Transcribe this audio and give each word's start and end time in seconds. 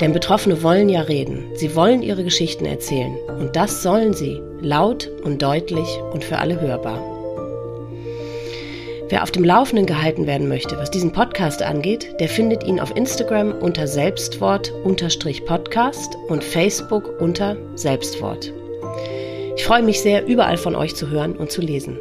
Denn 0.00 0.12
Betroffene 0.12 0.62
wollen 0.62 0.88
ja 0.88 1.00
reden, 1.02 1.50
sie 1.54 1.74
wollen 1.74 2.02
ihre 2.02 2.22
Geschichten 2.22 2.66
erzählen 2.66 3.16
und 3.40 3.56
das 3.56 3.82
sollen 3.82 4.14
sie, 4.14 4.40
laut 4.60 5.10
und 5.24 5.42
deutlich 5.42 5.88
und 6.12 6.22
für 6.22 6.38
alle 6.38 6.60
hörbar. 6.60 7.02
Wer 9.08 9.22
auf 9.22 9.30
dem 9.30 9.42
Laufenden 9.42 9.86
gehalten 9.86 10.26
werden 10.26 10.48
möchte, 10.48 10.76
was 10.76 10.90
diesen 10.90 11.12
Podcast 11.12 11.62
angeht, 11.62 12.14
der 12.20 12.28
findet 12.28 12.62
ihn 12.64 12.78
auf 12.78 12.94
Instagram 12.94 13.52
unter 13.52 13.86
Selbstwort-Podcast 13.86 16.18
und 16.28 16.44
Facebook 16.44 17.18
unter 17.18 17.56
Selbstwort. 17.74 18.52
Ich 19.56 19.64
freue 19.64 19.82
mich 19.82 20.02
sehr, 20.02 20.26
überall 20.26 20.58
von 20.58 20.76
euch 20.76 20.94
zu 20.94 21.08
hören 21.08 21.34
und 21.36 21.50
zu 21.50 21.62
lesen. 21.62 21.98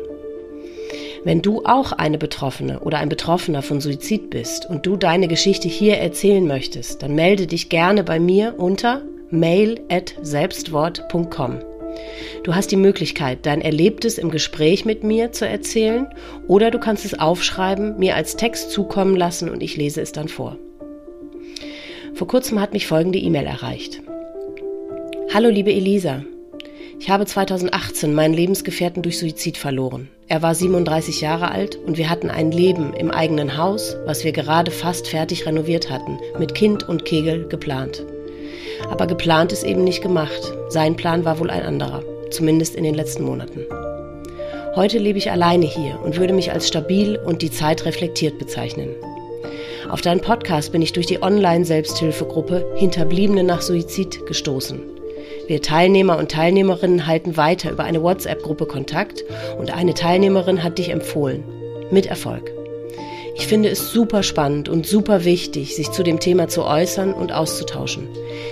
Wenn 1.28 1.42
du 1.42 1.64
auch 1.66 1.92
eine 1.92 2.18
Betroffene 2.18 2.80
oder 2.80 3.00
ein 3.00 3.10
Betroffener 3.10 3.62
von 3.62 3.82
Suizid 3.82 4.30
bist 4.30 4.70
und 4.70 4.86
du 4.86 4.96
deine 4.96 5.28
Geschichte 5.28 5.68
hier 5.68 5.98
erzählen 5.98 6.48
möchtest, 6.48 7.04
dann 7.04 7.16
melde 7.16 7.48
dich 7.48 7.68
gerne 7.68 8.06
bei 8.06 8.18
mir 8.18 8.56
unter 8.58 9.02
mail@selbstwort.com. 9.30 11.60
Du 12.46 12.56
hast 12.56 12.72
die 12.72 12.78
Möglichkeit, 12.78 13.46
dein 13.46 13.60
Erlebtes 13.60 14.18
im 14.18 14.32
Gespräch 14.32 14.86
mit 14.86 15.04
mir 15.04 15.34
zu 15.34 15.46
erzählen 15.46 16.08
oder 16.48 16.72
du 16.72 16.80
kannst 16.80 17.04
es 17.04 17.20
aufschreiben, 17.20 18.00
mir 18.00 18.16
als 18.16 18.38
Text 18.38 18.72
zukommen 18.72 19.18
lassen 19.18 19.50
und 19.50 19.62
ich 19.62 19.76
lese 19.76 20.00
es 20.00 20.14
dann 20.14 20.30
vor. 20.30 20.56
Vor 22.14 22.30
kurzem 22.30 22.62
hat 22.62 22.72
mich 22.72 22.88
folgende 22.88 23.20
E-Mail 23.20 23.48
erreicht. 23.48 24.02
Hallo 25.34 25.50
liebe 25.50 25.74
Elisa, 25.74 26.24
ich 27.02 27.10
habe 27.10 27.26
2018 27.26 28.14
meinen 28.14 28.34
Lebensgefährten 28.34 29.04
durch 29.04 29.20
Suizid 29.20 29.58
verloren. 29.58 30.08
Er 30.30 30.42
war 30.42 30.54
37 30.54 31.22
Jahre 31.22 31.52
alt 31.52 31.78
und 31.78 31.98
wir 31.98 32.10
hatten 32.10 32.30
ein 32.30 32.52
Leben 32.52 32.94
im 32.94 33.12
eigenen 33.12 33.58
Haus, 33.58 33.96
was 34.06 34.26
wir 34.26 34.34
gerade 34.34 34.72
fast 34.72 35.08
fertig 35.08 35.46
renoviert 35.46 35.90
hatten, 35.90 36.20
mit 36.38 36.54
Kind 36.54 36.88
und 36.88 37.06
Kegel 37.06 37.48
geplant. 37.48 38.04
Aber 38.90 39.08
geplant 39.08 39.54
ist 39.54 39.64
eben 39.64 39.86
nicht 39.86 40.02
gemacht. 40.02 40.54
Sein 40.68 40.98
Plan 40.98 41.24
war 41.24 41.40
wohl 41.40 41.50
ein 41.50 41.64
anderer, 41.64 42.04
zumindest 42.30 42.76
in 42.76 42.84
den 42.84 42.94
letzten 42.94 43.24
Monaten. 43.24 43.62
Heute 44.76 44.98
lebe 44.98 45.18
ich 45.18 45.32
alleine 45.32 45.66
hier 45.66 45.98
und 46.04 46.18
würde 46.18 46.34
mich 46.34 46.52
als 46.52 46.68
stabil 46.68 47.18
und 47.18 47.42
die 47.42 47.52
Zeit 47.52 47.86
reflektiert 47.86 48.38
bezeichnen. 48.38 48.90
Auf 49.90 50.02
deinen 50.02 50.20
Podcast 50.20 50.74
bin 50.74 50.82
ich 50.82 50.92
durch 50.92 51.06
die 51.06 51.24
Online-Selbsthilfegruppe 51.24 52.74
Hinterbliebene 52.76 53.46
nach 53.46 53.62
Suizid 53.62 54.26
gestoßen. 54.26 54.97
Wir 55.48 55.62
Teilnehmer 55.62 56.18
und 56.18 56.30
Teilnehmerinnen 56.30 57.08
halten 57.08 57.38
weiter 57.38 57.72
über 57.72 57.86
eine 57.86 58.04
WhatsApp-Gruppe 58.04 58.66
Kontakt 58.66 59.24
und 59.58 59.74
eine 59.74 59.94
Teilnehmerin 59.94 60.62
hat 60.62 60.78
dich 60.78 60.90
empfohlen. 60.90 61.44
Mit 61.90 62.06
Erfolg. 62.06 62.52
Ich 63.36 63.48
finde 63.48 63.70
es 63.70 63.94
super 63.94 64.24
spannend 64.24 64.68
und 64.68 64.86
super 64.86 65.24
wichtig, 65.24 65.76
sich 65.76 65.92
zu 65.92 66.04
dem 66.04 66.20
Thema 66.20 66.50
zu 66.50 66.66
äußern 66.66 67.14
und 67.14 67.32
auszutauschen. 67.32 68.10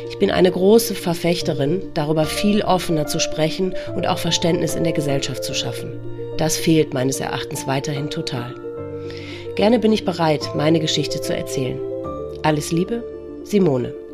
Ich 0.10 0.20
bin 0.20 0.32
eine 0.32 0.52
große 0.52 0.96
Verfechterin, 0.96 1.82
darüber 1.94 2.24
viel 2.24 2.62
offener 2.62 3.08
zu 3.08 3.20
sprechen 3.20 3.74
und 3.96 4.08
auch 4.08 4.20
Verständnis 4.20 4.76
in 4.76 4.86
der 4.86 4.94
Gesellschaft 4.94 5.44
zu 5.44 5.54
schaffen. 5.54 6.00
Das 6.38 6.56
fehlt 6.56 6.94
meines 6.94 7.20
Erachtens 7.20 7.68
weiterhin 7.68 8.10
total. 8.10 8.56
Gerne 9.56 9.80
bin 9.80 9.92
ich 9.92 10.06
bereit, 10.06 10.42
meine 10.56 10.80
Geschichte 10.80 11.20
zu 11.20 11.36
erzählen. 11.36 11.80
Alles 12.44 12.72
Liebe, 12.72 13.04
Simone. 13.44 14.05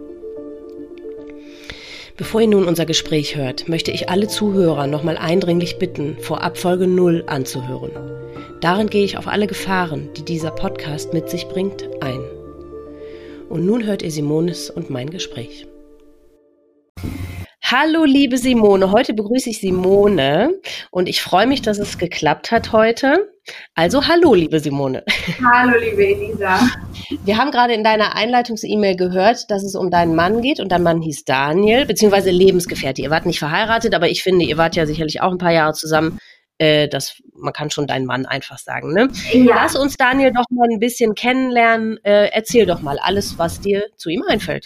Bevor 2.18 2.42
ihr 2.42 2.48
nun 2.48 2.66
unser 2.68 2.86
Gespräch 2.86 3.36
hört, 3.36 3.68
möchte 3.68 3.92
ich 3.92 4.10
alle 4.10 4.28
Zuhörer 4.28 4.88
nochmal 4.88 5.18
eindringlich 5.18 5.78
bitten, 5.78 6.18
vor 6.20 6.42
Abfolge 6.42 6.88
0 6.88 7.24
anzuhören. 7.28 7.92
Darin 8.60 8.90
gehe 8.90 9.04
ich 9.04 9.18
auf 9.18 9.28
alle 9.28 9.48
Gefahren, 9.48 10.10
die 10.18 10.24
dieser 10.24 10.52
Podcast 10.52 11.14
mit 11.14 11.30
sich 11.30 11.48
bringt, 11.48 11.90
ein. 12.02 12.22
Und 13.50 13.66
nun 13.66 13.86
hört 13.86 14.02
ihr 14.02 14.12
Simones 14.12 14.70
und 14.70 14.90
mein 14.90 15.10
Gespräch. 15.10 15.68
Hallo, 17.74 18.04
liebe 18.04 18.38
Simone. 18.38 18.92
Heute 18.92 19.14
begrüße 19.14 19.50
ich 19.50 19.62
Simone 19.62 20.60
und 20.90 21.08
ich 21.08 21.22
freue 21.22 21.48
mich, 21.48 21.62
dass 21.62 21.80
es 21.80 21.98
geklappt 21.98 22.52
hat 22.52 22.74
heute. 22.74 23.32
Also, 23.76 24.10
hallo, 24.10 24.34
liebe 24.34 24.60
Simone. 24.60 25.06
Hallo, 25.42 25.78
liebe 25.80 26.06
Elisa. 26.06 26.60
Wir 27.24 27.38
haben 27.38 27.50
gerade 27.50 27.74
in 27.74 27.86
deiner 27.86 28.14
Einleitungs-E-Mail 28.18 28.98
gehört, 28.98 29.50
dass 29.50 29.64
es 29.64 29.76
um 29.76 29.90
deinen 29.90 30.16
Mann 30.16 30.42
geht 30.42 30.60
und 30.60 30.70
dein 30.70 30.84
Mann 30.84 31.02
hieß 31.02 31.24
Daniel, 31.24 31.86
beziehungsweise 31.86 32.30
Lebensgefährte. 32.30 33.04
Ihr 33.04 33.10
wart 33.10 33.26
nicht 33.26 33.40
verheiratet, 33.40 33.96
aber 33.96 34.10
ich 34.10 34.22
finde, 34.22 34.44
ihr 34.44 34.58
wart 34.58 34.76
ja 34.76 34.86
sicherlich 34.86 35.22
auch 35.22 35.32
ein 35.32 35.38
paar 35.38 35.54
Jahre 35.54 35.72
zusammen. 35.72 36.20
Äh, 36.58 36.90
das, 36.90 37.22
man 37.34 37.54
kann 37.54 37.72
schon 37.72 37.88
deinen 37.88 38.06
Mann 38.06 38.26
einfach 38.26 38.58
sagen. 38.58 38.94
Ne? 38.94 39.08
Ja. 39.32 39.56
Lass 39.56 39.78
uns 39.78 39.96
Daniel 39.96 40.34
doch 40.34 40.44
mal 40.50 40.68
ein 40.70 40.80
bisschen 40.80 41.16
kennenlernen. 41.16 42.04
Äh, 42.04 42.32
erzähl 42.34 42.66
doch 42.66 42.82
mal 42.82 43.00
alles, 43.00 43.38
was 43.38 43.62
dir 43.62 43.86
zu 43.96 44.10
ihm 44.10 44.24
einfällt. 44.28 44.66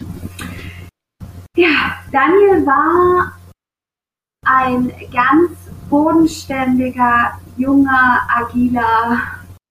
Ja, 1.57 1.99
Daniel 2.11 2.65
war 2.65 3.31
ein 4.45 4.91
ganz 5.13 5.51
bodenständiger, 5.89 7.39
junger, 7.55 8.27
agiler 8.27 9.21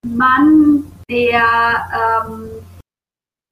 Mann, 0.06 0.90
der 1.10 2.26
ähm, 2.26 2.48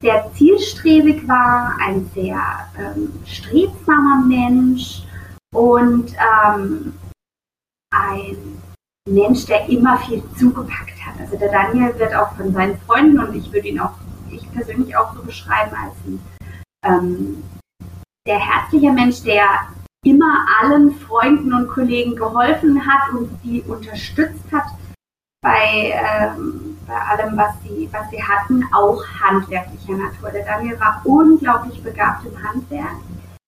sehr 0.01 0.31
zielstrebig 0.33 1.27
war, 1.27 1.77
ein 1.79 2.09
sehr 2.15 2.41
ähm, 2.79 3.13
strebsamer 3.23 4.25
Mensch 4.25 5.03
und 5.53 6.11
ähm, 6.13 6.93
ein 7.91 8.61
Mensch, 9.07 9.45
der 9.45 9.69
immer 9.69 9.99
viel 9.99 10.23
zugepackt 10.39 11.05
hat. 11.05 11.19
Also 11.19 11.37
der 11.37 11.51
Daniel 11.51 11.97
wird 11.99 12.15
auch 12.15 12.35
von 12.35 12.51
seinen 12.51 12.79
Freunden 12.79 13.19
und 13.19 13.35
ich 13.35 13.51
würde 13.53 13.67
ihn 13.67 13.79
auch, 13.79 13.93
ich 14.31 14.51
persönlich 14.51 14.97
auch 14.97 15.15
so 15.15 15.21
beschreiben 15.21 15.75
als 15.75 15.95
ein 16.07 16.19
ähm, 16.83 17.43
der 18.25 18.39
herzliche 18.39 18.91
Mensch, 18.91 19.21
der 19.23 19.45
immer 20.05 20.45
allen 20.61 20.95
Freunden 20.95 21.53
und 21.53 21.67
Kollegen 21.67 22.15
geholfen 22.15 22.85
hat 22.85 23.13
und 23.13 23.29
die 23.43 23.61
unterstützt 23.61 24.51
hat 24.51 24.65
bei, 25.41 25.93
ähm, 25.93 26.77
bei 26.87 26.95
allem, 26.95 27.37
was 27.37 27.53
sie, 27.63 27.89
was 27.91 28.09
sie 28.09 28.21
hatten, 28.23 28.63
auch 28.73 29.03
handwerklicher 29.21 29.93
Natur. 29.93 30.31
Der 30.31 30.45
Daniel 30.45 30.79
war 30.79 31.01
unglaublich 31.03 31.81
begabt 31.83 32.25
im 32.25 32.41
Handwerk. 32.41 32.95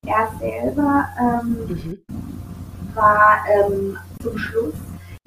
Er 0.05 0.29
selber 0.39 1.07
ähm, 1.19 1.57
mhm. 1.67 1.99
war 2.93 3.43
ähm, 3.49 3.97
zum 4.21 4.37
Schluss 4.37 4.75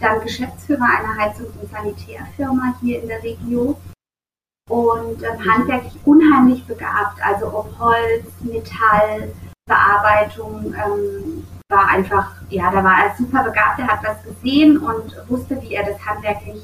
dann 0.00 0.20
Geschäftsführer 0.20 0.84
einer 0.84 1.16
Heizungs- 1.16 1.58
und 1.60 1.70
Sanitärfirma 1.72 2.74
hier 2.80 3.02
in 3.02 3.08
der 3.08 3.22
Region 3.22 3.74
und 4.68 5.22
ähm, 5.22 5.38
mhm. 5.38 5.52
handwerklich 5.52 5.98
unheimlich 6.04 6.64
begabt. 6.66 7.18
Also 7.24 7.46
ob 7.46 7.78
Holz, 7.78 8.26
Metall, 8.40 9.32
Bearbeitung 9.66 10.74
ähm, 10.74 11.46
war 11.68 11.88
einfach, 11.88 12.32
ja, 12.48 12.70
da 12.70 12.82
war 12.82 13.04
er 13.04 13.16
super 13.16 13.44
begabt, 13.44 13.78
er 13.78 13.88
hat 13.88 14.02
das 14.02 14.22
gesehen 14.22 14.78
und 14.78 15.14
wusste, 15.28 15.60
wie 15.62 15.74
er 15.74 15.84
das 15.84 16.04
handwerklich 16.04 16.62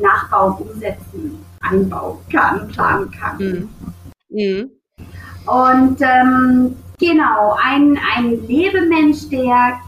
nachbauen, 0.00 0.54
umsetzen, 0.54 1.44
einbauen 1.60 2.18
kann, 2.30 2.68
planen 2.68 3.10
kann. 3.10 3.36
Mhm. 3.38 3.70
Mhm. 4.30 4.70
Und 5.46 6.00
ähm, 6.00 6.76
genau, 6.98 7.56
ein, 7.62 7.98
ein 8.16 8.46
Lebemensch, 8.46 9.28
der 9.28 9.80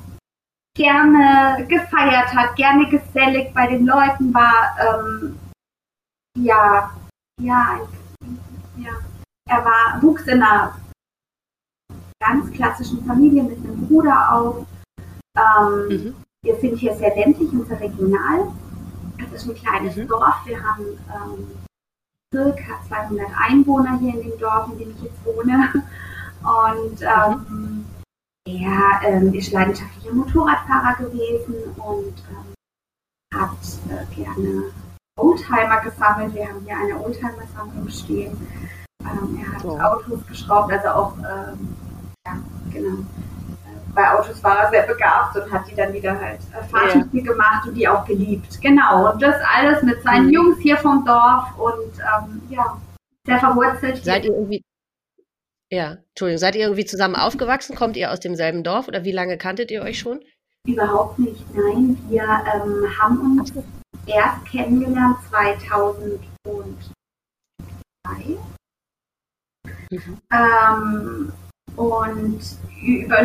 gerne 0.76 1.66
gefeiert 1.68 2.34
hat, 2.34 2.56
gerne 2.56 2.88
gesellig 2.88 3.52
bei 3.54 3.66
den 3.68 3.86
Leuten 3.86 4.34
war, 4.34 4.76
ähm, 4.80 5.38
ja, 6.36 6.90
ja, 7.40 7.80
ja, 8.76 8.92
er 9.48 9.64
war, 9.64 10.02
wuchs 10.02 10.26
in 10.26 10.42
einer 10.42 10.76
ganz 12.20 12.50
klassischen 12.52 13.04
Familie 13.04 13.42
mit 13.42 13.58
einem 13.58 13.86
Bruder 13.86 14.32
auf. 14.32 14.66
Ähm, 15.36 15.88
mhm. 15.88 16.14
Wir 16.42 16.56
sind 16.60 16.76
hier 16.76 16.94
sehr 16.96 17.14
ländlich 17.14 17.50
und 17.52 17.66
sehr 17.66 17.80
regional. 17.80 18.52
Es 19.18 19.42
ist 19.42 19.48
ein 19.48 19.54
kleines 19.54 19.96
mhm. 19.96 20.08
Dorf. 20.08 20.36
Wir 20.44 20.62
haben 20.62 20.84
ähm, 20.84 21.46
circa 22.32 22.80
200 22.88 23.26
Einwohner 23.48 23.98
hier 23.98 24.14
in 24.14 24.30
dem 24.30 24.38
Dorf, 24.38 24.70
in 24.72 24.78
dem 24.78 24.90
ich 24.90 25.02
jetzt 25.02 25.24
wohne. 25.24 25.72
Und 26.44 27.00
ähm, 27.02 27.46
mhm. 27.48 27.84
er 28.46 29.00
ähm, 29.08 29.32
ist 29.32 29.52
leidenschaftlicher 29.52 30.14
Motorradfahrer 30.14 30.96
gewesen 30.96 31.54
und 31.76 32.14
ähm, 32.30 33.38
hat 33.38 33.58
äh, 33.88 34.14
gerne 34.14 34.72
Oldtimer 35.16 35.80
gesammelt. 35.80 36.34
Wir 36.34 36.48
haben 36.48 36.60
hier 36.64 36.76
eine 36.76 37.00
Oldtimer-Sammlung 37.00 37.88
stehen. 37.88 38.36
Ähm, 39.00 39.40
er 39.40 39.52
hat 39.54 39.64
oh. 39.64 39.78
Autos 39.78 40.26
geschraubt, 40.26 40.72
also 40.72 40.88
auch 40.88 41.16
ähm, 41.18 41.76
ja, 42.26 42.36
genau. 42.72 43.04
Bei 43.94 44.10
Autos 44.12 44.42
war 44.42 44.58
er 44.58 44.70
sehr 44.70 44.82
begabt 44.82 45.36
und 45.36 45.52
hat 45.52 45.70
die 45.70 45.74
dann 45.76 45.92
wieder 45.92 46.18
halt 46.18 46.40
äh, 46.52 46.64
Fahrtüchtig 46.64 47.24
ja. 47.24 47.32
gemacht 47.32 47.68
und 47.68 47.74
die 47.74 47.86
auch 47.86 48.04
geliebt. 48.04 48.60
Genau. 48.60 49.12
Und 49.12 49.22
das 49.22 49.36
alles 49.54 49.82
mit 49.82 50.02
seinen 50.02 50.26
mhm. 50.26 50.32
Jungs 50.32 50.58
hier 50.58 50.76
vom 50.76 51.04
Dorf 51.04 51.56
und 51.56 51.92
ähm, 51.98 52.42
ja, 52.50 52.76
sehr 53.24 53.38
verwurzelt. 53.38 54.04
Seid 54.04 54.24
ihr 54.24 54.32
irgendwie, 54.32 54.62
ja, 55.70 55.98
Entschuldigung, 56.08 56.38
seid 56.38 56.56
ihr 56.56 56.62
irgendwie 56.62 56.86
zusammen 56.86 57.14
aufgewachsen? 57.14 57.76
Kommt 57.76 57.96
ihr 57.96 58.10
aus 58.10 58.18
demselben 58.18 58.64
Dorf 58.64 58.88
oder 58.88 59.04
wie 59.04 59.12
lange 59.12 59.38
kanntet 59.38 59.70
ihr 59.70 59.82
euch 59.82 60.00
schon? 60.00 60.24
Überhaupt 60.66 61.18
nicht, 61.20 61.44
nein. 61.54 61.96
Wir 62.08 62.22
ähm, 62.22 62.86
haben 62.98 63.38
uns 63.38 63.52
erst 64.06 64.44
kennengelernt 64.46 65.18
2002. 65.30 66.20
Mhm. 69.90 70.18
Ähm, 70.32 71.32
und 71.76 72.40
über, 72.82 73.22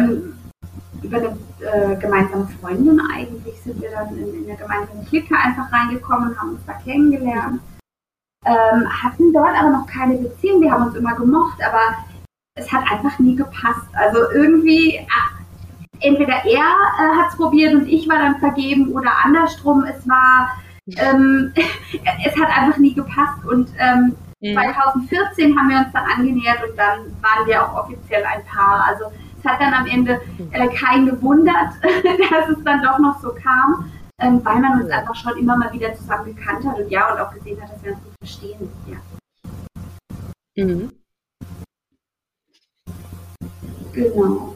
über 1.03 1.17
eine 1.17 1.37
äh, 1.59 1.95
gemeinsame 1.97 2.47
Freundin 2.59 3.01
eigentlich 3.13 3.61
sind 3.61 3.81
wir 3.81 3.91
dann 3.91 4.17
in, 4.17 4.33
in 4.33 4.49
eine 4.49 4.57
gemeinsame 4.57 5.03
Clique 5.05 5.35
einfach 5.35 5.71
reingekommen, 5.71 6.39
haben 6.39 6.51
uns 6.51 6.65
da 6.65 6.73
kennengelernt. 6.73 7.61
Ähm, 8.45 8.87
hatten 9.03 9.33
dort 9.33 9.55
aber 9.59 9.69
noch 9.69 9.87
keine 9.87 10.17
Beziehung, 10.17 10.61
wir 10.61 10.71
haben 10.71 10.87
uns 10.87 10.95
immer 10.95 11.13
gemocht, 11.15 11.59
aber 11.61 12.05
es 12.55 12.71
hat 12.71 12.89
einfach 12.89 13.19
nie 13.19 13.35
gepasst. 13.35 13.87
Also 13.93 14.31
irgendwie, 14.31 15.05
ach, 15.11 15.39
entweder 15.99 16.45
er 16.45 16.63
äh, 16.63 17.17
hat 17.17 17.31
es 17.31 17.37
probiert 17.37 17.73
und 17.75 17.87
ich 17.87 18.07
war 18.07 18.17
dann 18.17 18.39
vergeben 18.39 18.91
oder 18.93 19.11
andersrum. 19.23 19.83
Es 19.83 20.07
war, 20.07 20.49
ähm, 20.97 21.53
es 22.25 22.35
hat 22.35 22.49
einfach 22.57 22.77
nie 22.77 22.93
gepasst 22.93 23.45
und 23.45 23.69
ähm, 23.77 24.15
mhm. 24.41 24.53
2014 24.53 25.57
haben 25.57 25.69
wir 25.69 25.77
uns 25.77 25.91
dann 25.93 26.05
angenähert 26.05 26.59
und 26.67 26.77
dann 26.77 26.99
waren 27.21 27.47
wir 27.47 27.63
auch 27.63 27.83
offiziell 27.85 28.23
ein 28.23 28.43
Paar. 28.45 28.85
Also 28.87 29.05
es 29.37 29.45
hat 29.49 29.61
dann 29.61 29.73
am 29.73 29.85
Ende 29.85 30.19
äh, 30.51 30.67
keinen 30.69 31.05
gewundert, 31.07 31.73
dass 31.83 32.49
es 32.49 32.63
dann 32.63 32.81
doch 32.83 32.99
noch 32.99 33.19
so 33.21 33.33
kam, 33.33 33.91
ähm, 34.19 34.41
weil 34.43 34.59
man 34.59 34.81
uns 34.81 34.89
einfach 34.89 35.15
schon 35.15 35.37
immer 35.37 35.57
mal 35.57 35.71
wieder 35.71 35.93
zusammen 35.95 36.35
gekannt 36.35 36.65
hat 36.65 36.77
und 36.77 36.89
ja 36.89 37.11
und 37.11 37.19
auch 37.19 37.33
gesehen 37.33 37.61
hat, 37.61 37.71
dass 37.73 37.83
wir 37.83 37.91
uns 37.93 38.03
gut 38.03 38.13
verstehen. 38.19 38.69
Ja. 38.87 40.63
Mhm. 40.63 40.91
Genau. 43.93 44.55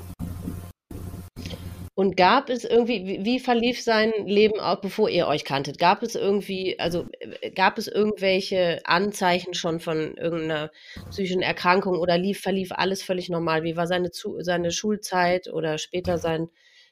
Und 1.96 2.18
gab 2.18 2.50
es 2.50 2.64
irgendwie, 2.64 3.06
wie, 3.06 3.24
wie, 3.24 3.40
verlief 3.40 3.82
sein 3.82 4.12
Leben 4.26 4.60
auch, 4.60 4.82
bevor 4.82 5.10
ihr 5.10 5.28
euch 5.28 5.46
kanntet? 5.46 5.78
Gab 5.78 6.02
es 6.02 6.16
irgendwie, 6.16 6.80
also 6.80 7.06
äh, 7.20 7.52
gab 7.52 7.78
es 7.78 7.88
irgendwelche 7.88 8.82
Anzeichen 8.86 9.54
schon 9.54 9.80
von 9.80 10.16
irgendeiner 10.16 10.72
psychischen 11.12 11.44
Erkrankung 11.44 12.00
oder 12.00 12.18
lief, 12.18 12.42
verlief 12.42 12.72
alles 12.72 13.04
völlig 13.04 13.30
normal? 13.30 13.64
Wie 13.64 13.78
war 13.78 13.86
seine, 13.86 14.10
seine 14.12 14.72
Schulzeit 14.72 15.54
oder 15.54 15.78
später 15.78 16.18
sein, 16.18 16.50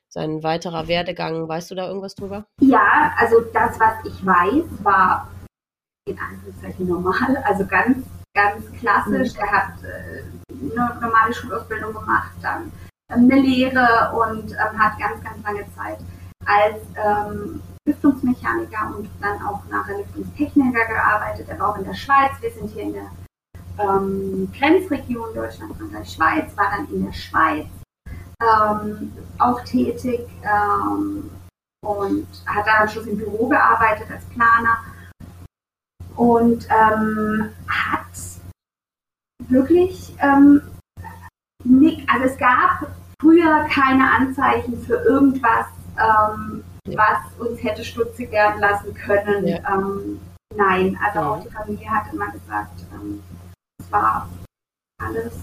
sein 0.07 0.43
weiterer 0.43 0.87
Werdegang? 0.87 1.47
Weißt 1.47 1.71
du 1.71 1.75
da 1.75 1.87
irgendwas 1.87 2.13
drüber? 2.13 2.45
Ja, 2.59 3.11
also 3.17 3.41
das, 3.53 3.79
was 3.79 4.05
ich 4.05 4.23
weiß, 4.23 4.83
war 4.83 5.31
in 6.07 6.19
Anführungszeichen 6.19 6.87
normal, 6.87 7.37
also 7.43 7.65
ganz, 7.65 8.05
ganz 8.35 8.71
klassisch. 8.79 9.33
Mhm. 9.33 9.39
Er 9.39 9.51
hat 9.51 9.73
äh, 9.83 10.23
eine 10.51 10.99
normale 11.01 11.33
Schulausbildung 11.33 11.91
gemacht, 11.91 12.33
dann 12.43 12.71
eine 13.11 13.35
Lehre 13.35 14.11
und 14.13 14.51
ähm, 14.51 14.79
hat 14.79 14.99
ganz, 14.99 15.23
ganz 15.23 15.43
lange 15.43 15.65
Zeit 15.75 15.99
als 16.45 16.81
ähm, 16.95 17.61
Lüftungsmechaniker 17.85 18.95
und 18.95 19.09
dann 19.21 19.41
auch 19.43 19.61
nachher 19.69 19.97
Lüftungstechniker 19.97 20.85
gearbeitet. 20.85 21.49
Er 21.49 21.59
war 21.59 21.69
auch 21.69 21.77
in 21.77 21.85
der 21.85 21.93
Schweiz. 21.93 22.31
Wir 22.39 22.51
sind 22.51 22.71
hier 22.71 22.83
in 22.83 22.93
der 22.93 23.11
ähm, 23.79 24.51
Grenzregion 24.57 25.33
Deutschland, 25.33 25.75
Frankreich, 25.77 26.09
Schweiz, 26.09 26.55
war 26.55 26.71
dann 26.75 26.87
in 26.93 27.05
der 27.05 27.13
Schweiz 27.13 27.67
ähm, 28.41 29.11
auch 29.37 29.61
tätig 29.63 30.27
ähm, 30.43 31.29
und 31.83 32.27
hat 32.45 32.67
dann 32.67 32.83
am 32.83 32.87
Schluss 32.87 33.07
im 33.07 33.17
Büro 33.17 33.47
gearbeitet 33.47 34.07
als 34.11 34.25
Planer 34.25 34.77
und 36.15 36.67
ähm, 36.69 37.49
hat 37.67 38.05
wirklich 39.47 40.15
ähm, 40.19 40.61
also 42.07 42.25
es 42.25 42.37
gab 42.37 42.87
früher 43.21 43.65
keine 43.69 44.11
Anzeichen 44.11 44.81
für 44.81 44.95
irgendwas, 44.95 45.67
ähm, 45.97 46.63
was 46.87 47.19
uns 47.37 47.63
hätte 47.63 47.85
stutzig 47.85 48.31
werden 48.31 48.59
lassen 48.59 48.93
können. 48.95 49.47
Ja. 49.47 49.57
Ähm, 49.75 50.19
nein, 50.55 50.99
also 51.05 51.19
ja. 51.19 51.31
auch 51.31 51.43
die 51.43 51.49
Familie 51.49 51.89
hat 51.89 52.11
immer 52.11 52.31
gesagt, 52.31 52.83
ähm, 52.93 53.21
es 53.79 53.91
war 53.91 54.27
alles 54.99 55.33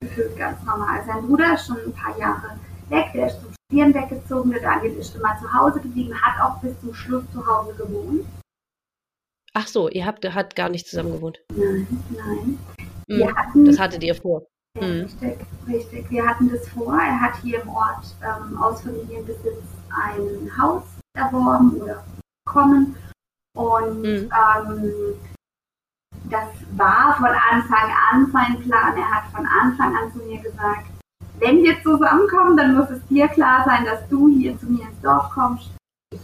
gefühlt 0.00 0.36
ganz 0.36 0.62
normal. 0.64 1.02
Sein 1.06 1.26
Bruder 1.26 1.54
ist 1.54 1.66
schon 1.66 1.78
ein 1.78 1.92
paar 1.92 2.18
Jahre 2.18 2.58
weg, 2.88 3.06
der 3.14 3.28
ist 3.28 3.40
zum 3.40 3.52
Studieren 3.54 3.94
weggezogen, 3.94 4.50
der 4.50 4.60
Daniel 4.60 4.96
ist 4.96 5.14
immer 5.14 5.38
zu 5.40 5.52
Hause 5.52 5.80
geblieben, 5.80 6.20
hat 6.20 6.40
auch 6.42 6.60
bis 6.60 6.78
zum 6.80 6.92
Schluss 6.92 7.24
zu 7.32 7.46
Hause 7.46 7.74
gewohnt. 7.74 8.26
Ach 9.54 9.66
so, 9.66 9.88
ihr 9.88 10.04
habt 10.04 10.24
hat 10.26 10.54
gar 10.54 10.68
nicht 10.68 10.86
zusammen 10.86 11.12
gewohnt. 11.12 11.40
Nein, 11.54 11.86
nein. 12.10 12.58
Mhm, 13.08 13.36
hatten, 13.36 13.64
das 13.64 13.78
hattet 13.78 14.02
ihr 14.02 14.14
vor. 14.14 14.42
Mhm. 14.80 15.02
Richtig, 15.02 15.38
richtig. 15.66 16.10
Wir 16.10 16.26
hatten 16.26 16.50
das 16.50 16.68
vor. 16.68 16.94
Er 16.94 17.20
hat 17.20 17.36
hier 17.42 17.62
im 17.62 17.68
Ort 17.68 18.14
ähm, 18.22 18.58
aus 18.58 18.82
Familienbesitz 18.82 19.62
ein 19.90 20.50
Haus 20.58 20.82
erworben 21.14 21.80
oder 21.80 22.04
bekommen. 22.44 22.96
Und 23.56 24.02
mhm. 24.02 24.30
ähm, 24.30 25.14
das 26.30 26.48
war 26.76 27.16
von 27.16 27.28
Anfang 27.28 27.90
an 28.10 28.30
sein 28.32 28.60
Plan. 28.62 28.96
Er 28.96 29.10
hat 29.10 29.24
von 29.34 29.46
Anfang 29.46 29.96
an 29.96 30.12
zu 30.12 30.18
mir 30.18 30.38
gesagt, 30.40 30.86
wenn 31.38 31.62
wir 31.62 31.82
zusammenkommen, 31.82 32.56
dann 32.56 32.74
muss 32.74 32.90
es 32.90 33.06
dir 33.08 33.28
klar 33.28 33.64
sein, 33.66 33.84
dass 33.84 34.06
du 34.08 34.28
hier 34.28 34.58
zu 34.58 34.66
mir 34.66 34.82
ins 34.82 35.00
Dorf 35.02 35.30
kommst. 35.30 35.70
Ich 36.12 36.20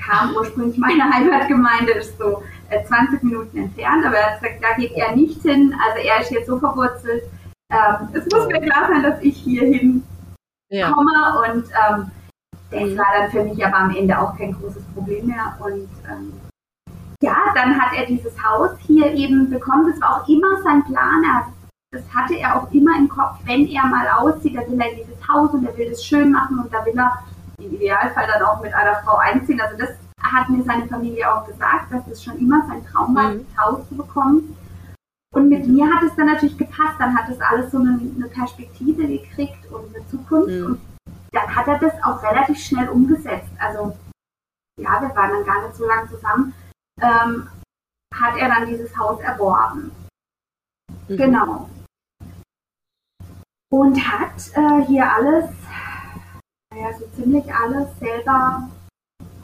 kam 0.00 0.34
ursprünglich, 0.36 0.78
meine 0.78 1.04
Heimatgemeinde 1.12 1.92
ist 1.92 2.16
so 2.18 2.42
20 2.88 3.22
äh, 3.22 3.26
Minuten 3.26 3.58
entfernt, 3.58 4.04
aber 4.04 4.16
er 4.16 4.38
da 4.60 4.74
geht 4.76 4.92
er 4.92 5.14
nicht 5.14 5.42
hin. 5.42 5.74
Also 5.84 6.06
er 6.06 6.20
ist 6.20 6.30
jetzt 6.30 6.46
so 6.46 6.58
verwurzelt, 6.58 7.24
ähm, 7.70 8.08
es 8.12 8.24
muss 8.32 8.46
mir 8.46 8.60
klar 8.60 8.88
sein, 8.88 9.02
dass 9.02 9.20
ich 9.22 9.36
hierhin 9.36 10.04
ja. 10.70 10.90
komme 10.90 11.10
und 11.48 11.64
ähm, 11.64 12.10
das 12.70 12.82
mhm. 12.82 12.98
war 12.98 13.06
dann 13.18 13.30
für 13.30 13.44
mich 13.44 13.64
aber 13.64 13.76
am 13.76 13.94
Ende 13.94 14.18
auch 14.18 14.36
kein 14.36 14.52
großes 14.52 14.82
Problem 14.94 15.26
mehr. 15.26 15.56
Und 15.60 15.88
ähm, 16.10 16.32
ja, 17.20 17.36
dann 17.54 17.80
hat 17.80 17.96
er 17.96 18.06
dieses 18.06 18.32
Haus 18.42 18.70
hier 18.86 19.12
eben 19.12 19.48
bekommen. 19.50 19.90
Das 19.90 20.00
war 20.00 20.22
auch 20.22 20.28
immer 20.28 20.60
sein 20.62 20.84
Plan. 20.84 21.22
Er, 21.24 21.52
das 21.92 22.02
hatte 22.14 22.36
er 22.36 22.56
auch 22.56 22.70
immer 22.72 22.96
im 22.98 23.08
Kopf, 23.08 23.36
wenn 23.44 23.66
er 23.68 23.86
mal 23.86 24.08
auszieht, 24.08 24.56
da 24.56 24.68
will 24.68 24.80
er 24.80 24.94
dieses 24.94 25.28
Haus 25.28 25.50
und 25.52 25.64
er 25.64 25.76
will 25.76 25.90
das 25.90 26.04
schön 26.04 26.32
machen 26.32 26.58
und 26.58 26.72
da 26.72 26.84
will 26.84 26.98
er 26.98 27.22
im 27.58 27.72
Idealfall 27.72 28.26
dann 28.26 28.42
auch 28.42 28.60
mit 28.60 28.74
einer 28.74 28.96
Frau 28.96 29.16
einziehen. 29.16 29.60
Also 29.60 29.76
das 29.78 29.90
hat 30.20 30.48
mir 30.48 30.62
seine 30.64 30.86
Familie 30.86 31.32
auch 31.32 31.46
gesagt, 31.46 31.92
dass 31.92 32.06
es 32.08 32.22
schon 32.22 32.36
immer 32.38 32.66
sein 32.68 32.84
Traum 32.86 33.14
war, 33.14 33.30
mhm. 33.30 33.46
das 33.46 33.64
Haus 33.64 33.88
zu 33.88 33.96
bekommen. 33.96 34.56
Und 35.36 35.50
mit 35.50 35.66
mir 35.66 35.84
hat 35.94 36.02
es 36.02 36.16
dann 36.16 36.28
natürlich 36.28 36.56
gepasst. 36.56 36.98
Dann 36.98 37.14
hat 37.14 37.28
es 37.28 37.38
alles 37.42 37.70
so 37.70 37.76
eine, 37.76 38.00
eine 38.00 38.26
Perspektive 38.28 39.06
gekriegt 39.06 39.70
und 39.70 39.94
eine 39.94 40.08
Zukunft. 40.08 40.48
Mhm. 40.48 40.64
Und 40.64 40.80
dann 41.30 41.54
hat 41.54 41.68
er 41.68 41.78
das 41.78 41.92
auch 42.02 42.22
relativ 42.22 42.58
schnell 42.58 42.88
umgesetzt. 42.88 43.50
Also, 43.58 43.94
ja, 44.80 44.98
wir 45.02 45.14
waren 45.14 45.32
dann 45.32 45.44
gar 45.44 45.66
nicht 45.66 45.76
so 45.76 45.86
lange 45.86 46.08
zusammen. 46.08 46.54
Ähm, 47.02 47.48
hat 48.14 48.38
er 48.38 48.48
dann 48.48 48.66
dieses 48.66 48.96
Haus 48.96 49.20
erworben. 49.20 49.92
Mhm. 51.06 51.16
Genau. 51.18 51.68
Und 53.70 54.10
hat 54.10 54.40
äh, 54.54 54.86
hier 54.86 55.12
alles, 55.12 55.50
naja, 56.72 56.96
so 56.98 57.06
ziemlich 57.14 57.54
alles 57.54 57.90
selber 57.98 58.70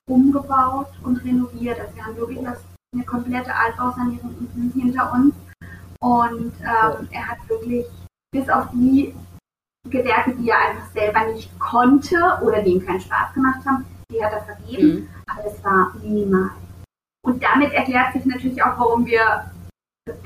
umgebaut 0.08 0.88
und 1.02 1.18
renoviert. 1.18 1.78
Also 1.78 1.94
wir 1.94 2.06
haben 2.06 2.16
wirklich 2.16 2.38
eine 2.94 3.04
komplette 3.04 3.54
Altbausanierung 3.54 4.49
hinter 4.72 5.12
uns. 5.12 5.34
Und 6.02 6.52
ähm, 6.61 7.09
er 7.12 7.28
hat 7.28 7.49
wirklich 7.49 7.87
bis 8.32 8.49
auf 8.49 8.66
die 8.73 9.14
Gewerke, 9.88 10.35
die 10.35 10.50
er 10.50 10.59
einfach 10.59 10.90
selber 10.92 11.32
nicht 11.32 11.56
konnte 11.61 12.16
oder 12.42 12.61
die 12.62 12.73
ihm 12.73 12.85
keinen 12.85 13.00
Spaß 13.00 13.32
gemacht 13.35 13.64
haben, 13.64 13.87
die 14.11 14.23
hat 14.23 14.32
er 14.32 14.42
vergeben. 14.42 14.88
Mhm. 14.88 15.09
Aber 15.28 15.42
das 15.44 15.64
war 15.64 15.94
minimal. 16.02 16.50
Und 17.25 17.42
damit 17.42 17.73
erklärt 17.73 18.12
sich 18.14 18.25
natürlich 18.25 18.61
auch, 18.62 18.78
warum 18.78 19.06
wir 19.06 19.50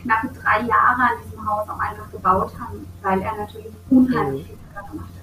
knappe 0.02 0.28
drei 0.28 0.62
Jahre 0.62 1.02
an 1.02 1.18
diesem 1.24 1.46
Haus 1.46 1.68
auch 1.68 1.78
einfach 1.78 2.10
gebaut 2.10 2.52
haben, 2.58 2.86
weil 3.02 3.20
er 3.20 3.36
natürlich 3.36 3.72
unheimlich 3.90 4.44
mhm. 4.44 4.46
viel 4.46 4.90
gemacht 4.90 5.10
hat. 5.14 5.15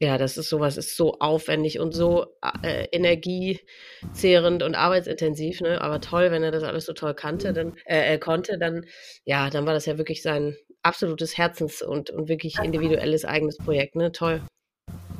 Ja, 0.00 0.16
das 0.16 0.38
ist 0.38 0.48
sowas, 0.48 0.76
ist 0.76 0.96
so 0.96 1.18
aufwendig 1.18 1.80
und 1.80 1.92
so 1.92 2.26
äh, 2.62 2.86
energiezehrend 2.92 4.62
und 4.62 4.76
arbeitsintensiv, 4.76 5.60
ne? 5.60 5.80
Aber 5.80 6.00
toll, 6.00 6.30
wenn 6.30 6.44
er 6.44 6.52
das 6.52 6.62
alles 6.62 6.86
so 6.86 6.92
toll 6.92 7.14
kannte, 7.14 7.52
dann 7.52 7.74
äh, 7.84 8.16
konnte, 8.18 8.58
dann 8.58 8.86
ja, 9.24 9.50
dann 9.50 9.66
war 9.66 9.74
das 9.74 9.86
ja 9.86 9.98
wirklich 9.98 10.22
sein 10.22 10.56
absolutes 10.84 11.36
Herzens- 11.36 11.82
und, 11.82 12.10
und 12.10 12.28
wirklich 12.28 12.58
individuelles 12.62 13.24
eigenes 13.24 13.58
Projekt, 13.58 13.96
ne? 13.96 14.12
Toll. 14.12 14.40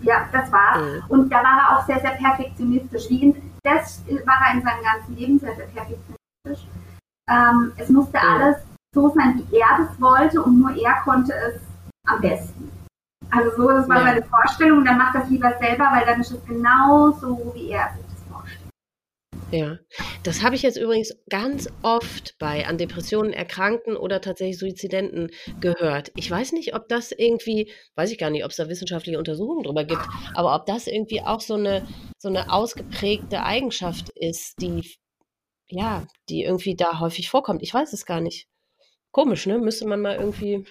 Ja, 0.03 0.29
das 0.33 0.53
war's. 0.53 0.81
Mhm. 0.81 1.03
Und 1.09 1.31
da 1.31 1.37
war 1.39 1.59
er 1.59 1.79
auch 1.79 1.87
sehr, 1.87 1.99
sehr 1.99 2.13
perfektionistisch. 2.13 3.11
Wie 3.11 3.23
in, 3.23 3.53
das 3.65 4.05
war 4.25 4.47
er 4.47 4.55
in 4.55 4.63
seinem 4.63 4.83
ganzen 4.85 5.17
Leben 5.17 5.39
sehr, 5.41 5.57
sehr 5.57 5.67
perfektionistisch. 5.67 6.69
Ähm, 7.29 7.73
es 7.77 7.89
musste 7.89 8.19
mhm. 8.19 8.29
alles 8.29 8.57
so 8.95 9.09
sein, 9.09 9.43
wie 9.51 9.57
er 9.57 9.87
das 9.87 10.01
wollte 10.01 10.41
und 10.41 10.61
nur 10.61 10.71
er 10.77 11.03
konnte 11.03 11.33
es 11.35 11.61
am 12.07 12.21
besten. 12.21 12.78
Also 13.31 13.57
so, 13.57 13.69
das 13.69 13.89
war 13.89 13.99
ja. 13.99 14.05
seine 14.05 14.23
Vorstellung 14.23 14.79
und 14.79 14.85
dann 14.85 14.99
macht 14.99 15.15
das 15.15 15.29
lieber 15.29 15.53
selber, 15.61 15.91
weil 15.93 16.07
dann 16.07 16.21
ist 16.21 16.31
es 16.31 16.45
genau 16.47 17.11
so, 17.13 17.53
wie 17.55 17.71
er 17.71 17.91
sich 17.95 18.05
das 18.07 18.23
vorstellt. 18.31 18.69
Ja, 19.51 19.79
das 20.23 20.43
habe 20.43 20.55
ich 20.57 20.63
jetzt 20.63 20.77
übrigens 20.77 21.15
ganz 21.29 21.69
oft 21.83 22.37
bei 22.39 22.67
an 22.67 22.79
Depressionen 22.79 23.33
erkrankten 23.33 23.97
oder 23.97 24.21
tatsächlich 24.21 24.59
Suizidenten 24.59 25.31
gehört. 25.61 26.11
Ich 26.17 26.31
weiß 26.31 26.53
nicht, 26.53 26.75
ob 26.75 26.89
das 26.89 27.13
irgendwie, 27.13 27.71
weiß 27.97 28.11
ich 28.11 28.19
gar 28.19 28.31
nicht, 28.31 28.45
ob 28.45 28.51
es 28.51 28.57
da 28.57 28.69
wissenschaftliche 28.69 29.19
Untersuchungen 29.19 29.63
drüber 29.63 29.85
gibt, 29.85 30.03
aber 30.35 30.55
ob 30.55 30.67
das 30.67 30.87
irgendwie 30.87 31.23
auch 31.23 31.41
so 31.41 31.55
eine, 31.55 31.87
so 32.19 32.29
eine 32.29 32.51
ausgeprägte 32.53 33.43
Eigenschaft 33.43 34.11
ist, 34.11 34.61
die, 34.61 34.91
ja, 35.69 36.07
die 36.31 36.45
irgendwie 36.45 36.77
da 36.77 37.01
häufig 37.01 37.29
vorkommt. 37.29 37.63
Ich 37.63 37.75
weiß 37.75 37.93
es 37.93 38.07
gar 38.07 38.21
nicht. 38.21 38.49
Komisch, 39.13 39.47
ne? 39.47 39.59
Müsste 39.59 39.87
man 39.87 40.01
mal 40.01 40.17
irgendwie 40.17 40.67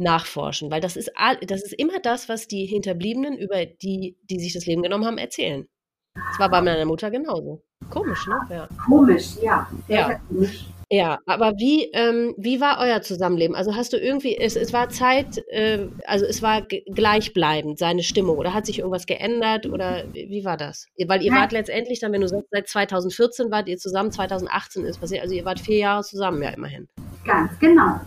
nachforschen, 0.00 0.70
weil 0.70 0.80
das 0.80 0.96
ist, 0.96 1.12
das 1.46 1.62
ist 1.62 1.74
immer 1.74 2.00
das, 2.00 2.28
was 2.28 2.48
die 2.48 2.66
Hinterbliebenen 2.66 3.36
über 3.38 3.66
die, 3.66 4.16
die 4.28 4.40
sich 4.40 4.52
das 4.52 4.66
Leben 4.66 4.82
genommen 4.82 5.06
haben, 5.06 5.18
erzählen. 5.18 5.66
Das 6.14 6.38
war 6.38 6.50
bei 6.50 6.60
meiner 6.60 6.84
Mutter 6.84 7.10
genauso. 7.10 7.62
Komisch, 7.88 8.26
ne? 8.26 8.40
Ja. 8.50 8.68
Komisch, 8.84 9.36
ja. 9.42 9.68
Sehr, 9.86 9.98
ja. 9.98 10.06
Sehr 10.06 10.20
komisch. 10.28 10.66
Ja, 10.92 11.20
aber 11.24 11.52
wie, 11.56 11.84
ähm, 11.92 12.34
wie 12.36 12.60
war 12.60 12.80
euer 12.80 13.00
Zusammenleben? 13.00 13.54
Also 13.54 13.76
hast 13.76 13.92
du 13.92 13.96
irgendwie, 13.96 14.36
es, 14.36 14.56
es 14.56 14.72
war 14.72 14.88
Zeit, 14.88 15.38
äh, 15.48 15.86
also 16.04 16.26
es 16.26 16.42
war 16.42 16.62
gleichbleibend, 16.62 17.78
seine 17.78 18.02
Stimmung, 18.02 18.38
oder 18.38 18.52
hat 18.54 18.66
sich 18.66 18.80
irgendwas 18.80 19.06
geändert 19.06 19.66
oder 19.66 20.02
wie 20.12 20.44
war 20.44 20.56
das? 20.56 20.86
Weil 21.06 21.22
ihr 21.22 21.30
Nein. 21.30 21.42
wart 21.42 21.52
letztendlich 21.52 22.00
dann, 22.00 22.12
wenn 22.12 22.22
du 22.22 22.28
sagst, 22.28 22.48
seit 22.50 22.68
2014 22.68 23.52
wart 23.52 23.68
ihr 23.68 23.78
zusammen, 23.78 24.10
2018 24.10 24.84
ist 24.84 25.00
passiert, 25.00 25.22
also 25.22 25.32
ihr 25.32 25.44
wart 25.44 25.60
vier 25.60 25.78
Jahre 25.78 26.02
zusammen, 26.02 26.42
ja 26.42 26.50
immerhin. 26.50 26.88
Ganz 27.24 27.56
genau. 27.60 28.00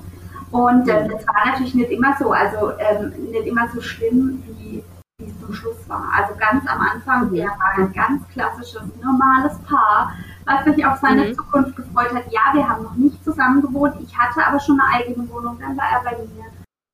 Und 0.53 0.88
äh, 0.88 1.10
das 1.10 1.27
war 1.27 1.48
natürlich 1.48 1.74
nicht 1.74 1.89
immer 1.89 2.15
so, 2.19 2.31
also 2.31 2.74
ähm, 2.77 3.12
nicht 3.31 3.48
immer 3.48 3.67
so 3.74 3.81
schlimm, 3.81 4.43
wie, 4.45 4.83
wie 5.17 5.25
es 5.25 5.39
zum 5.39 5.51
Schluss 5.51 5.89
war. 5.89 6.12
Also 6.15 6.36
ganz 6.38 6.63
am 6.67 6.79
Anfang, 6.79 7.31
mhm. 7.31 7.38
er 7.38 7.48
war 7.48 7.74
ein 7.75 7.91
ganz 7.91 8.22
klassisches, 8.29 8.83
normales 9.01 9.57
Paar, 9.67 10.13
was 10.45 10.63
sich 10.65 10.86
auf 10.86 11.00
seine 11.00 11.25
mhm. 11.25 11.36
Zukunft 11.36 11.75
gefreut 11.75 12.13
hat. 12.13 12.31
Ja, 12.31 12.53
wir 12.53 12.69
haben 12.69 12.83
noch 12.83 12.93
nicht 12.93 13.24
zusammen 13.24 13.63
gewohnt, 13.63 13.95
ich 14.00 14.15
hatte 14.15 14.45
aber 14.45 14.60
schon 14.60 14.79
eine 14.79 15.03
eigene 15.03 15.27
Wohnung, 15.27 15.57
dann 15.60 15.75
war 15.75 15.86
er 15.91 16.03
bei 16.03 16.17
mir. 16.17 16.45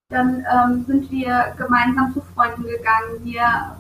Dann 0.10 0.46
ähm, 0.54 0.86
sind 0.88 1.12
wir 1.12 1.54
gemeinsam 1.58 2.14
zu 2.14 2.22
Freunden 2.34 2.64
gegangen, 2.64 3.20
wir 3.24 3.76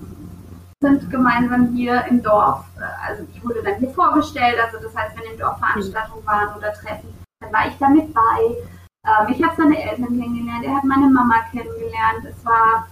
sind 0.81 1.09
gemeinsam 1.09 1.67
hier 1.73 2.03
im 2.09 2.21
Dorf, 2.21 2.65
äh, 2.77 3.09
also 3.09 3.23
ich 3.33 3.41
wurde 3.45 3.63
dann 3.63 3.75
hier 3.75 3.91
vorgestellt, 3.91 4.57
also 4.61 4.85
das 4.85 4.93
heißt, 4.93 5.17
wenn 5.17 5.31
im 5.31 5.39
Dorf 5.39 5.57
Veranstaltungen 5.57 6.25
waren 6.25 6.53
oder 6.57 6.73
Treffen, 6.73 7.13
dann 7.39 7.53
war 7.53 7.65
ich 7.65 7.77
da 7.77 7.87
mit 7.87 8.13
bei. 8.13 8.57
Ähm, 9.05 9.33
ich 9.33 9.43
habe 9.43 9.55
seine 9.55 9.81
Eltern 9.81 10.19
kennengelernt, 10.19 10.65
er 10.65 10.77
hat 10.77 10.83
meine 10.83 11.09
Mama 11.09 11.35
kennengelernt. 11.51 12.25
Es 12.25 12.45
war 12.45 12.87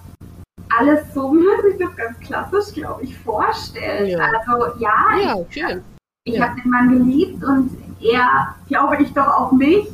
alles 0.77 1.13
so, 1.13 1.31
wie 1.33 1.43
man 1.43 1.61
sich 1.61 1.79
das 1.79 1.95
ganz 1.95 2.19
klassisch, 2.19 2.73
glaube 2.73 3.03
ich, 3.03 3.17
vorstellt. 3.17 4.09
Ja. 4.09 4.19
Also 4.19 4.79
ja, 4.79 5.17
ja 5.21 5.39
ich, 5.39 5.53
schön. 5.53 5.83
ich 6.25 6.35
ja. 6.35 6.47
habe 6.47 6.61
den 6.61 6.69
Mann 6.69 6.89
geliebt 6.89 7.43
und 7.43 7.71
er, 8.01 8.55
glaube 8.67 9.01
ich, 9.01 9.13
doch 9.13 9.27
auch 9.27 9.51
mich. 9.51 9.87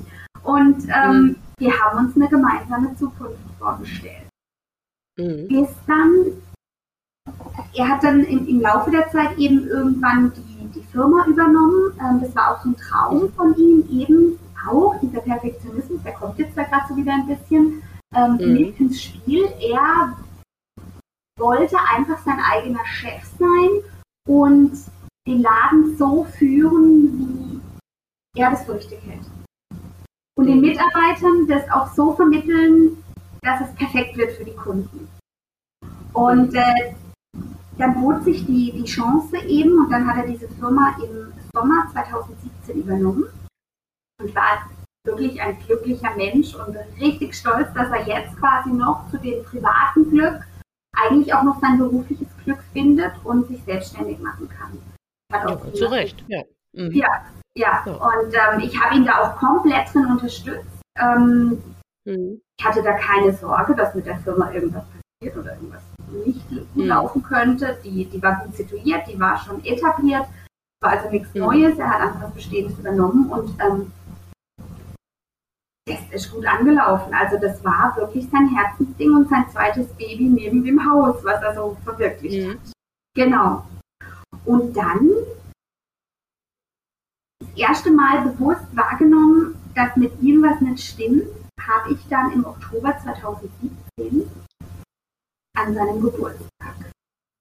Und 0.43 0.87
ähm, 0.89 1.13
mhm. 1.13 1.35
wir 1.57 1.79
haben 1.79 2.05
uns 2.05 2.15
eine 2.15 2.27
gemeinsame 2.27 2.95
Zukunft 2.95 3.39
vorgestellt. 3.57 4.27
Mhm. 5.17 5.47
Bis 5.47 5.69
dann, 5.87 6.25
er 7.73 7.89
hat 7.89 8.03
dann 8.03 8.23
im, 8.23 8.47
im 8.47 8.61
Laufe 8.61 8.91
der 8.91 9.09
Zeit 9.09 9.37
eben 9.37 9.67
irgendwann 9.67 10.33
die, 10.33 10.67
die 10.75 10.83
Firma 10.91 11.25
übernommen. 11.25 11.97
Ähm, 11.99 12.21
das 12.21 12.35
war 12.35 12.51
auch 12.51 12.63
so 12.63 12.69
ein 12.69 12.77
Traum 12.77 13.31
von 13.33 13.55
ihm, 13.55 13.87
eben 13.89 14.39
auch, 14.69 14.99
dieser 15.01 15.21
Perfektionismus, 15.21 16.01
der 16.03 16.13
kommt 16.13 16.37
jetzt 16.39 16.57
da 16.57 16.63
gerade 16.63 16.87
so 16.89 16.95
wieder 16.95 17.13
ein 17.13 17.27
bisschen 17.27 17.83
ähm, 18.15 18.33
mhm. 18.33 18.53
mit 18.53 18.79
ins 18.79 19.01
Spiel. 19.01 19.45
Er 19.59 20.17
wollte 21.39 21.77
einfach 21.95 22.19
sein 22.23 22.39
eigener 22.51 22.85
Chef 22.85 23.23
sein 23.39 23.69
und 24.27 24.71
den 25.27 25.41
Laden 25.41 25.97
so 25.97 26.25
führen, 26.25 27.61
wie 28.33 28.41
er 28.41 28.51
das 28.51 28.65
für 28.65 28.75
richtig 28.75 28.99
hält. 29.05 29.25
Und 30.35 30.47
den 30.47 30.61
Mitarbeitern 30.61 31.47
das 31.47 31.69
auch 31.71 31.93
so 31.93 32.13
vermitteln, 32.13 33.03
dass 33.41 33.61
es 33.61 33.75
perfekt 33.75 34.17
wird 34.17 34.31
für 34.33 34.45
die 34.45 34.55
Kunden. 34.55 35.07
Und 36.13 36.53
äh, 36.55 36.93
dann 37.77 38.01
bot 38.01 38.23
sich 38.23 38.45
die, 38.45 38.71
die 38.71 38.85
Chance 38.85 39.37
eben 39.47 39.79
und 39.79 39.91
dann 39.91 40.07
hat 40.07 40.17
er 40.17 40.31
diese 40.31 40.47
Firma 40.47 40.95
im 41.03 41.33
Sommer 41.53 41.87
2017 41.91 42.81
übernommen 42.81 43.25
und 44.21 44.35
war 44.35 44.69
wirklich 45.05 45.41
ein 45.41 45.57
glücklicher 45.65 46.15
Mensch 46.15 46.55
und 46.55 46.75
richtig 46.99 47.35
stolz, 47.35 47.73
dass 47.73 47.89
er 47.89 48.07
jetzt 48.07 48.37
quasi 48.37 48.69
noch 48.69 49.09
zu 49.09 49.17
dem 49.17 49.43
privaten 49.43 50.09
Glück 50.09 50.41
eigentlich 50.95 51.33
auch 51.33 51.43
noch 51.43 51.59
sein 51.59 51.77
berufliches 51.77 52.27
Glück 52.43 52.59
findet 52.71 53.13
und 53.23 53.47
sich 53.47 53.63
selbstständig 53.63 54.19
machen 54.19 54.47
kann. 54.47 54.77
Hat 55.31 55.47
auch 55.47 55.65
ja, 55.65 55.73
zu 55.73 55.85
Recht, 55.85 56.23
ja. 56.27 56.43
Mhm. 56.73 56.91
Ja, 56.91 57.25
ja. 57.55 57.83
ja. 57.85 57.93
Und 57.93 58.33
ähm, 58.33 58.59
ich 58.59 58.79
habe 58.79 58.95
ihn 58.95 59.05
da 59.05 59.19
auch 59.21 59.35
komplett 59.35 59.93
drin 59.93 60.05
unterstützt. 60.05 60.81
Ähm, 60.97 61.61
mhm. 62.05 62.41
Ich 62.57 62.65
hatte 62.65 62.83
da 62.83 62.93
keine 62.93 63.33
Sorge, 63.33 63.75
dass 63.75 63.95
mit 63.95 64.05
der 64.05 64.17
Firma 64.17 64.51
irgendwas 64.51 64.85
passiert 64.85 65.37
oder 65.37 65.53
irgendwas 65.53 65.83
nicht 66.25 66.51
mhm. 66.51 66.85
laufen 66.85 67.23
könnte. 67.23 67.77
Die, 67.83 68.05
die 68.05 68.21
war 68.21 68.43
gut 68.45 68.55
situiert, 68.55 69.07
die 69.07 69.19
war 69.19 69.37
schon 69.37 69.63
etabliert, 69.65 70.25
war 70.81 70.91
also 70.91 71.09
nichts 71.09 71.33
mhm. 71.33 71.41
Neues. 71.41 71.79
Er 71.79 71.89
hat 71.89 72.01
einfach 72.01 72.29
Bestehendes 72.29 72.77
übernommen 72.77 73.29
und 73.31 73.49
ähm, 73.59 73.91
das 75.85 75.99
ist 76.11 76.31
gut 76.31 76.45
angelaufen. 76.45 77.13
Also 77.13 77.37
das 77.37 77.63
war 77.63 77.95
wirklich 77.97 78.29
sein 78.29 78.55
Herzensding 78.55 79.15
und 79.15 79.29
sein 79.29 79.45
zweites 79.51 79.87
Baby 79.93 80.29
neben 80.29 80.63
dem 80.63 80.89
Haus, 80.89 81.23
was 81.23 81.41
er 81.41 81.55
so 81.55 81.77
verwirklicht 81.83 82.47
mhm. 82.47 82.51
hat. 82.51 82.73
Genau. 83.15 83.65
Und 84.45 84.75
dann 84.75 85.09
das 87.39 87.49
erste 87.55 87.91
Mal 87.91 88.21
bewusst 88.21 88.75
wahrgenommen, 88.75 89.55
dass 89.75 89.95
mit 89.95 90.19
ihm 90.21 90.43
was 90.43 90.61
nicht 90.61 90.83
stimmt, 90.83 91.25
habe 91.59 91.93
ich 91.93 92.07
dann 92.09 92.31
im 92.31 92.45
Oktober 92.45 92.97
2017 93.03 94.29
an 95.55 95.73
seinem 95.73 96.01
Geburtstag. 96.01 96.75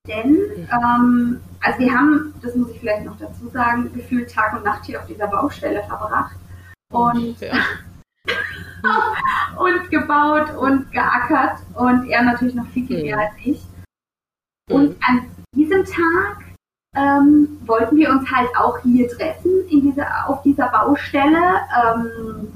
Denn, 0.06 0.32
mhm. 0.32 0.68
ähm, 0.70 1.40
also 1.60 1.78
wir 1.78 1.94
haben, 1.94 2.34
das 2.42 2.56
muss 2.56 2.70
ich 2.70 2.80
vielleicht 2.80 3.04
noch 3.04 3.16
dazu 3.18 3.48
sagen, 3.50 3.92
gefühlt 3.92 4.32
Tag 4.32 4.54
und 4.54 4.64
Nacht 4.64 4.84
hier 4.84 5.00
auf 5.00 5.06
dieser 5.06 5.28
Baustelle 5.28 5.82
verbracht. 5.84 6.36
Und 6.92 7.40
ja. 7.40 7.54
und 9.58 9.90
gebaut 9.90 10.54
und 10.56 10.90
geackert 10.92 11.58
und 11.74 12.08
er 12.08 12.22
natürlich 12.22 12.54
noch 12.54 12.66
viel, 12.68 12.86
viel 12.86 12.98
mhm. 12.98 13.04
mehr 13.04 13.18
als 13.18 13.34
ich. 13.44 13.62
Und 14.70 14.90
mhm. 14.90 14.96
an 15.06 15.30
diesem 15.54 15.84
Tag 15.84 16.42
ähm, 16.94 17.58
wollten 17.64 17.96
wir 17.96 18.10
uns 18.10 18.30
halt 18.30 18.48
auch 18.56 18.78
hier 18.80 19.08
treffen, 19.08 19.66
in 19.68 19.82
dieser, 19.82 20.28
auf 20.28 20.42
dieser 20.42 20.68
Baustelle. 20.68 21.60
Ähm, 21.84 22.52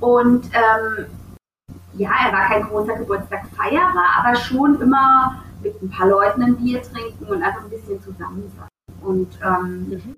und 0.00 0.46
ähm, 0.52 1.06
ja, 1.94 2.10
er 2.26 2.32
war 2.32 2.46
kein 2.46 2.62
großer 2.64 2.96
Geburtstagsfeierer, 2.96 4.04
aber 4.18 4.36
schon 4.36 4.80
immer 4.80 5.42
mit 5.62 5.80
ein 5.82 5.90
paar 5.90 6.08
Leuten 6.08 6.42
ein 6.42 6.56
Bier 6.56 6.82
trinken 6.82 7.24
und 7.24 7.42
einfach 7.42 7.64
ein 7.64 7.70
bisschen 7.70 8.00
zusammen 8.02 8.52
sein. 8.56 8.68
Und 9.00 9.38
ähm, 9.42 9.88
mhm. 9.88 10.16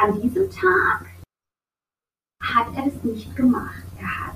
an 0.00 0.20
diesem 0.20 0.50
Tag 0.50 1.06
hat 2.42 2.66
er 2.76 2.84
das 2.86 3.04
nicht 3.04 3.34
gemacht. 3.36 3.84
Er 3.98 4.26
hat 4.26 4.34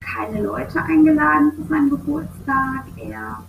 keine 0.00 0.42
Leute 0.42 0.82
eingeladen 0.82 1.52
zu 1.56 1.64
seinem 1.64 1.90
Geburtstag. 1.90 2.84
Er 2.96 3.44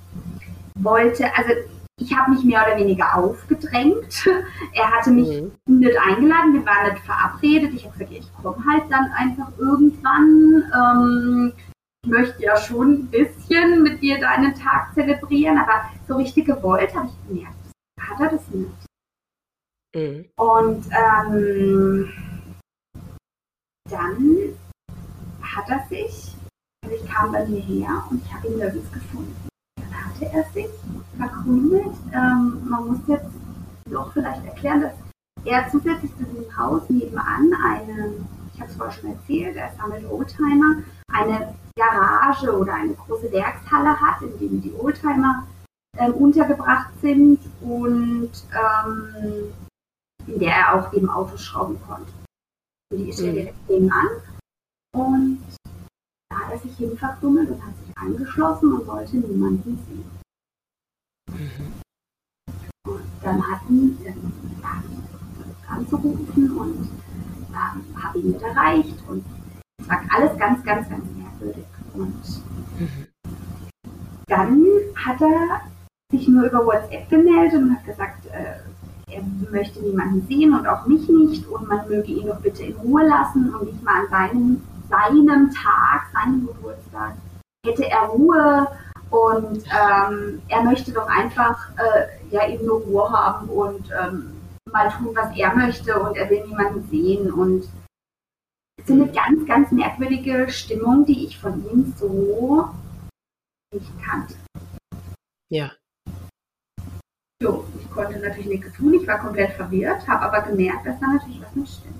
wollte, 0.79 1.25
also 1.35 1.51
ich 1.97 2.13
habe 2.13 2.31
mich 2.31 2.43
mehr 2.43 2.65
oder 2.67 2.77
weniger 2.77 3.15
aufgedrängt. 3.15 4.27
Er 4.73 4.91
hatte 4.91 5.11
mich 5.11 5.41
mhm. 5.41 5.79
nicht 5.79 5.97
eingeladen, 5.97 6.53
wir 6.53 6.65
waren 6.65 6.91
nicht 6.91 7.05
verabredet. 7.05 7.73
Ich 7.73 7.85
habe 7.85 7.97
gesagt, 7.97 8.11
ich 8.11 8.43
komme 8.43 8.63
halt 8.69 8.83
dann 8.89 9.11
einfach 9.13 9.47
irgendwann. 9.57 10.63
Ähm, 10.75 11.53
ich 12.03 12.11
möchte 12.11 12.43
ja 12.43 12.57
schon 12.57 12.91
ein 12.91 13.07
bisschen 13.07 13.81
mit 13.81 14.01
dir 14.01 14.19
deinen 14.19 14.53
Tag 14.53 14.93
zelebrieren, 14.93 15.57
aber 15.57 15.89
so 16.07 16.17
richtig 16.17 16.45
gewollt 16.45 16.93
habe 16.93 17.07
ich 17.07 17.27
gemerkt, 17.27 17.55
hat 17.99 18.19
er 18.19 18.29
das 18.29 18.47
nicht. 18.49 18.69
Mhm. 19.95 20.25
Und 20.35 20.85
ähm, 20.91 22.13
dann 23.89 24.55
hat 25.41 25.69
er 25.69 25.85
sich, 25.87 26.35
also 26.83 26.95
ich 26.95 27.09
kam 27.09 27.31
bei 27.31 27.45
mir 27.45 27.61
her 27.61 28.03
und 28.09 28.21
ich 28.23 28.33
habe 28.33 28.47
ihn 28.47 28.57
nirgends 28.57 28.91
gefunden. 28.91 29.35
Dann 29.77 30.05
hatte 30.05 30.25
er 30.25 30.43
sich 30.53 30.69
verkrümelt. 31.17 31.95
Ähm, 32.13 32.61
man 32.67 32.87
muss 32.87 32.99
jetzt 33.07 33.31
noch 33.89 34.11
vielleicht 34.13 34.43
erklären, 34.45 34.81
dass 34.81 34.93
er 35.45 35.69
zusätzlich 35.69 36.11
zu 36.17 36.23
diesem 36.23 36.57
Haus 36.57 36.89
nebenan 36.89 37.51
eine, 37.63 38.13
ich 38.53 38.59
habe 38.59 38.71
es 38.71 38.77
vorher 38.77 38.93
schon 38.93 39.11
erzählt, 39.11 39.55
er 39.55 39.71
sammelt 39.77 40.09
Oldtimer, 40.09 40.77
eine 41.11 41.55
Garage 41.77 42.57
oder 42.57 42.73
eine 42.73 42.93
große 42.93 43.31
Werkshalle 43.31 43.99
hat, 43.99 44.21
in 44.21 44.39
dem 44.39 44.61
die 44.61 44.73
Oldtimer 44.73 45.45
ähm, 45.97 46.13
untergebracht 46.13 46.89
sind 47.01 47.39
und 47.61 48.31
ähm, 48.51 49.53
in 50.25 50.39
der 50.39 50.55
er 50.55 50.73
auch 50.75 50.93
eben 50.93 51.09
Autos 51.09 51.43
schrauben 51.43 51.77
konnte. 51.87 52.11
Die 52.97 53.09
ist 53.09 53.19
ja 53.19 53.31
direkt 53.31 53.69
nebenan. 53.69 54.07
Und 54.95 55.39
da 56.29 56.39
hat 56.39 56.51
er 56.53 56.59
sich 56.59 56.77
hin 56.77 56.97
verkrümmelt 56.97 57.49
und 57.49 57.65
hat 57.65 57.73
sich 57.77 57.97
angeschlossen 57.97 58.73
und 58.73 58.87
wollte 58.87 59.17
niemanden 59.17 59.77
sehen. 59.87 60.05
Mhm. 61.31 61.73
Und 62.87 63.01
dann 63.21 63.45
hatten 63.51 63.97
wir 63.99 64.15
anzurufen 65.67 66.57
und 66.57 66.89
ähm, 67.49 68.03
habe 68.03 68.19
ihn 68.19 68.31
nicht 68.31 68.41
erreicht 68.41 68.95
und 69.07 69.25
es 69.81 69.89
war 69.89 70.01
alles 70.09 70.37
ganz, 70.37 70.63
ganz, 70.63 70.89
ganz 70.89 71.03
merkwürdig. 71.17 71.65
Und 71.93 72.43
mhm. 72.79 73.07
dann 74.27 74.65
hat 74.95 75.21
er 75.21 75.61
sich 76.11 76.27
nur 76.27 76.45
über 76.45 76.65
WhatsApp 76.65 77.09
gemeldet 77.09 77.61
und 77.61 77.75
hat 77.75 77.85
gesagt, 77.85 78.25
äh, 78.27 78.59
er 79.15 79.51
möchte 79.51 79.81
niemanden 79.81 80.25
sehen 80.27 80.53
und 80.53 80.67
auch 80.67 80.85
mich 80.85 81.07
nicht 81.07 81.47
und 81.47 81.67
man 81.67 81.87
möge 81.87 82.11
ihn 82.11 82.27
doch 82.27 82.39
bitte 82.39 82.63
in 82.63 82.75
Ruhe 82.75 83.07
lassen 83.07 83.53
und 83.53 83.65
nicht 83.65 83.83
mal 83.83 84.01
an 84.01 84.09
seinem, 84.09 84.61
seinem 84.89 85.51
Tag, 85.51 86.07
seinem 86.13 86.47
Geburtstag, 86.47 87.15
hätte 87.65 87.89
er 87.89 88.01
Ruhe 88.01 88.67
und 89.09 89.63
ähm, 89.65 90.41
er 90.47 90.63
möchte 90.63 90.91
doch 90.91 91.07
einfach 91.07 91.69
äh, 91.77 92.33
ja 92.33 92.47
eben 92.49 92.65
nur 92.65 92.81
Ruhe 92.81 93.09
haben 93.09 93.47
und 93.47 93.89
ähm, 93.91 94.31
mal 94.71 94.89
tun, 94.89 95.15
was 95.15 95.35
er 95.35 95.55
möchte 95.55 95.99
und 95.99 96.17
er 96.17 96.29
will 96.29 96.45
niemanden 96.45 96.87
sehen 96.89 97.31
und 97.31 97.69
es 98.77 98.89
ist 98.89 98.91
eine 98.91 99.11
ganz, 99.11 99.45
ganz 99.47 99.71
merkwürdige 99.71 100.49
Stimmung, 100.49 101.05
die 101.05 101.25
ich 101.25 101.39
von 101.39 101.63
ihm 101.71 101.93
so 101.97 102.69
nicht 103.73 103.91
kannte. 104.03 104.35
Ja. 105.49 105.71
So, 107.45 107.63
ich 107.79 107.87
konnte 107.91 108.17
natürlich 108.17 108.47
nichts 108.47 108.73
tun, 108.73 108.95
ich 108.95 109.05
war 109.07 109.19
komplett 109.19 109.51
verwirrt, 109.51 110.07
habe 110.07 110.25
aber 110.25 110.49
gemerkt, 110.49 110.87
dass 110.87 110.99
da 110.99 111.05
natürlich 111.05 111.39
was 111.39 111.55
nicht 111.55 111.73
stimmt. 111.75 111.95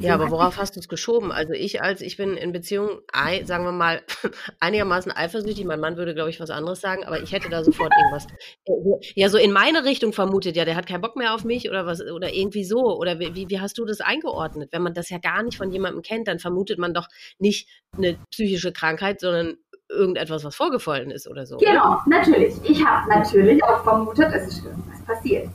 Ja, 0.00 0.14
aber 0.14 0.30
worauf 0.30 0.56
hast 0.56 0.76
du 0.76 0.80
es 0.80 0.88
geschoben? 0.88 1.30
Also 1.30 1.52
ich 1.52 1.82
als, 1.82 2.00
ich 2.00 2.16
bin 2.16 2.36
in 2.36 2.52
Beziehung, 2.52 3.00
sagen 3.44 3.64
wir 3.64 3.72
mal, 3.72 4.02
einigermaßen 4.60 5.12
eifersüchtig. 5.12 5.64
Mein 5.66 5.80
Mann 5.80 5.96
würde, 5.96 6.14
glaube 6.14 6.30
ich, 6.30 6.40
was 6.40 6.50
anderes 6.50 6.80
sagen, 6.80 7.04
aber 7.04 7.22
ich 7.22 7.32
hätte 7.32 7.48
da 7.50 7.62
sofort 7.62 7.92
irgendwas. 7.96 8.26
Äh, 8.64 8.72
ja, 9.14 9.28
so 9.28 9.36
in 9.36 9.52
meine 9.52 9.84
Richtung 9.84 10.12
vermutet, 10.12 10.56
ja, 10.56 10.64
der 10.64 10.76
hat 10.76 10.86
keinen 10.86 11.02
Bock 11.02 11.16
mehr 11.16 11.34
auf 11.34 11.44
mich 11.44 11.68
oder 11.68 11.86
was, 11.86 12.00
oder 12.00 12.32
irgendwie 12.32 12.64
so. 12.64 12.98
Oder 12.98 13.18
wie, 13.20 13.48
wie 13.48 13.60
hast 13.60 13.78
du 13.78 13.84
das 13.84 14.00
eingeordnet? 14.00 14.70
Wenn 14.72 14.82
man 14.82 14.94
das 14.94 15.10
ja 15.10 15.18
gar 15.18 15.42
nicht 15.42 15.58
von 15.58 15.70
jemandem 15.70 16.02
kennt, 16.02 16.26
dann 16.26 16.38
vermutet 16.38 16.78
man 16.78 16.94
doch 16.94 17.08
nicht 17.38 17.68
eine 17.96 18.18
psychische 18.30 18.72
Krankheit, 18.72 19.20
sondern 19.20 19.58
irgendetwas, 19.90 20.44
was 20.44 20.56
vorgefallen 20.56 21.10
ist 21.10 21.28
oder 21.28 21.46
so. 21.46 21.58
Genau, 21.58 21.92
oder? 21.92 22.02
natürlich. 22.06 22.54
Ich 22.64 22.84
habe 22.84 23.08
natürlich 23.08 23.62
auch 23.64 23.82
vermutet, 23.82 24.32
es 24.34 24.48
ist 24.48 24.64
irgendwas 24.64 25.00
passiert. 25.02 25.48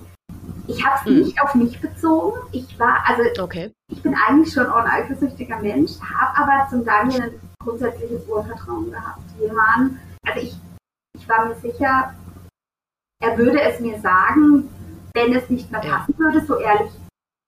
Ich 0.68 0.86
habe 0.86 0.96
es 0.98 1.06
hm. 1.06 1.20
nicht 1.22 1.42
auf 1.42 1.56
mich 1.56 1.82
bezogen. 1.82 2.40
Ich 2.52 2.80
war, 2.80 3.04
also 3.06 3.24
okay. 3.42 3.72
ich 3.92 4.02
bin 4.04 4.16
eigentlich 4.28 4.54
schon 4.54 4.68
ein 4.68 4.86
eifersüchtiger 4.86 5.58
Mensch, 5.60 5.94
habe 6.00 6.38
aber 6.38 6.70
zum 6.70 6.86
Daniel 6.86 7.24
ein 7.24 7.40
grundsätzliches 7.64 8.28
Urvertrauen 8.28 8.92
gehabt. 8.92 9.22
Wir 9.40 9.50
waren, 9.50 10.00
also 10.28 10.40
ich, 10.42 10.56
ich 11.18 11.28
war 11.28 11.48
mir 11.48 11.56
sicher, 11.56 12.14
er 13.22 13.38
würde 13.38 13.62
es 13.62 13.80
mir 13.80 14.00
sagen, 14.00 14.70
wenn 15.14 15.34
es 15.34 15.50
nicht 15.50 15.72
mehr 15.72 15.82
passen 15.82 16.14
ja. 16.14 16.20
würde. 16.20 16.46
So 16.46 16.58
ehrlich 16.60 16.92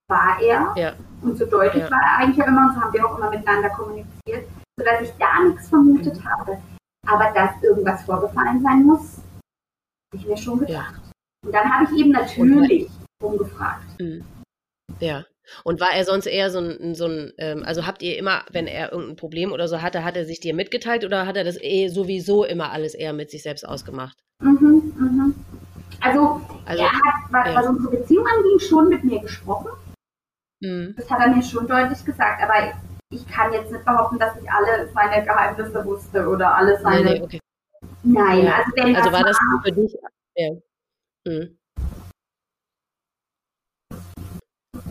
war 0.10 0.42
er 0.42 0.74
ja. 0.76 0.94
und 1.22 1.38
so 1.38 1.46
deutlich 1.46 1.84
ja. 1.84 1.92
war 1.92 2.02
er 2.02 2.18
eigentlich 2.18 2.46
immer 2.46 2.68
und 2.68 2.74
so 2.74 2.82
haben 2.82 2.94
wir 2.94 3.06
auch 3.06 3.18
immer 3.18 3.30
miteinander 3.30 3.70
kommuniziert, 3.70 4.48
sodass 4.78 5.02
ich 5.02 5.12
da 5.20 5.44
nichts 5.44 5.70
vermutet 5.70 6.20
habe. 6.26 6.58
Aber 7.08 7.32
dass 7.34 7.62
irgendwas 7.64 8.04
vorgefallen 8.04 8.62
sein 8.62 8.84
muss, 8.84 9.18
habe 10.12 10.18
ich 10.18 10.28
mir 10.28 10.38
schon 10.38 10.60
gedacht. 10.60 11.02
Und 11.44 11.54
dann 11.54 11.72
habe 11.72 11.86
ich 11.86 12.00
eben 12.00 12.12
natürlich 12.12 12.90
rumgefragt. 13.22 14.00
Mhm. 14.00 14.24
Ja. 15.00 15.26
Und 15.64 15.82
war 15.82 15.92
er 15.94 16.06
sonst 16.06 16.28
eher 16.28 16.50
so 16.52 16.60
ein, 16.60 16.96
so 16.96 17.06
ein 17.06 17.34
ähm, 17.38 17.64
also 17.66 17.86
habt 17.88 18.04
ihr 18.04 18.18
immer, 18.18 18.44
wenn 18.52 18.68
er 18.68 18.92
irgendein 18.92 19.16
Problem 19.16 19.52
oder 19.52 19.68
so 19.68 19.82
hatte, 19.82 20.04
hat 20.04 20.16
er 20.16 20.26
sich 20.26 20.40
dir 20.40 20.54
mitgeteilt 20.54 21.04
oder 21.04 21.26
hat 21.26 21.36
er 21.36 21.44
das 21.44 21.58
eh 21.60 21.88
sowieso 21.88 22.46
immer 22.46 22.72
alles 22.72 22.94
eher 22.94 23.14
mit 23.14 23.32
sich 23.32 23.44
selbst 23.44 23.68
ausgemacht? 23.68 24.18
Mhm, 24.40 24.94
mhm. 24.98 25.36
Also, 26.00 26.42
also, 26.66 26.84
er 26.84 26.92
hat, 26.92 27.32
was, 27.32 27.48
ja. 27.48 27.56
was 27.56 27.68
unsere 27.68 27.98
Beziehung 27.98 28.26
anging, 28.26 28.60
schon 28.60 28.90
mit 28.90 29.04
mir 29.04 29.20
gesprochen. 29.20 29.72
Mhm. 30.62 30.96
Das 30.98 31.10
hat 31.10 31.20
er 31.20 31.36
mir 31.36 31.44
schon 31.44 31.68
deutlich 31.68 32.04
gesagt, 32.06 32.42
aber 32.42 32.74
ich 33.12 33.28
kann 33.28 33.54
jetzt 33.54 33.72
nicht 33.72 33.86
behaupten, 33.86 34.18
dass 34.18 34.36
ich 34.42 34.50
alle 34.50 34.90
seine 34.94 35.24
Geheimnisse 35.24 35.86
wusste 35.86 36.28
oder 36.28 36.56
alle 36.56 36.80
seine. 36.80 37.04
Nee, 37.04 37.14
nee, 37.20 37.22
okay. 37.22 37.40
Nein, 38.04 38.48
also 38.48 38.72
wenn 38.76 38.96
Also 38.96 39.12
war 39.12 39.24
das 39.24 39.38
für 39.64 39.72
dich. 39.72 39.96
Ja. 40.36 40.52
Mhm. 41.26 41.58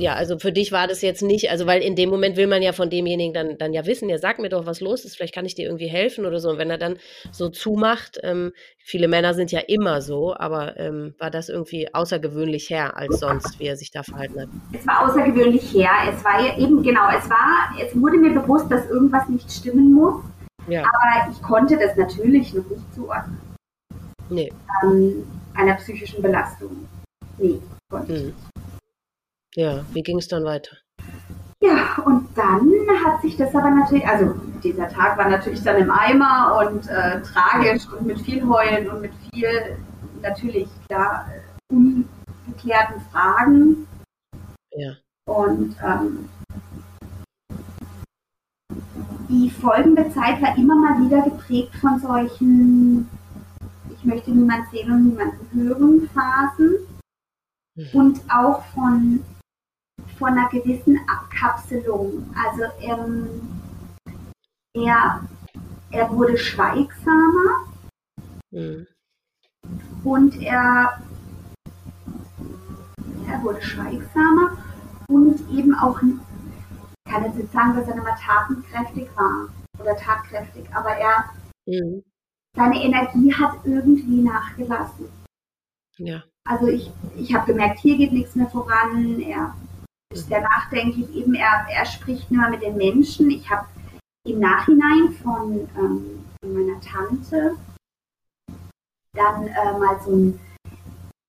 Ja, 0.01 0.15
also 0.15 0.39
für 0.39 0.53
dich 0.53 0.73
war 0.73 0.89
das 0.89 1.03
jetzt 1.03 1.23
nicht, 1.23 1.51
also 1.51 1.67
weil 1.67 1.83
in 1.83 1.95
dem 1.95 2.11
Moment 2.11 2.37
will 2.37 2.47
man 2.47 2.63
ja 2.63 2.73
von 2.73 2.91
demjenigen 2.91 3.35
dann, 3.35 3.59
dann 3.59 3.73
ja 3.73 3.87
wissen, 3.87 4.09
ja, 4.09 4.19
sag 4.19 4.39
mir 4.39 4.49
doch, 4.49 4.67
was 4.67 4.81
los 4.81 5.05
ist, 5.05 5.17
vielleicht 5.17 5.35
kann 5.35 5.45
ich 5.45 5.55
dir 5.55 5.67
irgendwie 5.67 5.89
helfen 5.89 6.27
oder 6.27 6.41
so. 6.41 6.51
Und 6.51 6.59
wenn 6.59 6.71
er 6.71 6.79
dann 6.79 6.97
so 7.31 7.49
zumacht, 7.49 8.19
ähm, 8.23 8.53
viele 8.79 9.09
Männer 9.09 9.35
sind 9.35 9.53
ja 9.53 9.61
immer 9.61 10.01
so, 10.01 10.35
aber 10.35 10.79
ähm, 10.79 11.15
war 11.19 11.31
das 11.31 11.49
irgendwie 11.49 11.93
außergewöhnlich 11.93 12.71
her 12.71 12.97
als 12.97 13.21
sonst, 13.21 13.59
wie 13.61 13.67
er 13.67 13.77
sich 13.77 13.91
da 13.91 14.03
verhalten 14.03 14.41
hat? 14.41 14.49
Es 14.73 14.87
war 14.87 15.09
außergewöhnlich 15.09 15.73
her. 15.75 15.91
Es 16.09 16.25
war 16.25 16.45
ja 16.45 16.59
eben, 16.59 16.83
genau, 16.83 17.09
es 17.17 17.29
war, 17.29 17.77
es 17.81 17.95
wurde 17.95 18.17
mir 18.17 18.33
bewusst, 18.33 18.71
dass 18.71 18.89
irgendwas 18.89 19.29
nicht 19.29 19.51
stimmen 19.51 19.93
muss. 19.93 20.23
Ja. 20.67 20.83
Aber 20.83 21.33
ich 21.33 21.43
konnte 21.43 21.77
das 21.77 21.97
natürlich 21.97 22.55
noch 22.55 22.69
nicht 22.69 22.95
zuordnen. 22.95 23.39
Nee. 24.29 24.53
Ähm, 24.83 25.27
einer 25.55 25.75
psychischen 25.75 26.23
Belastung. 26.23 26.89
Nee, 27.39 27.61
konnte 27.91 28.13
ich 28.13 28.21
mhm. 28.21 28.27
nicht. 28.27 28.39
Ja, 29.55 29.85
wie 29.93 30.03
ging 30.03 30.19
es 30.19 30.29
dann 30.29 30.45
weiter? 30.45 30.77
Ja, 31.63 31.97
und 32.05 32.29
dann 32.37 32.71
hat 33.05 33.21
sich 33.21 33.37
das 33.37 33.55
aber 33.55 33.71
natürlich, 33.71 34.07
also 34.07 34.35
dieser 34.63 34.89
Tag 34.89 35.19
war 35.19 35.29
natürlich 35.29 35.63
dann 35.63 35.77
im 35.77 35.91
Eimer 35.91 36.59
und 36.59 36.89
äh, 36.89 37.21
tragisch 37.23 37.87
und 37.93 38.07
mit 38.07 38.21
viel 38.21 38.47
Heulen 38.49 38.89
und 38.89 39.03
mit 39.03 39.13
viel, 39.33 39.77
natürlich, 40.23 40.69
klar, 40.89 41.27
ungeklärten 41.71 43.01
Fragen. 43.13 43.87
Ja. 44.73 44.93
Und 45.27 45.77
ähm, 45.85 46.29
die 49.29 49.51
folgende 49.51 50.11
Zeit 50.11 50.41
war 50.41 50.57
immer 50.57 50.75
mal 50.75 51.05
wieder 51.05 51.23
geprägt 51.23 51.75
von 51.77 51.99
solchen, 51.99 53.09
ich 53.95 54.05
möchte 54.05 54.31
niemand 54.31 54.71
sehen 54.71 54.91
und 54.91 55.09
niemanden 55.09 55.49
hören, 55.53 56.09
Phasen. 56.15 56.75
Mhm. 57.77 58.01
Und 58.01 58.21
auch 58.29 58.65
von 58.75 59.23
von 60.19 60.29
einer 60.29 60.49
gewissen 60.49 60.99
Abkapselung. 61.09 62.35
Also 62.35 62.63
ähm, 62.81 63.61
er, 64.75 65.23
er 65.91 66.11
wurde 66.11 66.39
schweigsamer 66.39 67.67
mhm. 68.51 68.87
und 70.05 70.41
er, 70.43 71.01
er 73.27 73.43
wurde 73.43 73.63
schweigsamer 73.63 74.57
und 75.09 75.41
eben 75.51 75.75
auch, 75.75 76.01
ich 76.03 77.13
kann 77.13 77.25
jetzt 77.25 77.37
nicht 77.37 77.53
sagen, 77.53 77.75
dass 77.75 77.89
er 77.89 77.95
immer 77.97 78.17
tatenkräftig 78.17 79.09
war 79.17 79.49
oder 79.81 79.97
tatkräftig, 79.97 80.65
aber 80.73 80.91
er, 80.91 81.31
mhm. 81.67 82.05
seine 82.55 82.83
Energie 82.83 83.35
hat 83.35 83.59
irgendwie 83.65 84.23
nachgelassen. 84.23 85.07
Ja. 85.99 86.23
Also 86.45 86.67
ich, 86.69 86.91
ich 87.17 87.35
habe 87.35 87.53
gemerkt, 87.53 87.81
hier 87.81 87.97
geht 87.97 88.13
nichts 88.13 88.35
mehr 88.35 88.49
voran. 88.49 89.21
Er 89.21 89.55
ist 90.13 90.29
sehr 90.29 90.41
nachdenklich. 90.41 91.15
Eben, 91.15 91.35
er, 91.35 91.67
er 91.69 91.87
spricht 91.87 92.31
nur 92.31 92.49
mit 92.49 92.63
den 92.63 92.77
Menschen. 92.77 93.31
Ich 93.31 93.49
habe 93.51 93.67
im 94.27 94.41
Nachhinein 94.41 95.13
von, 95.23 95.69
ähm, 95.77 96.25
von 96.41 96.53
meiner 96.53 96.81
Tante 96.81 97.57
dann 99.15 99.47
äh, 99.47 99.79
mal 99.79 100.01
so 100.05 100.15
ein, 100.15 100.41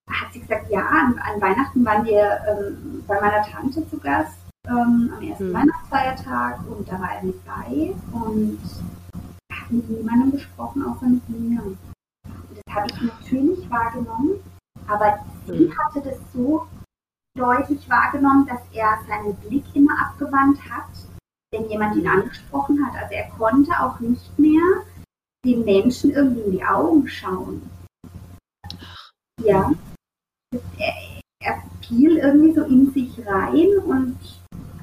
hat 0.10 0.34
sie 0.34 0.42
gesagt, 0.42 0.70
ja, 0.70 0.86
an, 0.86 1.18
an 1.20 1.42
Weihnachten 1.42 1.86
waren 1.86 2.06
wir 2.06 2.40
ähm, 2.48 3.04
bei 3.08 3.20
meiner 3.20 3.44
Tante 3.44 3.88
zu 3.90 3.98
Gast 3.98 4.38
ähm, 4.68 5.12
am 5.16 5.24
ersten 5.24 5.50
mhm. 5.50 5.54
Weihnachtsfeiertag 5.54 6.60
und 6.68 6.88
da 6.88 7.00
war 7.00 7.16
er 7.16 7.24
mit 7.24 7.46
bei 7.46 7.96
und 8.12 8.60
hat 9.52 9.72
mit 9.72 9.90
niemandem 9.90 10.32
gesprochen, 10.32 10.84
außer 10.84 11.08
mit 11.08 11.28
mir. 11.30 11.64
Und 11.64 11.78
das 12.54 12.76
habe 12.76 12.88
ich 12.92 13.02
natürlich 13.02 13.70
wahrgenommen, 13.70 14.32
aber 14.88 15.20
sie 15.48 15.66
mhm. 15.66 15.74
hatte 15.78 16.02
das 16.02 16.18
so 16.34 16.68
deutlich 17.38 17.90
wahrgenommen, 17.90 18.48
dass 18.48 18.62
er 18.74 19.00
seinen 19.08 19.36
Blick 19.36 19.64
immer 19.74 19.94
abgewandt 20.02 20.60
hat, 20.70 20.90
wenn 21.52 21.70
jemand 21.70 21.96
ihn 21.96 22.08
angesprochen 22.08 22.86
hat. 22.86 23.02
Also 23.02 23.14
er 23.14 23.30
konnte 23.30 23.72
auch 23.80 24.00
nicht 24.00 24.38
mehr 24.38 24.62
den 25.46 25.64
Menschen 25.64 26.12
irgendwie 26.12 26.42
in 26.42 26.52
die 26.52 26.64
Augen 26.64 27.08
schauen. 27.08 27.70
Ja. 29.44 29.72
Er, 30.78 30.94
er 31.42 31.64
fiel 31.88 32.18
irgendwie 32.18 32.54
so 32.54 32.64
in 32.66 32.92
sich 32.92 33.26
rein 33.26 33.78
und 33.86 34.18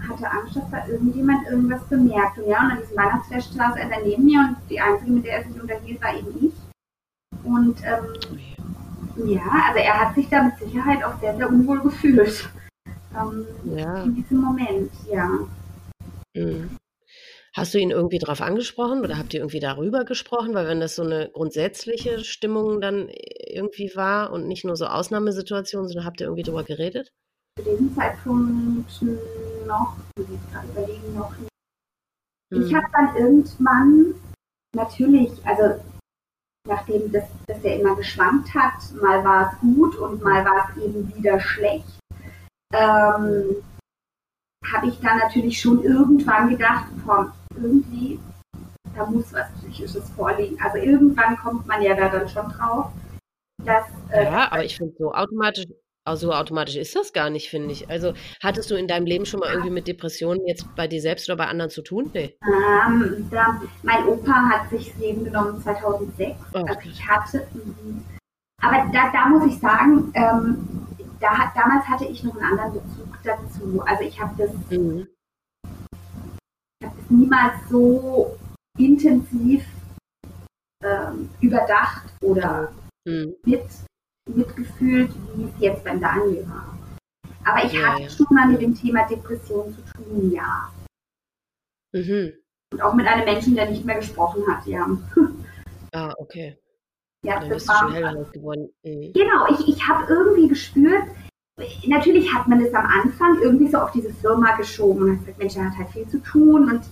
hatte 0.09 0.31
Angst, 0.31 0.57
dass 0.57 0.71
da 0.71 0.87
irgendjemand 0.87 1.47
irgendwas 1.49 1.85
bemerkt. 1.85 2.39
Und 2.39 2.49
ja, 2.49 2.65
und 2.65 2.73
an 2.73 2.79
diesem 2.81 2.97
Weihnachtsfest 2.97 3.55
saß 3.55 3.77
er 3.77 3.89
daneben 3.89 4.25
mir 4.25 4.41
und 4.41 4.57
die 4.71 4.81
einzige, 4.81 5.11
mit 5.11 5.25
der 5.25 5.39
er 5.39 5.45
sich 5.45 5.61
unterhielt, 5.61 6.03
war 6.03 6.15
eben 6.15 6.47
ich. 6.47 6.55
Und 7.45 7.77
ähm, 7.85 8.39
ja, 9.27 9.43
also 9.69 9.79
er 9.79 10.01
hat 10.01 10.15
sich 10.15 10.29
da 10.29 10.43
mit 10.43 10.59
Sicherheit 10.59 11.03
auch 11.03 11.19
sehr, 11.21 11.37
sehr 11.37 11.49
unwohl 11.49 11.81
gefühlt. 11.81 12.49
Ähm, 13.17 13.47
ja. 13.65 14.03
In 14.03 14.15
diesem 14.15 14.39
Moment, 14.39 14.91
ja. 15.11 15.29
Mhm. 16.35 16.77
Hast 17.55 17.75
du 17.75 17.79
ihn 17.79 17.91
irgendwie 17.91 18.19
drauf 18.19 18.41
angesprochen 18.41 19.01
oder 19.01 19.19
habt 19.19 19.35
ihr 19.35 19.41
irgendwie 19.41 19.59
darüber 19.59 20.05
gesprochen? 20.05 20.55
Weil 20.55 20.69
wenn 20.69 20.81
das 20.81 20.95
so 20.95 21.03
eine 21.03 21.31
grundsätzliche 21.33 22.21
Stimmung 22.21 22.81
dann 22.81 23.09
irgendwie 23.09 23.91
war 23.97 24.33
und 24.33 24.47
nicht 24.47 24.65
nur 24.65 24.77
so 24.77 24.87
Ausnahmesituationen, 24.87 25.89
sondern 25.89 26.07
habt 26.07 26.21
ihr 26.21 26.27
irgendwie 26.27 26.45
darüber 26.45 26.63
geredet? 26.63 27.11
Zu 27.59 27.65
diesem 27.65 27.93
Zeitpunkt 27.97 29.03
noch, 29.67 29.97
überlegen, 30.17 31.15
noch 31.17 31.33
nicht. 31.39 31.51
Ich 32.51 32.75
habe 32.75 32.87
dann 32.93 33.17
irgendwann 33.17 34.15
natürlich, 34.75 35.31
also 35.45 35.81
nachdem 36.69 37.11
das, 37.11 37.25
das 37.47 37.63
ja 37.63 37.73
immer 37.73 37.97
geschwankt 37.97 38.55
hat, 38.55 38.75
mal 39.01 39.25
war 39.25 39.51
es 39.53 39.61
gut 39.61 39.97
und 39.97 40.23
mal 40.23 40.45
war 40.45 40.69
es 40.71 40.83
eben 40.83 41.13
wieder 41.17 41.41
schlecht, 41.41 41.99
ähm, 42.73 43.57
habe 44.73 44.89
ich 44.89 45.01
dann 45.01 45.19
natürlich 45.19 45.61
schon 45.61 45.83
irgendwann 45.83 46.51
gedacht, 46.51 46.87
komm, 47.07 47.33
irgendwie, 47.55 48.21
da 48.95 49.07
muss 49.07 49.33
was 49.33 49.51
Psychisches 49.61 50.09
vorliegen. 50.11 50.59
Also 50.63 50.79
irgendwann 50.79 51.37
kommt 51.37 51.67
man 51.67 51.83
ja 51.83 51.95
da 51.95 52.09
dann 52.09 52.29
schon 52.29 52.49
drauf, 52.51 52.93
dass. 53.65 53.87
Äh, 54.11 54.25
ja, 54.25 54.51
aber 54.51 54.65
ich 54.65 54.77
finde 54.77 54.95
so 54.99 55.13
automatisch, 55.13 55.67
also 56.09 56.33
automatisch 56.33 56.77
ist 56.77 56.97
das 56.97 57.13
gar 57.13 57.31
nicht, 57.31 57.51
finde 57.51 57.73
ich. 57.73 57.89
Also 57.89 58.15
hattest 58.43 58.71
du 58.71 58.75
in 58.75 58.89
deinem 58.89 59.07
Leben 59.07 59.27
schon 59.27 59.41
mal 59.41 59.51
irgendwie 59.51 59.71
mit 59.71 59.87
Depressionen 59.87 60.47
jetzt 60.47 60.67
bei 60.75 60.89
dir 60.89 61.01
selbst 61.01 61.29
oder 61.29 61.37
bei 61.37 61.47
anderen 61.47 61.71
zu 61.71 61.83
tun? 61.83 62.11
Nee. 62.15 62.37
Ähm, 62.43 63.29
da, 63.31 63.61
mein 63.83 64.07
Opa 64.07 64.33
hat 64.49 64.71
sich 64.71 64.91
das 64.91 64.99
Leben 64.99 65.25
genommen 65.25 65.61
2006. 65.63 66.37
Oh, 66.55 66.59
also 66.59 66.81
ich 66.85 67.07
hatte. 67.07 67.47
Mhm. 67.55 68.05
Aber 68.61 68.91
da, 68.93 69.13
da 69.13 69.29
muss 69.29 69.47
ich 69.47 69.59
sagen, 69.61 70.11
ähm, 70.15 70.87
da, 71.21 71.53
damals 71.55 71.87
hatte 71.87 72.07
ich 72.07 72.25
noch 72.25 72.35
einen 72.37 72.59
anderen 72.59 72.73
Bezug 72.75 73.09
dazu. 73.23 73.83
Also 73.87 74.03
ich 74.05 74.21
habe 74.21 74.35
das, 74.37 74.51
Mhm. 74.71 75.07
ich 76.81 76.87
hab 76.87 76.97
das 76.97 77.11
niemals 77.11 77.55
so 77.71 78.37
intensiv 78.79 79.65
ähm, 80.83 81.29
überdacht 81.41 82.05
oder 82.23 82.73
Mhm. 83.07 83.35
mit, 83.45 83.63
mitgefühlt, 84.29 85.11
wie 85.35 85.45
es 85.45 85.51
jetzt 85.61 85.85
beim 85.85 86.01
Daniel 86.01 86.47
war. 86.49 86.77
Aber 87.45 87.65
ich 87.65 87.73
Ja, 87.73 87.93
hatte 87.95 88.03
ja. 88.03 88.09
schon 88.11 88.27
mal 88.31 88.47
mit 88.49 88.61
dem 88.61 88.75
Thema 88.75 89.07
Depression 89.09 89.75
zu 89.75 89.81
tun, 89.95 90.31
ja. 90.33 90.71
Mhm. 91.93 92.33
Und 92.73 92.83
auch 92.83 92.95
mit 92.95 93.07
einem 93.07 93.25
Menschen, 93.25 93.55
der 93.55 93.71
nicht 93.71 93.85
mehr 93.85 93.97
gesprochen 93.97 94.43
hat, 94.47 94.67
ja. 94.67 94.87
Ah, 95.95 96.13
okay. 96.19 96.59
ja 97.25 97.41
Dann 97.41 97.49
das 97.49 97.65
bist 97.65 97.69
du 97.71 97.73
schon 97.75 97.89
war, 97.89 97.95
hellhörig 97.95 98.33
geworden. 98.33 98.69
Mhm. 98.85 99.13
Genau, 99.15 99.47
ich, 99.51 99.69
ich 99.69 99.89
habe 99.89 100.05
irgendwie 100.13 100.49
gespürt, 100.49 101.05
natürlich 101.87 102.33
hat 102.35 102.47
man 102.47 102.63
das 102.63 102.75
am 102.75 102.85
Anfang 102.87 103.41
irgendwie 103.43 103.69
so 103.69 103.79
auf 103.79 103.91
diese 103.93 104.13
Firma 104.13 104.55
geschoben 104.57 105.05
und 105.05 105.11
hat 105.13 105.19
gesagt, 105.21 105.39
Mensch, 105.39 105.55
der 105.55 105.65
hat 105.71 105.79
halt 105.79 105.89
viel 105.89 106.07
zu 106.09 106.19
tun 106.23 106.71
und 106.71 106.83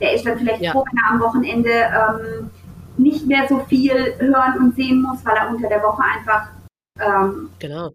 der 0.00 0.14
ist 0.14 0.26
dann 0.26 0.36
vielleicht 0.38 0.62
Ja. 0.62 0.72
froh, 0.72 0.84
wenn 0.84 0.98
er 1.04 1.10
am 1.12 1.20
Wochenende 1.20 1.70
ähm, 1.70 2.50
nicht 2.96 3.24
mehr 3.26 3.46
so 3.48 3.60
viel 3.66 4.14
hören 4.18 4.58
und 4.58 4.74
sehen 4.74 5.00
muss, 5.02 5.24
weil 5.24 5.36
er 5.36 5.48
unter 5.50 5.68
der 5.68 5.82
Woche 5.82 6.02
einfach 6.02 6.48
ähm, 7.00 7.50
Genau. 7.58 7.90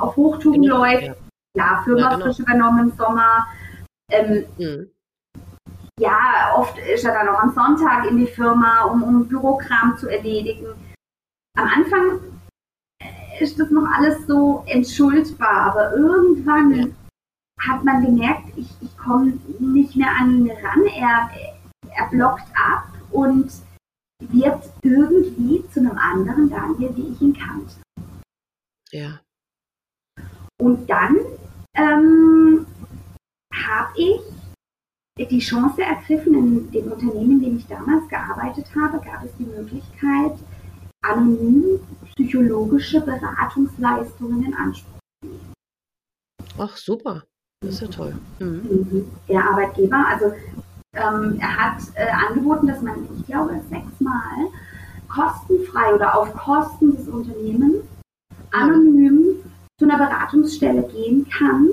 auf 0.00 0.16
Hochtouren 0.16 0.62
Genau, 0.62 0.78
läuft. 0.78 1.02
ja. 1.02 1.14
Klar, 1.54 1.84
Firma 1.84 2.00
Ja, 2.00 2.08
genau. 2.10 2.24
frisch 2.26 2.38
übernommen 2.38 2.90
im 2.90 2.96
Sommer. 2.96 3.46
Ähm, 4.10 4.44
Mhm. 4.58 4.90
ja, 5.98 6.52
oft 6.56 6.76
ist 6.78 7.04
er 7.04 7.14
dann 7.14 7.28
auch 7.28 7.40
am 7.40 7.52
Sonntag 7.54 8.06
in 8.10 8.18
die 8.18 8.26
Firma, 8.26 8.84
um, 8.84 9.02
um 9.02 9.26
Bürokram 9.28 9.96
zu 9.98 10.08
erledigen. 10.08 10.66
Am 11.56 11.66
Anfang 11.68 12.20
äh, 13.00 13.42
ist 13.42 13.58
das 13.58 13.70
noch 13.70 13.86
alles 13.90 14.26
so 14.26 14.62
entschuldbar, 14.66 15.72
aber 15.72 15.92
irgendwann 15.96 16.72
Ja. 16.74 16.86
hat 17.62 17.82
man 17.84 18.04
gemerkt, 18.04 18.52
ich, 18.56 18.68
ich 18.82 18.96
komme 18.98 19.38
nicht 19.58 19.96
mehr 19.96 20.10
an 20.20 20.30
ihn 20.46 20.50
ran. 20.62 20.84
Er, 20.94 21.30
er 21.96 22.06
blockt 22.10 22.46
ab 22.54 22.84
und 23.10 23.50
wird 24.20 24.62
irgendwie 24.82 25.64
zu 25.70 25.80
einem 25.80 25.96
anderen 25.98 26.50
Daniel, 26.50 26.94
wie 26.96 27.08
ich 27.12 27.20
ihn 27.22 27.34
kannte. 27.34 27.74
Ja. 28.96 29.20
Und 30.58 30.88
dann 30.88 31.16
ähm, 31.74 32.66
habe 33.52 33.92
ich 33.96 35.28
die 35.28 35.38
Chance 35.38 35.82
ergriffen, 35.82 36.34
in 36.34 36.70
dem 36.70 36.92
Unternehmen, 36.92 37.32
in 37.32 37.40
dem 37.40 37.56
ich 37.58 37.66
damals 37.66 38.08
gearbeitet 38.08 38.66
habe, 38.74 38.98
gab 39.04 39.22
es 39.22 39.30
die 39.38 39.44
Möglichkeit, 39.44 40.32
anonym 41.02 41.78
psychologische 42.14 43.02
Beratungsleistungen 43.02 44.46
in 44.46 44.54
Anspruch 44.54 44.92
Ach, 46.58 46.74
super. 46.74 47.22
Das 47.60 47.74
ist 47.74 47.80
ja 47.82 47.88
toll. 47.88 48.16
Mhm. 48.38 48.62
zu 48.62 48.74
nehmen. 48.74 49.12
Der 49.28 49.44
Arbeitgeber, 49.44 50.06
also 50.08 50.32
ähm, 50.94 51.38
er 51.38 51.56
hat 51.56 51.82
äh, 51.96 52.08
angeboten, 52.10 52.66
dass 52.66 52.80
man, 52.80 53.06
ich 53.18 53.26
glaube, 53.26 53.60
sechsmal 53.68 54.48
kostenfrei 55.08 55.94
oder 55.94 56.18
auf 56.18 56.32
Kosten 56.34 56.96
des 56.96 57.08
Unternehmens 57.08 57.84
anonym 58.56 59.42
zu 59.78 59.84
einer 59.88 59.98
Beratungsstelle 59.98 60.82
gehen 60.88 61.26
kann, 61.28 61.68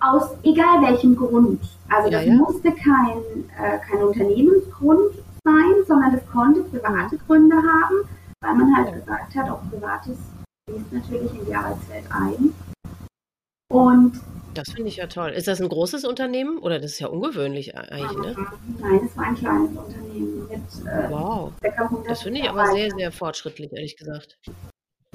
aus 0.00 0.30
egal 0.42 0.82
welchem 0.82 1.16
Grund. 1.16 1.60
Also 1.88 2.10
Ja, 2.10 2.18
das 2.18 2.26
ja. 2.26 2.34
musste 2.34 2.72
kein, 2.72 3.18
äh, 3.58 3.78
kein 3.78 4.02
Unternehmensgrund 4.02 5.12
sein, 5.44 5.84
sondern 5.86 6.12
das 6.12 6.26
konnte 6.30 6.62
private 6.62 7.18
Gründe 7.26 7.56
haben, 7.56 8.08
weil 8.42 8.54
man 8.54 8.76
halt 8.76 8.88
Ja. 8.88 8.94
gesagt 8.98 9.34
hat, 9.34 9.50
auch 9.50 9.60
Privates 9.70 10.18
fließt 10.68 10.92
natürlich 10.92 11.32
in 11.40 11.46
die 11.46 11.54
Arbeitswelt 11.54 12.04
ein. 12.10 12.54
Und 13.70 14.20
Das 14.54 14.70
finde 14.70 14.88
ich 14.88 14.96
ja 14.96 15.06
toll. 15.06 15.30
Ist 15.30 15.46
das 15.46 15.60
ein 15.60 15.68
großes 15.68 16.04
Unternehmen 16.04 16.58
oder 16.58 16.78
das 16.80 16.92
ist 16.92 16.98
ja 17.00 17.08
ungewöhnlich 17.08 17.76
eigentlich, 17.76 18.16
ne? 18.18 18.34
nein, 18.80 19.00
es 19.04 19.16
war 19.16 19.24
ein 19.26 19.34
kleines 19.34 19.70
Unternehmen 19.76 20.48
mit 20.48 20.86
äh, 20.86 21.10
Wow. 21.10 21.52
ca. 21.60 21.68
100 21.84 22.10
Das 22.10 22.22
finde 22.22 22.40
ich 22.40 22.48
aber 22.48 22.66
sehr, 22.66 22.90
sehr 22.90 23.12
fortschrittlich, 23.12 23.70
ehrlich 23.72 23.96
gesagt. 23.96 24.38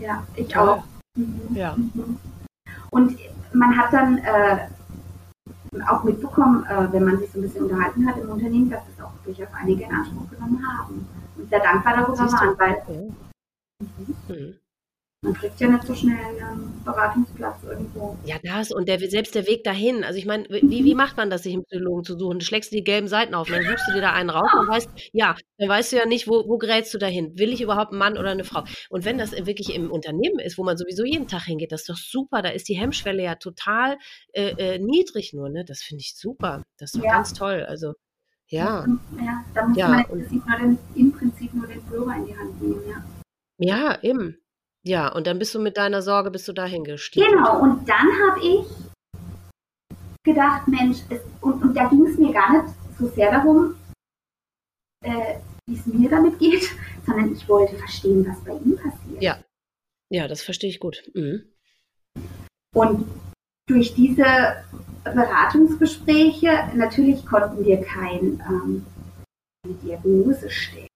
Ja, 0.03 0.21
ich 0.35 0.47
Toll. 0.49 0.69
auch. 0.69 0.83
Mhm. 1.15 1.55
Ja. 1.55 1.75
Mhm. 1.75 2.17
Und 2.91 3.17
man 3.53 3.77
hat 3.77 3.93
dann 3.93 4.17
äh, 4.17 4.67
auch 5.87 6.03
mitbekommen, 6.03 6.65
äh, 6.65 6.91
wenn 6.91 7.05
man 7.05 7.19
sich 7.19 7.31
so 7.31 7.39
ein 7.39 7.43
bisschen 7.43 7.63
unterhalten 7.63 8.05
hat 8.05 8.17
im 8.17 8.29
Unternehmen, 8.29 8.69
dass 8.69 8.81
das 8.85 9.05
auch 9.05 9.13
durchaus 9.23 9.47
einige 9.53 9.85
in 9.85 9.93
Anspruch 9.93 10.29
genommen 10.29 10.61
haben. 10.67 11.07
Und 11.37 11.49
sehr 11.49 11.61
dankbar 11.61 11.95
darüber 11.97 12.31
waren, 12.31 12.59
weil 12.59 12.77
Ja. 12.87 14.35
Mhm. 14.35 14.62
Man 15.23 15.33
kriegt 15.33 15.59
ja 15.59 15.67
nicht 15.69 15.87
so 15.87 15.95
schnell 15.95 16.17
einen 16.17 16.81
Beratungsplatz 16.83 17.63
irgendwo. 17.63 18.17
Ja, 18.25 18.35
das 18.43 18.71
und 18.71 18.89
der, 18.89 18.99
selbst 18.99 19.35
der 19.35 19.47
Weg 19.47 19.63
dahin. 19.63 20.03
Also 20.03 20.19
ich 20.19 20.25
meine, 20.25 20.43
wie, 20.49 20.83
wie 20.83 20.95
macht 20.95 21.15
man 21.15 21.29
das, 21.29 21.43
sich 21.43 21.53
einen 21.53 21.63
Psychologen 21.63 22.03
zu 22.03 22.17
suchen? 22.17 22.39
Du 22.39 22.45
schlägst 22.45 22.73
die 22.73 22.83
gelben 22.83 23.07
Seiten 23.07 23.33
auf, 23.33 23.47
dann 23.47 23.63
suchst 23.63 23.87
du 23.87 23.93
dir 23.93 24.01
da 24.01 24.11
einen 24.11 24.29
raus 24.29 24.51
und 24.53 24.67
weißt, 24.67 24.89
ja, 25.13 25.35
dann 25.57 25.69
weißt 25.69 25.93
du 25.93 25.95
ja 25.97 26.05
nicht, 26.05 26.27
wo, 26.27 26.43
wo 26.47 26.57
gerätst 26.57 26.93
du 26.93 26.97
dahin? 26.97 27.37
Will 27.37 27.53
ich 27.53 27.61
überhaupt 27.61 27.91
einen 27.91 27.99
Mann 27.99 28.17
oder 28.17 28.31
eine 28.31 28.43
Frau? 28.43 28.63
Und 28.89 29.05
wenn 29.05 29.17
das 29.17 29.31
wirklich 29.31 29.73
im 29.73 29.89
Unternehmen 29.91 30.39
ist, 30.39 30.57
wo 30.57 30.63
man 30.63 30.77
sowieso 30.77 31.05
jeden 31.05 31.27
Tag 31.29 31.43
hingeht, 31.45 31.71
das 31.71 31.81
ist 31.81 31.89
doch 31.89 31.97
super. 31.97 32.41
Da 32.41 32.49
ist 32.49 32.67
die 32.67 32.75
Hemmschwelle 32.77 33.23
ja 33.23 33.35
total 33.35 33.97
äh, 34.33 34.49
äh, 34.57 34.79
niedrig 34.79 35.31
nur, 35.33 35.49
ne? 35.49 35.63
Das 35.65 35.81
finde 35.81 36.01
ich 36.01 36.15
super. 36.17 36.63
Das 36.77 36.93
ist 36.93 36.99
doch 36.99 37.05
Ja. 37.05 37.13
ganz 37.13 37.33
toll. 37.33 37.63
Also, 37.63 37.93
ja. 38.47 38.85
Ja, 39.17 39.45
da 39.53 39.65
muss 39.67 39.77
Ja, 39.77 39.87
man 39.87 39.99
im 40.01 40.05
Prinzip, 40.07 40.45
nur 40.45 40.57
den, 40.59 40.77
im 40.95 41.11
Prinzip 41.13 41.53
nur 41.53 41.67
den 41.67 41.81
Führer 41.85 42.15
in 42.17 42.25
die 42.25 42.37
Hand 42.37 42.61
nehmen, 42.61 42.81
ja. 42.89 43.03
Ja, 43.57 44.03
eben. 44.03 44.42
Ja, 44.85 45.07
und 45.07 45.27
dann 45.27 45.39
bist 45.39 45.55
du 45.55 45.59
mit 45.59 45.77
deiner 45.77 46.01
Sorge, 46.01 46.29
bist 46.29 46.47
du 46.47 46.53
dahin 46.53 46.83
gestiegen. 46.83 47.25
Genau, 47.25 47.61
und 47.61 47.87
dann 47.87 48.07
habe 48.27 48.39
ich 48.41 48.65
gedacht, 50.23 50.67
Mensch, 50.67 50.99
es, 51.09 51.21
und, 51.41 51.61
und 51.61 51.73
da 51.75 51.87
ging 51.87 52.05
es 52.05 52.17
mir 52.17 52.33
gar 52.33 52.51
nicht 52.51 52.75
so 52.99 53.07
sehr 53.07 53.31
darum, 53.31 53.75
äh, 55.05 55.35
wie 55.67 55.75
es 55.75 55.85
mir 55.85 56.09
damit 56.09 56.37
geht, 56.39 56.69
sondern 57.05 57.33
ich 57.33 57.47
wollte 57.47 57.77
verstehen, 57.77 58.25
was 58.27 58.43
bei 58.43 58.51
ihm 58.51 58.75
passiert. 58.75 59.21
Ja. 59.21 59.39
Ja, 60.09 60.27
das 60.27 60.43
verstehe 60.43 60.69
ich 60.69 60.79
gut. 60.79 61.03
Mhm. 61.13 61.43
Und 62.75 63.09
durch 63.67 63.95
diese 63.95 64.63
Beratungsgespräche, 65.03 66.71
natürlich 66.75 67.25
konnten 67.25 67.65
wir 67.65 67.81
kein, 67.81 68.43
ähm, 68.47 68.85
Diagnose 69.65 70.49
stellen. 70.49 70.87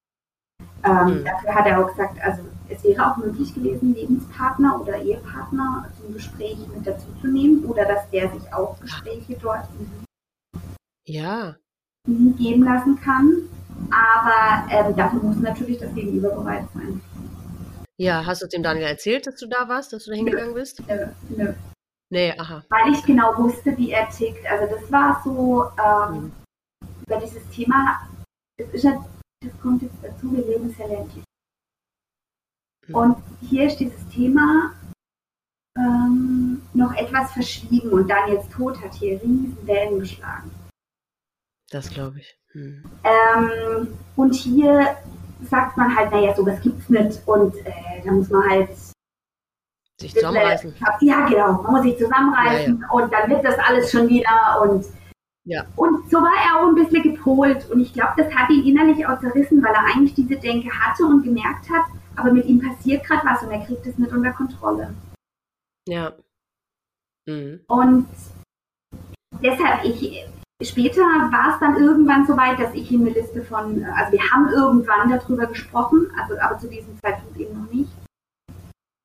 Ähm, 0.84 1.20
Mhm. 1.20 1.26
Dafür 1.26 1.56
hat 1.56 1.68
er 1.68 1.80
auch 1.84 1.90
gesagt, 1.90 2.20
also 2.22 2.44
es 2.70 2.84
wäre 2.84 3.12
auch 3.12 3.18
möglich 3.18 3.54
gewesen, 3.54 3.94
Lebenspartner 3.94 4.80
oder 4.82 4.98
Ehepartner 5.02 5.90
zum 6.02 6.14
Gespräch 6.14 6.58
mit 6.76 6.86
dazu 6.86 7.08
zu 7.22 7.28
nehmen 7.28 7.64
oder 7.66 7.86
dass 7.86 8.10
der 8.12 8.32
sich 8.32 8.54
auch 8.54 8.80
Gespräche 8.80 9.38
dort 9.42 9.68
Ja, 11.06 11.56
geben 12.08 12.64
lassen 12.64 13.00
kann. 13.02 13.32
Aber 13.92 14.72
ähm, 14.72 14.96
dafür 14.96 15.22
muss 15.22 15.38
natürlich 15.38 15.78
das 15.80 15.94
Gegenüber 15.94 16.30
bereit 16.32 16.68
sein. 16.74 17.00
ja, 17.98 18.26
hast 18.26 18.42
du 18.42 18.46
es 18.46 18.52
dem 18.52 18.64
Daniel 18.64 18.88
erzählt, 18.88 19.28
dass 19.28 19.36
du 19.36 19.48
da 19.48 19.68
warst, 19.70 19.94
dass 19.94 20.06
du 20.06 20.12
da 20.12 20.18
hingegangen 20.18 20.54
bist? 20.54 20.82
Äh, 20.88 21.08
nö. 21.30 21.54
Nee, 22.10 22.34
aha. 22.38 22.64
Weil 22.70 22.94
ich 22.94 23.04
genau 23.04 23.38
wusste, 23.38 23.78
wie 23.78 23.92
er 23.92 24.10
tickt. 24.10 24.46
Also 24.50 24.74
das 24.74 24.92
war 24.92 25.22
so 25.24 25.66
ähm, 25.84 26.32
über 27.06 27.18
dieses 27.20 27.48
Thema, 27.50 28.08
das 28.58 28.70
ist 28.74 28.84
ja, 28.84 29.06
das 29.44 29.52
kommt 29.62 29.82
jetzt 29.82 29.96
dazu, 30.02 30.32
wir 30.32 30.46
leben 30.46 30.70
sehr 30.76 30.88
ländlich. 30.88 31.24
Und 32.94 33.18
hier 33.42 33.68
ist 33.68 33.78
dieses 33.78 34.08
Thema 34.10 34.72
ähm, 35.78 36.62
noch 36.74 36.94
etwas 36.96 37.32
verschwiegen 37.32 37.90
und 37.92 38.10
Daniels 38.10 38.48
Tod 38.50 38.82
hat 38.82 38.94
hier 38.94 39.22
riesen 39.22 39.58
Wellen 39.66 40.00
geschlagen. 40.00 40.52
Das 41.70 41.90
glaube 41.90 42.20
ich. 42.20 42.40
Hm. 42.52 42.84
Ähm, 43.04 43.88
und 44.16 44.34
hier 44.34 44.96
sagt 45.50 45.78
man 45.78 45.96
halt, 45.96 46.12
naja, 46.12 46.34
sowas 46.34 46.60
gibt's 46.62 46.90
nicht 46.90 47.20
und 47.28 47.56
äh, 47.66 48.02
da 48.04 48.12
muss 48.12 48.30
man 48.30 48.50
halt 48.50 48.70
sich 50.00 50.14
zusammenreißen. 50.14 50.74
Ja, 51.02 51.28
genau, 51.28 51.62
man 51.62 51.72
muss 51.74 51.84
sich 51.84 51.98
zusammenreißen 51.98 52.80
ja, 52.80 52.88
ja. 52.88 52.94
und 52.94 53.14
dann 53.14 53.30
wird 53.30 53.44
das 53.44 53.58
alles 53.60 53.92
schon 53.92 54.08
wieder 54.08 54.62
und 54.62 54.86
ja. 55.44 55.66
Und 55.78 56.12
so 56.12 56.18
war 56.18 56.34
er 56.46 56.60
auch 56.60 56.68
ein 56.68 56.76
bisschen 56.76 57.04
gepolt 57.04 57.70
und 57.72 57.80
ich 57.80 57.94
glaube, 57.94 58.12
das 58.18 58.34
hat 58.36 58.50
ihn 58.50 58.66
innerlich 58.66 59.08
auch 59.08 59.18
zerrissen, 59.22 59.64
weil 59.64 59.74
er 59.74 59.86
eigentlich 59.86 60.14
diese 60.14 60.36
Denke 60.36 60.70
hatte 60.70 61.06
und 61.06 61.24
gemerkt 61.24 61.70
hat, 61.70 61.86
aber 62.18 62.32
mit 62.32 62.46
ihm 62.46 62.60
passiert 62.60 63.06
gerade 63.06 63.26
was 63.26 63.44
und 63.44 63.52
er 63.52 63.66
kriegt 63.66 63.86
es 63.86 63.98
nicht 63.98 64.12
unter 64.12 64.32
Kontrolle. 64.34 64.94
Ja. 65.88 66.14
Mhm. 67.28 67.62
Und 67.68 68.08
deshalb, 69.42 69.86
ich, 69.86 70.26
später 70.62 71.02
war 71.02 71.54
es 71.54 71.60
dann 71.60 71.78
irgendwann 71.78 72.26
so 72.26 72.36
weit, 72.36 72.60
dass 72.60 72.74
ich 72.74 72.92
ihm 72.92 73.02
eine 73.02 73.12
Liste 73.12 73.44
von, 73.44 73.84
also 73.84 74.12
wir 74.12 74.32
haben 74.32 74.50
irgendwann 74.50 75.10
darüber 75.10 75.46
gesprochen, 75.46 76.12
also 76.20 76.38
aber 76.40 76.58
zu 76.58 76.68
diesem 76.68 77.00
Zeitpunkt 77.00 77.38
eben 77.38 77.62
noch 77.62 77.72
nicht. 77.72 77.92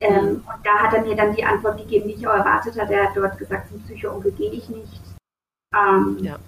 Ähm, 0.00 0.24
mhm. 0.24 0.30
und 0.36 0.64
da 0.64 0.78
hat 0.78 0.94
er 0.94 1.02
mir 1.02 1.14
dann 1.14 1.36
die 1.36 1.44
Antwort 1.44 1.78
gegeben, 1.78 2.08
die 2.08 2.14
ich 2.14 2.26
auch 2.26 2.34
erwartet 2.34 2.80
hatte. 2.80 2.94
Er 2.94 3.08
hat 3.08 3.16
dort 3.16 3.38
gesagt, 3.38 3.68
zum 3.68 3.80
Psycho-Onkel 3.82 4.32
gehe 4.32 4.50
ich 4.50 4.68
nicht. 4.68 5.00
Ähm, 5.74 6.18
ja. 6.20 6.38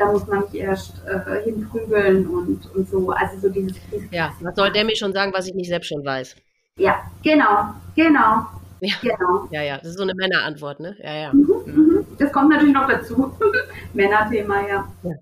Da 0.00 0.10
muss 0.10 0.26
man 0.26 0.40
nicht 0.40 0.54
erst 0.54 0.94
äh, 1.06 1.42
hinprügeln 1.44 2.26
und, 2.26 2.74
und 2.74 2.88
so. 2.88 3.10
Also 3.10 3.38
so 3.38 3.48
dieses, 3.50 3.76
dieses 3.92 4.10
Ja, 4.10 4.32
was 4.40 4.56
soll 4.56 4.72
der 4.72 4.86
mir 4.86 4.96
schon 4.96 5.12
sagen, 5.12 5.30
was 5.34 5.46
ich 5.46 5.54
nicht 5.54 5.68
selbst 5.68 5.88
schon 5.88 6.02
weiß? 6.02 6.36
Ja, 6.78 7.02
genau, 7.22 7.74
genau. 7.94 8.46
Ja, 8.80 8.94
genau. 9.02 9.46
ja, 9.50 9.60
ja, 9.62 9.76
das 9.76 9.88
ist 9.88 9.98
so 9.98 10.02
eine 10.02 10.14
Männerantwort, 10.14 10.80
ne? 10.80 10.96
Ja, 11.02 11.14
ja. 11.14 11.32
Mhm, 11.34 11.62
mhm. 11.66 12.06
Das 12.18 12.32
kommt 12.32 12.48
natürlich 12.48 12.72
noch 12.72 12.88
dazu. 12.88 13.30
Männerthema, 13.92 14.66
ja. 14.66 14.88
Ja, 15.02 15.14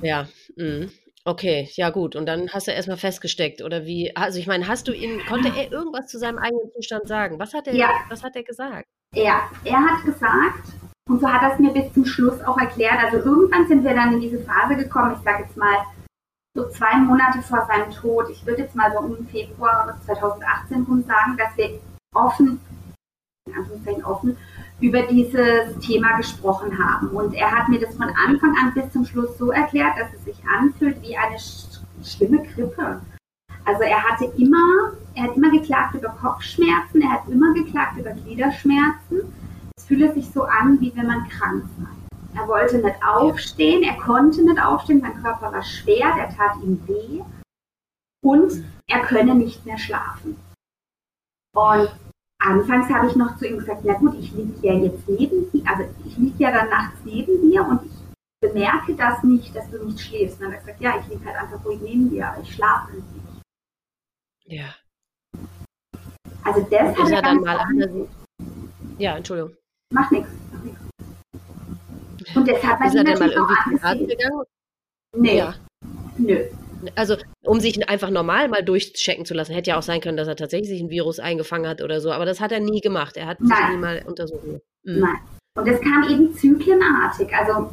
ja. 0.00 0.28
Mhm. 0.54 0.92
Okay, 1.24 1.68
ja 1.74 1.90
gut. 1.90 2.14
Und 2.14 2.26
dann 2.26 2.50
hast 2.50 2.68
du 2.68 2.70
erstmal 2.70 2.98
festgesteckt, 2.98 3.60
oder 3.60 3.86
wie? 3.86 4.14
Also 4.14 4.38
ich 4.38 4.46
meine, 4.46 4.68
hast 4.68 4.86
du 4.86 4.92
ihn, 4.92 5.20
konnte 5.28 5.48
er 5.48 5.72
irgendwas 5.72 6.06
zu 6.06 6.20
seinem 6.20 6.38
eigenen 6.38 6.70
Zustand 6.76 7.08
sagen? 7.08 7.40
Was 7.40 7.54
hat 7.54 7.66
er, 7.66 7.74
ja. 7.74 7.90
was 8.08 8.22
hat 8.22 8.36
er 8.36 8.44
gesagt? 8.44 8.86
Ja, 9.14 9.50
er 9.64 9.84
hat 9.84 10.04
gesagt, 10.04 10.68
und 11.08 11.20
so 11.20 11.30
hat 11.30 11.42
er 11.42 11.52
es 11.52 11.58
mir 11.58 11.72
bis 11.72 11.92
zum 11.92 12.04
Schluss 12.04 12.40
auch 12.42 12.58
erklärt. 12.58 12.98
Also 13.02 13.18
irgendwann 13.18 13.66
sind 13.66 13.84
wir 13.84 13.94
dann 13.94 14.14
in 14.14 14.20
diese 14.20 14.38
Phase 14.38 14.76
gekommen, 14.76 15.14
ich 15.16 15.22
sage 15.22 15.44
jetzt 15.44 15.56
mal 15.56 15.76
so 16.54 16.68
zwei 16.68 16.96
Monate 16.96 17.42
vor 17.42 17.66
seinem 17.66 17.90
Tod, 17.90 18.28
ich 18.30 18.44
würde 18.46 18.62
jetzt 18.62 18.76
mal 18.76 18.92
so 18.92 18.98
um 18.98 19.26
Februar 19.26 19.98
2018 20.04 20.82
rum 20.82 21.02
sagen, 21.02 21.36
dass 21.36 21.56
wir 21.56 21.80
offen, 22.14 22.60
in 23.48 23.56
Anführungszeichen 23.56 24.04
offen, 24.04 24.36
über 24.80 25.02
dieses 25.02 25.78
Thema 25.80 26.16
gesprochen 26.16 26.76
haben. 26.78 27.08
Und 27.08 27.34
er 27.34 27.50
hat 27.50 27.68
mir 27.68 27.80
das 27.80 27.96
von 27.96 28.08
Anfang 28.26 28.54
an 28.60 28.74
bis 28.74 28.92
zum 28.92 29.04
Schluss 29.04 29.38
so 29.38 29.50
erklärt, 29.50 29.98
dass 29.98 30.12
es 30.12 30.24
sich 30.24 30.36
anfühlt 30.46 31.00
wie 31.02 31.16
eine 31.16 31.38
schlimme 32.04 32.42
Grippe. 32.42 33.00
Also 33.64 33.82
er 33.82 34.02
hatte 34.02 34.24
immer, 34.36 34.92
er 35.14 35.24
hat 35.24 35.36
immer 35.36 35.50
geklagt 35.50 35.94
über 35.94 36.08
Kopfschmerzen, 36.08 37.00
er 37.00 37.12
hat 37.12 37.28
immer 37.28 37.54
geklagt 37.54 37.96
über 37.96 38.10
Gliederschmerzen. 38.10 39.32
Es 39.82 39.88
fühlte 39.88 40.14
sich 40.14 40.30
so 40.30 40.44
an, 40.44 40.80
wie 40.80 40.94
wenn 40.94 41.08
man 41.08 41.28
krank 41.28 41.64
sei. 41.76 42.40
Er 42.40 42.46
wollte 42.46 42.78
nicht 42.78 43.04
aufstehen, 43.04 43.82
er 43.82 43.96
konnte 43.96 44.44
nicht 44.44 44.62
aufstehen, 44.62 45.00
sein 45.00 45.20
Körper 45.20 45.52
war 45.52 45.62
schwer, 45.64 46.14
der 46.16 46.28
tat 46.36 46.56
ihm 46.62 46.80
weh 46.86 47.20
und 48.22 48.64
er 48.86 49.00
könne 49.00 49.34
nicht 49.34 49.66
mehr 49.66 49.76
schlafen. 49.76 50.36
Und 51.52 51.90
anfangs 52.38 52.88
habe 52.90 53.08
ich 53.08 53.16
noch 53.16 53.36
zu 53.38 53.48
ihm 53.48 53.58
gesagt, 53.58 53.80
na 53.82 53.94
gut, 53.94 54.14
ich 54.14 54.30
liege 54.32 54.54
ja 54.62 54.72
jetzt 54.72 55.08
neben 55.08 55.50
dir, 55.50 55.64
also 55.68 55.82
ich 56.06 56.16
liege 56.16 56.44
ja 56.44 56.52
dann 56.52 56.70
nachts 56.70 56.98
neben 57.04 57.50
dir 57.50 57.66
und 57.66 57.84
ich 57.84 57.92
bemerke 58.40 58.94
das 58.94 59.20
nicht, 59.24 59.54
dass 59.56 59.68
du 59.68 59.84
nicht 59.84 60.00
schläfst. 60.00 60.40
Und 60.40 60.44
dann 60.44 60.52
hat 60.52 60.60
er 60.60 60.74
gesagt, 60.74 60.80
ja, 60.80 61.00
ich 61.00 61.08
liege 61.08 61.26
halt 61.26 61.42
einfach 61.42 61.64
ruhig 61.64 61.80
neben 61.82 62.08
dir, 62.08 62.28
aber 62.28 62.40
ich 62.40 62.54
schlafe 62.54 62.92
nicht. 62.94 63.06
Ja. 64.44 64.76
Also 66.44 66.60
das 66.70 66.96
hat 66.96 67.10
er 67.10 67.22
dann 67.22 67.40
mal. 67.40 68.08
Ja, 68.98 69.16
Entschuldigung. 69.16 69.56
Mach 69.92 70.10
nichts. 70.10 70.30
Und 72.34 72.48
deshalb 72.48 72.80
hat 72.80 72.94
er 72.94 73.04
dann 73.04 73.18
mal 73.18 73.30
irgendwie 73.30 73.54
zum 73.64 73.84
Arzt 73.84 74.08
gegangen? 74.08 74.42
Nee. 75.16 75.38
Ja. 75.38 75.54
Nö. 76.16 76.38
Also, 76.96 77.16
um 77.44 77.60
sich 77.60 77.88
einfach 77.88 78.10
normal 78.10 78.48
mal 78.48 78.64
durchchecken 78.64 79.24
zu 79.24 79.34
lassen. 79.34 79.52
Hätte 79.52 79.70
ja 79.70 79.78
auch 79.78 79.82
sein 79.82 80.00
können, 80.00 80.16
dass 80.16 80.28
er 80.28 80.36
tatsächlich 80.36 80.80
ein 80.80 80.90
Virus 80.90 81.20
eingefangen 81.20 81.68
hat 81.68 81.82
oder 81.82 82.00
so, 82.00 82.10
aber 82.10 82.24
das 82.24 82.40
hat 82.40 82.50
er 82.52 82.60
nie 82.60 82.80
gemacht. 82.80 83.16
Er 83.16 83.26
hat 83.26 83.40
Nein. 83.40 83.50
sich 83.50 83.68
nie 83.68 83.76
mal 83.80 84.02
untersucht. 84.06 84.44
Mhm. 84.44 85.00
Nein. 85.00 85.18
Und 85.54 85.68
es 85.68 85.80
kam 85.80 86.04
eben 86.08 86.34
zyklenartig. 86.34 87.32
Also, 87.34 87.72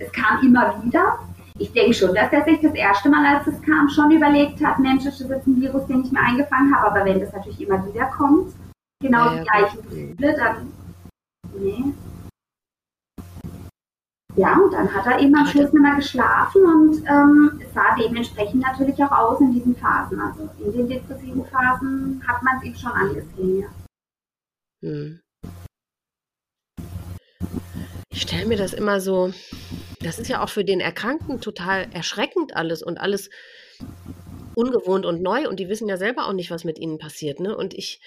es 0.00 0.12
kam 0.12 0.46
immer 0.46 0.82
wieder. 0.84 1.18
Ich 1.58 1.72
denke 1.72 1.94
schon, 1.94 2.14
dass 2.14 2.32
er 2.32 2.44
sich 2.44 2.60
das 2.60 2.74
erste 2.74 3.08
Mal, 3.08 3.36
als 3.36 3.46
es 3.46 3.60
kam, 3.62 3.88
schon 3.88 4.10
überlegt 4.10 4.62
hat, 4.64 4.78
Mensch, 4.78 5.04
das 5.04 5.20
ist 5.20 5.30
jetzt 5.30 5.46
ein 5.46 5.60
Virus, 5.60 5.86
den 5.86 6.04
ich 6.04 6.12
mir 6.12 6.20
eingefangen 6.20 6.74
habe. 6.74 6.90
Aber 6.90 7.04
wenn 7.04 7.18
das 7.18 7.32
natürlich 7.32 7.60
immer 7.60 7.84
wieder 7.86 8.06
kommt, 8.06 8.54
genau 9.00 9.26
ja, 9.26 9.38
die 9.38 9.44
gleichen 9.44 9.82
Gefühle, 9.82 10.36
dann, 10.36 10.72
nee, 11.54 11.94
ja, 14.36 14.58
und 14.58 14.70
dann 14.70 14.92
hat 14.92 15.06
er 15.06 15.18
eben 15.18 15.34
am 15.34 15.46
Schluss 15.46 15.72
nicht 15.72 15.82
mehr 15.82 15.96
geschlafen 15.96 16.62
und 16.62 17.04
ähm, 17.06 17.58
es 17.62 17.72
sah 17.72 17.96
dementsprechend 17.96 18.60
natürlich 18.60 19.02
auch 19.02 19.10
aus 19.10 19.40
in 19.40 19.54
diesen 19.54 19.74
Phasen. 19.74 20.20
Also 20.20 20.50
in 20.58 20.72
den 20.72 20.88
depressiven 20.88 21.44
Phasen 21.46 22.22
hat 22.26 22.42
man 22.42 22.58
es 22.58 22.64
ihm 22.64 22.76
schon 22.76 22.92
angesehen, 22.92 23.60
ja. 23.60 23.68
Hm. 24.82 25.20
Ich 28.10 28.22
stelle 28.22 28.44
mir 28.44 28.58
das 28.58 28.74
immer 28.74 29.00
so, 29.00 29.32
das 30.00 30.18
ist 30.18 30.28
ja 30.28 30.42
auch 30.42 30.50
für 30.50 30.64
den 30.64 30.80
Erkrankten 30.80 31.40
total 31.40 31.86
erschreckend 31.94 32.54
alles 32.54 32.82
und 32.82 32.98
alles 32.98 33.30
ungewohnt 34.54 35.06
und 35.06 35.22
neu 35.22 35.48
und 35.48 35.60
die 35.60 35.68
wissen 35.70 35.88
ja 35.88 35.96
selber 35.96 36.26
auch 36.26 36.34
nicht, 36.34 36.50
was 36.50 36.64
mit 36.64 36.78
ihnen 36.78 36.98
passiert. 36.98 37.40
Ne? 37.40 37.56
Und 37.56 37.72
ich 37.72 38.00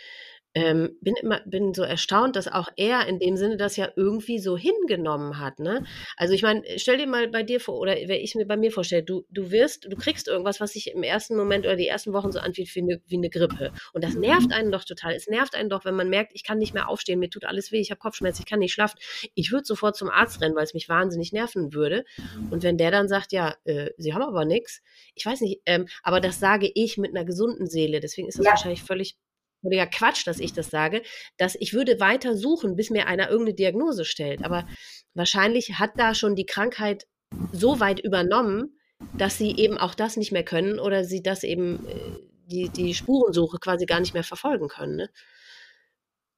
ähm, 0.55 0.97
bin 1.01 1.15
immer 1.21 1.41
bin 1.45 1.73
so 1.73 1.83
erstaunt, 1.83 2.35
dass 2.35 2.47
auch 2.47 2.69
er 2.75 3.07
in 3.07 3.19
dem 3.19 3.37
Sinne 3.37 3.57
das 3.57 3.77
ja 3.77 3.89
irgendwie 3.95 4.39
so 4.39 4.57
hingenommen 4.57 5.39
hat. 5.39 5.59
Ne? 5.59 5.85
Also 6.17 6.33
ich 6.33 6.41
meine, 6.41 6.63
stell 6.77 6.97
dir 6.97 7.07
mal 7.07 7.27
bei 7.27 7.43
dir 7.43 7.59
vor, 7.59 7.77
oder 7.77 7.93
wenn 7.93 8.21
ich 8.21 8.33
mir 8.33 8.47
bei 8.47 8.57
mir 8.57 8.71
vorstelle, 8.71 9.03
du, 9.03 9.25
du 9.29 9.51
wirst, 9.51 9.85
du 9.85 9.95
kriegst 9.95 10.27
irgendwas, 10.27 10.59
was 10.59 10.73
sich 10.73 10.91
im 10.91 11.03
ersten 11.03 11.35
Moment 11.35 11.65
oder 11.65 11.75
die 11.75 11.87
ersten 11.87 12.13
Wochen 12.13 12.31
so 12.31 12.39
anfühlt 12.39 12.73
wie 12.75 12.81
eine, 12.81 13.01
wie 13.05 13.17
eine 13.17 13.29
Grippe. 13.29 13.71
Und 13.93 14.03
das 14.03 14.15
nervt 14.15 14.51
einen 14.51 14.71
doch 14.71 14.83
total. 14.83 15.13
Es 15.13 15.27
nervt 15.27 15.55
einen 15.55 15.69
doch, 15.69 15.85
wenn 15.85 15.95
man 15.95 16.09
merkt, 16.09 16.31
ich 16.33 16.43
kann 16.43 16.57
nicht 16.57 16.73
mehr 16.73 16.89
aufstehen, 16.89 17.19
mir 17.19 17.29
tut 17.29 17.45
alles 17.45 17.71
weh, 17.71 17.79
ich 17.79 17.91
habe 17.91 17.99
Kopfschmerzen, 17.99 18.41
ich 18.41 18.49
kann 18.49 18.59
nicht 18.59 18.73
schlafen. 18.73 18.97
Ich 19.35 19.51
würde 19.51 19.65
sofort 19.65 19.95
zum 19.95 20.09
Arzt 20.09 20.41
rennen, 20.41 20.55
weil 20.55 20.63
es 20.63 20.73
mich 20.73 20.89
wahnsinnig 20.89 21.31
nerven 21.31 21.73
würde. 21.73 22.05
Und 22.49 22.63
wenn 22.63 22.77
der 22.77 22.89
dann 22.89 23.07
sagt, 23.07 23.31
ja, 23.33 23.55
äh, 23.65 23.91
sie 23.97 24.13
haben 24.15 24.23
aber 24.23 24.45
nichts, 24.45 24.81
ich 25.13 25.25
weiß 25.25 25.41
nicht, 25.41 25.61
ähm, 25.67 25.87
aber 26.01 26.21
das 26.21 26.39
sage 26.39 26.71
ich 26.73 26.97
mit 26.97 27.15
einer 27.15 27.25
gesunden 27.25 27.67
Seele. 27.67 27.99
Deswegen 27.99 28.27
ist 28.27 28.39
das 28.39 28.45
ja. 28.45 28.51
wahrscheinlich 28.51 28.81
völlig 28.81 29.15
völliger 29.61 29.87
Quatsch, 29.87 30.25
dass 30.25 30.39
ich 30.39 30.53
das 30.53 30.69
sage, 30.69 31.01
dass 31.37 31.55
ich 31.59 31.73
würde 31.73 31.99
weiter 31.99 32.35
suchen, 32.35 32.75
bis 32.75 32.89
mir 32.89 33.07
einer 33.07 33.29
irgendeine 33.29 33.55
Diagnose 33.55 34.05
stellt. 34.05 34.43
Aber 34.43 34.67
wahrscheinlich 35.13 35.79
hat 35.79 35.91
da 35.97 36.13
schon 36.13 36.35
die 36.35 36.45
Krankheit 36.45 37.07
so 37.51 37.79
weit 37.79 37.99
übernommen, 37.99 38.77
dass 39.17 39.37
sie 39.37 39.55
eben 39.55 39.77
auch 39.77 39.95
das 39.95 40.17
nicht 40.17 40.31
mehr 40.31 40.43
können 40.43 40.79
oder 40.79 41.05
sie 41.05 41.21
das 41.21 41.43
eben, 41.43 41.85
äh, 41.87 42.17
die, 42.47 42.69
die 42.69 42.93
Spurensuche 42.93 43.59
quasi 43.59 43.85
gar 43.85 43.99
nicht 43.99 44.13
mehr 44.13 44.23
verfolgen 44.23 44.67
können. 44.67 44.95
Ne? 44.95 45.09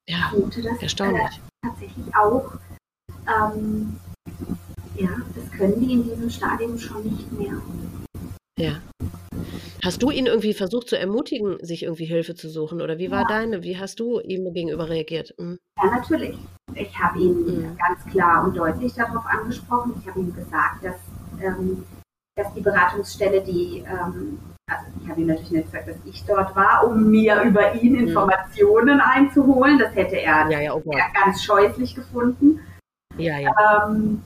Ja, 0.08 0.32
das, 0.34 0.82
erstaunlich. 0.82 1.22
Äh, 1.22 1.68
tatsächlich 1.68 2.14
auch. 2.14 2.52
Ähm, 3.26 3.98
ja, 4.96 5.10
das 5.34 5.50
können 5.58 5.80
die 5.80 5.92
in 5.92 6.04
diesem 6.04 6.30
Stadium 6.30 6.78
schon 6.78 7.04
nicht 7.04 7.32
mehr. 7.32 7.60
Ja. 8.62 8.74
Hast 9.84 10.00
du 10.02 10.10
ihn 10.10 10.26
irgendwie 10.26 10.54
versucht 10.54 10.88
zu 10.88 10.96
ermutigen, 10.96 11.58
sich 11.60 11.82
irgendwie 11.82 12.04
Hilfe 12.04 12.36
zu 12.36 12.48
suchen? 12.48 12.80
Oder 12.80 12.98
wie 12.98 13.10
war 13.10 13.22
ja. 13.22 13.26
deine, 13.26 13.64
wie 13.64 13.76
hast 13.76 13.98
du 13.98 14.20
ihm 14.20 14.52
gegenüber 14.54 14.88
reagiert? 14.88 15.34
Mhm. 15.38 15.58
Ja, 15.82 15.90
natürlich. 15.90 16.38
Ich 16.74 16.96
habe 16.96 17.18
ihn 17.18 17.44
mhm. 17.44 17.76
ganz 17.76 18.04
klar 18.12 18.44
und 18.44 18.56
deutlich 18.56 18.94
darauf 18.94 19.26
angesprochen. 19.26 19.94
Ich 20.00 20.08
habe 20.08 20.20
ihm 20.20 20.32
gesagt, 20.32 20.84
dass, 20.84 20.94
ähm, 21.42 21.84
dass 22.36 22.54
die 22.54 22.60
Beratungsstelle, 22.60 23.42
die, 23.42 23.78
ähm, 23.78 24.38
also 24.70 24.84
ich 25.02 25.10
habe 25.10 25.20
ihm 25.20 25.26
natürlich 25.26 25.50
nicht 25.50 25.64
gesagt, 25.72 25.88
dass 25.88 25.96
ich 26.04 26.24
dort 26.24 26.54
war, 26.54 26.86
um 26.86 27.10
mir 27.10 27.42
über 27.42 27.74
ihn 27.74 27.94
mhm. 27.94 28.08
Informationen 28.08 28.98
mhm. 28.98 29.02
einzuholen. 29.04 29.80
Das 29.80 29.92
hätte 29.96 30.20
er, 30.20 30.48
ja, 30.48 30.60
ja, 30.60 30.74
oh 30.74 30.82
ganz 31.12 31.42
scheußlich 31.42 31.96
gefunden. 31.96 32.60
Ja, 33.18 33.38
ja. 33.40 33.50
Ähm, 33.88 34.22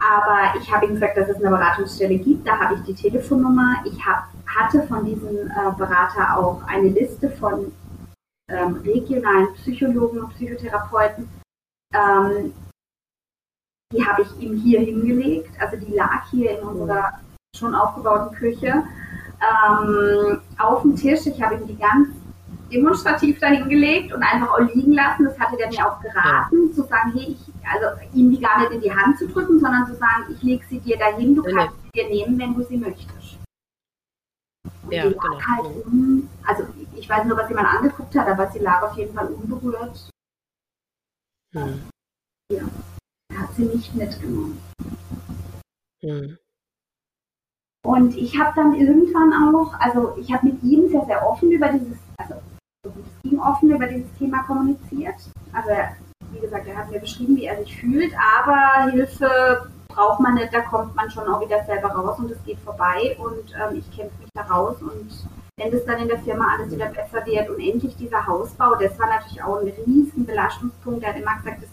aber 0.00 0.58
ich 0.58 0.72
habe 0.72 0.86
ihm 0.86 0.94
gesagt, 0.94 1.16
dass 1.18 1.28
es 1.28 1.36
eine 1.36 1.50
Beratungsstelle 1.50 2.16
gibt. 2.18 2.46
Da 2.46 2.58
habe 2.58 2.74
ich 2.74 2.82
die 2.82 2.94
Telefonnummer. 2.94 3.82
Ich 3.84 4.04
hab, 4.04 4.28
hatte 4.46 4.82
von 4.86 5.04
diesem 5.04 5.46
äh, 5.46 5.72
Berater 5.76 6.38
auch 6.38 6.62
eine 6.66 6.88
Liste 6.88 7.30
von 7.30 7.70
ähm, 8.48 8.76
regionalen 8.76 9.52
Psychologen 9.54 10.20
und 10.20 10.30
Psychotherapeuten. 10.30 11.28
Ähm, 11.94 12.54
die 13.92 14.06
habe 14.06 14.22
ich 14.22 14.40
ihm 14.40 14.56
hier 14.56 14.80
hingelegt. 14.80 15.50
Also 15.60 15.76
die 15.76 15.92
lag 15.92 16.24
hier 16.30 16.58
in 16.58 16.66
unserer 16.66 17.12
schon 17.54 17.74
aufgebauten 17.74 18.34
Küche 18.36 18.82
ähm, 19.40 20.40
auf 20.58 20.82
dem 20.82 20.96
Tisch. 20.96 21.26
Ich 21.26 21.42
habe 21.42 21.56
ihm 21.56 21.66
die 21.66 21.76
ganz 21.76 22.08
demonstrativ 22.70 23.38
dahingelegt 23.40 24.12
und 24.12 24.22
einfach 24.22 24.52
auch 24.52 24.74
liegen 24.74 24.92
lassen. 24.92 25.24
Das 25.24 25.38
hatte 25.38 25.56
der 25.56 25.68
mir 25.68 25.86
auch 25.86 26.00
geraten, 26.00 26.68
ja. 26.68 26.74
zu 26.74 26.82
sagen, 26.82 27.12
hey, 27.14 27.36
ich, 27.36 27.52
also 27.64 28.00
ihm 28.14 28.30
die 28.30 28.40
gar 28.40 28.60
nicht 28.60 28.72
in 28.72 28.80
die 28.80 28.94
Hand 28.94 29.18
zu 29.18 29.28
drücken, 29.28 29.60
sondern 29.60 29.86
zu 29.86 29.94
sagen, 29.94 30.24
ich 30.30 30.42
lege 30.42 30.64
sie 30.68 30.80
dir 30.80 30.98
dahin, 30.98 31.34
du 31.34 31.42
kannst 31.42 31.76
sie 31.84 32.00
dir 32.00 32.08
nehmen, 32.08 32.38
wenn 32.38 32.54
du 32.54 32.62
sie 32.64 32.76
möchtest. 32.76 33.38
Und 34.84 34.92
ja, 34.92 35.08
die 35.08 35.14
lag 35.14 35.22
genau. 35.22 35.40
halt 35.40 35.86
um, 35.86 36.28
also 36.46 36.64
ich 36.94 37.08
weiß 37.08 37.24
nur, 37.24 37.36
was 37.36 37.48
jemand 37.48 37.68
angeguckt 37.68 38.14
hat, 38.16 38.28
aber 38.28 38.50
sie 38.50 38.58
lag 38.58 38.82
auf 38.82 38.96
jeden 38.96 39.14
Fall 39.14 39.26
unberührt. 39.28 40.10
Hm. 41.52 41.82
Ja, 42.52 42.62
er 43.32 43.40
hat 43.40 43.54
sie 43.54 43.64
nicht 43.64 43.94
mitgenommen. 43.94 44.60
Hm. 46.02 46.36
Und 47.82 48.14
ich 48.16 48.38
habe 48.38 48.52
dann 48.54 48.74
irgendwann 48.74 49.54
auch, 49.54 49.72
also 49.80 50.16
ich 50.18 50.32
habe 50.32 50.46
mit 50.46 50.62
ihm 50.62 50.88
sehr, 50.90 51.04
sehr 51.06 51.26
offen 51.26 51.50
über 51.50 51.68
dieses, 51.72 51.98
also 52.18 52.34
ging 53.22 53.40
offen 53.40 53.70
über 53.70 53.86
dieses 53.86 54.12
Thema 54.18 54.42
kommuniziert. 54.44 55.16
Also 55.52 55.70
wie 56.32 56.40
gesagt, 56.40 56.66
er 56.66 56.76
hat 56.76 56.90
mir 56.90 57.00
beschrieben, 57.00 57.36
wie 57.36 57.44
er 57.44 57.58
sich 57.58 57.76
fühlt, 57.76 58.12
aber 58.38 58.90
Hilfe 58.92 59.70
braucht 59.88 60.20
man 60.20 60.34
nicht, 60.34 60.54
da 60.54 60.60
kommt 60.60 60.94
man 60.94 61.10
schon 61.10 61.26
auch 61.28 61.40
wieder 61.40 61.64
selber 61.64 61.88
raus 61.88 62.18
und 62.18 62.30
es 62.30 62.42
geht 62.44 62.58
vorbei 62.60 63.16
und 63.18 63.52
ähm, 63.54 63.76
ich 63.76 63.96
kämpfe 63.96 64.16
mich 64.20 64.30
da 64.34 64.42
raus 64.42 64.80
und 64.80 65.26
wenn 65.56 65.72
das 65.72 65.84
dann 65.84 66.00
in 66.00 66.08
der 66.08 66.20
Firma 66.20 66.54
alles 66.54 66.72
wieder 66.72 66.86
besser 66.86 67.26
wird 67.26 67.50
und 67.50 67.60
endlich 67.60 67.96
dieser 67.96 68.24
Hausbau, 68.26 68.76
das 68.76 68.98
war 68.98 69.08
natürlich 69.08 69.42
auch 69.42 69.60
ein 69.60 69.72
riesen 69.86 70.24
Belastungspunkt, 70.24 71.02
er 71.02 71.10
hat 71.10 71.20
immer 71.20 71.36
gesagt, 71.36 71.62
das 71.64 71.70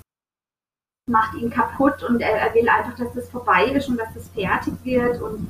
macht 1.09 1.35
ihn 1.35 1.49
kaputt 1.49 2.03
und 2.03 2.19
er, 2.19 2.31
er 2.31 2.53
will 2.53 2.67
einfach, 2.67 2.95
dass 2.95 3.13
das 3.13 3.29
vorbei 3.29 3.65
ist 3.65 3.87
und 3.87 3.97
dass 3.97 4.13
das 4.13 4.27
fertig 4.29 4.73
wird 4.83 5.21
und 5.21 5.47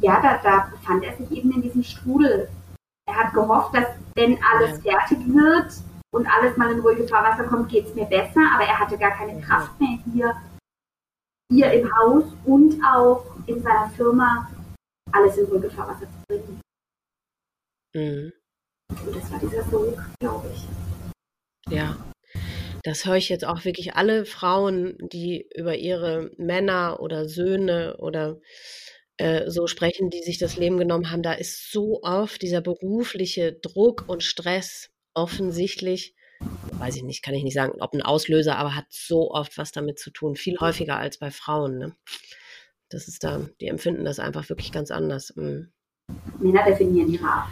ja, 0.00 0.20
da, 0.20 0.38
da 0.42 0.68
befand 0.70 1.04
er 1.04 1.16
sich 1.16 1.30
eben 1.30 1.52
in 1.52 1.62
diesem 1.62 1.82
Strudel. 1.82 2.48
Er 3.06 3.16
hat 3.16 3.34
gehofft, 3.34 3.74
dass 3.74 3.86
wenn 4.14 4.38
alles 4.42 4.80
fertig 4.82 5.18
wird 5.26 5.72
und 6.12 6.26
alles 6.26 6.56
mal 6.56 6.72
in 6.72 6.80
ruhige 6.80 7.06
Fahrwasser 7.06 7.44
kommt, 7.44 7.68
geht 7.70 7.86
es 7.86 7.94
mir 7.94 8.06
besser, 8.06 8.40
aber 8.54 8.64
er 8.64 8.78
hatte 8.78 8.96
gar 8.96 9.12
keine 9.12 9.40
Kraft 9.40 9.78
mehr 9.80 9.98
hier, 10.12 10.36
hier 11.52 11.72
im 11.72 11.96
Haus 11.96 12.24
und 12.44 12.82
auch 12.84 13.26
in 13.46 13.62
seiner 13.62 13.90
Firma 13.90 14.50
alles 15.12 15.36
in 15.36 15.46
ruhige 15.46 15.70
Fahrwasser 15.70 16.06
zu 16.06 16.18
bringen. 16.28 16.60
Mhm. 17.94 18.32
Und 19.06 19.16
das 19.16 19.30
war 19.30 19.38
dieser 19.38 19.62
Sog, 19.64 19.96
glaube 20.20 20.50
ich. 20.52 20.66
Ja. 21.72 21.96
Das 22.82 23.06
höre 23.06 23.16
ich 23.16 23.30
jetzt 23.30 23.46
auch 23.46 23.64
wirklich 23.64 23.94
alle 23.94 24.26
Frauen, 24.26 24.98
die 25.10 25.48
über 25.54 25.74
ihre 25.74 26.30
Männer 26.36 27.00
oder 27.00 27.26
Söhne 27.26 27.96
oder 27.98 28.36
äh, 29.16 29.50
so 29.50 29.66
sprechen, 29.66 30.10
die 30.10 30.22
sich 30.22 30.38
das 30.38 30.56
Leben 30.56 30.78
genommen 30.78 31.10
haben, 31.10 31.22
da 31.22 31.32
ist 31.32 31.70
so 31.70 32.02
oft 32.02 32.42
dieser 32.42 32.60
berufliche 32.60 33.52
Druck 33.52 34.04
und 34.08 34.22
Stress 34.22 34.90
offensichtlich, 35.14 36.16
weiß 36.72 36.96
ich 36.96 37.04
nicht, 37.04 37.22
kann 37.22 37.34
ich 37.34 37.44
nicht 37.44 37.54
sagen, 37.54 37.80
ob 37.80 37.94
ein 37.94 38.02
Auslöser, 38.02 38.56
aber 38.56 38.74
hat 38.74 38.86
so 38.90 39.30
oft 39.30 39.56
was 39.56 39.72
damit 39.72 39.98
zu 39.98 40.10
tun, 40.10 40.36
viel 40.36 40.58
häufiger 40.58 40.96
als 40.96 41.18
bei 41.18 41.30
Frauen. 41.30 41.78
Ne? 41.78 41.96
Das 42.90 43.08
ist 43.08 43.24
da, 43.24 43.48
die 43.60 43.68
empfinden 43.68 44.04
das 44.04 44.18
einfach 44.18 44.48
wirklich 44.48 44.72
ganz 44.72 44.90
anders. 44.90 45.32
Mhm. 45.36 45.72
Männer 46.38 46.64
definieren 46.64 47.12
ihre, 47.12 47.44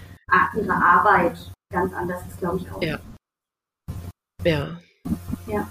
ihre 0.57 0.73
Arbeit 0.73 1.39
ganz 1.71 1.93
anders, 1.95 2.23
glaube 2.39 2.59
ich 2.59 2.71
auch. 2.71 2.83
Ja. 2.83 3.01
Ja. 4.45 4.81
Ja. 5.47 5.71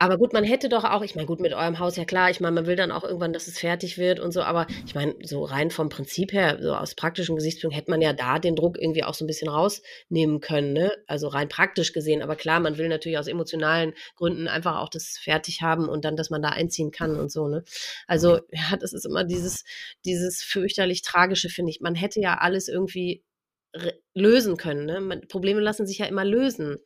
Aber 0.00 0.16
gut, 0.16 0.32
man 0.32 0.44
hätte 0.44 0.68
doch 0.68 0.84
auch, 0.84 1.02
ich 1.02 1.16
meine, 1.16 1.26
gut, 1.26 1.40
mit 1.40 1.52
eurem 1.52 1.80
Haus, 1.80 1.96
ja 1.96 2.04
klar, 2.04 2.30
ich 2.30 2.38
meine, 2.38 2.54
man 2.54 2.66
will 2.66 2.76
dann 2.76 2.92
auch 2.92 3.02
irgendwann, 3.02 3.32
dass 3.32 3.48
es 3.48 3.58
fertig 3.58 3.98
wird 3.98 4.20
und 4.20 4.30
so, 4.30 4.42
aber 4.42 4.68
ich 4.86 4.94
meine, 4.94 5.16
so 5.24 5.42
rein 5.42 5.72
vom 5.72 5.88
Prinzip 5.88 6.32
her, 6.32 6.58
so 6.62 6.72
aus 6.74 6.94
praktischen 6.94 7.34
Gesichtspunkten, 7.34 7.76
hätte 7.76 7.90
man 7.90 8.00
ja 8.00 8.12
da 8.12 8.38
den 8.38 8.54
Druck 8.54 8.78
irgendwie 8.78 9.02
auch 9.02 9.14
so 9.14 9.24
ein 9.24 9.26
bisschen 9.26 9.48
rausnehmen 9.48 10.40
können, 10.40 10.72
ne? 10.72 10.92
Also 11.08 11.26
rein 11.26 11.48
praktisch 11.48 11.92
gesehen. 11.92 12.22
Aber 12.22 12.36
klar, 12.36 12.60
man 12.60 12.78
will 12.78 12.88
natürlich 12.88 13.18
aus 13.18 13.26
emotionalen 13.26 13.92
Gründen 14.14 14.46
einfach 14.46 14.76
auch 14.76 14.88
das 14.88 15.18
fertig 15.18 15.62
haben 15.62 15.88
und 15.88 16.04
dann, 16.04 16.16
dass 16.16 16.30
man 16.30 16.42
da 16.42 16.50
einziehen 16.50 16.92
kann 16.92 17.16
und 17.18 17.32
so, 17.32 17.48
ne? 17.48 17.64
Also, 18.06 18.36
ja, 18.52 18.76
das 18.78 18.92
ist 18.92 19.04
immer 19.04 19.24
dieses, 19.24 19.64
dieses 20.04 20.42
fürchterlich 20.44 21.02
Tragische, 21.02 21.48
finde 21.48 21.70
ich. 21.70 21.80
Man 21.80 21.96
hätte 21.96 22.20
ja 22.20 22.34
alles 22.38 22.68
irgendwie 22.68 23.24
lösen 24.14 24.56
können, 24.56 24.86
ne? 24.86 25.00
Man, 25.00 25.26
Probleme 25.28 25.60
lassen 25.60 25.86
sich 25.88 25.98
ja 25.98 26.06
immer 26.06 26.24
lösen. 26.24 26.76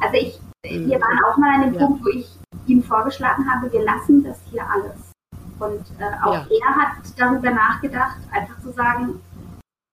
Also 0.00 0.16
ich, 0.16 0.40
wir 0.62 1.00
waren 1.00 1.24
auch 1.24 1.36
mal 1.36 1.54
an 1.54 1.62
dem 1.62 1.74
ja. 1.74 1.86
Punkt, 1.86 2.04
wo 2.04 2.08
ich 2.08 2.28
ihm 2.66 2.82
vorgeschlagen 2.82 3.50
habe, 3.50 3.72
wir 3.72 3.82
lassen 3.82 4.24
das 4.24 4.38
hier 4.50 4.64
alles. 4.68 5.12
Und 5.58 5.86
äh, 5.98 6.24
auch 6.24 6.34
ja. 6.34 6.46
er 6.66 6.74
hat 6.76 6.96
darüber 7.16 7.50
nachgedacht, 7.50 8.18
einfach 8.30 8.60
zu 8.60 8.72
sagen, 8.72 9.20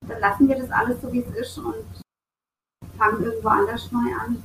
dann 0.08 0.20
lassen 0.20 0.48
wir 0.48 0.58
das 0.58 0.70
alles 0.72 1.02
so, 1.02 1.12
wie 1.12 1.20
es 1.20 1.36
ist 1.36 1.58
und 1.58 1.86
fangen 2.98 3.24
irgendwo 3.24 3.48
anders 3.50 3.92
neu 3.92 4.14
an. 4.20 4.44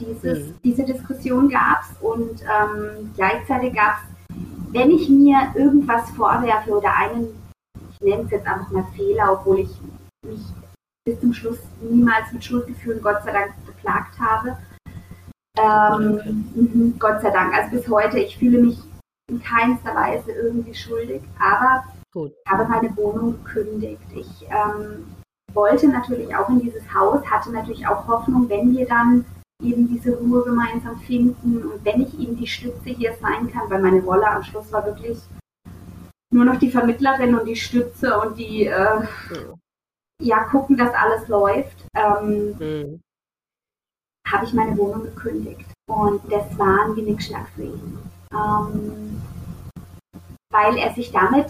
Dieses, 0.00 0.48
mhm. 0.48 0.54
Diese 0.64 0.84
Diskussion 0.84 1.48
gab 1.48 1.82
es 1.82 2.00
und 2.00 2.42
ähm, 2.42 3.12
gleichzeitig 3.14 3.74
gab 3.74 3.98
es, 3.98 4.36
wenn 4.72 4.90
ich 4.90 5.08
mir 5.08 5.52
irgendwas 5.54 6.10
vorwerfe 6.10 6.70
oder 6.70 6.96
einen, 6.96 7.28
ich 7.92 8.00
nenne 8.00 8.24
es 8.24 8.30
jetzt 8.30 8.46
einfach 8.46 8.70
mal 8.70 8.86
Fehler, 8.96 9.32
obwohl 9.32 9.60
ich 9.60 9.70
mich 10.26 10.40
bis 11.04 11.20
zum 11.20 11.32
Schluss 11.32 11.58
niemals 11.80 12.32
mit 12.32 12.44
Schuldgefühlen, 12.44 13.02
Gott 13.02 13.22
sei 13.24 13.32
Dank, 13.32 13.52
beklagt 13.66 14.18
habe. 14.18 14.56
Ähm, 15.58 16.46
mhm, 16.54 16.94
Gott 16.98 17.20
sei 17.20 17.30
Dank. 17.30 17.54
Also 17.54 17.76
bis 17.76 17.88
heute, 17.88 18.18
ich 18.18 18.38
fühle 18.38 18.58
mich 18.58 18.78
in 19.30 19.42
keinster 19.42 19.94
Weise 19.94 20.32
irgendwie 20.32 20.74
schuldig, 20.74 21.22
aber 21.38 21.84
Gut. 22.12 22.32
ich 22.44 22.50
habe 22.50 22.66
meine 22.68 22.96
Wohnung 22.96 23.42
gekündigt. 23.44 24.02
Ich 24.14 24.46
ähm, 24.48 25.06
wollte 25.52 25.88
natürlich 25.88 26.34
auch 26.34 26.48
in 26.48 26.60
dieses 26.60 26.82
Haus, 26.94 27.24
hatte 27.26 27.50
natürlich 27.52 27.86
auch 27.86 28.06
Hoffnung, 28.06 28.48
wenn 28.48 28.76
wir 28.76 28.86
dann 28.86 29.24
eben 29.62 29.88
diese 29.88 30.16
Ruhe 30.16 30.42
gemeinsam 30.42 30.98
finden 31.00 31.62
und 31.62 31.84
wenn 31.84 32.02
ich 32.02 32.18
eben 32.18 32.36
die 32.36 32.46
Stütze 32.46 32.90
hier 32.90 33.14
sein 33.20 33.50
kann, 33.52 33.70
weil 33.70 33.80
meine 33.80 34.02
Rolle 34.02 34.28
am 34.28 34.42
Schluss 34.42 34.72
war 34.72 34.84
wirklich 34.84 35.18
nur 36.32 36.44
noch 36.44 36.58
die 36.58 36.70
Vermittlerin 36.70 37.36
und 37.36 37.46
die 37.46 37.56
Stütze 37.56 38.18
und 38.18 38.38
die 38.38 38.66
äh, 38.66 39.02
ja 40.22 40.44
gucken, 40.44 40.76
dass 40.76 40.94
alles 40.94 41.28
läuft. 41.28 41.84
Ähm, 41.94 42.56
mhm 42.58 43.00
habe 44.32 44.44
ich 44.44 44.52
meine 44.52 44.76
Wohnung 44.76 45.02
gekündigt. 45.02 45.66
Und 45.88 46.20
das 46.30 46.58
war 46.58 46.86
ein 46.86 46.94
Genickschlag 46.94 47.48
für 47.50 47.64
ihn. 47.64 47.98
Ähm, 48.32 49.22
weil 50.50 50.76
er 50.78 50.92
sich 50.94 51.12
damit 51.12 51.46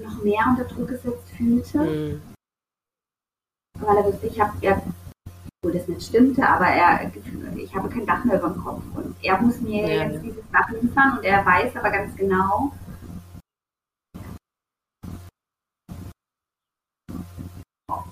noch 0.00 0.22
mehr 0.22 0.44
unter 0.48 0.64
Druck 0.64 0.88
gesetzt 0.88 1.28
fühlte. 1.36 1.78
Mhm. 1.78 2.22
Weil 3.80 3.96
er 3.96 4.04
wusste, 4.04 4.26
ich 4.26 4.40
habe, 4.40 4.52
ja, 4.60 4.80
obwohl 5.60 5.78
das 5.78 5.88
nicht 5.88 6.02
stimmte, 6.02 6.46
aber 6.46 6.66
er, 6.66 7.10
ich 7.56 7.74
habe 7.74 7.88
kein 7.88 8.06
Dach 8.06 8.24
mehr 8.24 8.38
über 8.38 8.50
dem 8.50 8.62
Kopf. 8.62 8.82
Und 8.94 9.16
er 9.22 9.40
muss 9.40 9.60
mir 9.60 9.86
ja. 9.86 10.04
jetzt 10.04 10.22
dieses 10.22 10.44
Dach 10.52 10.70
liefern 10.70 11.18
und 11.18 11.24
er 11.24 11.44
weiß 11.44 11.76
aber 11.76 11.90
ganz 11.90 12.14
genau, 12.16 12.72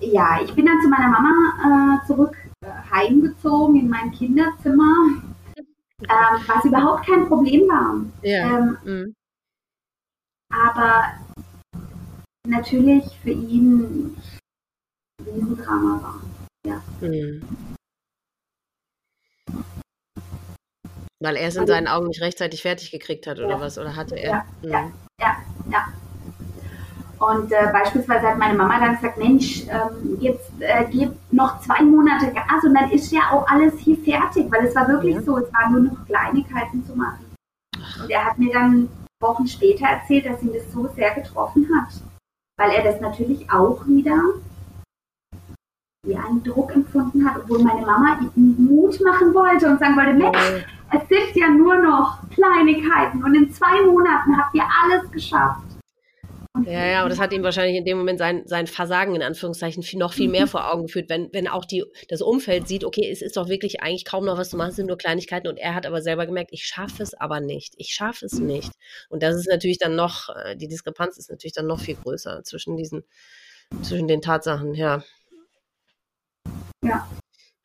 ja, 0.00 0.40
ich 0.42 0.54
bin 0.54 0.66
dann 0.66 0.80
zu 0.80 0.88
meiner 0.88 1.08
Mama 1.08 1.98
äh, 2.02 2.06
zurück 2.06 2.36
heimgezogen 2.90 3.76
in 3.76 3.88
mein 3.88 4.12
Kinderzimmer, 4.12 4.94
ähm, 5.56 6.40
was 6.46 6.64
überhaupt 6.64 7.06
kein 7.06 7.26
Problem 7.26 7.62
war. 7.62 8.00
Ja. 8.22 8.58
Ähm, 8.58 8.78
mhm. 8.84 9.14
Aber 10.52 11.04
natürlich 12.46 13.04
für 13.22 13.30
ihn 13.30 13.80
ein 13.80 14.22
Riesendrama 15.24 16.02
war. 16.02 16.20
Ja. 16.66 16.82
Mhm. 17.00 17.42
Weil 21.22 21.36
er 21.36 21.48
es 21.48 21.56
in 21.56 21.66
seinen 21.66 21.86
Augen 21.86 22.06
nicht 22.08 22.22
rechtzeitig 22.22 22.62
fertig 22.62 22.90
gekriegt 22.90 23.26
hat, 23.26 23.38
oder 23.38 23.50
ja. 23.50 23.60
was? 23.60 23.76
Oder 23.78 23.94
hatte 23.94 24.16
er? 24.16 24.30
Ja, 24.30 24.46
mhm. 24.62 24.70
ja, 24.70 24.92
ja, 25.20 25.36
ja. 25.70 25.99
Und 27.20 27.52
äh, 27.52 27.70
beispielsweise 27.70 28.28
hat 28.28 28.38
meine 28.38 28.56
Mama 28.56 28.80
dann 28.80 28.96
gesagt, 28.96 29.18
Mensch, 29.18 29.64
ähm, 29.68 30.16
jetzt 30.20 30.50
äh, 30.58 30.86
geht 30.86 31.10
noch 31.30 31.60
zwei 31.60 31.82
Monate 31.82 32.32
Gas 32.32 32.64
und 32.64 32.72
dann 32.72 32.90
ist 32.90 33.12
ja 33.12 33.20
auch 33.30 33.46
alles 33.46 33.78
hier 33.78 33.98
fertig, 33.98 34.50
weil 34.50 34.64
es 34.64 34.74
war 34.74 34.88
wirklich 34.88 35.16
ja. 35.16 35.22
so, 35.22 35.36
es 35.36 35.52
waren 35.52 35.72
nur 35.72 35.82
noch 35.82 36.06
Kleinigkeiten 36.06 36.82
zu 36.86 36.96
machen. 36.96 37.26
Und 38.02 38.10
er 38.10 38.24
hat 38.24 38.38
mir 38.38 38.50
dann 38.54 38.88
Wochen 39.20 39.46
später 39.46 39.84
erzählt, 39.84 40.24
dass 40.24 40.42
ihn 40.42 40.54
das 40.54 40.72
so 40.72 40.88
sehr 40.96 41.14
getroffen 41.14 41.68
hat, 41.74 41.92
weil 42.58 42.70
er 42.70 42.84
das 42.84 43.02
natürlich 43.02 43.50
auch 43.52 43.86
wieder 43.86 44.18
wie 46.06 46.16
einen 46.16 46.42
Druck 46.42 46.74
empfunden 46.74 47.28
hat, 47.28 47.42
obwohl 47.42 47.62
meine 47.62 47.84
Mama 47.84 48.18
ihm 48.34 48.54
Mut 48.56 48.98
machen 49.04 49.34
wollte 49.34 49.68
und 49.68 49.78
sagen 49.78 49.94
wollte, 49.94 50.14
Mensch, 50.14 50.64
es 50.90 51.06
sind 51.06 51.36
ja 51.36 51.50
nur 51.50 51.76
noch 51.76 52.18
Kleinigkeiten 52.30 53.22
und 53.22 53.34
in 53.34 53.52
zwei 53.52 53.84
Monaten 53.84 54.38
habt 54.38 54.54
ihr 54.54 54.64
alles 54.82 55.10
geschafft. 55.10 55.69
Ja, 56.64 56.84
ja, 56.84 57.02
und 57.04 57.10
das 57.10 57.20
hat 57.20 57.32
ihm 57.32 57.44
wahrscheinlich 57.44 57.76
in 57.76 57.84
dem 57.84 57.96
Moment 57.96 58.18
sein, 58.18 58.42
sein 58.46 58.66
Versagen 58.66 59.14
in 59.14 59.22
Anführungszeichen 59.22 59.84
viel, 59.84 60.00
noch 60.00 60.12
viel 60.12 60.28
mehr 60.28 60.46
mhm. 60.46 60.50
vor 60.50 60.72
Augen 60.72 60.82
geführt, 60.82 61.08
wenn, 61.08 61.32
wenn 61.32 61.46
auch 61.46 61.64
die, 61.64 61.84
das 62.08 62.22
Umfeld 62.22 62.66
sieht, 62.66 62.84
okay, 62.84 63.08
es 63.08 63.22
ist 63.22 63.36
doch 63.36 63.48
wirklich 63.48 63.82
eigentlich 63.82 64.04
kaum 64.04 64.24
noch 64.24 64.36
was 64.36 64.50
zu 64.50 64.56
machen, 64.56 64.70
es 64.70 64.76
sind 64.76 64.86
nur 64.86 64.98
Kleinigkeiten 64.98 65.46
und 65.46 65.58
er 65.58 65.76
hat 65.76 65.86
aber 65.86 66.02
selber 66.02 66.26
gemerkt, 66.26 66.50
ich 66.52 66.66
schaffe 66.66 67.04
es 67.04 67.14
aber 67.14 67.38
nicht, 67.40 67.74
ich 67.76 67.94
schaffe 67.94 68.26
es 68.26 68.40
nicht. 68.40 68.72
Und 69.08 69.22
das 69.22 69.36
ist 69.36 69.48
natürlich 69.48 69.78
dann 69.78 69.94
noch, 69.94 70.28
äh, 70.28 70.56
die 70.56 70.66
Diskrepanz 70.66 71.18
ist 71.18 71.30
natürlich 71.30 71.54
dann 71.54 71.68
noch 71.68 71.80
viel 71.80 71.94
größer 71.94 72.42
zwischen 72.42 72.76
diesen, 72.76 73.04
zwischen 73.82 74.08
den 74.08 74.20
Tatsachen, 74.20 74.74
ja. 74.74 75.04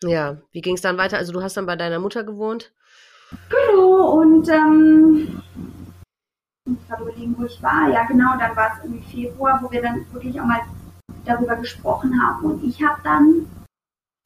Ja, 0.04 0.42
wie 0.52 0.62
ging 0.62 0.76
es 0.76 0.82
dann 0.82 0.98
weiter? 0.98 1.18
Also 1.18 1.34
du 1.34 1.42
hast 1.42 1.58
dann 1.58 1.66
bei 1.66 1.76
deiner 1.76 2.00
Mutter 2.00 2.24
gewohnt? 2.24 2.72
Genau, 3.50 4.20
und 4.20 4.48
ähm, 4.50 5.42
ich 6.66 6.88
gerade 6.88 7.04
überlegen, 7.04 7.36
wo 7.38 7.46
ich 7.46 7.62
war. 7.62 7.90
Ja, 7.90 8.06
genau, 8.06 8.38
dann 8.38 8.56
war 8.56 8.74
es 8.74 8.84
irgendwie 8.84 9.04
Februar, 9.12 9.60
wo 9.62 9.72
wir 9.72 9.82
dann 9.82 10.06
wirklich 10.12 10.40
auch 10.40 10.46
mal 10.46 10.62
darüber 11.26 11.56
gesprochen 11.56 12.20
haben. 12.22 12.44
Und 12.46 12.64
ich 12.64 12.84
habe 12.84 13.00
dann, 13.04 13.48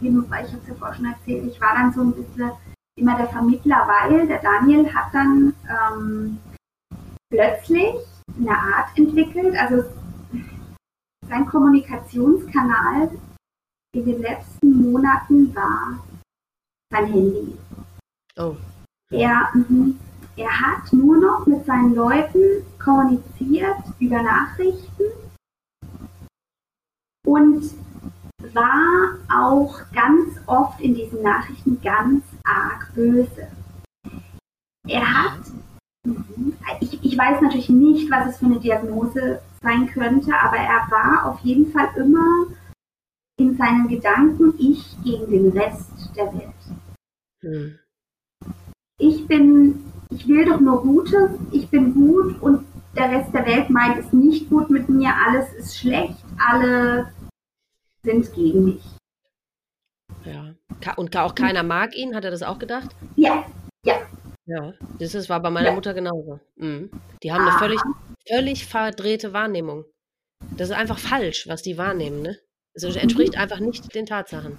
ich 0.01 0.09
habe 0.09 0.45
es 0.61 0.67
ja 0.67 0.75
vorher 0.75 0.95
schon 0.95 1.05
erzählt, 1.05 1.45
ich 1.45 1.59
war 1.59 1.73
dann 1.75 1.93
so 1.93 2.01
ein 2.01 2.13
bisschen 2.13 2.51
immer 2.97 3.17
der 3.17 3.29
Vermittler, 3.29 3.87
weil 3.87 4.27
der 4.27 4.41
Daniel 4.41 4.93
hat 4.93 5.13
dann 5.13 5.53
ähm, 5.69 6.39
plötzlich 7.29 7.95
eine 8.37 8.57
Art 8.57 8.97
entwickelt, 8.97 9.55
also 9.57 9.83
sein 11.27 11.45
Kommunikationskanal 11.45 13.11
in 13.93 14.05
den 14.05 14.21
letzten 14.21 14.91
Monaten 14.91 15.53
war 15.55 15.99
sein 16.91 17.05
Handy. 17.05 17.57
Oh. 18.37 18.55
Er, 19.11 19.49
mhm. 19.53 19.99
Er 20.39 20.59
hat 20.59 20.93
nur 20.93 21.17
noch 21.17 21.45
mit 21.45 21.65
seinen 21.65 21.93
Leuten 21.93 22.63
kommuniziert 22.81 23.75
über 23.99 24.23
Nachrichten 24.23 25.03
und 27.25 27.61
war 28.53 29.17
auch 29.29 29.81
ganz 29.93 30.39
oft 30.45 30.79
in 30.79 30.95
diesen 30.95 31.21
Nachrichten 31.21 31.81
ganz 31.81 32.23
arg 32.45 32.89
böse. 32.95 33.51
Er 34.87 35.13
hat, 35.13 35.41
ich, 36.79 37.03
ich 37.03 37.17
weiß 37.17 37.41
natürlich 37.41 37.69
nicht, 37.69 38.09
was 38.09 38.29
es 38.29 38.37
für 38.37 38.45
eine 38.45 38.61
Diagnose 38.61 39.41
sein 39.61 39.87
könnte, 39.87 40.33
aber 40.39 40.55
er 40.55 40.89
war 40.89 41.25
auf 41.25 41.41
jeden 41.41 41.69
Fall 41.73 41.89
immer 41.97 42.45
in 43.37 43.57
seinen 43.57 43.89
Gedanken 43.89 44.53
ich 44.57 44.95
gegen 45.03 45.29
den 45.29 45.49
Rest 45.49 45.91
der 46.15 46.33
Welt. 46.33 46.53
Hm. 47.41 47.79
Ich 49.01 49.27
bin, 49.27 49.88
ich 50.09 50.27
will 50.27 50.45
doch 50.45 50.59
nur 50.59 50.81
Gutes, 50.81 51.31
ich 51.51 51.69
bin 51.69 51.93
gut 51.93 52.41
und 52.41 52.65
der 52.95 53.11
Rest 53.11 53.33
der 53.33 53.45
Welt 53.45 53.69
meint 53.69 53.99
es 53.99 54.11
nicht 54.11 54.49
gut 54.49 54.69
mit 54.69 54.89
mir, 54.89 55.11
alles 55.27 55.53
ist 55.53 55.77
schlecht, 55.77 56.15
alle 56.37 57.13
sind 58.03 58.33
gegen 58.33 58.65
mich. 58.65 58.83
Ja. 60.25 60.55
Und 60.95 61.15
auch 61.17 61.35
keiner 61.35 61.63
mag 61.63 61.95
ihn, 61.95 62.15
hat 62.15 62.25
er 62.25 62.31
das 62.31 62.43
auch 62.43 62.59
gedacht? 62.59 62.95
Ja, 63.15 63.45
ja. 63.85 63.95
Ja, 64.45 64.73
das 64.97 65.29
war 65.29 65.39
bei 65.41 65.51
meiner 65.51 65.69
ja. 65.69 65.75
Mutter 65.75 65.93
genauso. 65.93 66.39
Mhm. 66.55 66.89
Die 67.21 67.31
haben 67.31 67.47
eine 67.47 67.59
völlig, 67.59 67.79
völlig 68.27 68.65
verdrehte 68.65 69.31
Wahrnehmung. 69.31 69.85
Das 70.57 70.69
ist 70.69 70.75
einfach 70.75 70.97
falsch, 70.97 71.47
was 71.47 71.61
die 71.61 71.77
wahrnehmen, 71.77 72.23
ne? 72.23 72.37
Also 72.73 72.87
entspricht 72.97 73.35
mhm. 73.35 73.41
einfach 73.41 73.59
nicht 73.59 73.93
den 73.93 74.07
Tatsachen. 74.07 74.57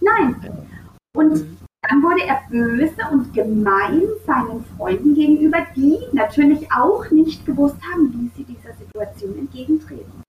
Nein. 0.00 0.68
Und 1.14 1.32
mhm. 1.32 1.56
Dann 1.88 2.02
wurde 2.02 2.22
er 2.26 2.42
böse 2.48 3.02
und 3.10 3.34
gemein 3.34 4.02
seinen 4.24 4.64
Freunden 4.76 5.14
gegenüber, 5.14 5.66
die 5.74 5.98
natürlich 6.12 6.70
auch 6.72 7.10
nicht 7.10 7.44
gewusst 7.44 7.76
haben, 7.92 8.12
wie 8.12 8.30
sie 8.36 8.44
dieser 8.44 8.72
Situation 8.74 9.38
entgegentreten. 9.38 10.22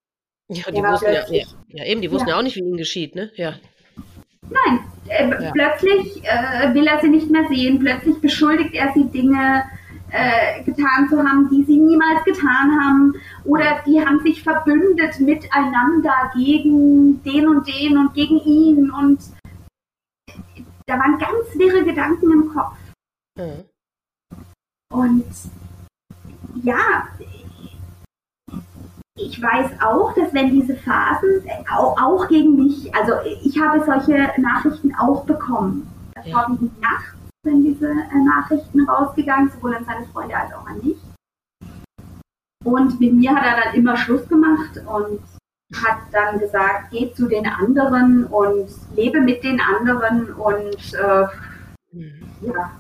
Ja, 0.50 0.72
die 0.72 0.84
wussten 0.84 1.14
ja, 1.14 1.24
ja, 1.30 1.46
ja, 1.68 1.86
eben, 1.86 2.02
die 2.02 2.12
wussten 2.12 2.30
ja. 2.30 2.36
ja. 2.36 2.40
auch 2.40 2.44
nicht, 2.44 2.56
wie 2.56 2.62
ihnen 2.62 2.78
geschieht, 2.78 3.16
ne? 3.16 3.32
Ja. 3.36 3.54
Nein, 4.50 4.80
äh, 5.08 5.52
plötzlich 5.52 6.24
äh, 6.24 6.74
will 6.74 6.88
er 6.88 7.00
sie 7.02 7.10
nicht 7.10 7.30
mehr 7.30 7.48
sehen, 7.48 7.80
plötzlich 7.80 8.20
beschuldigt 8.20 8.74
er 8.74 8.92
sie 8.94 9.06
Dinge 9.06 9.64
äh, 10.12 10.64
getan 10.64 11.08
zu 11.10 11.18
haben, 11.18 11.50
die 11.50 11.64
sie 11.64 11.78
niemals 11.78 12.24
getan 12.24 12.80
haben. 12.82 13.16
Oder 13.46 13.82
die 13.86 14.00
haben 14.00 14.20
sich 14.22 14.44
verbündet 14.44 15.20
miteinander 15.20 16.32
gegen 16.36 17.24
den 17.24 17.48
und 17.48 17.68
den 17.68 17.98
und 17.98 18.14
gegen 18.14 18.40
ihn. 18.44 18.92
Und 18.92 19.20
da 20.86 21.00
waren 21.00 21.18
ganz 21.18 21.56
wirre 21.56 21.84
Gedanken 21.84 22.32
im 22.32 22.54
Kopf. 22.54 22.78
Mhm. 23.38 23.66
Und 24.92 25.26
ja, 26.64 27.08
ich 29.16 29.42
weiß 29.42 29.72
auch, 29.82 30.14
dass 30.14 30.34
wenn 30.34 30.52
diese 30.52 30.76
Phasen 30.76 31.44
auch, 31.72 32.00
auch, 32.02 32.28
gegen 32.28 32.56
mich, 32.56 32.94
also 32.94 33.14
ich 33.44 33.60
habe 33.60 33.84
solche 33.86 34.30
Nachrichten 34.40 34.94
auch 34.96 35.26
bekommen. 35.26 35.88
Das 36.16 36.28
ja. 36.28 36.40
vorwiegend 36.40 36.80
nachts 36.82 37.16
sind 37.44 37.64
diese 37.64 37.90
äh, 37.90 38.24
Nachrichten 38.24 38.88
rausgegangen, 38.88 39.52
sowohl 39.52 39.76
an 39.76 39.86
seine 39.86 40.06
Freunde 40.08 40.36
als 40.36 40.54
auch 40.54 40.66
an 40.66 40.80
mich. 40.84 40.98
Und 42.64 43.00
mit 43.00 43.14
mir 43.14 43.36
hat 43.36 43.46
er 43.46 43.64
dann 43.64 43.76
immer 43.76 43.98
Schluss 43.98 44.28
gemacht 44.28 44.82
und 44.86 45.20
hat 45.74 45.98
dann 46.12 46.40
gesagt, 46.40 46.92
geh 46.92 47.12
zu 47.14 47.28
den 47.28 47.48
anderen 47.48 48.26
und 48.26 48.70
lebe 48.96 49.22
mit 49.22 49.44
den 49.44 49.60
anderen 49.60 50.34
und 50.34 50.94
äh, 50.94 51.26
mhm. 51.92 52.24
ja. 52.42 52.72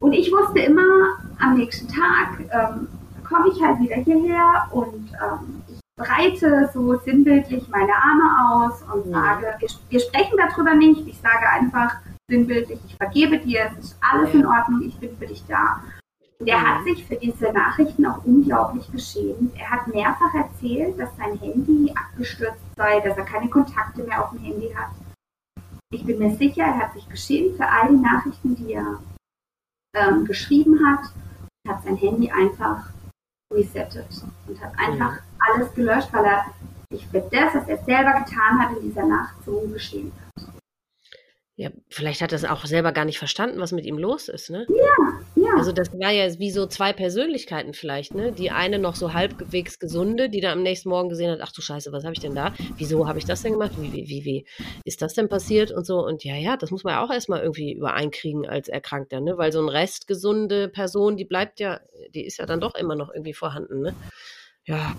Und 0.00 0.12
ich 0.12 0.30
wusste 0.30 0.60
immer, 0.60 1.18
am 1.38 1.56
nächsten 1.56 1.88
Tag 1.88 2.40
ähm, 2.50 2.88
komme 3.26 3.48
ich 3.48 3.62
halt 3.62 3.80
wieder 3.80 3.96
hierher 3.96 4.68
und 4.70 5.10
ähm, 5.12 5.62
ich 5.68 5.80
breite 5.96 6.68
so 6.74 6.98
sinnbildlich 6.98 7.68
meine 7.68 7.92
Arme 7.94 8.66
aus 8.66 8.82
und 8.92 9.06
mhm. 9.06 9.12
sage, 9.12 9.54
wir, 9.58 9.68
wir, 9.88 10.00
sprechen 10.00 10.36
darüber 10.36 10.74
nicht, 10.74 11.06
ich 11.06 11.18
sage 11.20 11.48
einfach 11.48 11.96
sinnbildlich, 12.28 12.80
ich 12.86 12.96
vergebe 12.96 13.38
dir, 13.38 13.70
es 13.70 13.84
ist 13.84 13.98
alles 14.00 14.32
in 14.34 14.46
Ordnung, 14.46 14.82
ich 14.82 14.96
bin 14.98 15.16
für 15.16 15.26
dich 15.26 15.42
da. 15.48 15.82
Und 16.44 16.50
er 16.50 16.60
hat 16.60 16.84
sich 16.84 17.06
für 17.06 17.16
diese 17.16 17.50
Nachrichten 17.54 18.04
auch 18.04 18.22
unglaublich 18.22 18.92
geschämt. 18.92 19.56
Er 19.56 19.70
hat 19.70 19.86
mehrfach 19.86 20.34
erzählt, 20.34 20.98
dass 20.98 21.16
sein 21.16 21.38
Handy 21.38 21.90
abgestürzt 21.96 22.60
sei, 22.76 23.00
dass 23.00 23.16
er 23.16 23.24
keine 23.24 23.48
Kontakte 23.48 24.02
mehr 24.02 24.22
auf 24.22 24.28
dem 24.28 24.40
Handy 24.40 24.68
hat. 24.74 24.90
Ich 25.90 26.04
bin 26.04 26.18
mir 26.18 26.36
sicher, 26.36 26.64
er 26.64 26.80
hat 26.80 26.92
sich 26.92 27.08
geschämt 27.08 27.56
für 27.56 27.66
all 27.66 27.88
die 27.88 27.96
Nachrichten, 27.96 28.56
die 28.56 28.74
er 28.74 29.00
ähm, 29.96 30.26
geschrieben 30.26 30.78
hat, 30.86 31.14
hat 31.66 31.82
sein 31.82 31.96
Handy 31.96 32.30
einfach 32.30 32.90
resettet 33.50 34.22
und 34.46 34.60
hat 34.60 34.78
einfach 34.78 35.20
alles 35.38 35.72
gelöscht, 35.72 36.12
weil 36.12 36.26
er 36.26 36.44
sich 36.90 37.06
für 37.06 37.20
das, 37.20 37.54
was 37.54 37.68
er 37.68 37.82
selber 37.84 38.20
getan 38.20 38.58
hat, 38.58 38.76
in 38.76 38.82
dieser 38.82 39.06
Nacht 39.06 39.34
so 39.46 39.66
geschämt 39.72 40.12
hat. 40.36 40.48
Ja, 41.56 41.70
vielleicht 41.88 42.20
hat 42.20 42.32
er 42.32 42.36
es 42.36 42.44
auch 42.44 42.66
selber 42.66 42.92
gar 42.92 43.06
nicht 43.06 43.18
verstanden, 43.18 43.60
was 43.60 43.72
mit 43.72 43.86
ihm 43.86 43.96
los 43.96 44.28
ist, 44.28 44.50
ne? 44.50 44.66
Ja, 44.68 45.20
ja. 45.44 45.54
Also 45.56 45.72
das 45.72 45.92
war 45.92 46.10
ja 46.10 46.26
wie 46.38 46.50
so 46.50 46.66
zwei 46.66 46.92
Persönlichkeiten 46.92 47.74
vielleicht, 47.74 48.14
ne? 48.14 48.32
Die 48.32 48.50
eine 48.50 48.78
noch 48.78 48.96
so 48.96 49.12
halbwegs 49.12 49.78
gesunde, 49.78 50.28
die 50.28 50.40
dann 50.40 50.58
am 50.58 50.62
nächsten 50.62 50.88
Morgen 50.88 51.08
gesehen 51.08 51.30
hat, 51.30 51.40
ach 51.42 51.52
du 51.52 51.60
Scheiße, 51.60 51.92
was 51.92 52.04
habe 52.04 52.14
ich 52.14 52.20
denn 52.20 52.34
da? 52.34 52.54
Wieso 52.76 53.06
habe 53.06 53.18
ich 53.18 53.24
das 53.24 53.42
denn 53.42 53.52
gemacht? 53.52 53.72
Wie, 53.78 53.92
wie, 53.92 54.08
wie, 54.08 54.24
wie 54.24 54.46
ist 54.84 55.02
das 55.02 55.14
denn 55.14 55.28
passiert 55.28 55.70
und 55.70 55.84
so? 55.86 56.04
Und 56.04 56.24
ja, 56.24 56.36
ja, 56.36 56.56
das 56.56 56.70
muss 56.70 56.84
man 56.84 56.94
ja 56.94 57.04
auch 57.04 57.10
erstmal 57.10 57.42
irgendwie 57.42 57.72
übereinkriegen 57.72 58.46
als 58.46 58.68
Erkrankter, 58.68 59.20
ne? 59.20 59.36
Weil 59.36 59.52
so 59.52 59.60
ein 59.60 59.68
restgesunde 59.68 60.68
Person, 60.68 61.16
die 61.16 61.24
bleibt 61.24 61.60
ja, 61.60 61.80
die 62.14 62.24
ist 62.24 62.38
ja 62.38 62.46
dann 62.46 62.60
doch 62.60 62.74
immer 62.74 62.96
noch 62.96 63.12
irgendwie 63.12 63.34
vorhanden, 63.34 63.80
ne? 63.80 63.94
Ja. 64.64 64.96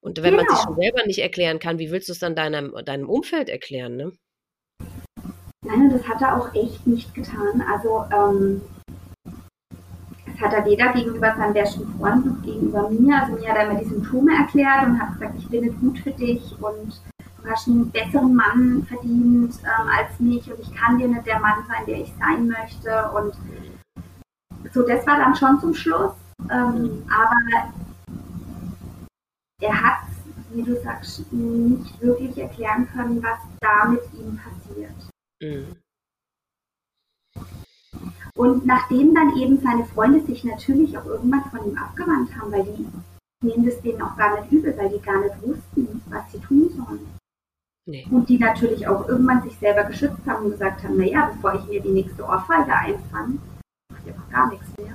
Und 0.00 0.18
wenn 0.22 0.32
genau. 0.32 0.42
man 0.42 0.46
sich 0.50 0.64
genau. 0.64 0.74
schon 0.74 0.82
selber 0.82 1.06
nicht 1.06 1.20
erklären 1.20 1.58
kann, 1.58 1.78
wie 1.78 1.90
willst 1.90 2.08
du 2.08 2.12
es 2.12 2.18
dann 2.18 2.34
deinem, 2.34 2.74
deinem 2.84 3.08
Umfeld 3.08 3.48
erklären, 3.48 3.96
ne? 3.96 4.12
Nein, 5.64 5.90
das 5.90 6.06
hat 6.06 6.20
er 6.20 6.36
auch 6.36 6.54
echt 6.54 6.86
nicht 6.86 7.14
getan. 7.14 7.64
Also 7.72 8.04
ähm, 8.12 8.60
hat 10.44 10.52
er 10.52 10.64
weder 10.64 10.92
gegenüber 10.92 11.34
seinem 11.36 11.54
besten 11.54 11.98
Freund 11.98 12.26
noch 12.26 12.42
gegenüber 12.42 12.90
mir. 12.90 13.22
Also 13.22 13.32
mir 13.34 13.50
hat 13.50 13.56
er 13.56 13.72
mir 13.72 13.80
die 13.80 13.88
Symptome 13.88 14.36
erklärt 14.36 14.86
und 14.86 15.00
hat 15.00 15.14
gesagt, 15.14 15.34
ich 15.38 15.48
bin 15.48 15.62
nicht 15.62 15.80
gut 15.80 15.98
für 15.98 16.10
dich 16.10 16.54
und 16.60 17.00
du 17.42 17.50
hast 17.50 17.66
einen 17.66 17.90
besseren 17.90 18.34
Mann 18.34 18.86
verdient 18.86 19.54
ähm, 19.62 19.88
als 19.88 20.20
mich 20.20 20.50
und 20.50 20.60
ich 20.60 20.74
kann 20.74 20.98
dir 20.98 21.08
nicht 21.08 21.26
der 21.26 21.40
Mann 21.40 21.64
sein, 21.66 21.86
der 21.86 22.00
ich 22.00 22.12
sein 22.18 22.46
möchte. 22.46 23.10
Und 23.14 23.34
so, 24.72 24.82
das 24.86 25.06
war 25.06 25.18
dann 25.18 25.34
schon 25.34 25.58
zum 25.60 25.74
Schluss. 25.74 26.12
Ähm, 26.50 27.02
aber 27.08 27.72
er 29.60 29.82
hat, 29.82 30.00
wie 30.52 30.62
du 30.62 30.80
sagst, 30.82 31.32
nicht 31.32 32.02
wirklich 32.02 32.36
erklären 32.36 32.86
können, 32.94 33.22
was 33.22 33.38
da 33.60 33.86
mit 33.86 34.02
ihm 34.12 34.38
passiert. 34.38 34.94
Mhm. 35.40 35.83
Und 38.36 38.66
nachdem 38.66 39.14
dann 39.14 39.36
eben 39.36 39.60
seine 39.60 39.84
Freunde 39.84 40.20
sich 40.20 40.42
natürlich 40.44 40.98
auch 40.98 41.06
irgendwann 41.06 41.44
von 41.50 41.70
ihm 41.70 41.78
abgewandt 41.78 42.34
haben, 42.36 42.50
weil 42.50 42.64
die 42.64 42.86
nehmen 43.44 43.66
das 43.66 43.80
denen 43.80 44.02
auch 44.02 44.16
gar 44.16 44.40
nicht 44.40 44.50
übel, 44.50 44.76
weil 44.76 44.90
die 44.90 45.00
gar 45.00 45.20
nicht 45.20 45.40
wussten, 45.42 46.02
was 46.06 46.32
sie 46.32 46.38
tun 46.40 46.68
sollen. 46.70 47.06
Nee. 47.86 48.06
Und 48.10 48.28
die 48.28 48.38
natürlich 48.38 48.88
auch 48.88 49.06
irgendwann 49.08 49.42
sich 49.42 49.56
selber 49.58 49.84
geschützt 49.84 50.26
haben 50.26 50.46
und 50.46 50.52
gesagt 50.52 50.82
haben, 50.82 50.96
naja, 50.96 51.30
bevor 51.34 51.54
ich 51.54 51.66
mir 51.66 51.82
die 51.82 51.90
nächste 51.90 52.24
Ohrfeige 52.24 52.74
einfange, 52.74 53.38
mache 53.92 54.02
ich 54.04 54.12
einfach 54.12 54.30
gar 54.30 54.50
nichts 54.50 54.66
mehr. 54.78 54.94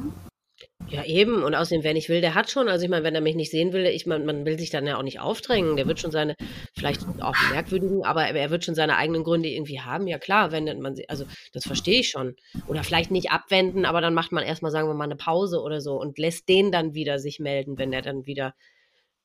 Ja, 0.90 1.04
eben. 1.04 1.44
Und 1.44 1.56
außerdem, 1.56 1.84
wer 1.84 1.94
nicht 1.94 2.10
will, 2.10 2.22
der 2.22 2.36
hat 2.36 2.50
schon. 2.50 2.68
Also 2.68 2.84
ich 2.84 2.90
meine, 2.90 3.04
wenn 3.04 3.16
er 3.16 3.22
mich 3.22 3.36
nicht 3.36 3.52
sehen 3.52 3.74
will, 3.74 3.86
ich 3.86 4.06
meine, 4.06 4.26
man 4.26 4.46
will 4.46 4.58
sich 4.58 4.70
dann 4.70 4.88
ja 4.88 4.98
auch 4.98 5.04
nicht 5.04 5.20
aufdrängen. 5.20 5.76
Der 5.76 5.88
wird 5.88 6.00
schon 6.00 6.12
seine, 6.12 6.36
vielleicht 6.76 7.02
auch 7.22 7.36
merkwürdigen, 7.52 8.04
aber 8.06 8.24
er 8.24 8.50
wird 8.50 8.66
schon 8.66 8.76
seine 8.76 8.98
eigenen 8.98 9.24
Gründe 9.24 9.50
irgendwie 9.50 9.82
haben. 9.82 10.08
Ja 10.08 10.18
klar, 10.18 10.52
wendet 10.52 10.80
man 10.80 10.96
sich, 10.96 11.10
also 11.10 11.26
das 11.54 11.66
verstehe 11.66 12.00
ich 12.00 12.10
schon. 12.10 12.36
Oder 12.68 12.84
vielleicht 12.84 13.12
nicht 13.12 13.32
abwenden, 13.32 13.86
aber 13.86 14.02
dann 14.02 14.14
macht 14.14 14.32
man 14.32 14.44
erstmal, 14.44 14.72
sagen 14.72 14.88
wir 14.88 14.96
mal, 14.96 15.04
eine 15.06 15.16
Pause 15.16 15.62
oder 15.62 15.82
so 15.82 16.00
und 16.00 16.18
lässt 16.18 16.50
den 16.50 16.72
dann 16.72 16.94
wieder 16.94 17.20
sich 17.20 17.40
melden, 17.40 17.78
wenn 17.78 17.94
er 17.94 18.02
dann 18.02 18.26
wieder 18.26 18.54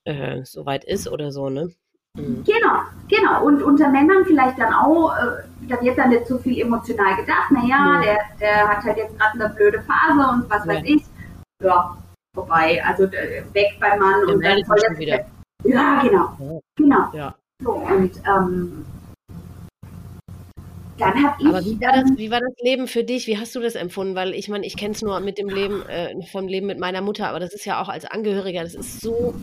äh, 0.05 0.45
soweit 0.45 0.85
ist 0.85 1.09
oder 1.09 1.33
so, 1.33 1.49
ne? 1.49 1.71
Mhm. 2.17 2.45
Genau, 2.45 2.79
genau. 3.09 3.45
Und 3.45 3.63
unter 3.63 3.89
Männern 3.89 4.25
vielleicht 4.25 4.59
dann 4.59 4.73
auch, 4.73 5.13
äh, 5.17 5.69
da 5.69 5.81
wird 5.81 5.99
dann 5.99 6.11
nicht 6.11 6.27
so 6.27 6.39
viel 6.39 6.61
emotional 6.61 7.17
gedacht. 7.17 7.51
Naja, 7.51 7.99
nee. 7.99 8.05
der, 8.05 8.19
der 8.41 8.69
hat 8.69 8.85
halt 8.85 8.97
jetzt 8.99 9.19
gerade 9.19 9.45
eine 9.45 9.55
blöde 9.55 9.83
Phase 9.83 10.31
und 10.31 10.49
was 10.49 10.65
nee. 10.65 10.75
weiß 10.75 10.83
ich. 10.85 11.03
Ja, 11.63 11.97
vorbei. 12.35 12.83
Also 12.85 13.05
äh, 13.05 13.45
weg 13.53 13.77
beim 13.81 13.99
Mann 13.99 14.25
und 14.27 14.43
dann 14.43 14.65
voll 14.65 14.81
das 14.89 14.99
wieder. 14.99 15.25
Ja, 15.65 16.03
genau. 16.03 16.61
Genau. 16.77 17.11
Ja. 17.13 17.35
So, 17.63 17.73
und 17.73 18.13
ähm, 18.27 18.85
dann 20.99 21.23
habe 21.23 21.37
ich. 21.41 21.47
Aber 21.47 21.65
wie 21.65 21.81
war, 21.81 21.93
das, 21.93 22.17
wie 22.17 22.31
war 22.31 22.41
das 22.41 22.55
Leben 22.61 22.87
für 22.87 23.05
dich? 23.05 23.27
Wie 23.27 23.39
hast 23.39 23.55
du 23.55 23.61
das 23.61 23.75
empfunden? 23.75 24.15
Weil 24.15 24.35
ich 24.35 24.49
meine, 24.49 24.67
ich 24.67 24.77
kenne 24.77 24.95
es 24.95 25.03
nur 25.03 25.19
mit 25.21 25.39
dem 25.39 25.49
Leben, 25.49 25.87
äh, 25.89 26.15
vom 26.31 26.47
Leben 26.47 26.67
mit 26.67 26.79
meiner 26.79 27.01
Mutter, 27.01 27.29
aber 27.29 27.41
das 27.41 27.55
ist 27.55 27.65
ja 27.65 27.81
auch 27.81 27.89
als 27.89 28.05
Angehöriger, 28.05 28.63
das 28.63 28.75
ist 28.75 29.01
so 29.01 29.35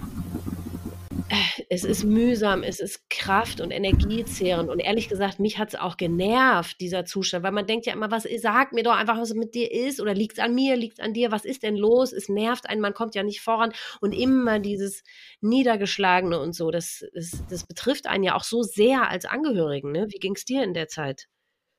es 1.69 1.83
ist 1.83 2.03
mühsam, 2.03 2.63
es 2.63 2.79
ist 2.79 3.09
Kraft- 3.09 3.61
und 3.61 3.71
Energiezehrend. 3.71 4.69
Und 4.69 4.79
ehrlich 4.79 5.07
gesagt, 5.07 5.39
mich 5.39 5.57
hat 5.57 5.69
es 5.69 5.79
auch 5.79 5.97
genervt, 5.97 6.79
dieser 6.81 7.05
Zustand, 7.05 7.43
weil 7.43 7.51
man 7.51 7.67
denkt 7.67 7.85
ja 7.85 7.93
immer, 7.93 8.11
was 8.11 8.27
sag 8.39 8.73
mir 8.73 8.83
doch 8.83 8.95
einfach, 8.95 9.17
was 9.17 9.33
mit 9.33 9.55
dir 9.55 9.71
ist 9.71 10.01
oder 10.01 10.13
liegt 10.13 10.33
es 10.33 10.43
an 10.43 10.53
mir, 10.53 10.75
liegt 10.75 10.99
es 10.99 11.05
an 11.05 11.13
dir, 11.13 11.31
was 11.31 11.45
ist 11.45 11.63
denn 11.63 11.75
los? 11.75 12.11
Es 12.11 12.29
nervt 12.29 12.69
einen, 12.69 12.81
man 12.81 12.93
kommt 12.93 13.15
ja 13.15 13.23
nicht 13.23 13.41
voran. 13.41 13.71
Und 14.01 14.13
immer 14.13 14.59
dieses 14.59 15.03
Niedergeschlagene 15.41 16.39
und 16.39 16.53
so, 16.53 16.71
das, 16.71 17.05
das, 17.13 17.43
das 17.49 17.65
betrifft 17.65 18.07
einen 18.07 18.23
ja 18.23 18.35
auch 18.35 18.43
so 18.43 18.63
sehr 18.63 19.09
als 19.09 19.25
Angehörigen. 19.25 19.91
Ne? 19.91 20.07
Wie 20.09 20.19
ging 20.19 20.35
es 20.35 20.45
dir 20.45 20.63
in 20.63 20.73
der 20.73 20.87
Zeit? 20.87 21.27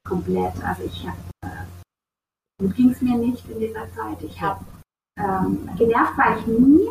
Komplett. 0.04 0.54
Also 0.64 0.84
ich 0.84 1.06
habe, 1.06 1.18
äh, 1.44 2.68
ging 2.74 2.90
es 2.90 3.00
mir 3.00 3.18
nicht 3.18 3.44
in 3.48 3.60
dieser 3.60 3.88
Zeit. 3.92 4.22
Ich 4.22 4.40
habe, 4.40 4.64
ähm, 5.18 5.68
genervt 5.76 6.16
war 6.16 6.38
ich 6.38 6.46
nie 6.46 6.88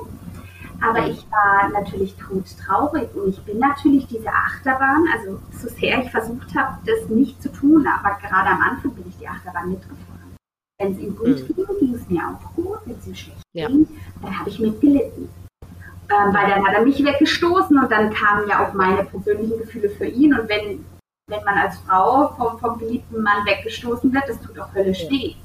aber 0.81 1.07
ich 1.07 1.25
war 1.31 1.69
natürlich 1.69 2.15
traurig 2.15 3.09
und 3.15 3.29
ich 3.29 3.41
bin 3.43 3.59
natürlich 3.59 4.07
diese 4.07 4.29
Achterbahn, 4.29 5.05
also 5.13 5.39
so 5.51 5.67
sehr 5.69 6.03
ich 6.03 6.11
versucht 6.11 6.55
habe, 6.55 6.77
das 6.85 7.07
nicht 7.09 7.41
zu 7.41 7.51
tun, 7.51 7.87
aber 7.87 8.17
gerade 8.19 8.49
am 8.49 8.61
Anfang 8.61 8.91
bin 8.95 9.05
ich 9.07 9.17
die 9.17 9.27
Achterbahn 9.27 9.69
mitgefahren. 9.69 10.35
Wenn 10.79 10.93
es 10.93 10.99
ihm 10.99 11.15
gut 11.15 11.27
mhm. 11.27 11.55
ging, 11.55 11.79
ging 11.79 11.93
es 11.93 12.09
mir 12.09 12.21
auch 12.27 12.55
gut. 12.55 12.79
Wenn 12.85 12.97
es 12.97 13.05
ihm 13.05 13.15
schlecht 13.15 13.43
ja. 13.53 13.67
ging, 13.67 13.87
dann 14.21 14.39
habe 14.39 14.49
ich 14.49 14.59
mitgelitten. 14.59 15.29
Ähm, 15.61 16.33
weil 16.33 16.49
dann 16.49 16.65
hat 16.65 16.73
er 16.73 16.83
mich 16.83 17.03
weggestoßen 17.03 17.77
und 17.77 17.91
dann 17.91 18.11
kamen 18.11 18.47
ja 18.49 18.65
auch 18.65 18.73
meine 18.73 19.03
persönlichen 19.03 19.59
Gefühle 19.59 19.89
für 19.91 20.05
ihn. 20.05 20.37
Und 20.37 20.49
wenn, 20.49 20.83
wenn 21.27 21.43
man 21.43 21.57
als 21.59 21.77
Frau 21.79 22.29
vom, 22.35 22.59
vom 22.59 22.79
geliebten 22.79 23.21
Mann 23.21 23.45
weggestoßen 23.45 24.11
wird, 24.11 24.23
das 24.27 24.41
tut 24.41 24.57
auch 24.59 24.73
höllisch 24.73 25.03
ja. 25.03 25.11
weh. 25.11 25.35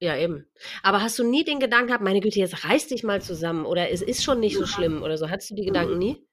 Ja, 0.00 0.16
eben. 0.16 0.46
Aber 0.82 1.02
hast 1.02 1.18
du 1.18 1.24
nie 1.24 1.44
den 1.44 1.60
Gedanken 1.60 1.88
gehabt, 1.88 2.04
meine 2.04 2.20
Güte, 2.20 2.38
jetzt 2.38 2.64
reiß 2.64 2.88
dich 2.88 3.04
mal 3.04 3.22
zusammen 3.22 3.64
oder 3.64 3.90
es 3.90 4.02
ist 4.02 4.22
schon 4.24 4.40
nicht 4.40 4.56
so 4.56 4.66
schlimm 4.66 5.02
oder 5.02 5.16
so? 5.16 5.30
Hattest 5.30 5.50
du 5.50 5.54
die 5.54 5.64
Gedanken 5.64 5.98
nie? 5.98 6.26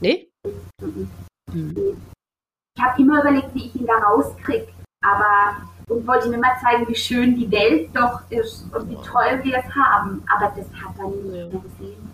Nee? 0.00 0.30
Ich 2.76 2.82
habe 2.82 3.02
immer 3.02 3.20
überlegt, 3.20 3.54
wie 3.54 3.66
ich 3.66 3.74
ihn 3.76 3.86
da 3.86 3.98
rauskriege. 3.98 4.68
Aber 5.02 5.56
und 5.88 6.06
wollte 6.06 6.28
ihm 6.28 6.34
immer 6.34 6.56
zeigen, 6.62 6.88
wie 6.88 6.94
schön 6.94 7.36
die 7.36 7.50
Welt 7.50 7.90
doch 7.94 8.20
ist 8.30 8.64
und 8.74 8.88
wie 8.88 8.96
toll 8.96 9.40
wir 9.42 9.58
es 9.58 9.74
haben. 9.74 10.22
Aber 10.34 10.52
das 10.56 10.66
hat 10.82 10.98
er 10.98 11.08
nie 11.08 11.38
ja. 11.38 11.46
mehr 11.46 11.60
gesehen. 11.60 12.10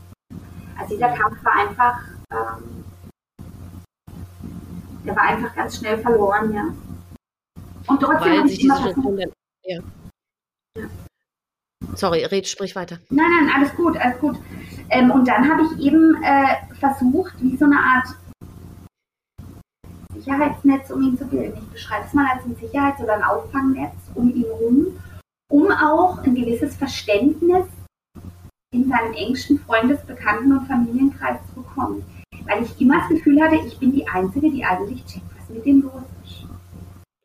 Also 0.76 0.95
dieser 0.95 1.11
Kampf 1.11 1.45
war 1.45 1.53
einfach, 1.53 2.01
ähm, 2.32 2.84
der 5.05 5.16
war 5.16 5.22
einfach 5.22 5.55
ganz 5.55 5.76
schnell 5.76 5.99
verloren, 5.99 6.53
ja. 6.53 6.64
Und 7.86 8.01
trotzdem 8.01 8.38
habe 8.38 8.49
ich 8.49 8.62
immer 8.62 8.76
versucht, 8.76 9.32
ja. 9.64 9.78
Sorry, 11.95 12.25
red, 12.25 12.47
sprich 12.47 12.77
weiter. 12.77 12.99
Nein, 13.11 13.27
nein, 13.31 13.55
alles 13.55 13.75
gut, 13.75 13.97
alles 13.97 14.18
gut. 14.21 14.39
Ähm, 14.91 15.11
und 15.11 15.27
dann 15.27 15.49
habe 15.49 15.62
ich 15.62 15.87
eben 15.87 16.23
äh, 16.23 16.75
versucht, 16.75 17.35
wie 17.41 17.57
so 17.57 17.64
eine 17.64 17.79
Art 17.79 18.07
Sicherheitsnetz 20.14 20.91
um 20.91 21.03
ihn 21.03 21.18
zu 21.18 21.27
bilden. 21.27 21.59
Ich 21.62 21.73
beschreibe 21.73 22.07
es 22.07 22.12
mal 22.12 22.27
als 22.33 22.45
ein 22.45 22.57
Sicherheits- 22.57 23.01
oder 23.03 23.14
ein 23.14 23.25
Auffangnetz 23.25 23.95
um 24.14 24.31
ihn 24.31 24.45
herum, 24.45 24.87
um 25.51 25.71
auch 25.73 26.18
ein 26.18 26.35
gewisses 26.35 26.77
Verständnis 26.77 27.66
in 28.73 28.89
seinem 28.89 29.12
engsten 29.14 29.59
Freundes-, 29.59 30.05
Bekannten- 30.05 30.57
und 30.57 30.66
Familienkreis 30.66 31.39
zu 31.49 31.62
bekommen. 31.62 32.05
Weil 32.45 32.62
ich 32.62 32.81
immer 32.81 32.99
das 32.99 33.09
Gefühl 33.09 33.41
hatte, 33.43 33.57
ich 33.57 33.79
bin 33.79 33.93
die 33.93 34.07
Einzige, 34.09 34.51
die 34.51 34.64
eigentlich 34.64 35.05
checkt, 35.07 35.27
was 35.37 35.49
mit 35.49 35.64
dem 35.64 35.83
los 35.83 36.03
ist. 36.25 36.47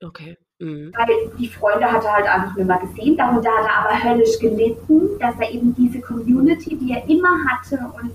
Okay. 0.04 0.38
Mhm. 0.62 0.94
Weil 0.96 1.38
die 1.38 1.50
Freunde 1.50 1.92
hat 1.92 2.04
er 2.04 2.14
halt 2.14 2.28
einfach 2.28 2.56
nicht 2.56 2.68
mehr 2.68 2.80
gesehen. 2.80 3.18
Darunter 3.18 3.50
hat 3.52 3.66
er 3.66 3.78
aber 3.78 4.04
höllisch 4.04 4.40
gelitten, 4.40 5.20
dass 5.20 5.36
er 5.40 5.52
eben 5.52 5.76
diese 5.76 6.00
Community, 6.00 6.78
die 6.78 6.92
er 6.94 7.08
immer 7.10 7.38
hatte 7.46 7.78
und 8.00 8.12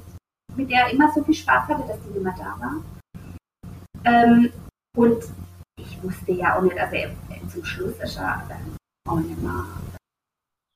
mit 0.57 0.70
der 0.70 0.86
er 0.86 0.91
immer 0.91 1.12
so 1.12 1.22
viel 1.22 1.34
Spaß 1.34 1.68
hatte, 1.68 1.86
dass 1.86 1.99
die 2.03 2.18
mehr 2.18 2.34
da 2.36 2.57
war. 2.61 2.82
Ähm, 4.05 4.51
und 4.97 5.24
ich 5.78 6.03
wusste 6.03 6.32
ja 6.32 6.57
auch 6.57 6.62
nicht, 6.62 6.78
also 6.78 6.97
er, 6.97 7.11
zum 7.49 7.64
Schluss 7.64 7.99
ist 7.99 8.16
er 8.16 8.43
auch 9.09 9.20
nicht 9.20 9.41
mehr 9.43 9.64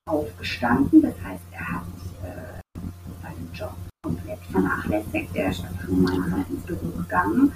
aufgestanden. 0.06 1.02
Das 1.02 1.14
heißt, 1.22 1.42
er 1.52 1.68
hat 1.68 1.86
äh, 2.22 2.80
seinen 3.22 3.50
Job 3.54 3.74
komplett 4.02 4.40
vernachlässigt. 4.50 5.34
Er 5.34 5.50
ist 5.50 5.64
einfach 5.64 5.88
nur 5.88 6.18
mal 6.18 6.44
ins 6.48 6.64
Büro 6.64 6.90
gegangen. 6.98 7.52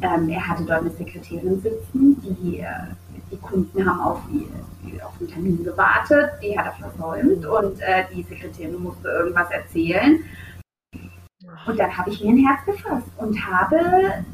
Ähm, 0.00 0.28
er 0.28 0.48
hatte 0.48 0.64
dort 0.64 0.80
eine 0.80 0.90
Sekretärin 0.90 1.60
sitzen, 1.60 2.20
die 2.22 2.60
äh, 2.60 2.86
die 3.32 3.38
Kunden 3.38 3.84
haben 3.84 4.00
auf, 4.00 4.20
die, 4.30 5.02
auf 5.02 5.16
den 5.18 5.28
Termin 5.28 5.64
gewartet, 5.64 6.30
die 6.42 6.56
hat 6.56 6.66
er 6.66 6.90
versäumt 6.90 7.44
und 7.44 7.80
äh, 7.80 8.04
die 8.14 8.22
Sekretärin 8.22 8.82
musste 8.82 9.08
irgendwas 9.08 9.50
erzählen. 9.50 10.22
Und 11.66 11.78
dann 11.78 11.96
habe 11.96 12.10
ich 12.10 12.22
mir 12.22 12.30
ein 12.30 12.46
Herz 12.46 12.64
gefasst 12.64 13.08
und 13.16 13.46
habe 13.46 14.24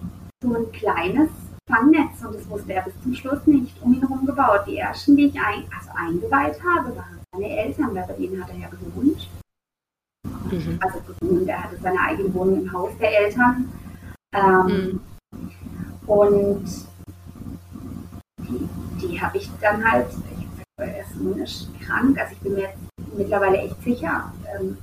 so 0.42 0.54
ein 0.54 0.72
kleines 0.72 1.30
Fangnetz, 1.68 2.24
und 2.24 2.34
das 2.34 2.48
wusste 2.48 2.72
er 2.72 2.82
bis 2.82 2.94
zum 3.02 3.14
Schluss 3.14 3.46
nicht, 3.46 3.80
um 3.82 3.92
ihn 3.92 4.00
herum 4.00 4.26
gebaut. 4.26 4.62
Die 4.66 4.78
ersten, 4.78 5.16
die 5.16 5.26
ich 5.26 5.40
ein, 5.40 5.64
also 5.76 5.90
eingeweiht 5.94 6.58
habe, 6.64 6.96
waren 6.96 7.20
seine 7.32 7.56
Eltern, 7.56 7.94
weil 7.94 8.06
bei 8.06 8.14
denen 8.14 8.42
hat 8.42 8.50
er 8.50 8.58
ja 8.58 8.68
gewohnt. 8.68 9.28
Mhm. 10.50 10.78
Also 10.80 11.00
gewohnt, 11.00 11.48
er 11.48 11.62
hatte 11.62 11.76
seine 11.82 12.00
eigene 12.00 12.32
Wohnung 12.34 12.62
im 12.62 12.72
Haus 12.72 12.90
der 12.98 13.20
Eltern. 13.20 13.72
Ähm, 14.32 14.66
mhm. 14.66 15.00
Und 16.06 16.64
die 18.40 18.68
habe 19.20 19.38
ich 19.38 19.50
dann 19.60 19.90
halt, 19.90 20.06
ich 20.10 20.46
sage, 20.76 20.90
er 20.92 21.00
ist 21.00 21.16
monisch 21.16 21.64
krank, 21.84 22.18
also 22.18 22.32
ich 22.32 22.40
bin 22.40 22.54
mir 22.54 22.62
jetzt 22.62 22.78
mittlerweile 23.16 23.58
echt 23.58 23.82
sicher, 23.82 24.32
ähm, 24.54 24.78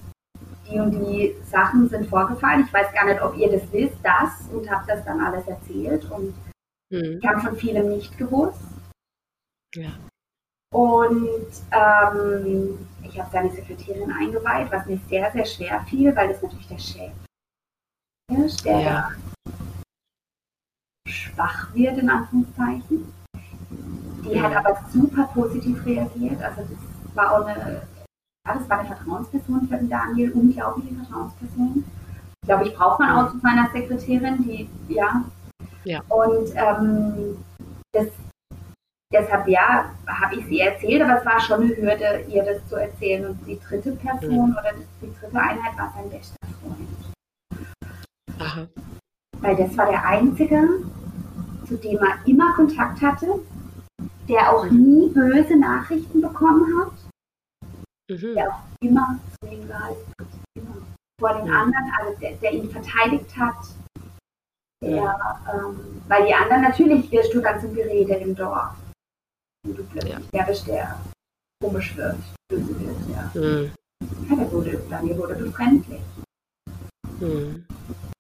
die 0.69 0.79
und 0.79 0.91
die 0.91 1.35
Sachen 1.49 1.87
sind 1.89 2.07
vorgefallen. 2.07 2.65
Ich 2.65 2.73
weiß 2.73 2.91
gar 2.93 3.05
nicht, 3.05 3.21
ob 3.21 3.37
ihr 3.37 3.51
das 3.51 3.71
wisst, 3.71 3.97
das 4.03 4.47
und 4.51 4.69
habe 4.69 4.85
das 4.87 5.05
dann 5.05 5.21
alles 5.21 5.47
erzählt 5.47 6.09
und 6.11 6.33
mhm. 6.89 7.19
ich 7.21 7.27
habe 7.27 7.41
von 7.41 7.55
vielem 7.55 7.89
nicht 7.89 8.17
gewusst. 8.17 8.59
Ja. 9.75 9.91
Und 10.73 11.47
ähm, 11.71 12.87
ich 13.03 13.19
habe 13.19 13.29
seine 13.31 13.51
Sekretärin 13.51 14.11
eingeweiht, 14.11 14.71
was 14.71 14.85
mir 14.85 14.99
sehr, 15.07 15.31
sehr 15.31 15.45
schwer 15.45 15.85
fiel, 15.87 16.15
weil 16.15 16.29
das 16.29 16.41
natürlich 16.41 16.67
der 16.67 16.79
Chef 16.79 17.11
ist, 18.43 18.65
der 18.65 18.79
ja. 18.79 19.11
schwach 21.07 21.73
wird, 21.73 21.97
in 21.97 22.09
Anführungszeichen. 22.09 23.13
Die 24.25 24.41
hat 24.41 24.55
aber 24.55 24.77
super 24.91 25.29
positiv 25.33 25.85
reagiert. 25.85 26.41
Also 26.41 26.61
das 26.61 27.15
war 27.15 27.31
auch 27.31 27.45
eine, 27.45 27.81
ja, 28.47 28.53
das 28.53 28.69
war 28.69 28.79
eine 28.79 28.87
Vertrauensperson 28.87 29.67
für 29.67 29.77
den 29.77 29.89
Daniel, 29.89 30.31
unglaubliche 30.31 30.95
Vertrauensperson. 30.95 31.83
Ich 32.41 32.47
glaube, 32.47 32.67
ich 32.67 32.75
brauche 32.75 33.01
man 33.01 33.15
auch 33.17 33.31
zu 33.31 33.37
meiner 33.37 33.69
Sekretärin, 33.71 34.43
die, 34.43 34.69
ja. 34.87 35.23
ja. 35.83 36.01
Und 36.09 36.49
ähm, 36.55 37.37
das, 37.91 38.07
deshalb, 39.11 39.47
ja, 39.47 39.85
habe 40.07 40.35
ich 40.35 40.45
sie 40.45 40.59
erzählt, 40.59 41.01
aber 41.01 41.19
es 41.19 41.25
war 41.25 41.39
schon 41.39 41.63
eine 41.63 41.75
Hürde, 41.75 42.25
ihr 42.27 42.43
das 42.43 42.67
zu 42.67 42.75
erzählen. 42.75 43.29
Und 43.29 43.45
die 43.47 43.59
dritte 43.59 43.93
Person 43.93 44.49
mhm. 44.49 44.57
oder 44.57 44.71
die 45.01 45.13
dritte 45.19 45.39
Einheit 45.39 45.77
war 45.77 45.93
sein 45.95 46.09
bester 46.09 46.35
Freund. 46.61 47.05
Aha. 48.39 48.67
Weil 49.39 49.55
das 49.55 49.77
war 49.77 49.87
der 49.87 50.05
einzige, 50.05 50.67
zu 51.67 51.77
dem 51.77 51.97
er 51.97 52.27
immer 52.27 52.53
Kontakt 52.53 53.01
hatte, 53.01 53.39
der 54.27 54.51
auch 54.51 54.65
nie 54.69 55.09
böse 55.09 55.55
Nachrichten 55.55 56.21
bekommen 56.21 56.79
hat, 56.79 56.93
mhm. 58.09 58.35
der 58.35 58.49
auch 58.49 58.61
immer 58.81 59.19
zu 59.39 59.49
ihm 59.49 59.67
gehalten 59.67 60.11
hat. 60.19 60.27
Immer. 60.55 60.77
Vor 61.19 61.33
den 61.33 61.53
anderen, 61.53 61.91
also 61.99 62.19
der, 62.19 62.33
der 62.33 62.53
ihn 62.53 62.69
verteidigt 62.69 63.37
hat. 63.37 63.55
Der, 64.83 65.15
ähm, 65.53 66.01
weil 66.07 66.27
die 66.27 66.33
anderen, 66.33 66.61
natürlich 66.61 67.09
wirst 67.11 67.33
du 67.33 67.41
dann 67.41 67.59
zum 67.59 67.73
Gerede 67.73 68.15
im 68.15 68.35
Dorf. 68.35 68.75
Und 69.65 69.77
du 69.77 69.83
plötzlich 69.83 70.13
ja. 70.13 70.19
der 70.33 70.43
bist, 70.43 70.67
der 70.67 70.99
komisch 71.63 71.95
wird, 71.95 72.17
böse 72.49 72.79
wird, 72.79 72.97
ja. 73.09 73.31
Mhm. 73.33 73.71
ja 74.29 74.35
der 74.35 74.51
wurde, 74.51 74.81
Daniel 74.89 75.17
wurde 75.17 75.35
befremdlich. 75.35 76.01
Mhm. 77.19 77.65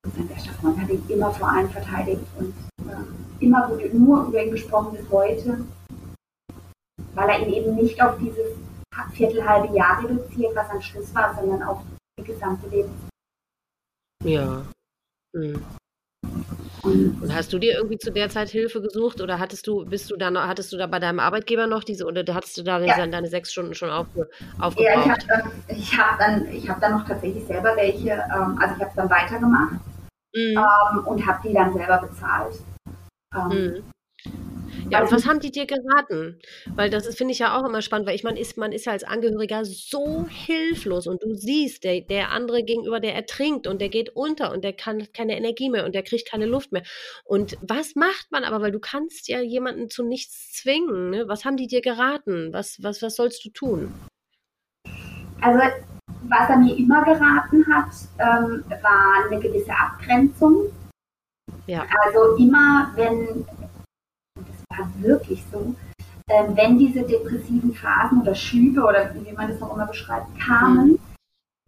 Und 0.05 0.15
sein 0.15 0.27
bester 0.27 0.53
Freund 0.53 0.79
hat 0.79 0.89
ihn 0.89 1.03
immer 1.09 1.31
vor 1.31 1.49
allen 1.49 1.69
verteidigt 1.69 2.23
und 2.37 2.53
äh, 2.87 2.93
immer 3.39 3.69
wurde 3.69 3.89
nur 3.95 4.25
über 4.27 4.43
ihn 4.43 4.51
gesprochen 4.51 4.97
bis 4.97 5.09
heute 5.09 5.65
weil 7.15 7.29
er 7.29 7.39
ihn 7.39 7.53
eben 7.53 7.75
nicht 7.75 8.01
auf 8.01 8.17
dieses 8.19 8.57
viertelhalbe 9.13 9.75
Jahr 9.75 10.03
reduziert, 10.03 10.55
was 10.55 10.69
am 10.69 10.81
Schluss 10.81 11.13
war, 11.15 11.35
sondern 11.35 11.63
auf 11.63 11.81
die 12.19 12.23
gesamte 12.23 12.67
Lebenszeit. 12.67 13.09
Ja. 14.23 14.65
Mhm. 15.33 15.63
Und, 16.83 17.33
hast 17.33 17.51
du 17.51 17.57
dir 17.57 17.73
irgendwie 17.75 17.97
zu 17.97 18.11
der 18.11 18.29
Zeit 18.29 18.49
Hilfe 18.49 18.79
gesucht 18.79 19.19
oder 19.19 19.39
hattest 19.39 19.65
du, 19.65 19.85
bist 19.85 20.11
du 20.11 20.17
da 20.17 20.29
noch, 20.29 20.45
hattest 20.45 20.71
du 20.71 20.77
da 20.77 20.85
bei 20.85 20.99
deinem 20.99 21.19
Arbeitgeber 21.19 21.65
noch 21.65 21.83
diese 21.83 22.05
oder 22.05 22.23
hattest 22.33 22.57
du 22.57 22.63
da 22.63 22.79
ja. 22.79 23.07
deine, 23.07 23.27
sechs 23.27 23.51
Stunden 23.51 23.73
schon 23.73 23.89
auf, 23.89 24.05
aufgebraucht? 24.59 24.77
Ja, 24.79 25.17
ich 25.17 25.29
habe 25.29 25.51
ich 25.67 25.97
hab 25.97 26.19
dann, 26.19 26.47
ich 26.49 26.69
habe 26.69 26.79
dann 26.81 26.91
noch 26.91 27.07
tatsächlich 27.07 27.43
selber 27.45 27.75
welche, 27.75 28.09
ähm, 28.09 28.57
also 28.59 28.75
ich 28.75 28.81
habe 28.81 28.89
es 28.89 28.95
dann 28.95 29.09
weitergemacht 29.09 29.73
mhm. 30.35 30.57
ähm, 30.57 31.07
und 31.07 31.25
habe 31.25 31.47
die 31.47 31.53
dann 31.53 31.73
selber 31.73 31.97
bezahlt. 32.07 32.55
Ähm, 33.35 33.49
mhm. 33.49 33.83
Ja, 34.89 35.01
und 35.01 35.11
was 35.11 35.25
haben 35.25 35.39
die 35.39 35.51
dir 35.51 35.65
geraten? 35.65 36.39
Weil 36.75 36.89
das 36.89 37.13
finde 37.15 37.31
ich 37.31 37.39
ja 37.39 37.57
auch 37.57 37.67
immer 37.67 37.81
spannend, 37.81 38.07
weil 38.07 38.15
ich 38.15 38.23
meine, 38.23 38.39
ist, 38.39 38.57
man 38.57 38.71
ist 38.71 38.85
ja 38.85 38.91
als 38.91 39.03
Angehöriger 39.03 39.65
so 39.65 40.27
hilflos 40.29 41.07
und 41.07 41.23
du 41.23 41.33
siehst, 41.33 41.83
der, 41.83 42.01
der 42.01 42.31
andere 42.31 42.63
gegenüber, 42.63 42.99
der 42.99 43.15
ertrinkt 43.15 43.65
und 43.65 43.81
der 43.81 43.89
geht 43.89 44.15
unter 44.15 44.51
und 44.51 44.63
der 44.63 44.73
kann 44.73 45.07
keine 45.11 45.37
Energie 45.37 45.69
mehr 45.69 45.85
und 45.85 45.95
der 45.95 46.03
kriegt 46.03 46.29
keine 46.29 46.45
Luft 46.45 46.71
mehr. 46.71 46.83
Und 47.23 47.57
was 47.61 47.95
macht 47.95 48.27
man 48.31 48.43
aber, 48.43 48.61
weil 48.61 48.71
du 48.71 48.79
kannst 48.79 49.27
ja 49.27 49.41
jemanden 49.41 49.89
zu 49.89 50.03
nichts 50.03 50.53
zwingen, 50.53 51.09
ne? 51.09 51.27
Was 51.27 51.45
haben 51.45 51.57
die 51.57 51.67
dir 51.67 51.81
geraten? 51.81 52.53
Was, 52.53 52.81
was, 52.83 53.01
was 53.01 53.15
sollst 53.15 53.43
du 53.43 53.49
tun? 53.49 53.91
Also, 55.41 55.59
was 56.23 56.49
er 56.49 56.57
mir 56.57 56.75
immer 56.77 57.03
geraten 57.03 57.65
hat, 57.73 57.91
ähm, 58.19 58.63
war 58.81 59.25
eine 59.29 59.39
gewisse 59.39 59.71
Abgrenzung. 59.71 60.71
Ja. 61.67 61.85
Also 62.05 62.35
immer, 62.37 62.91
wenn 62.95 63.45
war 64.69 64.89
wirklich 64.99 65.43
so. 65.51 65.75
Ähm, 66.27 66.57
wenn 66.57 66.79
diese 66.79 67.03
depressiven 67.03 67.73
Phasen 67.73 68.21
oder 68.21 68.33
Schübe 68.33 68.83
oder 68.83 69.13
wie 69.13 69.31
man 69.31 69.49
das 69.49 69.61
auch 69.61 69.75
immer 69.75 69.85
beschreibt, 69.85 70.27
kamen, 70.39 70.97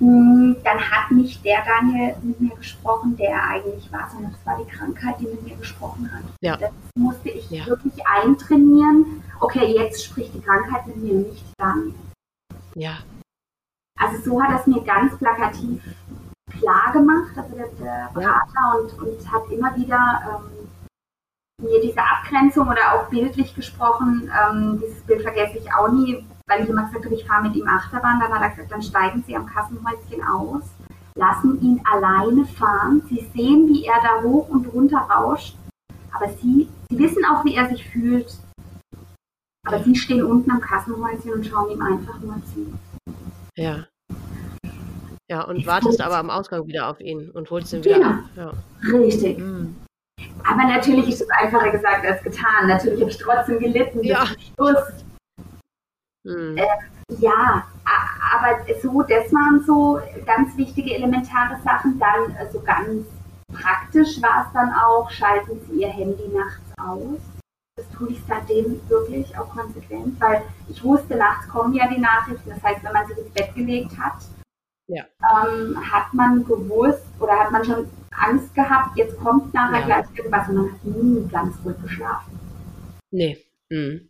mhm. 0.02 0.56
dann 0.64 0.80
hat 0.80 1.12
nicht 1.12 1.46
der 1.46 1.64
Daniel 1.64 2.16
mit 2.24 2.40
mir 2.42 2.56
gesprochen, 2.56 3.16
der 3.18 3.44
eigentlich 3.44 3.92
war, 3.92 4.10
sondern 4.12 4.32
das 4.32 4.46
war 4.46 4.58
die 4.58 4.70
Krankheit, 4.70 5.20
die 5.20 5.26
mit 5.26 5.44
mir 5.44 5.56
gesprochen 5.58 6.12
hat. 6.12 6.24
Ja. 6.42 6.58
Das 6.58 6.72
musste 6.98 7.30
ich 7.30 7.50
ja. 7.52 7.68
wirklich 7.68 7.94
eintrainieren. 8.08 9.24
Okay, 9.40 9.76
jetzt 9.76 10.04
spricht 10.04 10.34
die 10.34 10.42
Krankheit 10.42 10.88
mit 10.88 10.98
mir 10.98 11.14
nicht 11.14 11.46
Daniel. 11.60 11.94
Ja. 12.74 12.98
Also 14.00 14.24
so 14.24 14.42
hat 14.42 14.52
er 14.52 14.60
es 14.60 14.68
mir 14.68 14.82
ganz 14.84 15.16
plakativ 15.18 15.84
klar 16.60 16.92
gemacht, 16.94 17.32
also 17.36 17.56
der, 17.56 17.68
der 17.80 18.10
Berater, 18.14 18.80
und, 18.80 19.02
und 19.02 19.32
hat 19.32 19.50
immer 19.50 19.76
wieder 19.76 20.22
ähm, 20.28 20.68
mir 21.62 21.82
diese 21.82 22.00
Abgrenzung 22.00 22.68
oder 22.68 22.94
auch 22.94 23.10
bildlich 23.10 23.56
gesprochen, 23.56 24.30
ähm, 24.32 24.80
dieses 24.82 25.02
Bild 25.04 25.22
vergesse 25.22 25.58
ich 25.58 25.74
auch 25.74 25.92
nie, 25.92 26.24
weil 26.48 26.64
ich 26.64 26.70
immer 26.70 26.86
gesagt 26.86 27.06
habe, 27.06 27.16
ich 27.16 27.26
fahre 27.26 27.44
mit 27.44 27.56
ihm 27.56 27.68
Achterbahn, 27.68 28.20
dann 28.20 28.32
hat 28.32 28.42
er 28.42 28.50
gesagt, 28.52 28.72
dann 28.72 28.82
steigen 28.82 29.24
Sie 29.26 29.36
am 29.36 29.48
Kassenhäuschen 29.48 30.24
aus, 30.24 30.64
lassen 31.16 31.60
ihn 31.62 31.82
alleine 31.92 32.46
fahren, 32.46 33.02
Sie 33.10 33.28
sehen, 33.34 33.68
wie 33.68 33.86
er 33.86 34.02
da 34.04 34.22
hoch 34.22 34.50
und 34.50 34.72
runter 34.72 35.00
rauscht, 35.00 35.58
aber 36.14 36.30
Sie, 36.42 36.70
Sie 36.90 37.00
wissen 37.00 37.26
auch, 37.26 37.44
wie 37.44 37.56
er 37.56 37.70
sich 37.70 37.90
fühlt, 37.90 38.38
aber 39.66 39.84
Sie 39.84 39.96
stehen 39.96 40.24
unten 40.24 40.52
am 40.52 40.62
Kassenhäuschen 40.62 41.34
und 41.34 41.46
schauen 41.46 41.72
ihm 41.72 41.82
einfach 41.82 42.20
nur 42.20 42.36
zu. 42.54 42.74
Ja. 43.56 43.86
Ja, 45.30 45.44
und 45.44 45.58
ich 45.58 45.68
wartest 45.68 46.00
aber 46.02 46.18
am 46.18 46.30
Ausgang 46.30 46.66
wieder 46.68 46.88
auf 46.90 47.02
ihn 47.02 47.30
und 47.32 47.50
holst 47.50 47.74
ihn 47.74 47.84
wieder 47.84 48.06
ab. 48.06 48.20
Ja. 48.36 48.54
Richtig. 48.94 49.38
Mhm. 49.38 49.76
Aber 50.44 50.64
natürlich 50.64 51.10
ist 51.10 51.22
es 51.22 51.30
einfacher 51.30 51.72
gesagt 51.72 52.06
als 52.06 52.24
getan. 52.24 52.68
Natürlich 52.68 53.02
habe 53.02 53.12
ich 53.12 53.18
trotzdem 53.18 53.60
gelitten 53.60 54.04
ja. 54.04 54.26
Schluss. 54.26 55.06
Hm. 56.26 56.58
Äh, 56.58 56.66
ja, 57.20 57.68
aber 58.34 58.60
so, 58.82 59.02
das 59.02 59.32
waren 59.34 59.64
so 59.66 60.00
ganz 60.26 60.56
wichtige 60.58 60.96
elementare 60.96 61.60
Sachen. 61.64 62.00
Dann 62.00 62.32
so 62.32 62.38
also 62.40 62.60
ganz 62.62 63.06
praktisch 63.54 64.22
war 64.22 64.46
es 64.46 64.54
dann 64.54 64.74
auch, 64.74 65.10
schalten 65.12 65.60
Sie 65.68 65.82
Ihr 65.82 65.90
Handy 65.90 66.28
nachts 66.30 66.74
aus. 66.82 67.20
Das 67.76 67.90
tue 67.92 68.10
ich 68.10 68.22
seitdem 68.28 68.80
wirklich 68.90 69.38
auch 69.38 69.50
konsequent, 69.50 70.20
weil 70.20 70.42
ich 70.68 70.84
wusste, 70.84 71.16
nachts 71.16 71.48
kommen 71.48 71.74
ja 71.74 71.88
die 71.88 72.00
Nachrichten. 72.00 72.50
Das 72.50 72.64
heißt, 72.64 72.84
wenn 72.84 72.94
man 72.94 73.08
sich 73.08 73.18
ins 73.18 73.30
Bett 73.32 73.54
gelegt 73.54 73.92
hat, 74.00 74.16
ja. 74.88 75.06
ähm, 75.22 75.78
hat 75.92 76.14
man 76.14 76.44
gewusst 76.46 77.06
oder 77.20 77.34
hat 77.40 77.52
man 77.52 77.64
schon 77.64 77.88
Angst 78.12 78.54
gehabt, 78.56 78.98
jetzt 78.98 79.18
kommt 79.18 79.54
nachher 79.54 79.80
ja. 79.80 79.86
gleich 79.86 80.06
irgendwas 80.18 80.50
und 80.50 80.56
man 80.56 80.72
hat 80.72 80.84
nie 80.84 81.28
ganz 81.30 81.56
ruhig 81.64 81.76
geschlafen. 81.82 82.40
Nee. 83.12 83.38
Mhm. 83.70 84.10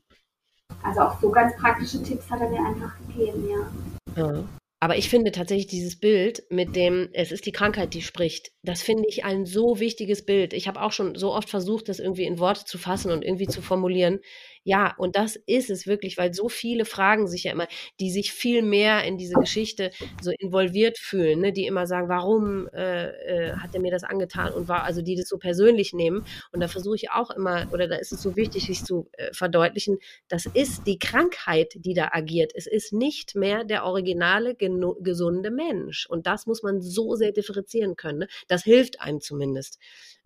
Also 0.84 1.02
auch 1.02 1.20
so 1.20 1.30
ganz 1.30 1.56
praktische 1.58 2.02
Tipps 2.04 2.30
hat 2.30 2.42
er 2.42 2.50
mir 2.50 2.66
einfach 2.66 2.94
gegeben, 3.08 3.48
ja. 3.50 4.24
ja. 4.24 4.44
Aber 4.80 4.96
ich 4.96 5.10
finde 5.10 5.32
tatsächlich 5.32 5.68
dieses 5.68 6.00
Bild 6.00 6.44
mit 6.52 6.76
dem, 6.76 7.10
es 7.14 7.32
ist 7.32 7.48
die 7.48 7.52
Krankheit, 7.52 7.96
die 7.96 8.04
spricht, 8.04 8.52
das 8.62 8.84
finde 8.84 9.06
ich 9.08 9.26
ein 9.26 9.46
so 9.46 9.80
wichtiges 9.80 10.24
Bild. 10.24 10.54
Ich 10.54 10.68
habe 10.68 10.82
auch 10.82 10.92
schon 10.92 11.16
so 11.16 11.34
oft 11.34 11.50
versucht, 11.50 11.90
das 11.90 11.98
irgendwie 11.98 12.26
in 12.26 12.38
Worte 12.38 12.64
zu 12.66 12.78
fassen 12.78 13.12
und 13.12 13.26
irgendwie 13.26 13.48
zu 13.48 13.64
formulieren. 13.64 14.20
Ja, 14.68 14.94
und 14.98 15.16
das 15.16 15.38
ist 15.46 15.70
es 15.70 15.88
wirklich, 15.88 16.18
weil 16.18 16.34
so 16.34 16.50
viele 16.50 16.84
fragen 16.84 17.30
sich 17.30 17.46
ja 17.46 17.54
immer, 17.54 17.70
die 18.02 18.12
sich 18.12 18.34
viel 18.34 18.62
mehr 18.62 19.06
in 19.06 19.18
diese 19.18 19.36
Geschichte 19.36 19.92
so 20.22 20.30
involviert 20.40 20.98
fühlen, 20.98 21.40
ne? 21.40 21.54
die 21.54 21.66
immer 21.68 21.88
sagen, 21.88 22.10
warum 22.10 22.68
äh, 22.74 23.06
äh, 23.06 23.54
hat 23.54 23.74
er 23.74 23.80
mir 23.80 23.92
das 23.92 24.04
angetan 24.04 24.52
und 24.52 24.68
war, 24.68 24.84
also 24.84 25.02
die 25.02 25.16
das 25.16 25.30
so 25.30 25.38
persönlich 25.38 25.94
nehmen. 25.94 26.26
Und 26.52 26.60
da 26.60 26.68
versuche 26.68 26.98
ich 26.98 27.12
auch 27.12 27.32
immer, 27.32 27.70
oder 27.72 27.88
da 27.88 27.96
ist 27.96 28.12
es 28.12 28.22
so 28.22 28.36
wichtig, 28.36 28.66
sich 28.66 28.84
zu 28.84 29.08
äh, 29.14 29.34
verdeutlichen, 29.34 30.00
das 30.28 30.46
ist 30.48 30.86
die 30.86 31.00
Krankheit, 31.00 31.72
die 31.78 31.94
da 31.94 32.10
agiert. 32.12 32.52
Es 32.54 32.68
ist 32.68 32.92
nicht 32.92 33.36
mehr 33.36 33.64
der 33.64 33.86
originale, 33.86 34.54
gesunde 34.54 35.50
Mensch. 35.50 36.08
Und 36.10 36.28
das 36.28 36.46
muss 36.46 36.62
man 36.62 36.82
so 36.82 37.16
sehr 37.16 37.32
differenzieren 37.32 37.96
können. 37.96 38.20
Ne? 38.20 38.28
Das 38.50 38.66
hilft 38.66 39.00
einem 39.00 39.22
zumindest 39.22 39.80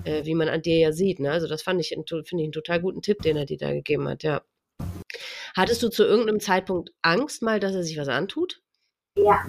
äh, 0.04 0.26
wie 0.26 0.36
man 0.36 0.50
an 0.50 0.62
dir 0.62 0.78
ja 0.78 0.92
sieht. 0.92 1.20
Ne? 1.20 1.32
Also 1.32 1.48
das 1.48 1.62
fand 1.62 1.80
ich, 1.82 1.90
finde 1.90 2.22
ich 2.22 2.34
einen 2.34 2.52
total 2.52 2.82
guten 2.82 3.02
Tipp, 3.02 3.22
den 3.22 3.38
er 3.38 3.46
dir 3.46 3.58
da 3.58 3.72
gegeben 3.72 4.08
hat, 4.08 4.24
ja. 4.24 4.31
Hattest 5.56 5.84
du 5.84 5.90
zu 5.90 6.04
irgendeinem 6.04 6.40
Zeitpunkt 6.40 6.92
Angst 7.02 7.42
mal, 7.42 7.60
dass 7.60 7.76
er 7.76 7.84
sich 7.84 7.98
was 7.98 8.08
antut? 8.08 8.62
Ja. 9.18 9.44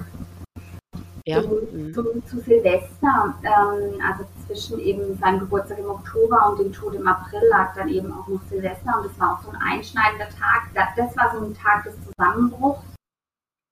Ja. 1.24 1.40
Zu, 1.42 1.48
mhm. 1.72 1.94
zu, 1.94 2.20
zu 2.22 2.40
Silvester, 2.40 3.34
ähm, 3.44 4.00
also 4.04 4.24
zwischen 4.46 4.80
eben 4.80 5.16
seinem 5.18 5.38
Geburtstag 5.38 5.78
im 5.78 5.90
Oktober 5.90 6.50
und 6.50 6.58
dem 6.58 6.72
Tod 6.72 6.94
im 6.94 7.06
April 7.06 7.42
lag 7.48 7.76
dann 7.76 7.88
eben 7.88 8.12
auch 8.12 8.26
noch 8.26 8.40
Silvester 8.50 8.98
und 8.98 9.08
das 9.08 9.20
war 9.20 9.34
auch 9.34 9.44
so 9.44 9.50
ein 9.50 9.62
einschneidender 9.62 10.28
Tag. 10.30 10.70
Das, 10.74 10.88
das 10.96 11.16
war 11.16 11.32
so 11.32 11.44
ein 11.44 11.54
Tag 11.54 11.84
des 11.84 11.94
Zusammenbruchs 12.04 12.82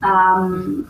ähm, 0.02 0.88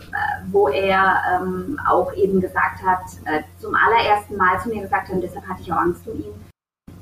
wo 0.51 0.69
er 0.69 1.23
ähm, 1.33 1.79
auch 1.89 2.13
eben 2.15 2.41
gesagt 2.41 2.83
hat, 2.83 3.05
äh, 3.25 3.43
zum 3.59 3.75
allerersten 3.75 4.37
Mal 4.37 4.61
zu 4.61 4.69
mir 4.69 4.83
gesagt 4.83 5.09
hat, 5.09 5.15
und 5.15 5.23
deshalb 5.23 5.47
hatte 5.47 5.63
ich 5.63 5.73
auch 5.73 5.79
Angst 5.79 6.07
um 6.07 6.19
ihn, 6.19 6.45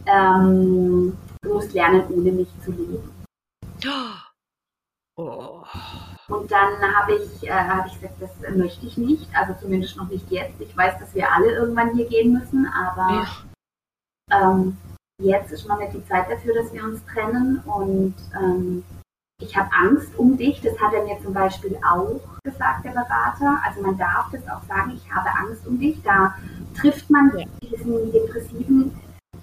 ähm, 0.06 1.18
du 1.42 1.52
musst 1.52 1.74
lernen, 1.74 2.04
ohne 2.08 2.32
mich 2.32 2.48
zu 2.64 2.72
leben. 2.72 3.10
Oh. 3.84 4.27
Und 5.18 6.52
dann 6.52 6.96
habe 6.96 7.14
ich, 7.16 7.48
äh, 7.48 7.50
hab 7.50 7.86
ich 7.86 7.94
gesagt, 7.94 8.20
das 8.20 8.56
möchte 8.56 8.86
ich 8.86 8.96
nicht, 8.96 9.28
also 9.34 9.54
zumindest 9.60 9.96
noch 9.96 10.08
nicht 10.08 10.30
jetzt. 10.30 10.60
Ich 10.60 10.76
weiß, 10.76 10.98
dass 11.00 11.12
wir 11.14 11.32
alle 11.32 11.52
irgendwann 11.56 11.94
hier 11.94 12.08
gehen 12.08 12.32
müssen, 12.32 12.66
aber 12.66 13.26
ja. 14.30 14.52
ähm, 14.52 14.76
jetzt 15.20 15.50
ist 15.50 15.66
noch 15.66 15.78
nicht 15.78 15.94
die 15.94 16.06
Zeit 16.06 16.30
dafür, 16.30 16.54
dass 16.54 16.72
wir 16.72 16.84
uns 16.84 17.04
trennen 17.06 17.58
und 17.66 18.14
ähm, 18.40 18.84
ich 19.40 19.56
habe 19.56 19.70
Angst 19.72 20.16
um 20.16 20.36
dich. 20.36 20.60
Das 20.60 20.78
hat 20.80 20.92
er 20.92 21.04
mir 21.04 21.20
zum 21.22 21.32
Beispiel 21.32 21.76
auch 21.88 22.20
gesagt, 22.44 22.84
der 22.84 22.90
Berater. 22.90 23.60
Also 23.64 23.82
man 23.82 23.96
darf 23.96 24.30
das 24.32 24.42
auch 24.48 24.62
sagen, 24.68 24.92
ich 24.94 25.12
habe 25.12 25.28
Angst 25.30 25.66
um 25.66 25.78
dich. 25.78 26.00
Da 26.02 26.34
trifft 26.76 27.08
man 27.10 27.32
ja. 27.36 27.44
diesen 27.62 28.12
Depressiven 28.12 28.96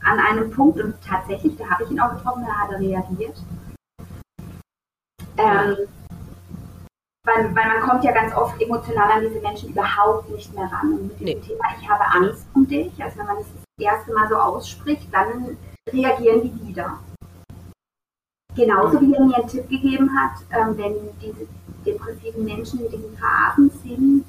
an 0.03 0.19
einem 0.19 0.51
Punkt 0.51 0.81
und 0.81 0.95
tatsächlich, 1.01 1.57
da 1.57 1.69
habe 1.69 1.83
ich 1.83 1.91
ihn 1.91 1.99
auch 1.99 2.13
getroffen, 2.13 2.45
da 2.45 2.53
hat 2.53 2.71
er 2.71 2.79
reagiert. 2.79 3.37
Ähm, 5.37 5.77
weil, 7.25 7.55
weil, 7.55 7.67
man 7.67 7.81
kommt 7.81 8.03
ja 8.03 8.11
ganz 8.11 8.33
oft 8.35 8.61
emotional 8.61 9.11
an 9.11 9.21
diese 9.21 9.41
Menschen 9.41 9.69
überhaupt 9.69 10.29
nicht 10.29 10.53
mehr 10.53 10.71
ran. 10.71 10.93
Und 10.93 11.19
mit 11.19 11.27
dem 11.27 11.41
Thema, 11.41 11.63
ich 11.79 11.89
habe 11.89 12.05
Angst 12.05 12.45
um 12.53 12.67
dich, 12.67 12.91
also 13.03 13.17
wenn 13.17 13.25
man 13.25 13.37
das 13.37 13.47
das 13.77 13.85
erste 13.85 14.13
Mal 14.13 14.29
so 14.29 14.35
ausspricht, 14.35 15.07
dann 15.11 15.57
reagieren 15.91 16.43
die 16.43 16.67
wieder. 16.67 16.99
Genauso 18.55 19.01
wie 19.01 19.13
er 19.13 19.25
mir 19.25 19.35
einen 19.35 19.47
Tipp 19.47 19.67
gegeben 19.69 20.09
hat, 20.17 20.37
ähm, 20.51 20.77
wenn 20.77 20.95
diese 21.19 21.47
depressiven 21.85 22.45
Menschen 22.45 22.85
in 22.85 22.91
diesen 22.91 23.17
Phasen 23.17 23.69
sind, 23.83 24.25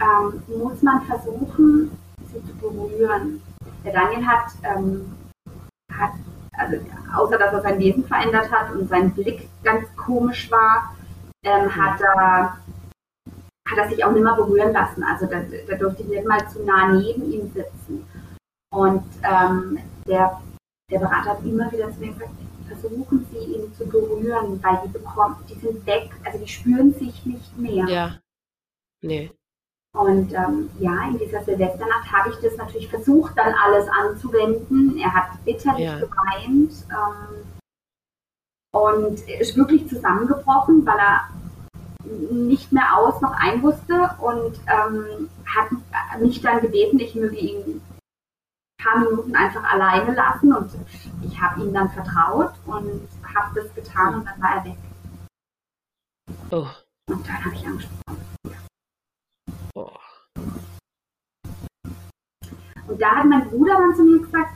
ähm, 0.00 0.42
muss 0.46 0.80
man 0.82 1.02
versuchen, 1.02 1.90
sie 2.32 2.42
zu 2.44 2.54
berühren. 2.54 3.42
Der 3.84 3.92
Daniel 3.92 4.26
hat, 4.26 4.52
ähm, 4.62 5.12
hat 5.92 6.12
also 6.52 6.76
außer 7.16 7.38
dass 7.38 7.52
er 7.52 7.62
sein 7.62 7.80
Leben 7.80 8.04
verändert 8.04 8.50
hat 8.50 8.72
und 8.72 8.88
sein 8.88 9.12
Blick 9.12 9.48
ganz 9.62 9.86
komisch 9.96 10.50
war, 10.50 10.94
ähm, 11.44 11.74
hat, 11.74 12.00
er, 12.00 12.58
hat 13.68 13.78
er 13.78 13.88
sich 13.88 14.04
auch 14.04 14.12
nicht 14.12 14.22
mehr 14.22 14.34
berühren 14.34 14.72
lassen. 14.72 15.02
Also 15.02 15.26
da, 15.26 15.40
da 15.68 15.76
durfte 15.76 16.02
ich 16.02 16.08
nicht 16.08 16.26
mal 16.26 16.48
zu 16.48 16.64
nah 16.64 16.92
neben 16.92 17.30
ihm 17.32 17.52
sitzen. 17.52 18.06
Und 18.72 19.04
ähm, 19.22 19.78
der, 20.06 20.40
der 20.90 20.98
Berater 20.98 21.30
hat 21.30 21.44
immer 21.44 21.70
wieder 21.72 21.92
zu 21.92 22.00
mir 22.00 22.12
gesagt, 22.12 22.30
versuchen 22.68 23.26
sie 23.30 23.54
ihn 23.54 23.74
zu 23.74 23.86
berühren, 23.86 24.62
weil 24.62 24.80
die 24.84 24.88
bekommen, 24.88 25.36
die 25.48 25.54
sind 25.54 25.84
weg, 25.86 26.10
also 26.24 26.38
die 26.38 26.48
spüren 26.48 26.94
sich 26.94 27.24
nicht 27.26 27.56
mehr. 27.58 27.86
Ja. 27.86 28.18
Nee. 29.02 29.30
Und 29.94 30.32
ähm, 30.32 30.70
ja, 30.78 31.08
in 31.08 31.18
dieser 31.18 31.44
Silvesternacht 31.44 32.10
habe 32.10 32.30
ich 32.30 32.36
das 32.36 32.56
natürlich 32.56 32.88
versucht, 32.88 33.36
dann 33.36 33.54
alles 33.54 33.86
anzuwenden. 33.88 34.96
Er 34.98 35.12
hat 35.12 35.44
bitterlich 35.44 35.84
ja. 35.84 35.98
geweint 35.98 36.72
ähm, 36.90 37.44
und 38.72 39.20
ist 39.28 39.56
wirklich 39.56 39.86
zusammengebrochen, 39.88 40.86
weil 40.86 40.98
er 40.98 41.28
nicht 42.30 42.72
mehr 42.72 42.96
aus 42.96 43.20
noch 43.20 43.32
ein 43.32 43.62
wusste 43.62 44.10
und 44.20 44.58
ähm, 44.66 45.28
hat 45.44 45.70
mich 46.20 46.40
dann 46.40 46.60
gebeten, 46.60 46.98
ich 46.98 47.14
möge 47.14 47.36
ihn 47.36 47.60
ein 47.60 48.84
paar 48.84 48.98
Minuten 48.98 49.36
einfach 49.36 49.62
alleine 49.64 50.14
lassen 50.14 50.54
und 50.54 50.70
ich 51.22 51.40
habe 51.40 51.62
ihm 51.62 51.72
dann 51.72 51.90
vertraut 51.90 52.54
und 52.66 53.08
habe 53.34 53.60
das 53.60 53.74
getan 53.74 54.14
und 54.14 54.24
dann 54.26 54.40
war 54.40 54.56
er 54.56 54.64
weg. 54.64 54.78
Oh. 56.50 56.66
Und 57.12 57.28
dann 57.28 57.44
habe 57.44 57.54
ich 57.54 57.66
angesprochen. 57.66 58.31
Da 63.02 63.16
hat 63.16 63.26
mein 63.26 63.48
Bruder 63.50 63.74
dann 63.78 63.96
zu 63.96 64.04
mir 64.04 64.20
gesagt, 64.20 64.54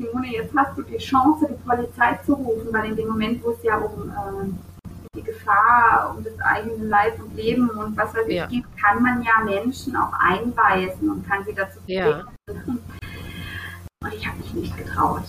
Simone, 0.00 0.32
jetzt 0.32 0.54
hast 0.56 0.78
du 0.78 0.82
die 0.82 0.98
Chance, 0.98 1.48
die 1.50 1.68
Polizei 1.68 2.18
zu 2.24 2.34
rufen, 2.34 2.72
weil 2.72 2.90
in 2.90 2.96
dem 2.96 3.08
Moment, 3.08 3.42
wo 3.42 3.50
es 3.50 3.62
ja 3.62 3.78
um 3.78 4.10
äh, 4.10 4.88
die 5.16 5.22
Gefahr, 5.22 6.14
um 6.16 6.22
das 6.22 6.38
eigene 6.40 6.84
Leib 6.84 7.20
und 7.20 7.34
Leben 7.34 7.68
und 7.70 7.96
was 7.96 8.14
weiß 8.14 8.26
ich 8.28 8.36
ja. 8.36 8.46
geht, 8.46 8.64
kann 8.80 9.02
man 9.02 9.22
ja 9.22 9.44
Menschen 9.44 9.96
auch 9.96 10.12
einweisen 10.12 11.10
und 11.10 11.26
kann 11.28 11.44
sie 11.44 11.54
dazu 11.54 11.78
ja. 11.86 12.24
Und 12.46 14.12
ich 14.12 14.26
habe 14.26 14.38
mich 14.38 14.54
nicht 14.54 14.76
getraut. 14.76 15.24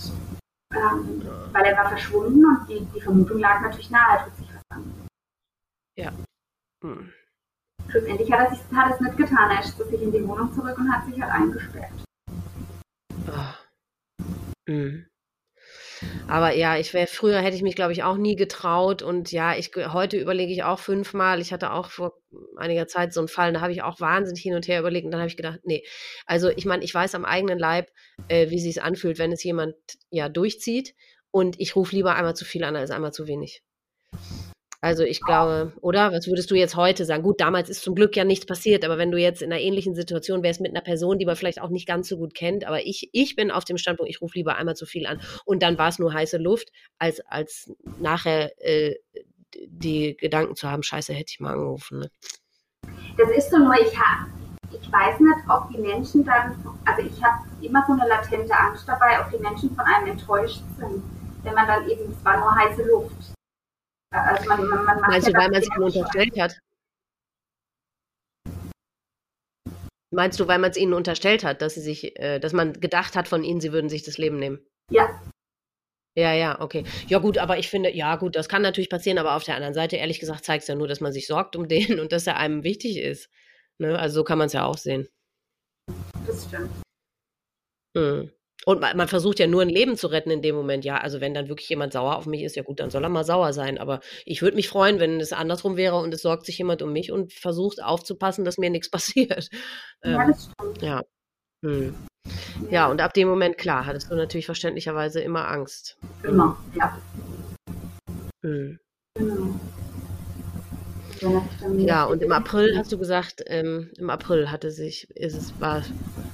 Ähm, 0.72 1.22
ja. 1.24 1.32
Weil 1.52 1.64
er 1.64 1.76
war 1.76 1.88
verschwunden 1.88 2.44
und 2.44 2.68
die, 2.68 2.84
die 2.94 3.00
Vermutung 3.00 3.38
lag 3.38 3.60
natürlich 3.62 3.90
nahe, 3.90 4.18
er 4.18 4.24
tut 4.24 4.36
sich 4.36 4.48
was 4.48 4.76
an. 4.76 4.92
Ja. 5.96 6.12
Hm. 6.84 7.10
Schlussendlich 7.88 8.30
hat 8.32 8.40
er 8.40 8.52
es 8.52 8.76
hat 8.76 8.94
es 8.94 9.00
nicht 9.00 9.16
getan. 9.16 9.50
Er 9.50 9.60
ist 9.60 9.76
sich 9.78 10.02
in 10.02 10.12
die 10.12 10.26
Wohnung 10.26 10.52
zurück 10.52 10.76
und 10.76 10.92
hat 10.92 11.06
sich 11.06 11.20
halt 11.20 11.32
eingesperrt. 11.32 12.05
Oh. 13.28 14.22
Mhm. 14.66 15.06
Aber 16.28 16.54
ja, 16.54 16.76
ich 16.76 16.92
wäre 16.92 17.06
früher 17.06 17.40
hätte 17.40 17.56
ich 17.56 17.62
mich, 17.62 17.74
glaube 17.74 17.92
ich, 17.92 18.02
auch 18.02 18.16
nie 18.16 18.36
getraut. 18.36 19.02
Und 19.02 19.32
ja, 19.32 19.56
ich 19.56 19.70
heute 19.76 20.18
überlege 20.18 20.52
ich 20.52 20.62
auch 20.62 20.78
fünfmal. 20.78 21.40
Ich 21.40 21.52
hatte 21.52 21.72
auch 21.72 21.90
vor 21.90 22.14
einiger 22.56 22.86
Zeit 22.86 23.12
so 23.12 23.20
einen 23.20 23.28
Fall, 23.28 23.52
da 23.52 23.60
habe 23.60 23.72
ich 23.72 23.82
auch 23.82 24.00
wahnsinnig 24.00 24.42
hin 24.42 24.54
und 24.54 24.68
her 24.68 24.80
überlegt 24.80 25.06
und 25.06 25.12
dann 25.12 25.20
habe 25.20 25.30
ich 25.30 25.36
gedacht, 25.36 25.60
nee. 25.64 25.84
Also 26.26 26.50
ich 26.50 26.66
meine, 26.66 26.84
ich 26.84 26.92
weiß 26.92 27.14
am 27.14 27.24
eigenen 27.24 27.58
Leib, 27.58 27.90
äh, 28.28 28.50
wie 28.50 28.60
sich 28.60 28.82
anfühlt, 28.82 29.18
wenn 29.18 29.32
es 29.32 29.42
jemand 29.42 29.74
ja 30.10 30.28
durchzieht. 30.28 30.94
Und 31.30 31.60
ich 31.60 31.76
rufe 31.76 31.94
lieber 31.94 32.14
einmal 32.14 32.36
zu 32.36 32.44
viel 32.44 32.64
an 32.64 32.76
als 32.76 32.90
einmal 32.90 33.12
zu 33.12 33.26
wenig. 33.26 33.62
Also 34.80 35.02
ich 35.02 35.20
glaube, 35.20 35.72
oder? 35.80 36.12
Was 36.12 36.26
würdest 36.26 36.50
du 36.50 36.54
jetzt 36.54 36.76
heute 36.76 37.04
sagen? 37.04 37.22
Gut, 37.22 37.40
damals 37.40 37.68
ist 37.68 37.82
zum 37.82 37.94
Glück 37.94 38.16
ja 38.16 38.24
nichts 38.24 38.46
passiert, 38.46 38.84
aber 38.84 38.98
wenn 38.98 39.10
du 39.10 39.18
jetzt 39.18 39.42
in 39.42 39.52
einer 39.52 39.60
ähnlichen 39.60 39.94
Situation 39.94 40.42
wärst 40.42 40.60
mit 40.60 40.72
einer 40.72 40.82
Person, 40.82 41.18
die 41.18 41.26
man 41.26 41.36
vielleicht 41.36 41.60
auch 41.60 41.70
nicht 41.70 41.86
ganz 41.86 42.08
so 42.08 42.16
gut 42.16 42.34
kennt, 42.34 42.64
aber 42.66 42.84
ich, 42.84 43.08
ich 43.12 43.36
bin 43.36 43.50
auf 43.50 43.64
dem 43.64 43.78
Standpunkt, 43.78 44.10
ich 44.10 44.20
rufe 44.20 44.38
lieber 44.38 44.56
einmal 44.56 44.76
zu 44.76 44.86
viel 44.86 45.06
an 45.06 45.20
und 45.44 45.62
dann 45.62 45.78
war 45.78 45.88
es 45.88 45.98
nur 45.98 46.12
heiße 46.12 46.38
Luft, 46.38 46.70
als, 46.98 47.20
als 47.26 47.72
nachher 47.98 48.52
äh, 48.58 48.94
die 49.66 50.16
Gedanken 50.16 50.56
zu 50.56 50.70
haben, 50.70 50.82
scheiße, 50.82 51.12
hätte 51.12 51.32
ich 51.32 51.40
mal 51.40 51.54
angerufen. 51.54 52.00
Ne? 52.00 52.10
Das 53.16 53.30
ist 53.36 53.50
so 53.50 53.58
nur, 53.58 53.74
ich 53.74 53.96
habe 53.98 54.30
ich 54.72 54.92
weiß 54.92 55.20
nicht, 55.20 55.38
ob 55.48 55.68
die 55.70 55.78
Menschen 55.78 56.24
dann, 56.24 56.56
also 56.84 57.02
ich 57.02 57.22
habe 57.22 57.38
immer 57.60 57.84
so 57.86 57.92
eine 57.92 58.08
latente 58.08 58.52
Angst 58.56 58.86
dabei, 58.86 59.20
ob 59.20 59.30
die 59.30 59.38
Menschen 59.38 59.74
von 59.74 59.84
einem 59.84 60.08
enttäuscht 60.08 60.62
sind, 60.78 61.02
wenn 61.42 61.54
man 61.54 61.66
dann 61.66 61.88
eben, 61.88 62.10
es 62.10 62.24
war 62.24 62.38
nur 62.38 62.54
heiße 62.54 62.82
Luft. 62.82 63.35
Also 64.16 64.48
man, 64.48 64.66
man, 64.68 64.84
man 64.84 65.00
Meinst 65.00 65.28
du, 65.28 65.32
weil 65.34 65.50
man 65.50 65.60
es 65.60 65.66
ihnen 65.68 65.82
unterstellt 65.82 66.40
hat? 66.40 66.58
Meinst 70.10 70.40
du, 70.40 70.48
weil 70.48 70.58
man 70.58 70.70
es 70.70 70.76
ihnen 70.76 70.94
unterstellt 70.94 71.44
hat, 71.44 71.60
dass 71.60 71.74
sie 71.74 71.80
sich, 71.80 72.18
äh, 72.18 72.38
dass 72.38 72.52
man 72.52 72.72
gedacht 72.80 73.16
hat 73.16 73.28
von 73.28 73.44
ihnen, 73.44 73.60
sie 73.60 73.72
würden 73.72 73.90
sich 73.90 74.02
das 74.02 74.18
Leben 74.18 74.38
nehmen? 74.38 74.60
Ja. 74.90 75.20
Ja, 76.16 76.32
ja, 76.32 76.60
okay. 76.60 76.84
Ja, 77.08 77.18
gut, 77.18 77.36
aber 77.36 77.58
ich 77.58 77.68
finde, 77.68 77.94
ja, 77.94 78.16
gut, 78.16 78.36
das 78.36 78.48
kann 78.48 78.62
natürlich 78.62 78.88
passieren, 78.88 79.18
aber 79.18 79.34
auf 79.34 79.44
der 79.44 79.56
anderen 79.56 79.74
Seite, 79.74 79.96
ehrlich 79.96 80.18
gesagt, 80.18 80.44
zeigt 80.44 80.62
es 80.62 80.68
ja 80.68 80.74
nur, 80.74 80.88
dass 80.88 81.00
man 81.00 81.12
sich 81.12 81.26
sorgt 81.26 81.56
um 81.56 81.68
den 81.68 82.00
und 82.00 82.12
dass 82.12 82.26
er 82.26 82.38
einem 82.38 82.64
wichtig 82.64 82.96
ist. 82.96 83.28
Ne? 83.78 83.98
Also 83.98 84.20
so 84.20 84.24
kann 84.24 84.38
man 84.38 84.46
es 84.46 84.54
ja 84.54 84.64
auch 84.64 84.78
sehen. 84.78 85.08
Das 86.26 86.46
stimmt. 86.46 86.70
Hm. 87.94 88.30
Und 88.68 88.80
man, 88.80 88.96
man, 88.96 89.06
versucht 89.06 89.38
ja 89.38 89.46
nur 89.46 89.62
ein 89.62 89.68
Leben 89.68 89.96
zu 89.96 90.08
retten 90.08 90.32
in 90.32 90.42
dem 90.42 90.56
Moment. 90.56 90.84
Ja, 90.84 90.96
also 90.96 91.20
wenn 91.20 91.34
dann 91.34 91.48
wirklich 91.48 91.68
jemand 91.68 91.92
sauer 91.92 92.16
auf 92.16 92.26
mich 92.26 92.42
ist, 92.42 92.56
ja 92.56 92.64
gut, 92.64 92.80
dann 92.80 92.90
soll 92.90 93.04
er 93.04 93.08
mal 93.08 93.22
sauer 93.22 93.52
sein. 93.52 93.78
Aber 93.78 94.00
ich 94.24 94.42
würde 94.42 94.56
mich 94.56 94.68
freuen, 94.68 94.98
wenn 94.98 95.20
es 95.20 95.32
andersrum 95.32 95.76
wäre 95.76 95.94
und 95.96 96.12
es 96.12 96.22
sorgt 96.22 96.46
sich 96.46 96.58
jemand 96.58 96.82
um 96.82 96.92
mich 96.92 97.12
und 97.12 97.32
versucht 97.32 97.80
aufzupassen, 97.80 98.44
dass 98.44 98.58
mir 98.58 98.70
nichts 98.70 98.90
passiert. 98.90 99.50
Ja, 100.02 100.24
ähm. 100.24 100.34
Ja. 100.80 101.02
Hm. 101.64 101.94
Ja, 102.68 102.88
und 102.88 103.00
ab 103.00 103.14
dem 103.14 103.28
Moment, 103.28 103.56
klar, 103.56 103.86
hattest 103.86 104.10
du 104.10 104.16
natürlich 104.16 104.46
verständlicherweise 104.46 105.20
immer 105.20 105.46
Angst. 105.46 105.96
Immer, 106.24 106.58
ja. 106.74 106.98
Hm. 108.42 108.80
Genau. 109.14 109.54
Ja, 111.78 112.04
und 112.04 112.20
im 112.20 112.32
April 112.32 112.76
hast 112.76 112.90
du 112.90 112.98
gesagt, 112.98 113.44
ähm, 113.46 113.92
im 113.96 114.10
April 114.10 114.50
hatte 114.50 114.72
sich, 114.72 115.08
ist 115.10 115.36
es, 115.36 115.60
war, 115.60 115.84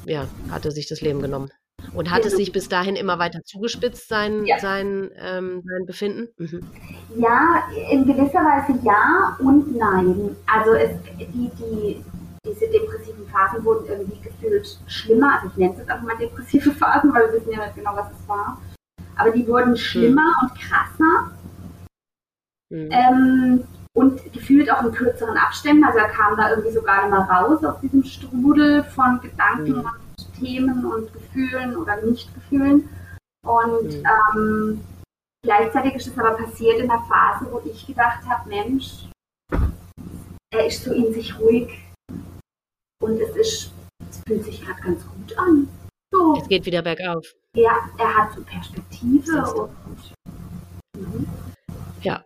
ja, 0.06 0.26
hatte 0.50 0.70
sich 0.72 0.88
das 0.88 1.02
Leben 1.02 1.20
genommen. 1.20 1.50
Und 1.94 2.10
hat 2.10 2.24
es 2.24 2.36
sich 2.36 2.52
bis 2.52 2.68
dahin 2.68 2.96
immer 2.96 3.18
weiter 3.18 3.40
zugespitzt, 3.44 4.08
sein, 4.08 4.46
ja. 4.46 4.58
sein, 4.58 5.10
ähm, 5.18 5.62
sein 5.64 5.86
Befinden? 5.86 6.28
Mhm. 6.38 6.60
Ja, 7.16 7.64
in 7.90 8.06
gewisser 8.06 8.40
Weise 8.40 8.78
ja 8.82 9.36
und 9.38 9.76
nein. 9.76 10.36
Also 10.46 10.72
es, 10.72 10.90
die, 11.18 11.50
die, 11.58 12.04
diese 12.46 12.70
depressiven 12.70 13.26
Phasen 13.28 13.64
wurden 13.64 13.86
irgendwie 13.86 14.20
gefühlt 14.20 14.78
schlimmer. 14.86 15.34
Also 15.34 15.48
ich 15.48 15.56
nenne 15.56 15.72
es 15.72 15.78
jetzt 15.80 15.90
einfach 15.90 16.06
mal 16.06 16.16
depressive 16.16 16.70
Phasen, 16.78 17.12
weil 17.12 17.26
wir 17.26 17.40
wissen 17.40 17.52
ja 17.52 17.64
nicht 17.64 17.76
genau, 17.76 17.94
was 17.94 18.06
es 18.10 18.28
war. 18.28 18.60
Aber 19.16 19.30
die 19.30 19.46
wurden 19.46 19.76
schlimmer 19.76 20.32
mhm. 20.40 20.48
und 20.48 20.58
krasser. 20.58 21.30
Mhm. 22.70 22.88
Ähm, 22.90 23.64
und 23.94 24.32
gefühlt 24.32 24.70
auch 24.72 24.82
in 24.82 24.92
kürzeren 24.92 25.36
Abständen. 25.36 25.84
Also 25.84 25.98
er 25.98 26.08
kam 26.08 26.36
da 26.36 26.50
irgendwie 26.50 26.72
sogar 26.72 27.06
immer 27.06 27.28
raus 27.28 27.62
aus 27.62 27.78
diesem 27.80 28.02
Strudel 28.04 28.84
von 28.84 29.20
Gedanken 29.20 29.78
mhm. 29.78 29.86
Themen 30.38 30.84
und 30.84 31.12
Gefühlen 31.12 31.76
oder 31.76 32.00
Nicht-Gefühlen. 32.02 32.88
Und 33.44 33.84
mhm. 33.84 34.04
ähm, 34.36 34.84
gleichzeitig 35.42 35.94
ist 35.94 36.08
es 36.08 36.18
aber 36.18 36.36
passiert 36.36 36.78
in 36.78 36.88
der 36.88 37.02
Phase, 37.08 37.46
wo 37.50 37.60
ich 37.64 37.86
gedacht 37.86 38.24
habe, 38.28 38.48
Mensch, 38.48 39.08
er 40.52 40.66
ist 40.66 40.84
so 40.84 40.92
in 40.92 41.12
sich 41.12 41.38
ruhig 41.38 41.68
und 43.02 43.20
es 43.20 43.36
ist, 43.36 43.72
es 44.08 44.20
fühlt 44.26 44.44
sich 44.44 44.64
gerade 44.64 44.80
ganz 44.80 45.02
gut 45.06 45.38
an. 45.38 45.68
So. 46.12 46.36
Es 46.36 46.48
geht 46.48 46.66
wieder 46.66 46.82
bergauf. 46.82 47.26
Ja, 47.56 47.88
er 47.98 48.14
hat 48.14 48.34
so 48.34 48.42
Perspektive 48.42 49.52
und. 49.54 49.70
Mhm. 50.96 51.26
Ja, 52.02 52.22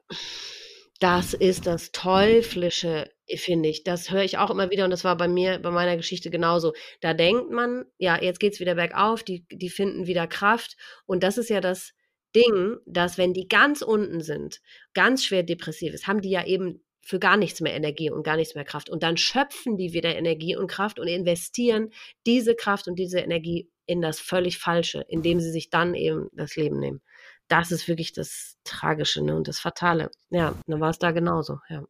das 1.01 1.35
ist 1.35 1.67
das 1.67 1.93
Teuflische 1.93 3.11
finde 3.35 3.69
ich. 3.69 3.83
Das 3.83 4.11
höre 4.11 4.23
ich 4.23 4.39
auch 4.39 4.51
immer 4.51 4.71
wieder 4.71 4.85
und 4.85 4.91
das 4.91 5.05
war 5.05 5.17
bei 5.17 5.27
mir, 5.27 5.59
bei 5.59 5.71
meiner 5.71 5.97
Geschichte 5.97 6.31
genauso. 6.31 6.75
Da 7.01 7.13
denkt 7.13 7.51
man, 7.51 7.85
ja, 7.99 8.23
jetzt 8.23 8.39
geht's 8.39 8.61
wieder 8.61 8.77
bergauf, 8.77 9.25
die, 9.25 9.45
die 9.51 9.69
finden 9.69 10.07
wieder 10.07 10.27
Kraft. 10.27 10.77
Und 11.07 11.23
das 11.23 11.39
ist 11.39 11.51
ja 11.51 11.61
das 11.61 11.93
Ding, 12.35 12.77
dass 12.87 13.19
wenn 13.19 13.33
die 13.33 13.49
ganz 13.49 13.83
unten 13.83 14.21
sind, 14.21 14.61
ganz 14.95 15.25
schwer 15.25 15.43
depressiv 15.43 15.93
ist, 15.93 16.07
haben 16.07 16.21
die 16.21 16.31
ja 16.31 16.45
eben 16.47 16.85
für 17.01 17.19
gar 17.19 17.37
nichts 17.37 17.61
mehr 17.61 17.75
Energie 17.75 18.11
und 18.11 18.25
gar 18.25 18.37
nichts 18.37 18.55
mehr 18.55 18.65
Kraft. 18.65 18.91
Und 18.91 19.03
dann 19.03 19.17
schöpfen 19.17 19.77
die 19.77 19.93
wieder 19.93 20.15
Energie 20.17 20.57
und 20.57 20.67
Kraft 20.69 20.99
und 20.99 21.09
investieren 21.09 21.91
diese 22.27 22.55
Kraft 22.55 22.89
und 22.89 22.97
diese 22.97 23.21
Energie 23.21 23.69
in 23.87 24.03
das 24.03 24.19
völlig 24.19 24.59
Falsche, 24.59 25.05
indem 25.09 25.41
sie 25.41 25.51
sich 25.51 25.71
dann 25.71 25.95
eben 25.95 26.29
das 26.33 26.57
Leben 26.57 26.81
nehmen. 26.81 27.01
Das 27.49 27.71
ist 27.71 27.89
wirklich 27.89 28.13
das 28.13 28.57
Tragische 28.65 29.23
ne, 29.25 29.37
und 29.37 29.49
das 29.49 29.59
Fatale. 29.59 30.11
Ja, 30.31 30.55
dann 30.67 30.81
war 30.81 30.91
es 30.91 30.99
da 30.99 31.13
genauso. 31.13 31.61
Ja. 31.69 31.83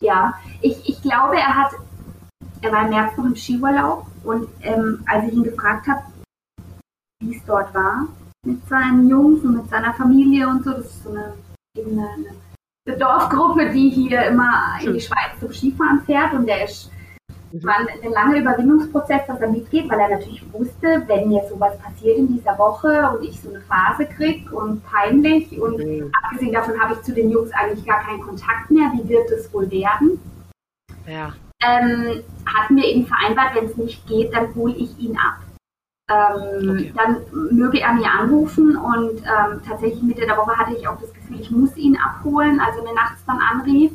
Ja, 0.00 0.34
ich, 0.60 0.88
ich 0.88 1.02
glaube, 1.02 1.36
er 1.36 1.54
hat, 1.54 1.72
er 2.62 2.72
war 2.72 2.84
im 2.84 2.90
März 2.90 3.16
noch 3.16 3.24
im 3.24 3.36
Skiurlaub 3.36 4.06
und 4.24 4.48
ähm, 4.62 5.02
als 5.06 5.28
ich 5.28 5.34
ihn 5.34 5.44
gefragt 5.44 5.86
habe, 5.86 6.02
wie 7.20 7.36
es 7.36 7.44
dort 7.46 7.72
war, 7.74 8.08
mit 8.44 8.66
seinen 8.68 9.08
Jungs 9.08 9.42
und 9.44 9.56
mit 9.56 9.68
seiner 9.70 9.94
Familie 9.94 10.48
und 10.48 10.64
so, 10.64 10.72
das 10.72 10.86
ist 10.86 11.04
so 11.04 11.10
eine, 11.10 11.34
eine, 11.76 12.08
eine 12.86 12.96
Dorfgruppe, 12.98 13.70
die 13.70 13.88
hier 13.88 14.24
immer 14.26 14.78
in 14.82 14.94
die 14.94 15.00
Schweiz 15.00 15.38
zum 15.40 15.52
Skifahren 15.52 16.02
fährt 16.04 16.32
und 16.34 16.46
der 16.46 16.64
ist 16.64 16.90
war 17.62 17.78
ein, 17.78 17.86
ein 18.02 18.10
langer 18.10 18.38
Überwindungsprozess, 18.38 19.26
dass 19.26 19.40
er 19.40 19.48
mitgeht, 19.48 19.88
weil 19.88 20.00
er 20.00 20.08
natürlich 20.08 20.44
wusste, 20.52 21.04
wenn 21.06 21.28
mir 21.28 21.42
sowas 21.48 21.78
passiert 21.78 22.18
in 22.18 22.36
dieser 22.36 22.58
Woche 22.58 23.10
und 23.10 23.24
ich 23.24 23.40
so 23.40 23.50
eine 23.50 23.60
Phase 23.60 24.06
kriege 24.06 24.54
und 24.54 24.84
peinlich 24.84 25.60
und 25.60 25.78
mhm. 25.78 26.10
abgesehen 26.22 26.52
davon 26.52 26.80
habe 26.80 26.94
ich 26.94 27.02
zu 27.02 27.12
den 27.12 27.30
Jungs 27.30 27.52
eigentlich 27.52 27.86
gar 27.86 28.02
keinen 28.02 28.22
Kontakt 28.22 28.70
mehr, 28.70 28.90
wie 28.94 29.08
wird 29.08 29.30
es 29.30 29.52
wohl 29.52 29.70
werden? 29.70 30.18
Ja. 31.06 31.32
Ähm, 31.62 32.22
hatten 32.46 32.76
wir 32.76 32.84
eben 32.84 33.06
vereinbart, 33.06 33.54
wenn 33.54 33.66
es 33.66 33.76
nicht 33.76 34.06
geht, 34.06 34.34
dann 34.34 34.54
hole 34.54 34.74
ich 34.74 34.98
ihn 34.98 35.16
ab. 35.16 35.38
Ähm, 36.10 36.70
okay. 36.70 36.92
Dann 36.96 37.16
möge 37.56 37.80
er 37.80 37.94
mir 37.94 38.10
anrufen 38.10 38.76
und 38.76 39.20
ähm, 39.20 39.60
tatsächlich 39.66 40.02
Mitte 40.02 40.26
der 40.26 40.36
Woche 40.36 40.56
hatte 40.56 40.74
ich 40.74 40.86
auch 40.86 41.00
das 41.00 41.12
Gefühl, 41.14 41.40
ich 41.40 41.50
muss 41.50 41.76
ihn 41.76 41.96
abholen, 41.96 42.60
also 42.60 42.82
mir 42.82 42.94
nachts 42.94 43.24
dann 43.26 43.38
anrief. 43.38 43.92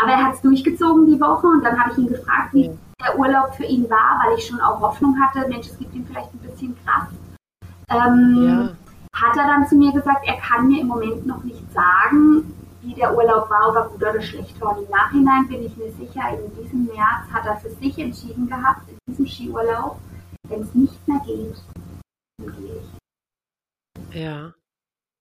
Aber 0.00 0.12
er 0.12 0.24
hat 0.24 0.34
es 0.34 0.40
durchgezogen 0.42 1.06
die 1.06 1.20
Woche 1.20 1.46
und 1.46 1.64
dann 1.64 1.78
habe 1.78 1.92
ich 1.92 1.98
ihn 1.98 2.08
gefragt, 2.08 2.54
wie, 2.54 2.70
der 3.00 3.18
Urlaub 3.18 3.54
für 3.54 3.64
ihn 3.64 3.88
war, 3.88 4.20
weil 4.22 4.36
ich 4.36 4.46
schon 4.46 4.60
auch 4.60 4.80
Hoffnung 4.80 5.16
hatte, 5.20 5.48
Mensch, 5.48 5.68
es 5.68 5.78
gibt 5.78 5.94
ihm 5.94 6.06
vielleicht 6.06 6.32
ein 6.34 6.38
bisschen 6.38 6.76
Kraft. 6.84 7.12
Ähm, 7.90 8.44
ja. 8.46 9.20
Hat 9.20 9.36
er 9.36 9.46
dann 9.46 9.66
zu 9.66 9.76
mir 9.76 9.92
gesagt, 9.92 10.26
er 10.26 10.36
kann 10.36 10.68
mir 10.68 10.80
im 10.80 10.88
Moment 10.88 11.26
noch 11.26 11.42
nicht 11.44 11.72
sagen, 11.72 12.54
wie 12.82 12.94
der 12.94 13.16
Urlaub 13.16 13.48
war, 13.50 13.68
ob 13.68 13.76
er 13.76 13.88
gut 13.88 14.02
oder 14.02 14.20
schlecht 14.20 14.60
war. 14.60 14.76
Und 14.76 14.84
im 14.84 14.90
Nachhinein 14.90 15.48
bin 15.48 15.64
ich 15.64 15.76
mir 15.76 15.90
sicher, 15.92 16.22
in 16.30 16.62
diesem 16.62 16.86
März 16.86 17.30
hat 17.32 17.46
er 17.46 17.56
für 17.56 17.70
sich 17.70 17.98
entschieden 17.98 18.48
gehabt, 18.48 18.88
in 18.88 18.98
diesem 19.08 19.26
Skiurlaub, 19.26 19.98
wenn 20.48 20.62
es 20.62 20.74
nicht 20.74 21.08
mehr 21.08 21.20
geht, 21.26 21.62
dann 22.38 22.54
gehe 22.56 22.76
ich. 22.76 24.20
Ja. 24.20 24.52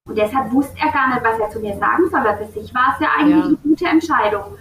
Und 0.08 0.18
deshalb 0.18 0.52
wusste 0.52 0.78
er 0.78 0.92
gar 0.92 1.10
nicht, 1.10 1.24
was 1.24 1.40
er 1.40 1.50
zu 1.50 1.60
mir 1.60 1.78
sagen 1.78 2.10
soll. 2.10 2.38
Für 2.38 2.60
sich 2.60 2.74
war 2.74 2.94
es 2.94 3.02
ja 3.02 3.10
eigentlich 3.18 3.38
ja. 3.38 3.46
eine 3.46 3.58
gute 3.58 3.86
Entscheidung. 3.86 4.58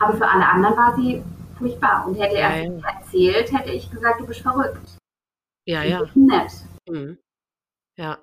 Aber 0.00 0.16
für 0.16 0.28
alle 0.28 0.46
anderen 0.46 0.76
war 0.76 0.96
sie 0.96 1.22
furchtbar. 1.58 2.06
Und 2.06 2.14
hätte 2.14 2.36
er 2.36 2.64
es 2.64 2.82
erzählt, 2.82 3.52
hätte 3.52 3.72
ich 3.72 3.90
gesagt, 3.90 4.20
du 4.20 4.26
bist 4.26 4.40
verrückt. 4.40 4.96
Ja, 5.66 5.84
ja. 5.84 6.02
Nett. 6.14 6.52
Mhm. 6.88 7.18
Ja. 7.96 8.18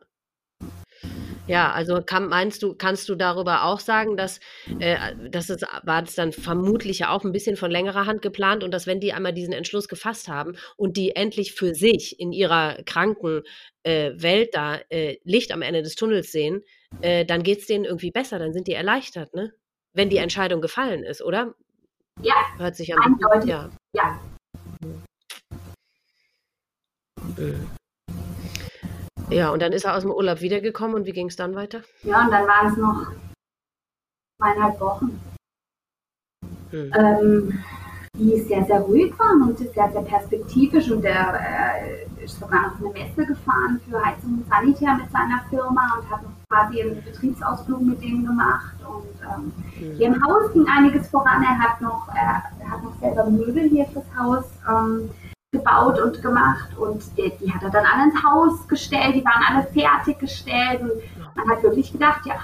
Ja, 1.48 1.72
also 1.72 2.04
kann, 2.06 2.28
meinst 2.28 2.62
du, 2.62 2.76
kannst 2.76 3.10
du 3.10 3.16
darüber 3.16 3.64
auch 3.64 3.80
sagen, 3.80 4.18
dass, 4.18 4.40
äh, 4.80 5.16
dass 5.32 5.50
es 5.50 5.64
war 5.82 6.04
es 6.04 6.14
dann 6.14 6.32
vermutlich 6.32 7.00
ja 7.00 7.10
auch 7.10 7.24
ein 7.24 7.32
bisschen 7.32 7.56
von 7.56 7.72
längerer 7.72 8.06
Hand 8.06 8.22
geplant 8.22 8.64
und 8.64 8.72
dass 8.72 8.86
wenn 8.86 9.00
die 9.00 9.14
einmal 9.14 9.34
diesen 9.34 9.54
Entschluss 9.54 9.88
gefasst 9.88 10.28
haben 10.28 10.56
und 10.78 10.96
die 10.96 11.16
endlich 11.16 11.54
für 11.54 11.74
sich 11.74 12.20
in 12.20 12.32
ihrer 12.34 12.78
kranken 12.86 13.42
äh, 13.82 14.12
Welt 14.16 14.50
da 14.54 14.76
äh, 14.90 15.18
Licht 15.24 15.52
am 15.52 15.64
Ende 15.64 15.82
des 15.82 15.96
Tunnels 15.96 16.32
sehen, 16.32 16.62
äh, 17.02 17.26
dann 17.26 17.42
geht 17.42 17.62
es 17.62 17.66
denen 17.66 17.86
irgendwie 17.86 18.12
besser, 18.12 18.38
dann 18.38 18.54
sind 18.54 18.68
die 18.68 18.74
erleichtert, 18.74 19.34
ne? 19.34 19.52
Wenn 19.94 20.10
die 20.10 20.18
Entscheidung 20.18 20.62
gefallen 20.62 21.04
ist, 21.04 21.22
oder? 21.22 21.54
Ja. 22.22 22.36
Hört 22.58 22.76
sich 22.76 22.94
an. 22.94 23.02
Eindeutig. 23.02 23.50
Ja. 23.50 23.70
ja. 23.94 24.20
Mhm. 27.38 27.70
Ja, 29.30 29.52
und 29.52 29.62
dann 29.62 29.74
ist 29.74 29.86
er 29.86 29.96
aus 29.96 30.02
dem 30.02 30.12
Urlaub 30.12 30.42
wiedergekommen 30.42 30.96
und 30.96 31.06
wie 31.06 31.12
ging 31.12 31.28
es 31.28 31.36
dann 31.36 31.56
weiter? 31.56 31.84
Ja, 32.02 32.26
und 32.26 32.32
dann 32.32 32.48
waren 32.48 32.72
es 32.72 32.78
noch 32.78 33.12
zweieinhalb 34.42 34.80
Wochen, 34.80 35.22
hm. 36.72 36.92
ähm, 36.98 37.64
die 38.18 38.40
sehr, 38.42 38.66
sehr 38.66 38.80
ruhig 38.80 39.18
waren 39.20 39.44
und 39.44 39.58
sehr, 39.58 39.92
sehr 39.92 40.02
perspektivisch. 40.02 40.90
Und 40.90 41.06
er 41.06 41.36
äh, 41.36 42.08
ist 42.30 42.40
sogar 42.40 42.62
noch 42.62 42.80
eine 42.80 42.90
Messe 42.90 43.26
gefahren 43.26 43.80
für 43.88 44.04
Heizung 44.04 44.40
und 44.40 44.48
Sanitär 44.50 44.96
mit 44.96 45.12
seiner 45.12 45.42
Firma 45.50 45.98
und 45.98 46.10
hat 46.10 46.24
noch 46.24 46.32
quasi 46.48 46.82
einen 46.82 47.04
Betriebsausflug 47.04 47.82
mit 47.82 48.02
denen 48.02 48.26
gemacht. 48.26 48.76
Und 48.88 49.22
ähm, 49.22 49.52
hm. 49.78 49.98
hier 49.98 50.08
im 50.08 50.24
Haus 50.24 50.54
ging 50.54 50.66
einiges 50.68 51.08
voran. 51.10 51.44
Er 51.44 51.58
hat 51.60 51.82
noch, 51.82 52.08
er, 52.10 52.44
er 52.60 52.72
hat 52.72 52.84
noch 52.84 52.98
selber 53.00 53.26
Möbel 53.30 53.70
hier 53.70 53.86
fürs 53.88 54.06
Haus. 54.18 54.46
Ähm, 54.68 55.10
gebaut 55.52 56.00
und 56.00 56.22
gemacht 56.22 56.78
und 56.78 57.02
die, 57.18 57.32
die, 57.42 57.52
hat 57.52 57.64
er 57.64 57.72
dann 57.72 57.84
alle 57.84 58.12
ins 58.12 58.24
Haus 58.24 58.68
gestellt, 58.68 59.16
die 59.16 59.26
waren 59.26 59.42
alle 59.50 59.66
fertiggestellt 59.66 60.82
und 60.82 60.92
man 61.36 61.50
hat 61.50 61.64
wirklich 61.64 61.92
gedacht, 61.92 62.24
ja, 62.28 62.36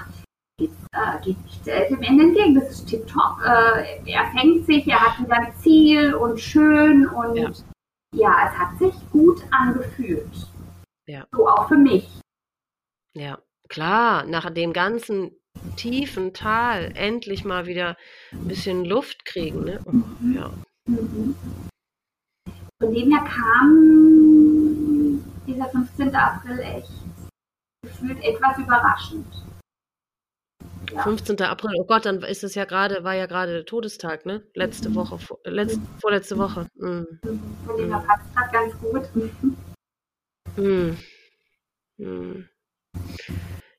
geht, 0.58 0.72
äh, 0.90 1.24
geht 1.24 1.40
nicht 1.44 1.68
äh, 1.68 1.88
dem 1.88 2.02
Ende 2.02 2.24
entgegen, 2.24 2.56
das 2.56 2.68
ist 2.68 2.88
tipptopp, 2.88 3.38
äh, 3.44 4.10
er 4.10 4.26
fängt 4.36 4.66
sich, 4.66 4.88
er 4.88 5.00
hat 5.00 5.20
wieder 5.20 5.36
ein 5.36 5.52
Ziel 5.60 6.14
und 6.14 6.40
schön 6.40 7.06
und 7.06 7.36
ja. 7.36 7.48
Ja, 8.16 8.48
es 8.48 8.58
hat 8.58 8.78
sich 8.78 8.94
gut 9.10 9.42
angefühlt. 9.50 10.48
Ja. 11.06 11.26
So 11.32 11.46
auch 11.48 11.68
für 11.68 11.76
mich. 11.76 12.08
Ja, 13.14 13.38
klar, 13.68 14.24
nach 14.24 14.50
dem 14.50 14.72
ganzen 14.72 15.32
tiefen 15.76 16.32
Tal 16.34 16.92
endlich 16.96 17.44
mal 17.44 17.66
wieder 17.66 17.96
ein 18.32 18.48
bisschen 18.48 18.84
Luft 18.84 19.24
kriegen, 19.24 19.62
ne? 19.64 19.80
Oh, 19.84 19.92
mhm. 19.92 20.34
Ja. 20.34 20.50
Mhm. 20.88 21.36
Von 22.80 22.92
dem 22.92 23.10
her 23.10 23.24
kam 23.24 25.24
dieser 25.46 25.70
15. 25.70 26.14
April 26.14 26.58
echt 26.58 26.90
gefühlt 27.82 28.22
etwas 28.22 28.58
überraschend. 28.58 29.26
Ja. 30.92 31.02
15. 31.02 31.40
April, 31.42 31.72
oh 31.80 31.84
Gott, 31.84 32.06
dann 32.06 32.22
ist 32.22 32.44
es 32.44 32.54
ja 32.54 32.64
gerade, 32.64 33.02
war 33.04 33.14
ja 33.14 33.26
gerade 33.26 33.52
der 33.52 33.64
Todestag, 33.64 34.26
ne? 34.26 34.42
Letzte 34.54 34.90
mhm. 34.90 34.94
Woche, 34.94 35.18
vor, 35.18 35.38
letzt, 35.44 35.80
vorletzte 36.00 36.38
Woche. 36.38 36.66
Mhm. 36.74 37.06
Von 37.64 37.76
dem 37.76 37.88
her 37.88 38.04
passt 38.06 38.24
es 38.28 38.52
ganz 38.52 38.78
gut. 38.80 39.56
Mhm. 40.56 40.96
Mhm. 41.98 42.48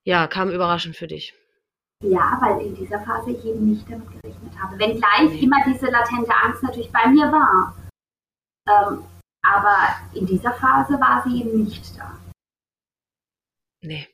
Ja, 0.04 0.28
kam 0.28 0.52
überraschend 0.52 0.96
für 0.96 1.08
dich. 1.08 1.34
Ja, 2.04 2.38
weil 2.42 2.66
in 2.66 2.76
dieser 2.76 3.00
Phase 3.00 3.32
ich 3.32 3.44
eben 3.44 3.72
nicht 3.72 3.90
damit 3.90 4.08
gerechnet 4.12 4.54
habe. 4.62 4.78
Wenn 4.78 4.98
gleich 4.98 5.42
immer 5.42 5.58
diese 5.66 5.88
latente 5.88 6.32
Angst 6.44 6.62
natürlich 6.62 6.92
bei 6.92 7.08
mir 7.08 7.32
war. 7.32 7.76
Ähm, 8.70 9.04
aber 9.42 9.78
in 10.14 10.26
dieser 10.26 10.54
Phase 10.54 10.94
war 11.00 11.24
sie 11.26 11.42
eben 11.42 11.64
nicht 11.64 11.98
da. 11.98 12.20
Nee. 13.82 14.08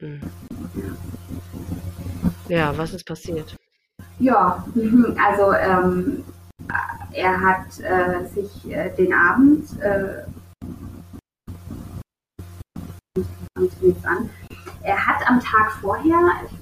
Mhm. 0.00 0.20
Ja, 2.50 2.76
was 2.76 2.92
ist 2.92 3.06
passiert? 3.06 3.56
Ja, 4.18 4.64
mhm, 4.74 5.16
also 5.24 5.52
ähm, 5.52 6.24
er 7.12 7.40
hat 7.40 7.78
äh, 7.78 8.26
sich 8.26 8.68
äh, 8.68 8.90
den 8.96 9.14
Abend, 9.14 9.80
äh, 9.80 10.24
an, 14.02 14.30
er 14.82 15.06
hat 15.06 15.28
am 15.28 15.38
Tag 15.38 15.70
vorher, 15.80 16.18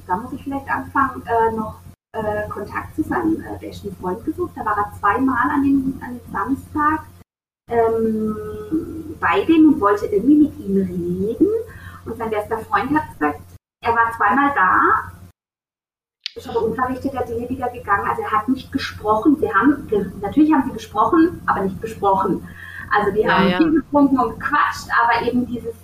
da 0.07 0.17
muss 0.19 0.33
ich 0.33 0.45
vielleicht 0.45 0.69
anfangen, 0.69 1.23
äh, 1.25 1.57
noch 1.57 1.81
äh, 2.13 2.47
Kontakt 2.51 2.95
zu 2.95 3.03
seinem 3.03 3.41
äh, 3.41 3.57
besten 3.59 3.97
Freund 3.97 4.23
gesucht. 4.27 4.53
Da 4.57 4.67
war 4.67 4.77
er 4.77 4.93
zweimal 5.01 5.51
an 5.51 5.63
dem, 5.63 5.99
an 6.03 6.19
dem 6.19 6.33
Samstag 6.33 7.07
ähm, 7.71 8.37
bei 9.19 9.43
dem 9.47 9.73
und 9.73 9.81
wollte 9.81 10.05
irgendwie 10.05 10.49
mit 10.49 10.59
ihm 10.59 10.77
reden. 10.77 11.49
Und 12.05 12.19
sein 12.19 12.29
bester 12.29 12.59
Freund 12.59 12.91
hat 12.95 13.11
gesagt, 13.19 13.41
er 13.81 13.93
war 13.93 14.13
zweimal 14.15 14.53
da, 14.55 15.18
ist 16.37 16.49
aber 16.49 16.63
unverrichteter 16.63 17.25
Dinge 17.25 17.49
wieder 17.49 17.69
gegangen. 17.71 18.09
Also 18.09 18.23
er 18.23 18.31
hat 18.31 18.49
nicht 18.49 18.71
gesprochen. 18.73 19.37
Sie 19.41 19.53
haben, 19.53 19.89
natürlich 20.21 20.53
haben 20.53 20.65
sie 20.67 20.75
gesprochen, 20.75 21.41
aber 21.47 21.63
nicht 21.63 21.81
gesprochen. 21.81 22.47
Also 22.91 23.13
die 23.13 23.21
ja, 23.21 23.39
haben 23.39 23.49
ja. 23.49 23.59
viel 23.59 23.73
getrunken 23.73 24.19
und 24.19 24.39
gequatscht, 24.39 24.89
aber 25.03 25.27
eben 25.27 25.47
dieses 25.47 25.75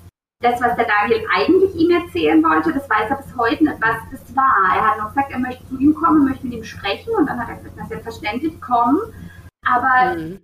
das, 0.44 0.60
was 0.60 0.76
der 0.76 0.86
Daniel 0.86 1.26
eigentlich 1.34 1.74
ihm 1.74 1.90
erzählen 1.90 2.42
wollte, 2.44 2.72
das 2.72 2.88
weiß 2.88 3.08
er 3.08 3.16
bis 3.16 3.36
heute 3.36 3.64
nicht, 3.64 3.80
was 3.80 3.96
das 4.10 4.36
war. 4.36 4.76
Er 4.76 4.90
hat 4.90 4.98
noch 4.98 5.08
gesagt, 5.08 5.32
er 5.32 5.38
möchte 5.38 5.66
zu 5.68 5.78
ihm 5.78 5.94
kommen, 5.94 6.24
möchte 6.24 6.46
mit 6.46 6.56
ihm 6.56 6.64
sprechen 6.64 7.14
und 7.16 7.26
dann 7.26 7.40
hat 7.40 7.48
er 7.48 7.56
gesagt, 7.56 7.74
na 7.76 7.86
selbstverständlich 7.86 8.60
kommen, 8.60 8.98
aber 9.64 10.16
mhm. 10.16 10.40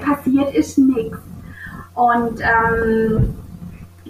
passiert 0.00 0.54
ist 0.54 0.78
nichts. 0.78 1.18
Und 1.94 2.40
ähm, 2.40 3.34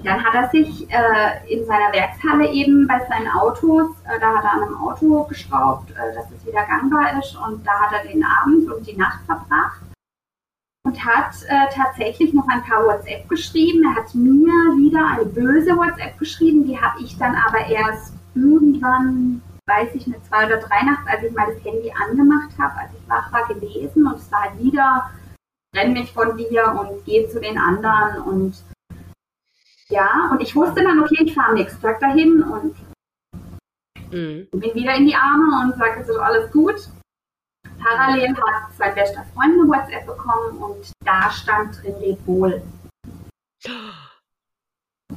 dann 0.05 0.25
hat 0.25 0.35
er 0.35 0.49
sich 0.51 0.89
äh, 0.91 1.53
in 1.53 1.65
seiner 1.67 1.93
Werkshalle 1.93 2.51
eben 2.51 2.87
bei 2.87 2.99
seinen 3.09 3.29
Autos, 3.29 3.91
äh, 4.05 4.19
da 4.21 4.37
hat 4.37 4.45
er 4.45 4.53
an 4.53 4.63
einem 4.63 4.77
Auto 4.77 5.25
geschraubt, 5.25 5.91
äh, 5.91 6.15
dass 6.15 6.31
es 6.31 6.47
wieder 6.47 6.65
gangbar 6.67 7.19
ist. 7.19 7.37
Und 7.37 7.67
da 7.67 7.73
hat 7.73 7.93
er 7.93 8.11
den 8.11 8.25
Abend 8.25 8.71
und 8.71 8.87
die 8.87 8.97
Nacht 8.97 9.21
verbracht 9.27 9.81
und 10.85 11.05
hat 11.05 11.35
äh, 11.49 11.75
tatsächlich 11.75 12.33
noch 12.33 12.49
ein 12.49 12.63
paar 12.63 12.85
WhatsApp 12.85 13.29
geschrieben. 13.29 13.85
Er 13.85 14.03
hat 14.03 14.15
mir 14.15 14.53
wieder 14.77 15.07
eine 15.07 15.27
böse 15.27 15.77
WhatsApp 15.77 16.19
geschrieben, 16.19 16.67
die 16.67 16.81
habe 16.81 17.01
ich 17.01 17.19
dann 17.19 17.35
aber 17.35 17.67
erst 17.67 18.15
irgendwann, 18.35 19.43
weiß 19.67 19.95
ich 19.95 20.07
nicht, 20.07 20.25
zwei 20.27 20.47
oder 20.47 20.59
drei 20.59 20.83
nachts, 20.83 21.07
als 21.07 21.23
ich 21.23 21.33
mal 21.33 21.47
das 21.47 21.65
Handy 21.65 21.93
angemacht 21.93 22.51
habe, 22.59 22.81
als 22.81 22.91
ich 22.99 23.09
wach 23.09 23.33
war, 23.33 23.47
gelesen. 23.49 24.07
Und 24.07 24.17
es 24.17 24.33
war 24.33 24.43
halt 24.45 24.59
wieder, 24.59 25.11
renn 25.75 25.93
mich 25.93 26.13
von 26.13 26.37
dir 26.37 26.75
und 26.81 27.05
geh 27.05 27.29
zu 27.29 27.41
den 27.41 27.59
anderen. 27.59 28.23
Und 28.23 28.63
ja, 29.91 30.29
und 30.31 30.43
ich 30.43 30.55
wusste 30.55 30.83
dann, 30.83 31.01
okay, 31.01 31.25
ich 31.25 31.35
fahre 31.35 31.55
nächsten 31.55 31.81
Tag 31.81 32.01
dahin 32.01 32.43
und 32.43 32.77
mhm. 34.11 34.49
bin 34.53 34.75
wieder 34.75 34.95
in 34.95 35.07
die 35.07 35.15
Arme 35.15 35.63
und 35.63 35.79
sage, 35.79 36.01
es 36.01 36.09
ist 36.09 36.19
alles 36.19 36.51
gut. 36.53 36.77
Parallel 37.79 38.37
hat 38.37 38.75
sein 38.77 38.95
bester 38.95 39.25
Freund 39.35 39.55
eine 39.55 39.69
WhatsApp 39.69 40.07
bekommen 40.07 40.59
und 40.59 40.93
da 41.05 41.31
stand 41.31 41.83
drin, 41.83 41.95
leb 42.01 42.19
wohl. 42.27 42.63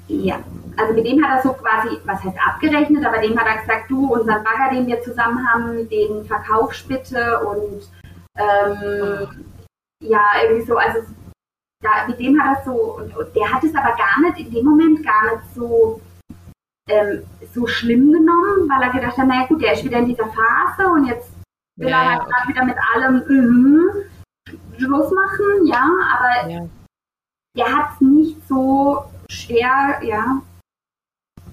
Ja, 0.07 0.41
also 0.77 0.93
mit 0.93 1.05
dem 1.05 1.23
hat 1.23 1.37
er 1.37 1.43
so 1.43 1.53
quasi, 1.53 1.97
was 2.05 2.23
heißt 2.23 2.37
abgerechnet, 2.45 3.05
aber 3.05 3.19
dem 3.19 3.37
hat 3.37 3.47
er 3.47 3.61
gesagt, 3.61 3.89
du, 3.89 4.13
unseren 4.13 4.43
Bagger, 4.43 4.73
den 4.73 4.87
wir 4.87 5.01
zusammen 5.01 5.45
haben, 5.47 5.89
den 5.89 6.25
verkaufst 6.25 6.87
bitte 6.87 7.39
und 7.45 7.89
ähm, 8.37 9.45
ja, 10.01 10.21
irgendwie 10.43 10.65
so, 10.65 10.77
also 10.77 10.99
da, 11.81 12.07
mit 12.07 12.19
dem 12.19 12.41
hat 12.41 12.57
er 12.57 12.63
so, 12.65 12.97
und, 12.97 13.15
und, 13.15 13.35
der 13.35 13.51
hat 13.51 13.63
es 13.63 13.75
aber 13.75 13.95
gar 13.95 14.21
nicht, 14.21 14.47
in 14.47 14.53
dem 14.53 14.65
Moment 14.65 15.03
gar 15.03 15.35
nicht 15.35 15.53
so, 15.55 15.99
ähm, 16.87 17.23
so 17.53 17.65
schlimm 17.67 18.11
genommen, 18.11 18.69
weil 18.69 18.83
er 18.83 18.93
gedacht 18.93 19.17
hat, 19.17 19.27
naja 19.27 19.47
gut, 19.47 19.61
der 19.61 19.73
ist 19.73 19.83
wieder 19.83 19.99
in 19.99 20.07
dieser 20.07 20.27
Phase 20.27 20.91
und 20.91 21.07
jetzt 21.07 21.31
will 21.77 21.89
ja, 21.89 22.03
er 22.03 22.09
halt 22.11 22.21
okay. 22.21 22.49
wieder 22.49 22.65
mit 22.65 22.77
allem 22.93 23.15
mm, 23.27 23.89
Schluss 24.77 25.11
machen, 25.11 25.65
ja, 25.65 25.89
aber 26.17 26.49
ja. 26.49 26.69
er 27.57 27.77
hat 27.77 27.89
es 27.95 28.01
nicht 28.01 28.47
so 28.47 29.03
schwer, 29.29 29.99
ja. 30.03 30.41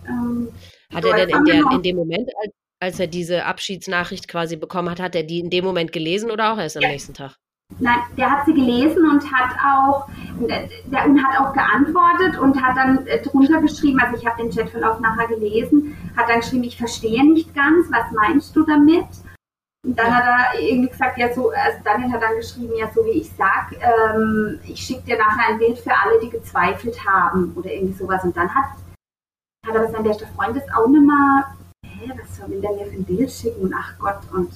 Ähm, 0.07 0.49
hat 0.93 1.05
er 1.05 1.27
denn 1.27 1.39
in, 1.39 1.45
der, 1.45 1.71
in 1.73 1.83
dem 1.83 1.97
Moment, 1.97 2.31
als, 2.43 2.53
als, 2.81 3.01
er 3.01 3.07
diese 3.07 3.45
Abschiedsnachricht 3.45 4.29
quasi 4.29 4.57
bekommen 4.57 4.91
hat, 4.91 5.01
hat 5.01 5.15
er 5.15 5.23
die 5.23 5.41
in 5.41 5.51
dem 5.51 5.65
Moment 5.65 5.93
gelesen 5.93 6.31
oder 6.31 6.53
auch 6.53 6.59
erst 6.59 6.77
am 6.77 6.83
ja. 6.83 6.91
nächsten 6.91 7.15
Tag? 7.15 7.37
Nein, 7.81 7.99
der 8.17 8.31
hat 8.31 8.47
sie 8.47 8.55
gelesen 8.55 9.09
und 9.09 9.23
hat 9.33 9.57
auch 9.65 10.09
der, 10.41 11.07
und 11.07 11.25
hat 11.25 11.41
auch 11.41 11.53
geantwortet 11.53 12.39
und 12.41 12.61
hat 12.61 12.77
dann 12.77 13.07
äh, 13.07 13.23
drunter 13.23 13.61
geschrieben, 13.61 14.01
also 14.01 14.17
ich 14.17 14.27
habe 14.27 14.43
den 14.43 14.51
Chatverlauf 14.51 15.01
nachher 15.01 15.29
gelesen, 15.29 15.97
hat 16.17 16.29
dann 16.29 16.41
geschrieben, 16.41 16.65
ich 16.65 16.77
verstehe 16.77 17.25
nicht 17.25 17.55
ganz, 17.55 17.87
was 17.91 18.11
meinst 18.13 18.55
du 18.57 18.65
damit? 18.65 19.07
Und 19.85 19.97
dann 19.97 20.13
hat 20.13 20.25
er 20.25 20.61
irgendwie 20.61 20.89
gesagt, 20.89 21.19
ja 21.19 21.33
so, 21.33 21.51
also 21.51 21.79
Daniel 21.85 22.13
hat 22.13 22.23
dann 22.23 22.37
geschrieben, 22.37 22.75
ja 22.77 22.91
so 22.93 23.05
wie 23.05 23.21
ich 23.21 23.31
sag, 23.37 23.73
ähm, 23.81 24.59
ich 24.65 24.81
schicke 24.81 25.03
dir 25.03 25.19
nachher 25.19 25.53
ein 25.53 25.59
Bild 25.59 25.79
für 25.79 25.93
alle, 25.93 26.19
die 26.21 26.31
gezweifelt 26.31 26.99
haben 27.07 27.53
oder 27.55 27.71
irgendwie 27.71 27.97
sowas. 27.97 28.25
Und 28.25 28.37
dann 28.37 28.53
hat, 28.53 28.71
hat 29.67 29.77
aber 29.77 29.89
sein 29.89 30.03
bester 30.03 30.27
Freund 30.35 30.57
das 30.57 30.65
auch 30.77 30.89
nicht 30.89 31.07
mal, 31.07 31.45
hä, 31.85 32.13
was 32.21 32.37
soll 32.37 32.49
denn 32.49 32.61
der 32.61 32.73
mir 32.73 32.87
für 32.87 32.97
ein 32.97 33.05
Bild 33.05 33.31
schicken? 33.31 33.63
Und 33.63 33.75
ach 33.75 33.97
Gott, 33.99 34.21
und 34.33 34.51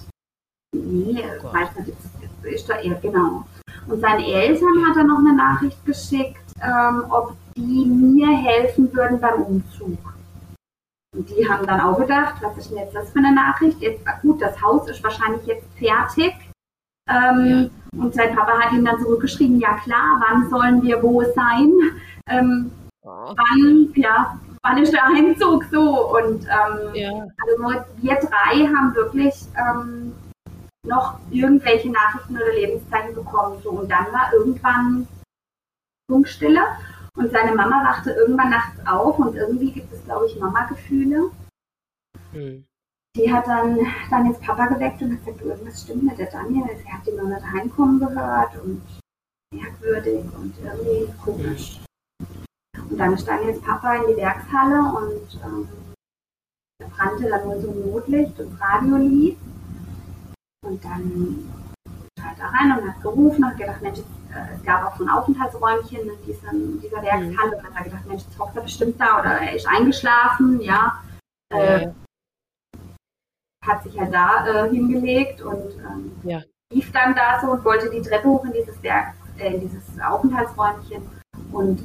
nee, 0.73 1.23
oh 1.43 1.53
weiß 1.53 1.77
nicht, 1.77 1.89
ist, 1.89 2.45
ist 2.45 2.69
da 2.69 2.79
eher, 2.79 2.95
genau. 2.97 3.45
Und 3.89 4.01
seinen 4.01 4.25
Eltern 4.25 4.87
hat 4.87 4.97
er 4.97 5.05
noch 5.05 5.19
eine 5.19 5.35
Nachricht 5.35 5.85
geschickt, 5.85 6.41
ähm, 6.63 7.05
ob 7.11 7.37
die 7.57 7.85
mir 7.87 8.37
helfen 8.37 8.93
würden 8.95 9.21
beim 9.21 9.43
Umzug. 9.43 9.99
Und 11.15 11.29
die 11.29 11.49
haben 11.49 11.67
dann 11.67 11.81
auch 11.81 11.99
gedacht, 11.99 12.37
was 12.41 12.57
ist 12.57 12.71
denn 12.71 12.79
jetzt 12.79 12.95
das 12.95 13.11
für 13.11 13.19
eine 13.19 13.35
Nachricht? 13.35 13.81
Jetzt, 13.81 14.03
gut, 14.23 14.41
das 14.41 14.61
Haus 14.63 14.89
ist 14.89 15.03
wahrscheinlich 15.05 15.45
jetzt 15.47 15.67
fertig. 15.79 16.35
Ähm, 17.09 17.71
ja. 17.93 18.01
Und 18.01 18.15
sein 18.15 18.35
Papa 18.35 18.59
hat 18.59 18.73
ihm 18.73 18.85
dann 18.85 19.01
zurückgeschrieben, 19.01 19.61
ja 19.61 19.77
klar, 19.79 20.23
wann 20.27 20.49
sollen 20.49 20.83
wir 20.83 21.03
wo 21.03 21.23
sein? 21.35 21.73
Ähm, 22.29 22.73
oh. 23.03 23.35
Wann, 23.37 23.93
ja, 23.95 24.39
wann 24.63 24.79
ist 24.79 24.93
der 24.93 25.05
Einzug 25.05 25.65
so? 25.71 26.17
Und 26.17 26.45
ähm, 26.45 26.95
ja. 26.95 27.11
also 27.11 27.85
wir 27.97 28.15
drei 28.15 28.67
haben 28.67 28.95
wirklich 28.95 29.35
ähm, 29.59 30.15
noch 30.87 31.19
irgendwelche 31.31 31.91
Nachrichten 31.91 32.37
oder 32.37 32.53
Lebenszeichen 32.53 33.15
bekommen. 33.15 33.61
So. 33.63 33.71
Und 33.71 33.89
dann 33.89 34.07
war 34.13 34.33
irgendwann 34.33 35.07
Funkstille. 36.11 36.63
Und 37.15 37.31
seine 37.31 37.55
Mama 37.55 37.85
wachte 37.85 38.11
irgendwann 38.11 38.51
nachts 38.51 38.87
auf 38.87 39.19
und 39.19 39.37
irgendwie 39.37 39.71
gibt 39.71 39.93
es, 39.93 40.03
glaube 40.05 40.27
ich, 40.27 40.39
Mama-Gefühle. 40.39 41.31
Mhm. 42.33 42.65
Die 43.15 43.31
hat 43.31 43.47
dann 43.47 43.79
Daniels 44.09 44.41
Papa 44.41 44.67
geweckt 44.67 45.03
und 45.03 45.13
hat 45.13 45.25
gesagt, 45.25 45.43
irgendwas 45.43 45.83
stimmt 45.83 46.05
mit 46.05 46.19
der 46.19 46.31
Daniel. 46.31 46.65
Sie 46.79 46.91
hat 46.91 47.07
die 47.07 47.13
noch 47.13 47.29
nicht 47.29 47.45
heimkommen 47.45 48.01
gehört 48.01 48.57
und 48.63 48.81
merkwürdig 49.55 50.25
und 50.35 50.55
irgendwie 50.65 51.13
komisch. 51.23 51.81
Und 52.89 52.97
dann 52.97 53.13
ist 53.13 53.29
Daniels 53.29 53.61
Papa 53.61 53.97
in 53.97 54.09
die 54.09 54.17
Werkshalle 54.17 54.81
und 54.81 55.41
ähm, 55.45 55.69
brannte 56.97 57.29
dann 57.29 57.45
nur 57.45 57.61
so 57.61 57.71
ein 57.71 57.91
Notlicht 57.91 58.41
und 58.41 58.59
Radio 58.59 58.97
lief. 58.97 59.37
Und 60.65 60.85
dann 60.85 61.53
halt 62.23 62.39
da 62.39 62.47
rein 62.47 62.79
und 62.79 62.89
hat 62.89 63.03
gerufen, 63.03 63.47
hat 63.47 63.59
gedacht, 63.59 63.83
Mensch, 63.83 63.99
äh, 63.99 64.55
es 64.55 64.63
gab 64.63 64.87
auch 64.87 64.97
so 64.97 65.05
ein 65.05 65.11
Aufenthaltsräumchen 65.11 66.01
in, 66.01 66.25
diesem, 66.27 66.81
dieser 66.81 67.03
Werkshalle 67.03 67.57
und 67.57 67.75
hat 67.75 67.85
gedacht, 67.85 68.07
Mensch, 68.07 68.23
jetzt 68.23 68.39
hockt 68.39 68.57
er 68.57 68.63
bestimmt 68.63 69.01
da 69.01 69.21
oder 69.21 69.31
er 69.31 69.57
ist 69.57 69.67
eingeschlafen, 69.67 70.61
ja. 70.61 71.03
Äh, 71.51 71.89
hat 73.65 73.83
sich 73.83 73.99
halt 73.99 74.13
da 74.13 74.47
äh, 74.47 74.71
hingelegt 74.71 75.41
und 75.43 75.73
ähm, 75.79 76.13
ja. 76.25 76.43
lief 76.73 76.91
dann 76.93 77.15
da 77.15 77.41
so 77.41 77.49
und 77.53 77.65
wollte 77.65 77.91
die 77.91 78.03
Treppe 78.03 78.29
hoch 78.29 78.45
in 78.45 78.53
dieses 78.53 78.83
Werk, 78.83 79.15
äh, 79.39 79.55
in 79.55 79.61
dieses 79.61 80.01
Aufenthaltsräumchen 80.01 81.03
und 81.53 81.81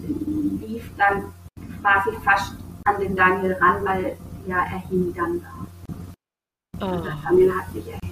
lief 0.59 0.89
dann 0.97 1.34
quasi 1.82 2.11
fast 2.23 2.55
an 2.86 2.99
den 2.99 3.15
Daniel 3.15 3.53
ran, 3.53 3.86
weil 3.86 4.17
ja, 4.47 4.63
er 4.63 4.80
hing 4.89 5.13
dann 5.13 5.41
da. 5.41 6.86
Oh. 6.86 6.89
Also 6.89 7.09
Daniel 7.23 7.53
hat 7.53 7.71
sich 7.73 7.86
erhängt. 7.88 8.07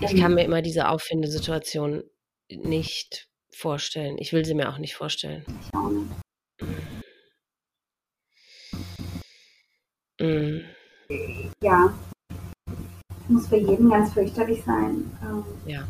Ich 0.00 0.20
kann 0.20 0.34
mir 0.34 0.44
immer 0.44 0.62
diese 0.62 0.88
Auffindesituation 0.88 2.04
nicht 2.50 3.28
vorstellen. 3.50 4.18
Ich 4.18 4.32
will 4.32 4.44
sie 4.44 4.54
mir 4.54 4.68
auch 4.68 4.78
nicht 4.78 4.94
vorstellen. 4.94 5.44
Ich 5.60 5.74
auch 5.74 5.90
nicht. 5.90 6.10
Mm. 10.20 10.60
Ja. 11.62 11.94
Muss 13.28 13.46
für 13.48 13.56
jeden 13.56 13.88
ganz 13.90 14.12
fürchterlich 14.12 14.62
sein. 14.64 15.10
Ähm, 15.22 15.44
ja. 15.66 15.86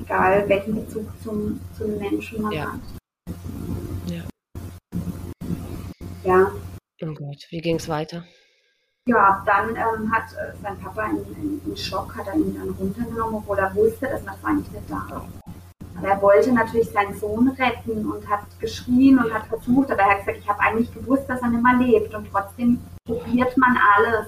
Egal 0.00 0.48
welchen 0.48 0.74
Bezug 0.74 1.06
zum, 1.22 1.60
zum 1.76 1.98
Menschen 1.98 2.42
man 2.42 2.52
ja. 2.52 2.72
hat. 2.72 2.80
Ja. 4.06 4.24
Ja. 6.24 6.52
Oh 7.02 7.14
Gott, 7.14 7.46
wie 7.50 7.60
ging 7.60 7.76
es 7.76 7.88
weiter? 7.88 8.24
Ja, 9.08 9.42
dann 9.46 9.70
ähm, 9.70 10.12
hat 10.12 10.34
äh, 10.34 10.54
sein 10.62 10.78
Papa 10.80 11.06
in, 11.06 11.16
in, 11.34 11.62
in, 11.64 11.76
Schock, 11.78 12.14
hat 12.14 12.26
er 12.26 12.34
ihn 12.34 12.54
dann 12.54 12.68
runtergenommen, 12.68 13.36
obwohl 13.36 13.58
er 13.58 13.74
wusste, 13.74 14.06
dass 14.06 14.22
man 14.22 14.34
eigentlich 14.44 14.70
nicht 14.70 14.90
da 14.90 15.06
ist. 15.16 15.96
Aber 15.96 16.08
er 16.08 16.20
wollte 16.20 16.52
natürlich 16.52 16.90
seinen 16.90 17.18
Sohn 17.18 17.48
retten 17.48 18.06
und 18.06 18.28
hat 18.28 18.42
geschrien 18.60 19.18
und 19.18 19.32
hat 19.32 19.46
versucht, 19.46 19.90
aber 19.90 20.02
er 20.02 20.10
hat 20.10 20.18
gesagt, 20.18 20.40
ich 20.40 20.48
habe 20.48 20.60
eigentlich 20.60 20.92
gewusst, 20.92 21.24
dass 21.26 21.40
er 21.40 21.48
nicht 21.48 21.62
mehr 21.62 21.78
lebt 21.78 22.14
und 22.14 22.30
trotzdem 22.30 22.82
probiert 23.06 23.56
man 23.56 23.78
alles. 23.96 24.26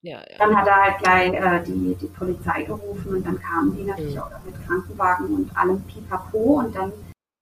Ja, 0.00 0.18
ja. 0.18 0.38
Dann 0.38 0.56
hat 0.56 0.66
er 0.66 0.76
halt 0.76 0.98
gleich 1.02 1.34
äh, 1.34 1.62
die, 1.62 1.94
die 2.00 2.06
Polizei 2.06 2.62
gerufen 2.62 3.16
und 3.16 3.26
dann 3.26 3.38
kamen 3.38 3.76
die 3.76 3.84
natürlich 3.84 4.14
mhm. 4.14 4.22
auch 4.22 4.30
mit 4.46 4.66
Krankenwagen 4.66 5.26
und 5.26 5.54
allem 5.54 5.82
Pipapo 5.82 6.60
und 6.60 6.74
dann 6.74 6.90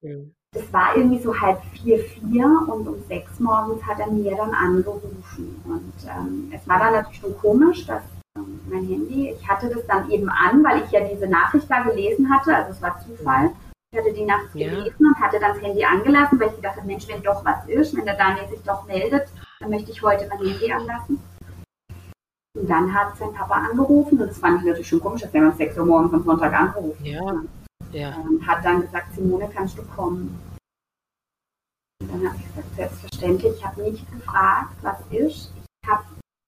mhm 0.02 0.34
es 0.57 0.72
war 0.72 0.96
irgendwie 0.96 1.20
so 1.20 1.38
halb 1.38 1.62
vier, 1.72 1.99
vier 1.99 2.46
und 2.68 2.88
um 2.88 3.03
sechs 3.07 3.38
morgens 3.38 3.82
hat 3.84 3.99
er 3.99 4.11
mir 4.11 4.34
dann 4.34 4.55
angerufen. 4.55 5.62
Und 5.64 5.92
ähm, 6.09 6.51
es 6.55 6.66
war 6.66 6.78
dann 6.78 6.92
natürlich 6.94 7.20
schon 7.20 7.38
komisch, 7.38 7.86
dass 7.86 8.03
ähm, 8.36 8.61
mein 8.68 8.86
Handy, 8.86 9.30
ich 9.38 9.46
hatte 9.46 9.68
das 9.68 9.86
dann 9.86 10.11
eben 10.11 10.28
an, 10.28 10.64
weil 10.64 10.82
ich 10.82 10.90
ja 10.90 11.01
diese 11.01 11.26
Nachricht 11.26 11.70
da 11.70 11.82
gelesen 11.82 12.30
hatte, 12.30 12.55
also 12.55 12.70
es 12.72 12.82
war 12.82 12.99
Zufall. 13.01 13.51
Ich 13.90 13.99
hatte 13.99 14.12
die 14.12 14.24
Nacht 14.24 14.55
ja. 14.55 14.68
gelesen 14.68 15.07
und 15.07 15.20
hatte 15.20 15.38
dann 15.38 15.55
das 15.55 15.62
Handy 15.62 15.84
angelassen, 15.84 16.38
weil 16.38 16.49
ich 16.49 16.57
gedacht 16.57 16.76
habe, 16.76 16.86
Mensch, 16.86 17.09
wenn 17.09 17.22
doch 17.22 17.44
was 17.44 17.66
ist, 17.66 17.96
wenn 17.96 18.05
der 18.05 18.16
Daniel 18.16 18.49
sich 18.49 18.62
doch 18.62 18.86
meldet, 18.86 19.28
dann 19.61 19.70
möchte 19.70 19.90
ich 19.90 20.03
heute 20.03 20.28
mein 20.28 20.46
Handy 20.46 20.72
anlassen. 20.72 21.22
Und 22.55 22.68
dann 22.68 22.92
hat 22.92 23.16
sein 23.16 23.32
Papa 23.32 23.55
angerufen 23.55 24.20
und 24.20 24.28
das 24.28 24.38
fand 24.38 24.61
ich 24.61 24.66
natürlich 24.66 24.88
schon 24.88 25.01
komisch, 25.01 25.22
dass 25.22 25.32
er 25.32 25.42
um 25.42 25.53
6 25.53 25.78
Uhr 25.78 25.86
morgens 25.86 26.12
am 26.12 26.24
Sonntag 26.24 26.53
angerufen 26.53 27.05
ja. 27.05 27.20
Ja. 27.93 28.11
Ähm, 28.11 28.47
hat 28.47 28.64
dann 28.64 28.82
gesagt, 28.82 29.14
Simone, 29.14 29.51
kannst 29.53 29.78
du 29.78 29.82
kommen? 29.82 30.39
Und 32.01 32.12
dann 32.12 32.28
habe 32.28 32.39
ich 32.39 32.47
gesagt, 32.47 32.74
selbstverständlich. 32.76 33.55
Ich 33.57 33.64
habe 33.64 33.82
nicht 33.82 34.11
gefragt, 34.11 34.76
was 34.82 35.01
ist. 35.11 35.53
Ich 35.82 35.89
habe 35.89 36.05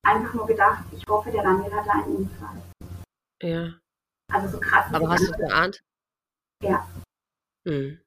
einfach 0.07 0.35
nur 0.35 0.47
gedacht, 0.47 0.85
ich 0.93 1.05
hoffe, 1.09 1.31
der 1.31 1.43
Daniel 1.43 1.73
hatte 1.73 1.91
einen 1.91 2.17
Unfall. 2.17 2.63
Ja. 3.43 3.73
Also 4.33 4.49
so 4.49 4.61
krass. 4.61 4.87
Aber 4.93 5.09
hast 5.09 5.27
du 5.27 5.33
es 5.33 5.39
geahnt? 5.39 5.83
Ja. 6.63 6.87
Hm. 7.67 7.99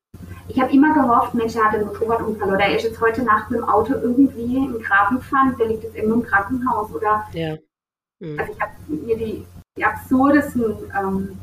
Ich 0.47 0.59
habe 0.59 0.71
immer 0.71 0.93
gehofft, 0.93 1.33
Mensch, 1.33 1.55
er 1.55 1.65
hatte 1.65 1.77
einen 1.77 1.87
Motorradunfall 1.87 2.49
oder 2.49 2.65
er 2.65 2.75
ist 2.75 2.83
jetzt 2.83 3.01
heute 3.01 3.23
Nacht 3.23 3.49
mit 3.49 3.59
dem 3.59 3.67
Auto 3.67 3.93
irgendwie 3.93 4.57
im 4.57 4.79
Graben 4.81 5.17
gefahren, 5.17 5.55
der 5.57 5.67
liegt 5.67 5.83
jetzt 5.83 5.95
irgendwo 5.95 6.21
im 6.21 6.23
Krankenhaus 6.23 6.91
oder. 6.91 7.27
Ja. 7.33 7.57
Hm. 8.21 8.39
Also 8.39 8.53
ich 8.53 8.61
habe 8.61 8.73
mir 8.87 9.17
die, 9.17 9.45
die 9.75 9.85
absurdesten 9.85 10.91
ähm, 10.97 11.39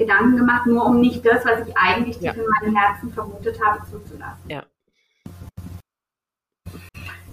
Gedanken 0.00 0.36
gemacht, 0.38 0.66
nur 0.66 0.86
um 0.86 1.00
nicht 1.00 1.24
das, 1.24 1.44
was 1.44 1.68
ich 1.68 1.76
eigentlich 1.76 2.20
ja. 2.20 2.32
in 2.32 2.42
meinem 2.60 2.74
Herzen 2.74 3.12
vermutet 3.12 3.60
habe, 3.62 3.84
zuzulassen. 3.84 4.48
Ja. 4.48 4.64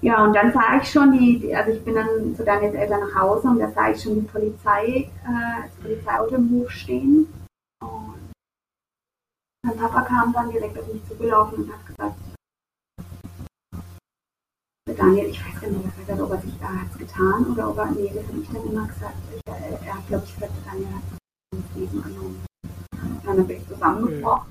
Ja, 0.02 0.24
und 0.24 0.34
dann 0.34 0.54
sah 0.54 0.78
ich 0.80 0.92
schon 0.92 1.12
die, 1.12 1.56
also 1.56 1.72
ich 1.72 1.84
bin 1.84 1.96
dann 1.96 2.36
zu 2.36 2.44
Daniels 2.44 2.76
Eltern 2.76 3.00
nach 3.00 3.20
Hause 3.20 3.48
und 3.48 3.60
da 3.60 3.72
sah 3.72 3.90
ich 3.90 4.02
schon 4.02 4.16
die 4.16 4.28
Polizei, 4.28 5.10
äh, 5.26 5.64
das 5.64 5.76
Polizeiauto 5.82 6.36
im 6.36 6.52
Hof 6.52 6.70
stehen. 6.70 7.28
Und 7.82 8.32
mein 9.66 9.78
Papa 9.78 10.02
kam 10.02 10.34
dann 10.34 10.52
direkt 10.52 10.78
auf 10.78 10.88
mich 10.94 11.04
zugelaufen 11.08 11.64
und 11.64 11.74
hat 11.74 11.86
gesagt, 11.88 12.16
Daniel, 14.96 15.30
ich 15.30 15.40
weiß 15.44 15.62
gar 15.62 15.70
nicht, 15.70 15.86
was 15.86 16.08
er 16.08 16.16
hat, 16.16 16.22
ob 16.22 16.32
er 16.32 16.42
sich 16.42 16.60
da 16.60 16.68
hat 16.68 16.98
getan 16.98 17.46
oder 17.52 17.70
ob 17.70 17.78
er, 17.78 17.92
nee, 17.92 18.12
das 18.14 18.28
habe 18.28 18.40
ich 18.40 18.50
dann 18.50 18.66
immer 18.66 18.88
gesagt. 18.88 19.16
Ich, 19.36 19.42
er, 19.48 19.82
er 19.82 19.94
hat, 19.96 20.08
glaube 20.08 20.26
ich, 20.26 20.34
gesagt, 20.36 20.54
Daniel 20.66 20.88
hat 20.90 21.04
das 21.52 21.76
Leben 21.76 22.04
genommen. 22.04 22.47
Dann 23.26 23.48
bin 23.48 23.58
ich 23.58 23.68
zusammengebrochen. 23.68 24.48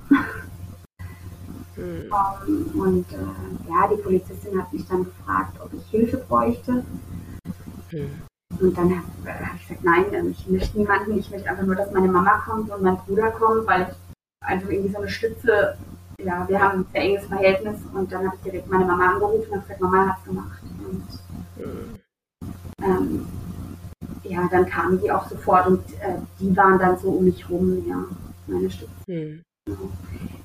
Mhm. 1.77 2.11
Um, 2.11 2.81
und 2.81 3.05
äh, 3.13 3.69
ja, 3.69 3.87
die 3.87 4.01
Polizistin 4.01 4.59
hat 4.59 4.73
mich 4.73 4.87
dann 4.87 5.03
gefragt, 5.03 5.59
ob 5.63 5.71
ich 5.73 5.85
Hilfe 5.89 6.17
bräuchte. 6.17 6.83
Mhm. 7.91 8.21
Und 8.59 8.77
dann 8.77 8.89
habe 8.89 9.45
hab 9.45 9.55
ich 9.55 9.67
gesagt, 9.67 9.83
nein, 9.83 10.05
ähm, 10.11 10.31
ich 10.31 10.47
möchte 10.47 10.77
niemanden, 10.77 11.17
ich 11.19 11.29
möchte 11.29 11.49
einfach 11.49 11.65
nur, 11.65 11.75
dass 11.75 11.91
meine 11.91 12.07
Mama 12.07 12.39
kommt 12.39 12.71
und 12.71 12.81
mein 12.81 12.97
Bruder 12.97 13.31
kommt, 13.31 13.67
weil 13.67 13.83
ich 13.91 14.47
einfach 14.47 14.69
irgendwie 14.69 14.91
so 14.91 14.97
eine 14.97 15.09
Stütze, 15.09 15.77
ja, 16.23 16.47
wir 16.47 16.59
haben 16.59 16.79
ein 16.79 16.85
sehr 16.91 17.01
enges 17.01 17.25
Verhältnis 17.25 17.79
und 17.93 18.11
dann 18.11 18.25
habe 18.25 18.35
ich 18.37 18.41
direkt 18.41 18.69
meine 18.71 18.85
Mama 18.85 19.13
angerufen 19.13 19.51
und 19.51 19.61
gesagt, 19.61 19.81
Mama 19.81 20.07
hat 20.07 20.17
es 20.19 20.25
gemacht. 20.25 20.63
Und 20.87 21.65
mhm. 21.65 21.95
ähm, 22.81 23.27
ja, 24.23 24.47
dann 24.49 24.65
kamen 24.65 24.99
die 24.99 25.11
auch 25.11 25.29
sofort 25.29 25.67
und 25.67 25.93
äh, 26.01 26.17
die 26.39 26.55
waren 26.57 26.79
dann 26.79 26.97
so 26.97 27.09
um 27.09 27.25
mich 27.25 27.47
rum, 27.49 27.85
ja, 27.87 28.03
meine 28.47 28.69
Stütze. 28.69 28.91
Mhm. 29.07 29.43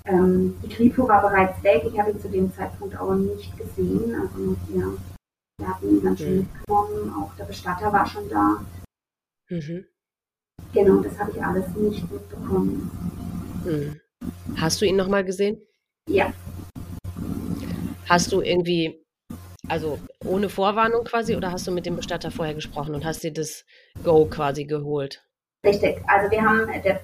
Ähm, 0.04 0.56
die 0.62 0.68
Kripo 0.68 1.06
war 1.06 1.22
bereits 1.22 1.62
weg. 1.62 1.84
Ich 1.86 1.98
habe 1.98 2.10
ihn 2.10 2.20
zu 2.20 2.28
dem 2.28 2.52
Zeitpunkt 2.52 2.98
auch 2.98 3.14
nicht 3.14 3.56
gesehen. 3.56 4.14
Also, 4.14 4.56
ja. 4.74 4.92
Wir 5.58 5.68
hatten 5.68 5.88
ihn 5.90 6.02
dann 6.02 6.16
schon 6.16 6.30
mhm. 6.30 6.38
mitgenommen, 6.38 7.14
auch 7.14 7.36
der 7.36 7.44
Bestatter 7.44 7.92
war 7.92 8.04
schon 8.06 8.28
da. 8.28 8.64
Mhm. 9.48 9.84
Genau, 10.72 11.02
das 11.02 11.18
habe 11.18 11.30
ich 11.30 11.42
alles 11.42 11.68
nicht 11.76 12.10
mitbekommen. 12.10 12.90
Mhm. 13.64 14.00
Hast 14.56 14.80
du 14.80 14.86
ihn 14.86 14.96
nochmal 14.96 15.24
gesehen? 15.24 15.60
Ja. 16.08 16.32
Hast 18.08 18.32
du 18.32 18.40
irgendwie, 18.40 19.04
also 19.68 20.00
ohne 20.24 20.48
Vorwarnung 20.48 21.04
quasi, 21.04 21.36
oder 21.36 21.52
hast 21.52 21.66
du 21.66 21.70
mit 21.70 21.86
dem 21.86 21.96
Bestatter 21.96 22.30
vorher 22.30 22.54
gesprochen 22.54 22.94
und 22.94 23.04
hast 23.04 23.22
dir 23.22 23.32
das 23.32 23.64
Go 24.02 24.26
quasi 24.26 24.64
geholt? 24.64 25.24
Richtig, 25.64 26.02
also 26.08 26.28
wir 26.30 26.42
haben, 26.42 26.66
der, 26.82 27.00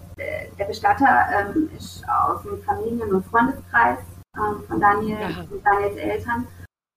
der 0.59 0.65
Bestatter 0.65 1.27
ähm, 1.33 1.71
ist 1.77 2.05
aus 2.09 2.43
dem 2.43 2.61
Familien- 2.63 3.15
und 3.15 3.27
Freundeskreis 3.27 3.99
ähm, 4.37 4.63
von 4.67 4.81
Daniel 4.81 5.47
und 5.51 5.65
Daniels 5.65 5.97
Eltern. 5.97 6.47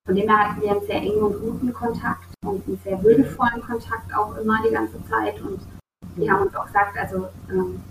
Von 0.05 0.15
dem 0.15 0.27
her 0.27 0.49
hatten 0.49 0.61
wir 0.61 0.71
einen 0.71 0.85
sehr 0.85 0.95
engen 0.95 1.21
und 1.21 1.39
guten 1.39 1.73
Kontakt 1.73 2.25
und 2.43 2.67
einen 2.67 2.79
sehr 2.83 3.01
würdevollen 3.03 3.61
Kontakt 3.61 4.13
auch 4.15 4.35
immer 4.37 4.61
die 4.67 4.73
ganze 4.73 5.05
Zeit. 5.07 5.39
Und 5.41 5.61
die 6.17 6.29
haben 6.29 6.43
uns 6.43 6.55
auch 6.55 6.65
gesagt, 6.65 6.97
also 6.97 7.29
ähm, 7.49 7.81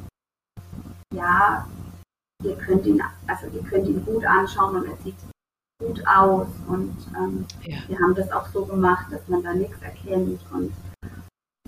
ja, 1.15 1.67
ihr 2.43 2.57
könnt 2.57 2.85
ihn, 2.87 3.01
also 3.27 3.47
ihr 3.47 3.63
könnt 3.63 3.89
ihn 3.89 4.05
gut 4.05 4.25
anschauen 4.25 4.77
und 4.77 4.87
er 4.89 4.97
sieht 5.05 5.17
gut 5.81 6.03
aus. 6.07 6.49
Und 6.67 6.97
ähm, 7.17 7.47
ja. 7.63 7.79
wir 7.87 7.99
haben 8.01 8.15
das 8.15 8.31
auch 8.33 8.47
so 8.49 8.65
gemacht, 8.65 9.07
dass 9.13 9.27
man 9.29 9.43
da 9.45 9.55
nichts 9.55 9.81
erkennt. 9.81 10.41
Und 10.53 10.73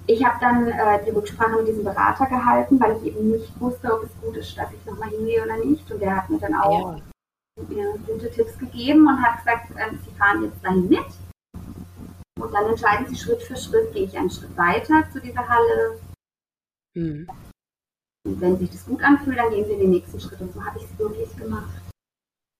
ich 0.07 0.25
habe 0.25 0.39
dann 0.41 0.69
äh, 0.69 1.05
die 1.05 1.11
Rücksprache 1.11 1.57
mit 1.57 1.69
diesem 1.69 1.85
Berater 1.85 2.27
gehalten, 2.27 2.81
weil 2.81 2.97
ich 2.97 3.07
eben 3.07 3.31
nicht 3.31 3.61
wusste, 3.61 3.93
ob 3.95 4.05
es 4.05 4.11
gut 4.21 4.37
ist, 4.37 4.57
dass 4.59 4.73
ich 4.73 4.85
nochmal 4.85 5.11
hingehe 5.11 5.45
oder 5.45 5.57
nicht. 5.65 5.91
Und 5.91 6.01
der 6.01 6.17
hat 6.17 6.29
mir 6.29 6.39
dann 6.39 6.55
auch 6.55 6.97
ja. 7.69 7.95
gute 8.07 8.31
Tipps 8.31 8.59
gegeben 8.59 9.07
und 9.07 9.23
hat 9.23 9.39
gesagt, 9.39 9.71
äh, 9.77 9.91
Sie 10.05 10.11
fahren 10.17 10.43
jetzt 10.45 10.65
dahin 10.65 10.89
mit. 10.89 11.07
Und 12.41 12.53
dann 12.53 12.67
entscheiden 12.67 13.07
Sie 13.07 13.17
Schritt 13.17 13.43
für 13.43 13.57
Schritt, 13.57 13.93
gehe 13.93 14.05
ich 14.05 14.19
einen 14.19 14.31
Schritt 14.31 14.57
weiter 14.57 15.09
zu 15.13 15.21
dieser 15.21 15.49
Halle. 15.49 16.01
Hm. 16.97 17.29
Und 18.25 18.41
wenn 18.41 18.59
sich 18.59 18.71
das 18.71 18.85
gut 18.85 19.03
anfühlt, 19.03 19.39
dann 19.39 19.51
gehen 19.51 19.67
Sie 19.67 19.77
den 19.77 19.91
nächsten 19.91 20.19
Schritt. 20.19 20.41
Und 20.41 20.53
so 20.53 20.65
habe 20.65 20.79
ich 20.79 20.85
es 20.85 20.99
wirklich 20.99 21.37
gemacht. 21.37 21.81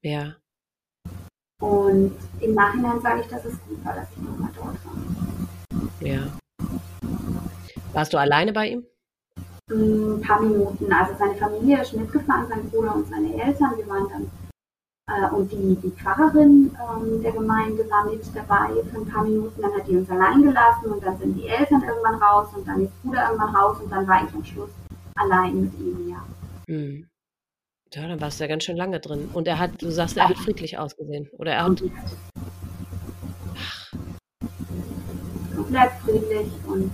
Ja. 0.05 0.37
Und 1.61 2.17
im 2.41 2.55
Nachhinein 2.55 3.01
sage 3.01 3.21
ich, 3.23 3.29
dass 3.29 3.45
es 3.45 3.61
gut 3.65 3.85
war, 3.85 3.95
dass 3.95 4.11
ich 4.11 4.19
nochmal 4.19 4.51
dort 4.55 4.85
war. 4.85 4.95
Ja. 6.01 6.39
Warst 7.93 8.13
du 8.13 8.19
alleine 8.19 8.53
bei 8.53 8.69
ihm? 8.69 8.87
Ein 9.71 10.21
paar 10.23 10.41
Minuten. 10.41 10.93
Also 10.93 11.15
seine 11.19 11.35
Familie 11.35 11.83
ist 11.83 11.93
mitgefahren, 11.93 12.49
sein 12.49 12.71
Bruder 12.71 12.95
und 12.97 13.09
seine 13.09 13.33
Eltern. 13.43 13.77
Wir 13.77 13.87
waren 13.87 14.09
dann, 14.09 14.31
äh, 15.09 15.35
und 15.35 15.53
die, 15.53 15.77
die 15.77 15.91
Pfarrerin 15.91 16.75
ähm, 16.75 17.23
der 17.23 17.33
Gemeinde 17.33 17.89
war 17.91 18.07
mit 18.07 18.23
dabei 18.35 18.71
für 18.91 18.99
ein 18.99 19.07
paar 19.07 19.25
Minuten. 19.25 19.61
Dann 19.61 19.75
hat 19.75 19.87
die 19.87 19.97
uns 19.97 20.11
allein 20.11 20.43
gelassen 20.43 20.87
und 20.87 21.05
dann 21.05 21.19
sind 21.19 21.35
die 21.35 21.47
Eltern 21.47 21.83
irgendwann 21.83 22.15
raus 22.15 22.49
und 22.57 22.67
dann 22.67 22.85
ist 22.85 23.03
Bruder 23.03 23.27
irgendwann 23.27 23.55
raus 23.55 23.77
und 23.83 23.91
dann 23.91 24.07
war 24.07 24.25
ich 24.27 24.35
am 24.35 24.45
Schluss 24.45 24.71
allein 25.17 25.61
mit 25.61 25.79
ihm, 25.79 26.09
ja. 26.09 26.25
Hm. 26.69 27.07
Ja, 27.95 28.09
dann 28.09 28.21
warst 28.23 28.41
du 28.41 28.45
ja 28.45 28.49
ganz 28.49 28.65
schön 28.65 28.79
lange 28.79 29.01
drin. 29.01 29.29
Und 29.35 29.47
er 29.47 29.59
hat, 29.59 29.83
du 29.83 29.91
sagst, 29.91 30.17
er 30.17 30.31
hat 30.31 30.39
friedlich 30.39 30.79
ausgesehen. 30.79 31.29
Oder 31.33 31.53
er 31.53 31.65
hat. 31.65 31.83
Komplett 35.55 35.91
friedlich 36.03 36.49
und 36.67 36.91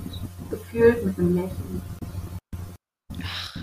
gefühlt 0.50 1.04
mit 1.04 1.18
einem 1.18 1.34
Lächeln. 1.34 1.82
Ach. 3.22 3.56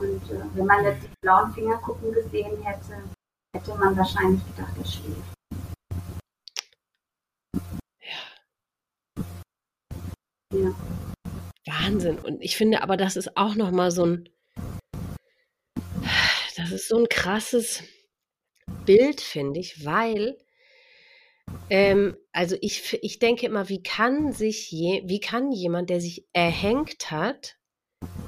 Und 0.00 0.30
äh, 0.30 0.44
wenn 0.54 0.66
man 0.66 0.84
jetzt 0.84 1.02
die 1.02 1.10
blauen 1.20 1.52
Fingerkuppen 1.52 2.12
gesehen 2.12 2.62
hätte, 2.62 3.02
hätte 3.54 3.74
man 3.74 3.96
wahrscheinlich 3.96 4.40
gedacht, 4.46 4.72
er 4.78 4.84
schläft. 4.84 5.34
Ja. 8.00 8.34
Ja. 10.54 10.74
Wahnsinn. 11.66 12.18
Und 12.18 12.40
ich 12.42 12.56
finde 12.56 12.82
aber, 12.82 12.96
das 12.96 13.16
ist 13.16 13.36
auch 13.36 13.54
nochmal 13.54 13.90
so 13.90 14.06
ein, 14.06 14.28
das 16.56 16.70
ist 16.70 16.88
so 16.88 16.98
ein 16.98 17.08
krasses 17.08 17.82
Bild, 18.84 19.20
finde 19.20 19.60
ich, 19.60 19.84
weil 19.84 20.38
ähm, 21.70 22.16
also 22.32 22.56
ich, 22.60 22.98
ich 23.02 23.18
denke 23.18 23.46
immer, 23.46 23.68
wie 23.68 23.82
kann 23.82 24.32
sich 24.32 24.70
je, 24.70 25.02
wie 25.06 25.20
kann 25.20 25.52
jemand, 25.52 25.90
der 25.90 26.00
sich 26.00 26.26
erhängt 26.32 27.10
hat, 27.10 27.56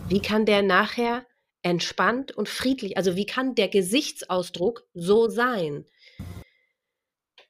wie 0.08 0.20
kann 0.20 0.46
der 0.46 0.62
nachher 0.62 1.26
entspannt 1.62 2.32
und 2.32 2.48
friedlich, 2.48 2.96
also 2.96 3.16
wie 3.16 3.26
kann 3.26 3.54
der 3.54 3.68
Gesichtsausdruck 3.68 4.86
so 4.94 5.28
sein? 5.28 5.86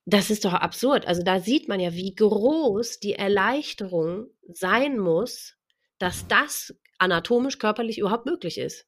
Das 0.07 0.31
ist 0.31 0.45
doch 0.45 0.55
absurd. 0.55 1.07
Also 1.07 1.23
da 1.23 1.41
sieht 1.41 1.69
man 1.69 1.79
ja, 1.79 1.93
wie 1.93 2.15
groß 2.15 3.01
die 3.01 3.15
Erleichterung 3.15 4.27
sein 4.49 4.99
muss, 4.99 5.57
dass 5.99 6.27
das 6.27 6.75
anatomisch, 6.99 7.59
körperlich 7.59 7.99
überhaupt 7.99 8.27
möglich 8.27 8.59
ist. 8.59 8.87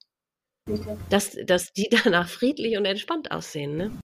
Dass, 1.11 1.37
dass 1.47 1.72
die 1.72 1.89
danach 2.05 2.28
friedlich 2.28 2.76
und 2.76 2.85
entspannt 2.85 3.30
aussehen, 3.30 3.76
ne? 3.76 4.01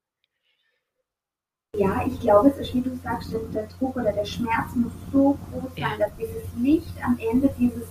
Ja, 1.77 2.05
ich 2.07 2.19
glaube, 2.21 2.49
es 2.49 2.57
ist, 2.59 2.75
wie 2.75 2.81
du 2.81 2.97
sagst, 2.97 3.33
der, 3.33 3.67
Druck 3.67 3.97
oder 3.97 4.13
der 4.13 4.25
Schmerz 4.25 4.75
muss 4.75 4.93
so 5.13 5.39
groß 5.51 5.71
ja. 5.77 5.91
sein, 5.91 5.99
dass 5.99 6.17
dieses 6.17 6.43
Licht 6.57 7.05
am 7.05 7.19
Ende 7.19 7.55
dieses 7.59 7.85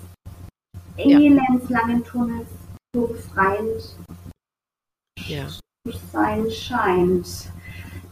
elendslangen 0.98 2.04
Tunnels 2.04 2.50
so 2.96 3.08
befreiend 3.08 3.96
ja. 5.28 5.48
sein 6.12 6.50
scheint. 6.50 7.52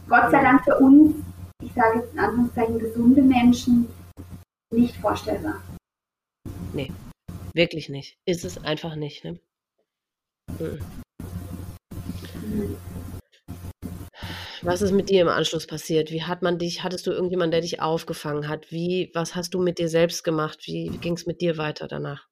Gott 0.08 0.30
sei 0.30 0.42
Dank 0.42 0.62
für 0.62 0.78
uns, 0.78 1.16
ich 1.60 1.72
sage 1.72 1.98
jetzt 1.98 2.12
in 2.12 2.20
Anführungszeichen 2.20 2.78
gesunde 2.78 3.22
Menschen, 3.22 3.88
nicht 4.72 4.96
vorstellbar. 4.96 5.60
Nee, 6.72 6.92
wirklich 7.54 7.88
nicht. 7.88 8.16
Ist 8.24 8.44
es 8.44 8.58
einfach 8.58 8.94
nicht. 8.94 9.24
Ne? 9.24 9.40
Mhm. 10.58 10.78
Was 14.66 14.82
ist 14.82 14.90
mit 14.90 15.10
dir 15.10 15.22
im 15.22 15.28
Anschluss 15.28 15.64
passiert? 15.64 16.10
Wie 16.10 16.24
hat 16.24 16.42
man 16.42 16.58
dich, 16.58 16.82
hattest 16.82 17.06
du 17.06 17.12
irgendjemanden, 17.12 17.52
der 17.52 17.60
dich 17.60 17.80
aufgefangen 17.80 18.48
hat? 18.48 18.72
Wie, 18.72 19.12
was 19.14 19.36
hast 19.36 19.54
du 19.54 19.62
mit 19.62 19.78
dir 19.78 19.88
selbst 19.88 20.24
gemacht? 20.24 20.58
Wie, 20.64 20.90
wie 20.92 20.98
ging 20.98 21.12
es 21.12 21.24
mit 21.24 21.40
dir 21.40 21.56
weiter 21.56 21.86
danach? 21.86 22.26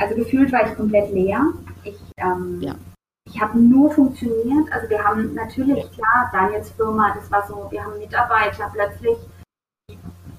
Also 0.00 0.14
gefühlt 0.14 0.52
war 0.52 0.70
ich 0.70 0.76
komplett 0.76 1.12
leer. 1.12 1.44
Ich, 1.82 1.96
ähm, 2.18 2.60
ja. 2.62 2.76
ich 3.28 3.40
habe 3.40 3.58
nur 3.58 3.90
funktioniert. 3.90 4.70
Also 4.70 4.88
wir 4.88 5.02
haben 5.02 5.34
natürlich, 5.34 5.90
klar, 5.90 6.30
Daniels 6.32 6.70
Firma, 6.70 7.12
das 7.12 7.28
war 7.28 7.44
so, 7.48 7.68
wir 7.72 7.84
haben 7.84 7.98
Mitarbeiter 7.98 8.70
plötzlich, 8.72 9.18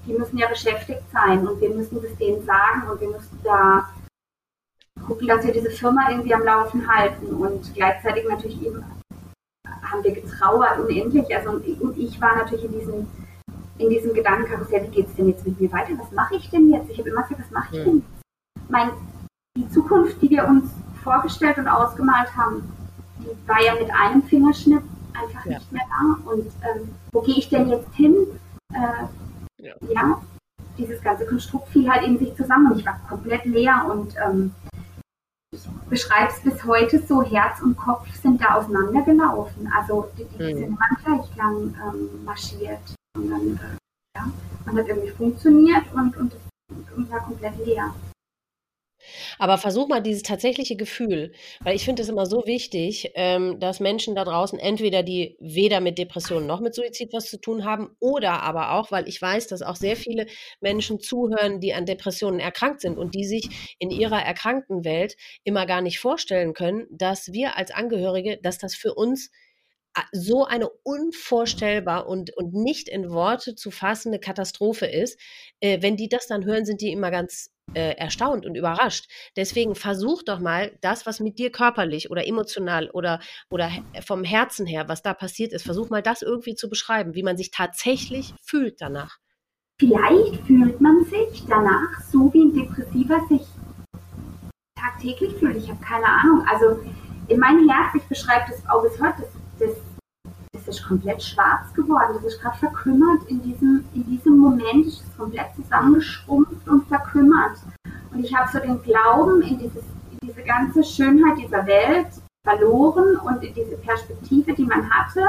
die 0.06 0.12
müssen 0.14 0.38
ja 0.38 0.48
beschäftigt 0.48 1.02
sein 1.12 1.46
und 1.46 1.60
wir 1.60 1.68
müssen 1.68 2.00
das 2.00 2.16
denen 2.16 2.42
sagen 2.46 2.88
und 2.90 2.98
wir 2.98 3.08
müssen 3.08 3.38
da 3.44 3.90
gucken, 5.06 5.28
dass 5.28 5.44
wir 5.44 5.52
diese 5.52 5.70
Firma 5.70 6.08
irgendwie 6.08 6.32
am 6.32 6.44
Laufen 6.44 6.88
halten 6.90 7.26
und 7.26 7.74
gleichzeitig 7.74 8.24
natürlich 8.26 8.64
eben 8.64 8.82
haben 9.82 10.04
wir 10.04 10.12
getrauert 10.12 10.78
unendlich. 10.78 11.34
Also 11.34 11.50
und 11.50 11.98
ich 11.98 12.20
war 12.20 12.36
natürlich 12.36 12.64
in 12.64 12.72
diesem, 12.72 13.06
in 13.78 13.90
diesem 13.90 14.14
Gedankenkarussell, 14.14 14.84
wie 14.84 14.94
geht 14.94 15.08
es 15.08 15.14
denn 15.14 15.28
jetzt 15.28 15.46
mit 15.46 15.60
mir 15.60 15.72
weiter? 15.72 15.92
Was 15.98 16.12
mache 16.12 16.36
ich 16.36 16.48
denn 16.50 16.70
jetzt? 16.70 16.90
Ich 16.90 16.98
habe 16.98 17.08
immer 17.08 17.22
gesagt, 17.22 17.40
was 17.40 17.50
mache 17.50 17.76
ich 17.76 17.84
denn 17.84 17.96
jetzt? 17.96 18.70
Mein, 18.70 18.90
die 19.56 19.68
Zukunft, 19.68 20.20
die 20.22 20.30
wir 20.30 20.46
uns 20.46 20.70
vorgestellt 21.02 21.58
und 21.58 21.68
ausgemalt 21.68 22.34
haben, 22.36 22.72
die 23.18 23.48
war 23.48 23.62
ja 23.62 23.74
mit 23.74 23.90
einem 23.92 24.22
Fingerschnitt 24.22 24.82
einfach 25.14 25.44
ja. 25.46 25.58
nicht 25.58 25.72
mehr 25.72 25.82
da. 25.88 26.30
Und 26.30 26.46
ähm, 26.46 26.94
wo 27.12 27.20
gehe 27.20 27.36
ich 27.36 27.48
denn 27.48 27.68
jetzt 27.68 27.92
hin? 27.94 28.14
Äh, 28.72 29.62
ja. 29.62 29.74
ja. 29.88 30.20
dieses 30.78 31.00
ganze 31.02 31.26
Konstrukt 31.26 31.68
fiel 31.68 31.90
halt 31.90 32.06
in 32.06 32.18
sich 32.18 32.34
zusammen 32.34 32.72
und 32.72 32.78
ich 32.78 32.86
war 32.86 32.98
komplett 33.08 33.44
leer 33.44 33.84
und 33.90 34.14
ähm, 34.24 34.52
es 36.28 36.40
bis 36.40 36.64
heute 36.64 37.02
so, 37.06 37.22
Herz 37.22 37.60
und 37.60 37.76
Kopf 37.76 38.08
sind 38.22 38.40
da 38.40 38.54
auseinandergelaufen. 38.54 39.70
Also 39.76 40.08
die, 40.16 40.24
die 40.24 40.42
mhm. 40.42 40.46
sind 40.46 40.62
immer 40.64 40.78
gleich 41.04 41.36
lang 41.36 41.74
ähm, 41.86 42.24
marschiert. 42.24 42.80
Und 43.16 43.30
dann, 43.30 43.60
äh, 43.62 44.18
ja, 44.18 44.26
man 44.64 44.78
hat 44.78 44.88
irgendwie 44.88 45.10
funktioniert 45.10 45.84
und, 45.92 46.16
und, 46.16 46.32
und 46.96 47.10
war 47.10 47.20
komplett 47.20 47.56
leer. 47.64 47.94
Aber 49.38 49.58
versuch 49.58 49.88
mal 49.88 50.00
dieses 50.00 50.22
tatsächliche 50.22 50.76
Gefühl, 50.76 51.32
weil 51.60 51.76
ich 51.76 51.84
finde 51.84 52.02
es 52.02 52.08
immer 52.08 52.26
so 52.26 52.44
wichtig, 52.46 53.12
ähm, 53.14 53.58
dass 53.60 53.80
Menschen 53.80 54.14
da 54.14 54.24
draußen 54.24 54.58
entweder 54.58 55.02
die 55.02 55.36
weder 55.40 55.80
mit 55.80 55.98
Depressionen 55.98 56.46
noch 56.46 56.60
mit 56.60 56.74
Suizid 56.74 57.12
was 57.12 57.26
zu 57.26 57.40
tun 57.40 57.64
haben 57.64 57.96
oder 58.00 58.42
aber 58.42 58.72
auch, 58.72 58.90
weil 58.90 59.08
ich 59.08 59.20
weiß, 59.20 59.46
dass 59.48 59.62
auch 59.62 59.76
sehr 59.76 59.96
viele 59.96 60.26
Menschen 60.60 61.00
zuhören, 61.00 61.60
die 61.60 61.74
an 61.74 61.86
Depressionen 61.86 62.40
erkrankt 62.40 62.80
sind 62.80 62.98
und 62.98 63.14
die 63.14 63.24
sich 63.24 63.76
in 63.78 63.90
ihrer 63.90 64.22
erkrankten 64.22 64.84
Welt 64.84 65.16
immer 65.44 65.66
gar 65.66 65.80
nicht 65.80 65.98
vorstellen 65.98 66.54
können, 66.54 66.86
dass 66.90 67.32
wir 67.32 67.56
als 67.56 67.70
Angehörige, 67.70 68.38
dass 68.42 68.58
das 68.58 68.74
für 68.74 68.94
uns 68.94 69.30
so 70.12 70.44
eine 70.44 70.68
unvorstellbar 70.82 72.06
und, 72.06 72.34
und 72.36 72.54
nicht 72.54 72.88
in 72.88 73.10
Worte 73.10 73.54
zu 73.54 73.70
fassende 73.70 74.18
Katastrophe 74.18 74.86
ist. 74.86 75.18
Äh, 75.60 75.82
wenn 75.82 75.96
die 75.96 76.08
das 76.08 76.26
dann 76.26 76.44
hören, 76.44 76.64
sind 76.64 76.80
die 76.80 76.92
immer 76.92 77.10
ganz 77.10 77.51
äh, 77.74 77.96
erstaunt 77.96 78.44
und 78.46 78.54
überrascht. 78.54 79.08
Deswegen 79.36 79.74
versuch 79.74 80.22
doch 80.22 80.40
mal, 80.40 80.76
das, 80.80 81.06
was 81.06 81.20
mit 81.20 81.38
dir 81.38 81.50
körperlich 81.50 82.10
oder 82.10 82.26
emotional 82.26 82.90
oder, 82.90 83.20
oder 83.50 83.70
vom 84.04 84.24
Herzen 84.24 84.66
her, 84.66 84.88
was 84.88 85.02
da 85.02 85.14
passiert 85.14 85.52
ist, 85.52 85.64
versuch 85.64 85.90
mal 85.90 86.02
das 86.02 86.22
irgendwie 86.22 86.54
zu 86.54 86.68
beschreiben, 86.68 87.14
wie 87.14 87.22
man 87.22 87.36
sich 87.36 87.50
tatsächlich 87.50 88.34
fühlt 88.42 88.80
danach. 88.80 89.18
Vielleicht 89.78 90.46
fühlt 90.46 90.80
man 90.80 91.04
sich 91.06 91.44
danach 91.48 92.00
so, 92.10 92.32
wie 92.32 92.44
ein 92.44 92.54
Depressiver 92.54 93.20
sich 93.28 93.42
tagtäglich 94.76 95.34
fühlt. 95.36 95.56
Ich 95.56 95.68
habe 95.68 95.82
keine 95.82 96.06
Ahnung. 96.06 96.46
Also 96.48 96.80
in 97.28 97.40
meinem 97.40 97.68
Herz, 97.68 97.94
ich 97.94 98.02
beschreibe 98.04 98.44
das 98.50 98.62
auch 98.68 98.82
bis 98.82 99.00
heute, 99.00 99.22
das, 99.22 99.68
das, 99.68 99.76
das 100.66 100.76
ist 100.76 100.86
komplett 100.86 101.22
schwarz 101.22 101.72
geworden. 101.74 102.14
Das 102.14 102.24
ist 102.24 102.40
gerade 102.40 102.58
verkümmert 102.58 103.24
in 103.28 103.42
diesem, 103.42 103.84
in 103.94 104.04
diesem 104.06 104.38
Moment. 104.38 104.86
Es 104.86 105.00
ist 105.00 105.16
komplett 105.16 105.54
zusammengeschrumpft 105.56 106.68
und 106.68 106.86
verkümmert. 106.86 107.58
Und 108.12 108.24
ich 108.24 108.34
habe 108.34 108.50
so 108.50 108.58
den 108.58 108.80
Glauben 108.82 109.42
in, 109.42 109.58
dieses, 109.58 109.82
in 110.12 110.28
diese 110.28 110.42
ganze 110.42 110.84
Schönheit 110.84 111.38
dieser 111.38 111.66
Welt 111.66 112.08
verloren 112.44 113.16
und 113.16 113.42
in 113.42 113.54
diese 113.54 113.76
Perspektive, 113.76 114.52
die 114.54 114.64
man 114.64 114.88
hatte. 114.90 115.26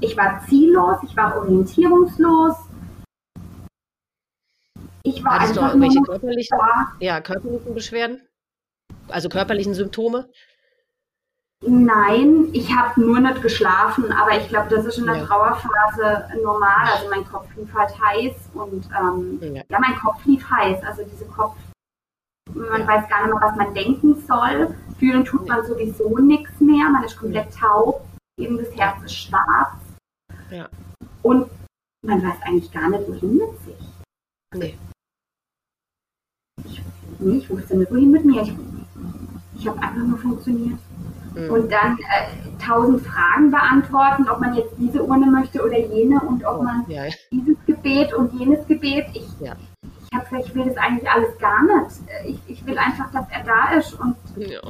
Ich 0.00 0.16
war 0.16 0.42
ziellos, 0.48 0.98
ich 1.02 1.16
war 1.16 1.36
orientierungslos. 1.38 2.56
Ich 5.02 5.24
war 5.24 5.40
Hattest 5.40 5.58
einfach 5.58 5.72
du 5.72 5.78
irgendwelche 5.78 6.02
körperlichen, 6.02 6.58
ja, 7.00 7.20
körperlichen 7.20 7.74
Beschwerden? 7.74 8.22
Also 9.08 9.28
körperlichen 9.28 9.74
Symptome? 9.74 10.28
Nein, 11.66 12.50
ich 12.52 12.74
habe 12.74 13.00
nur 13.00 13.18
nicht 13.18 13.42
geschlafen, 13.42 14.12
aber 14.12 14.36
ich 14.38 14.48
glaube, 14.48 14.68
das 14.68 14.86
ist 14.86 14.98
in 14.98 15.06
der 15.06 15.16
ja. 15.16 15.26
Trauerphase 15.26 16.28
normal. 16.42 16.86
Also 16.94 17.10
mein 17.10 17.24
Kopf 17.24 17.48
lief 17.56 17.74
halt 17.74 17.92
heiß 18.00 18.34
und 18.54 18.88
ähm, 18.96 19.38
ja. 19.42 19.62
ja. 19.68 19.80
mein 19.80 19.96
Kopf 19.96 20.24
lief 20.24 20.48
heiß. 20.48 20.82
Also 20.84 21.02
diese 21.04 21.24
Kopf, 21.26 21.56
man 22.54 22.80
ja. 22.80 22.86
weiß 22.86 23.08
gar 23.08 23.26
nicht 23.26 23.34
mehr, 23.34 23.42
was 23.42 23.56
man 23.56 23.74
denken 23.74 24.14
soll. 24.26 24.74
Fühlen 24.98 25.24
tut 25.24 25.48
man 25.48 25.66
sowieso 25.66 26.16
nichts 26.18 26.60
mehr. 26.60 26.88
Man 26.90 27.02
ist 27.04 27.18
komplett 27.18 27.52
taub. 27.52 28.06
Eben 28.38 28.56
das 28.58 28.74
Herz 28.76 29.02
ist 29.04 29.16
schwarz. 29.16 29.74
Und 31.22 31.50
man 32.02 32.22
weiß 32.22 32.40
eigentlich 32.42 32.70
gar 32.70 32.88
nicht, 32.88 33.08
wohin 33.08 33.36
mit 33.36 33.60
sich. 33.64 33.88
Nee. 34.54 34.78
Ich, 36.64 36.82
nee, 37.18 37.38
ich 37.38 37.50
wusste 37.50 37.76
nicht, 37.76 37.90
wohin 37.90 38.10
mit 38.12 38.24
mir. 38.24 38.42
Ich, 38.42 38.54
ich 39.58 39.68
habe 39.68 39.80
einfach 39.80 40.04
nur 40.04 40.18
funktioniert. 40.18 40.78
Mhm. 41.38 41.50
Und 41.50 41.72
dann 41.72 41.96
äh, 41.98 42.64
tausend 42.64 43.06
Fragen 43.06 43.50
beantworten, 43.52 44.28
ob 44.28 44.40
man 44.40 44.54
jetzt 44.54 44.74
diese 44.76 45.02
Urne 45.04 45.26
möchte 45.26 45.64
oder 45.64 45.78
jene 45.78 46.20
und 46.20 46.44
ob 46.44 46.58
oh, 46.58 46.62
man 46.62 46.84
ja. 46.88 47.04
dieses 47.30 47.56
Gebet 47.64 48.12
und 48.12 48.32
jenes 48.34 48.66
Gebet. 48.66 49.06
Ich, 49.14 49.28
ja. 49.40 49.54
ich 49.82 50.18
habe 50.18 50.28
gesagt, 50.28 50.48
ich 50.48 50.54
will 50.54 50.64
das 50.64 50.76
eigentlich 50.76 51.08
alles 51.08 51.38
gar 51.38 51.62
nicht. 51.62 52.00
Ich, 52.26 52.40
ich 52.48 52.66
will 52.66 52.76
einfach, 52.76 53.12
dass 53.12 53.26
er 53.30 53.44
da 53.44 53.78
ist 53.78 53.94
und 53.94 54.16
ja. 54.36 54.60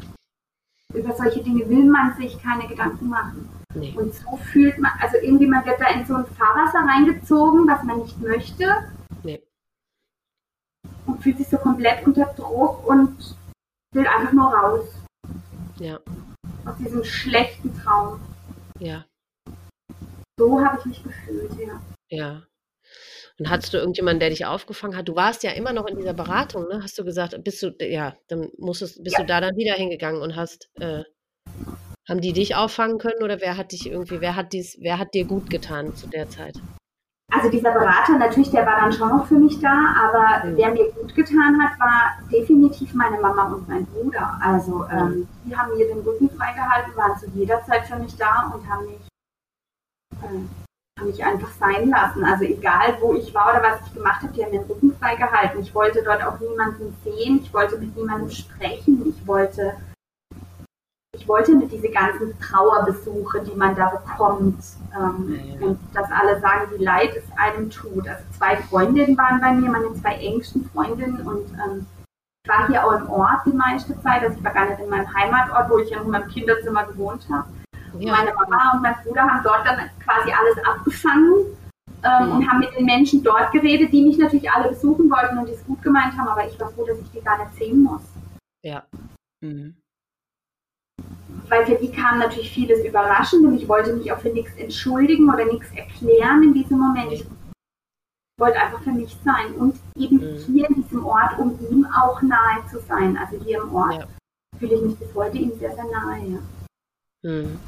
über 0.93 1.15
solche 1.15 1.43
Dinge 1.43 1.67
will 1.71 1.87
man 1.87 2.15
sich 2.19 2.39
keine 2.43 2.69
Gedanken 2.69 3.09
machen. 3.09 3.49
Nee. 3.75 3.95
Und 3.97 4.15
so 4.15 4.37
fühlt 4.37 4.79
man, 4.79 4.93
also 5.01 5.17
irgendwie 5.23 5.47
man 5.47 5.65
wird 5.65 5.81
da 5.81 5.89
in 5.89 6.05
so 6.05 6.17
ein 6.17 6.27
Fahrwasser 6.27 6.81
reingezogen, 6.87 7.67
was 7.67 7.83
man 7.83 8.01
nicht 8.01 8.21
möchte. 8.21 8.67
Nee. 9.23 9.43
Und 11.07 11.23
fühlt 11.23 11.39
sich 11.39 11.49
so 11.49 11.57
komplett 11.57 12.07
unter 12.07 12.27
Druck 12.27 12.87
und 12.87 13.37
will 13.95 14.07
einfach 14.07 14.33
nur 14.33 14.53
raus. 14.53 14.85
Ja. 15.79 15.99
Aus 16.69 16.77
diesem 16.79 17.05
schlechten 17.05 17.75
Traum. 17.83 18.21
Ja. 18.79 19.07
So 20.39 20.61
habe 20.61 20.79
ich 20.81 20.87
mich 20.87 21.03
gefühlt, 21.03 21.51
ja. 21.59 21.81
Ja. 22.11 22.43
Und 23.39 23.49
hattest 23.49 23.73
du 23.73 23.79
irgendjemanden, 23.79 24.21
der 24.21 24.31
dich 24.31 24.47
aufgefangen 24.47 24.97
hat? 24.97 25.09
Du 25.09 25.15
warst 25.15 25.43
ja 25.45 25.53
immer 25.53 25.73
noch 25.73 25.87
in 25.87 25.97
dieser 25.97 26.15
Beratung, 26.15 26.67
ne? 26.69 26.81
Hast 26.83 26.99
du 26.99 27.05
gesagt, 27.05 27.37
bist 27.45 27.63
du, 27.63 27.75
ja, 27.81 28.17
dann 28.29 28.51
musstest, 28.59 29.03
bist 29.03 29.17
ja. 29.17 29.23
du 29.23 29.27
da 29.27 29.41
dann 29.41 29.57
wieder 29.57 29.75
hingegangen 29.75 30.21
und 30.21 30.37
hast, 30.37 30.71
äh, 30.81 31.05
haben 32.09 32.21
die 32.21 32.33
dich 32.33 32.57
auffangen 32.57 32.99
können 32.99 33.23
oder 33.23 33.41
wer 33.41 33.57
hat 33.57 33.73
dich 33.73 33.87
irgendwie, 33.87 34.21
wer 34.21 34.35
hat 34.35 34.53
dies, 34.53 34.77
wer 34.81 34.99
hat 34.99 35.15
dir 35.15 35.25
gut 35.25 35.51
getan 35.51 35.95
zu 35.95 36.09
der 36.09 36.29
Zeit? 36.29 36.57
Also 37.31 37.51
dieser 37.51 37.73
Berater, 37.73 38.19
natürlich, 38.19 38.51
der 38.51 38.65
war 38.65 38.81
dann 38.81 38.93
schon 38.93 39.11
noch 39.11 39.27
für 39.27 39.39
mich 39.39 39.61
da, 39.61 39.95
aber 40.03 40.47
mhm. 40.47 40.57
der 40.57 40.71
mir 40.71 40.91
gut 40.93 41.15
getan 41.15 41.63
hat, 41.63 41.79
war 41.79 42.19
definitiv 42.33 42.95
meine 42.95 43.21
Mama 43.21 43.53
und 43.53 43.69
mein 43.69 43.85
Bruder. 43.87 44.39
Also 44.43 44.87
ähm, 44.91 45.29
die 45.45 45.57
haben 45.57 45.77
mir 45.77 45.87
den 45.87 46.01
Rücken 46.01 46.31
freigehalten, 46.31 46.97
waren 46.97 47.19
zu 47.19 47.27
jeder 47.35 47.63
Zeit 47.65 47.87
für 47.87 47.97
mich 47.97 48.17
da 48.17 48.53
und 48.55 48.67
haben 48.69 48.87
mich, 48.87 49.09
äh, 50.23 50.99
haben 50.99 51.07
mich 51.07 51.23
einfach 51.23 51.51
sein 51.61 51.91
lassen. 51.91 52.25
Also 52.25 52.45
egal, 52.45 52.97
wo 53.01 53.15
ich 53.15 53.35
war 53.35 53.51
oder 53.51 53.63
was 53.63 53.87
ich 53.87 53.95
gemacht 53.95 54.23
habe, 54.23 54.33
die 54.33 54.43
haben 54.43 54.51
mir 54.51 54.61
den 54.61 54.71
Rücken 54.71 54.97
freigehalten. 54.99 55.61
Ich 55.61 55.75
wollte 55.75 56.03
dort 56.03 56.25
auch 56.25 56.41
niemanden 56.41 56.97
sehen, 57.05 57.41
ich 57.43 57.53
wollte 57.53 57.79
mit 57.79 57.95
niemandem 57.95 58.31
sprechen, 58.31 59.05
ich 59.07 59.27
wollte 59.27 59.75
ich 61.17 61.27
wollte 61.27 61.55
nicht 61.55 61.73
diese 61.73 61.89
ganzen 61.89 62.39
Trauerbesuche, 62.39 63.41
die 63.43 63.57
man 63.57 63.75
da 63.75 63.91
bekommt, 63.91 64.63
ähm, 64.95 65.41
ja, 65.61 65.67
und 65.67 65.79
dass 65.95 66.11
alle 66.11 66.39
sagen, 66.41 66.71
wie 66.77 66.85
leid 66.85 67.11
es 67.17 67.25
einem 67.39 67.71
tut. 67.71 68.07
Also 68.07 68.23
zwei 68.37 68.57
Freundinnen 68.57 69.17
waren 69.17 69.41
bei 69.41 69.53
mir, 69.53 69.71
meine 69.71 69.95
zwei 69.95 70.15
engsten 70.17 70.69
Freundinnen 70.71 71.27
und 71.27 71.47
ähm, 71.53 71.87
ich 72.45 72.51
war 72.51 72.67
hier 72.69 72.85
auch 72.85 72.93
im 72.93 73.09
Ort 73.11 73.41
die 73.47 73.53
meiste 73.53 74.01
Zeit, 74.03 74.23
also 74.23 74.37
ich 74.37 74.45
war 74.45 74.53
gar 74.53 74.69
nicht 74.69 74.81
in 74.81 74.89
meinem 74.89 75.13
Heimatort, 75.13 75.71
wo 75.71 75.79
ich 75.79 75.91
ja 75.91 76.01
in 76.01 76.11
meinem 76.11 76.29
Kinderzimmer 76.29 76.85
gewohnt 76.85 77.27
habe. 77.31 77.49
Ja. 77.99 78.13
Meine 78.13 78.35
Mama 78.35 78.73
und 78.75 78.83
mein 78.83 78.95
Bruder 79.03 79.23
haben 79.23 79.43
dort 79.43 79.67
dann 79.67 79.79
quasi 80.05 80.31
alles 80.31 80.59
abgefangen 80.67 81.47
ähm, 82.05 82.27
mhm. 82.27 82.33
und 82.33 82.49
haben 82.49 82.59
mit 82.61 82.75
den 82.77 82.85
Menschen 82.85 83.23
dort 83.23 83.51
geredet, 83.53 83.93
die 83.93 84.05
mich 84.05 84.19
natürlich 84.19 84.51
alle 84.51 84.69
besuchen 84.69 85.11
wollten 85.11 85.39
und 85.39 85.49
die 85.49 85.55
es 85.55 85.65
gut 85.65 85.83
gemeint 85.83 86.17
haben, 86.19 86.29
aber 86.29 86.47
ich 86.47 86.61
war 86.61 86.69
froh, 86.71 86.87
dass 86.87 86.99
ich 86.99 87.11
die 87.11 87.23
gar 87.23 87.39
nicht 87.39 87.55
sehen 87.55 87.83
muss. 87.83 88.03
Ja. 88.63 88.85
Mhm 89.41 89.75
weil 91.49 91.67
für 91.67 91.77
die 91.77 91.91
kam 91.91 92.19
natürlich 92.19 92.51
vieles 92.51 92.85
überraschend 92.85 93.47
und 93.47 93.57
ich 93.57 93.69
wollte 93.69 93.93
mich 93.95 94.13
auch 94.13 94.19
für 94.19 94.31
nichts 94.31 94.55
entschuldigen 94.57 95.33
oder 95.33 95.45
nichts 95.45 95.71
erklären 95.75 96.43
in 96.43 96.55
diesem 96.55 96.79
Moment. 96.79 97.13
Ich 97.13 97.25
wollte 98.39 98.61
einfach 98.61 98.83
für 98.83 98.93
mich 98.93 99.17
sein 99.25 99.55
und 99.55 99.77
eben 99.97 100.17
mhm. 100.17 100.37
hier 100.47 100.69
in 100.69 100.83
diesem 100.83 101.05
Ort, 101.05 101.39
um 101.39 101.59
ihm 101.71 101.87
auch 101.87 102.23
nahe 102.23 102.65
zu 102.71 102.81
sein. 102.81 103.17
Also 103.17 103.43
hier 103.45 103.63
im 103.63 103.75
Ort 103.75 103.95
ja. 103.95 104.09
fühle 104.59 104.75
ich 104.75 104.83
mich 104.83 104.97
bis 104.97 105.15
heute 105.15 105.39
ihm 105.39 105.59
sehr, 105.59 105.75
sehr 105.75 105.85
nahe. 105.85 106.27
Ja. 106.27 107.31
Mhm. 107.31 107.59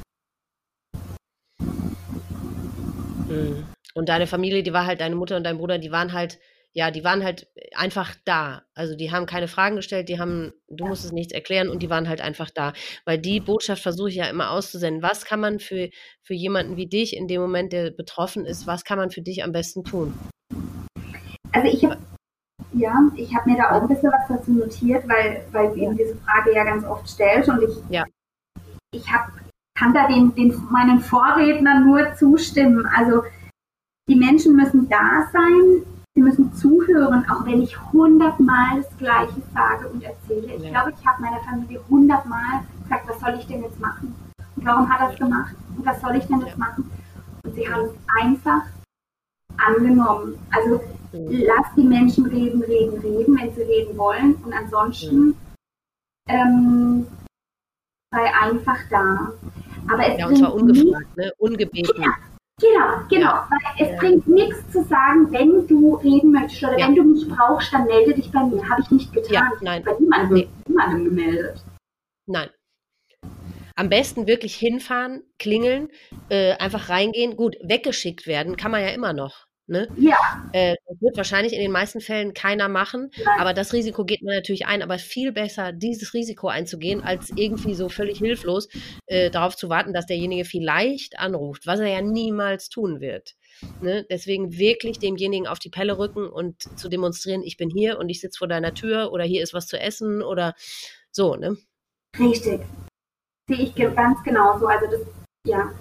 Mhm. 3.27 3.63
Und 3.93 4.09
deine 4.09 4.27
Familie, 4.27 4.63
die 4.63 4.73
war 4.73 4.85
halt, 4.85 5.01
deine 5.01 5.15
Mutter 5.15 5.35
und 5.35 5.43
dein 5.43 5.57
Bruder, 5.57 5.77
die 5.77 5.91
waren 5.91 6.13
halt 6.13 6.39
ja, 6.73 6.89
die 6.89 7.03
waren 7.03 7.23
halt 7.23 7.47
einfach 7.75 8.15
da. 8.23 8.63
Also 8.75 8.95
die 8.95 9.11
haben 9.11 9.25
keine 9.25 9.47
Fragen 9.47 9.75
gestellt, 9.75 10.07
die 10.07 10.19
haben, 10.19 10.53
du 10.69 10.85
musstest 10.85 11.13
nichts 11.13 11.33
erklären 11.33 11.69
und 11.69 11.83
die 11.83 11.89
waren 11.89 12.07
halt 12.07 12.21
einfach 12.21 12.49
da. 12.49 12.73
Weil 13.05 13.17
die 13.17 13.39
Botschaft 13.39 13.81
versuche 13.81 14.09
ich 14.09 14.15
ja 14.15 14.29
immer 14.29 14.51
auszusenden. 14.51 15.03
Was 15.03 15.25
kann 15.25 15.41
man 15.41 15.59
für, 15.59 15.89
für 16.21 16.33
jemanden 16.33 16.77
wie 16.77 16.87
dich 16.87 17.15
in 17.15 17.27
dem 17.27 17.41
Moment, 17.41 17.73
der 17.73 17.91
betroffen 17.91 18.45
ist, 18.45 18.67
was 18.67 18.85
kann 18.85 18.97
man 18.97 19.11
für 19.11 19.21
dich 19.21 19.43
am 19.43 19.51
besten 19.51 19.83
tun? 19.83 20.13
Also 21.51 21.67
ich 21.67 21.83
habe 21.83 21.97
ja, 22.73 22.93
ich 23.15 23.35
habe 23.35 23.49
mir 23.49 23.57
da 23.57 23.71
auch 23.71 23.81
ein 23.81 23.87
bisschen 23.87 24.11
was 24.11 24.27
dazu 24.29 24.51
notiert, 24.51 25.07
weil, 25.09 25.45
weil 25.51 25.69
du 25.69 25.75
eben 25.75 25.97
diese 25.97 26.15
Frage 26.15 26.53
ja 26.55 26.63
ganz 26.63 26.85
oft 26.85 27.07
stellst 27.09 27.49
und 27.49 27.61
ich, 27.63 27.75
ja. 27.89 28.05
ich 28.93 29.11
hab, 29.11 29.27
kann 29.77 29.93
da 29.93 30.07
den, 30.07 30.33
den, 30.35 30.55
meinen 30.69 30.99
Vorrednern 30.99 31.85
nur 31.85 32.15
zustimmen. 32.15 32.85
Also 32.85 33.23
die 34.07 34.15
Menschen 34.15 34.55
müssen 34.55 34.87
da 34.87 35.27
sein, 35.33 35.83
Sie 36.13 36.21
müssen 36.21 36.53
zuhören, 36.53 37.25
auch 37.29 37.45
wenn 37.45 37.61
ich 37.61 37.79
hundertmal 37.93 38.81
das 38.81 38.97
Gleiche 38.97 39.41
sage 39.53 39.87
und 39.87 40.03
erzähle. 40.03 40.55
Ich 40.55 40.63
ja. 40.63 40.69
glaube, 40.71 40.93
ich 40.99 41.07
habe 41.07 41.21
meiner 41.21 41.39
Familie 41.39 41.81
hundertmal 41.89 42.63
gesagt, 42.83 43.07
was 43.07 43.19
soll 43.21 43.39
ich 43.39 43.47
denn 43.47 43.63
jetzt 43.63 43.79
machen? 43.79 44.13
Und 44.57 44.65
warum 44.65 44.89
hat 44.89 44.99
er 44.99 45.13
es 45.13 45.19
gemacht? 45.19 45.55
Und 45.77 45.85
was 45.85 46.01
soll 46.01 46.15
ich 46.17 46.25
denn 46.25 46.41
jetzt 46.41 46.57
machen? 46.57 46.91
Und 47.43 47.55
sie 47.55 47.67
haben 47.71 47.85
es 47.85 47.93
einfach 48.21 48.63
angenommen. 49.57 50.37
Also 50.51 50.81
lass 51.13 51.67
die 51.77 51.83
Menschen 51.83 52.25
reden, 52.25 52.61
reden, 52.61 52.99
reden, 52.99 53.37
wenn 53.39 53.53
sie 53.55 53.61
reden 53.61 53.97
wollen. 53.97 54.35
Und 54.35 54.53
ansonsten 54.53 55.35
ähm, 56.27 57.07
sei 58.13 58.33
einfach 58.41 58.79
da. 58.89 59.31
Aber 59.89 60.07
es 60.07 60.19
ja, 60.19 60.27
und 60.27 60.37
zwar 60.37 60.53
ungefragt, 60.53 61.17
ne? 61.17 61.31
ungebeten. 61.37 62.03
Ja, 62.03 62.15
Genau, 62.61 63.07
genau. 63.09 63.33
Weil 63.49 63.87
es 63.87 63.97
bringt 63.97 64.27
nichts 64.27 64.71
zu 64.71 64.83
sagen, 64.83 65.31
wenn 65.31 65.67
du 65.67 65.95
reden 65.95 66.31
möchtest 66.31 66.63
oder 66.63 66.77
ja. 66.77 66.87
wenn 66.87 66.95
du 66.95 67.03
mich 67.03 67.27
brauchst, 67.27 67.73
dann 67.73 67.85
melde 67.85 68.13
dich 68.13 68.31
bei 68.31 68.43
mir. 68.43 68.67
Habe 68.69 68.81
ich 68.83 68.91
nicht 68.91 69.13
getan. 69.13 69.33
Ja, 69.33 69.51
nein. 69.61 69.83
Bei 69.83 69.95
niemandem, 69.99 70.33
nee. 70.33 70.47
niemandem 70.67 71.05
gemeldet. 71.05 71.63
Nein. 72.27 72.49
Am 73.75 73.89
besten 73.89 74.27
wirklich 74.27 74.55
hinfahren, 74.55 75.23
klingeln, 75.39 75.89
äh, 76.29 76.53
einfach 76.57 76.89
reingehen. 76.89 77.35
Gut, 77.35 77.55
weggeschickt 77.63 78.27
werden 78.27 78.57
kann 78.57 78.71
man 78.71 78.81
ja 78.81 78.89
immer 78.89 79.13
noch. 79.13 79.47
Ne? 79.71 79.87
Ja. 79.95 80.17
Äh, 80.51 80.75
das 80.85 81.01
wird 81.01 81.15
wahrscheinlich 81.15 81.53
in 81.53 81.61
den 81.61 81.71
meisten 81.71 82.01
Fällen 82.01 82.33
keiner 82.33 82.67
machen, 82.67 83.09
Nein. 83.23 83.39
aber 83.39 83.53
das 83.53 83.71
Risiko 83.71 84.03
geht 84.03 84.21
man 84.21 84.35
natürlich 84.35 84.65
ein. 84.65 84.81
Aber 84.81 84.99
viel 84.99 85.31
besser, 85.31 85.71
dieses 85.71 86.13
Risiko 86.13 86.49
einzugehen, 86.49 87.01
als 87.01 87.31
irgendwie 87.37 87.73
so 87.73 87.87
völlig 87.87 88.17
hilflos 88.17 88.67
äh, 89.05 89.29
darauf 89.29 89.55
zu 89.55 89.69
warten, 89.69 89.93
dass 89.93 90.07
derjenige 90.07 90.43
vielleicht 90.43 91.17
anruft, 91.19 91.67
was 91.67 91.79
er 91.79 91.87
ja 91.87 92.01
niemals 92.01 92.67
tun 92.67 92.99
wird. 92.99 93.35
Ne? 93.79 94.05
Deswegen 94.09 94.57
wirklich 94.57 94.99
demjenigen 94.99 95.47
auf 95.47 95.59
die 95.59 95.69
Pelle 95.69 95.97
rücken 95.97 96.27
und 96.27 96.63
zu 96.77 96.89
demonstrieren, 96.89 97.41
ich 97.41 97.55
bin 97.55 97.69
hier 97.69 97.97
und 97.97 98.09
ich 98.09 98.19
sitze 98.19 98.39
vor 98.39 98.49
deiner 98.49 98.73
Tür 98.73 99.13
oder 99.13 99.23
hier 99.23 99.41
ist 99.41 99.53
was 99.53 99.67
zu 99.67 99.79
essen 99.79 100.21
oder 100.21 100.53
so, 101.11 101.37
ne? 101.37 101.55
Richtig. 102.19 102.59
Sehe 103.47 103.57
ich 103.57 103.73
ganz 103.73 104.21
genauso. 104.23 104.67
Also 104.67 104.85
das, 104.91 105.01
ja, 105.47 105.71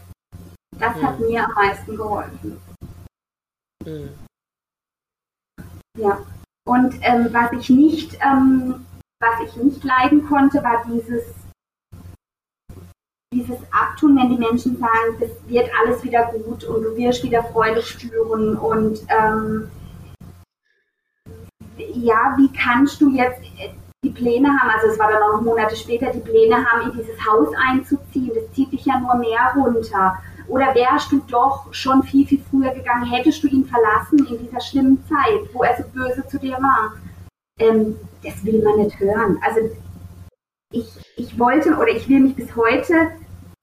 das 0.78 0.94
hat 0.94 1.18
Mhm. 1.18 1.26
mir 1.26 1.44
am 1.44 1.54
meisten 1.54 1.96
geholfen. 1.96 2.69
Mhm. 3.85 4.11
Ja. 5.97 6.19
Und 6.66 6.94
ähm, 7.02 7.28
was 7.32 7.52
ich 7.52 7.70
nicht, 7.70 8.19
ähm, 8.20 8.86
was 9.20 9.40
ich 9.47 9.57
nicht 9.57 9.82
leiden 9.82 10.27
konnte, 10.27 10.62
war 10.62 10.85
dieses, 10.86 11.24
dieses 13.32 13.59
Abtun, 13.73 14.16
wenn 14.16 14.31
die 14.31 14.39
Menschen 14.39 14.78
sagen, 14.78 15.16
das 15.19 15.31
wird 15.48 15.70
alles 15.81 16.02
wieder 16.05 16.32
gut 16.32 16.65
und 16.65 16.82
du 16.82 16.97
wirst 16.97 17.24
wieder 17.24 17.43
Freude 17.44 17.82
spüren 17.82 18.57
und 18.57 19.01
ähm, 19.09 19.70
ja, 21.77 22.35
wie 22.36 22.52
kannst 22.52 23.01
du 23.01 23.11
jetzt 23.11 23.40
äh, 23.59 23.70
die 24.05 24.11
Pläne 24.11 24.48
haben, 24.48 24.70
also 24.70 24.89
es 24.89 24.98
war 24.98 25.11
dann 25.11 25.20
noch 25.20 25.43
Monate 25.43 25.77
später, 25.77 26.11
die 26.11 26.20
Pläne 26.20 26.65
haben, 26.65 26.90
in 26.90 26.98
dieses 26.98 27.19
Haus 27.27 27.48
einzuziehen, 27.69 28.32
das 28.35 28.52
zieht 28.55 28.73
dich 28.73 28.85
ja 28.86 28.98
nur 28.98 29.15
mehr 29.16 29.52
runter. 29.55 30.23
Oder 30.51 30.74
wärst 30.74 31.12
du 31.12 31.20
doch 31.28 31.72
schon 31.72 32.02
viel, 32.02 32.27
viel 32.27 32.43
früher 32.51 32.74
gegangen, 32.74 33.09
hättest 33.09 33.43
du 33.43 33.47
ihn 33.47 33.64
verlassen 33.64 34.27
in 34.27 34.44
dieser 34.44 34.60
schlimmen 34.60 35.02
Zeit, 35.06 35.48
wo 35.52 35.62
er 35.62 35.77
so 35.77 35.85
böse 35.94 36.27
zu 36.27 36.40
dir 36.40 36.59
war. 36.59 36.94
Ähm, 37.60 37.97
das 38.24 38.44
will 38.44 38.60
man 38.60 38.85
nicht 38.85 38.98
hören. 38.98 39.39
Also 39.43 39.60
ich, 40.72 40.86
ich 41.16 41.39
wollte 41.39 41.77
oder 41.77 41.89
ich 41.89 42.09
will 42.09 42.18
mich 42.18 42.35
bis 42.35 42.55
heute 42.56 43.12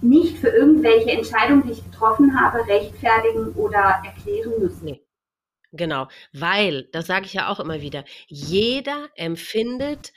nicht 0.02 0.38
für 0.38 0.48
irgendwelche 0.48 1.12
Entscheidungen, 1.12 1.64
die 1.64 1.74
ich 1.74 1.84
getroffen 1.84 2.40
habe, 2.40 2.66
rechtfertigen 2.66 3.52
oder 3.56 4.02
erklären 4.06 4.54
müssen. 4.60 4.86
Nee. 4.86 5.04
Genau, 5.74 6.08
weil, 6.32 6.84
das 6.94 7.08
sage 7.08 7.26
ich 7.26 7.34
ja 7.34 7.50
auch 7.50 7.60
immer 7.60 7.82
wieder, 7.82 8.06
jeder 8.28 9.10
empfindet 9.16 10.14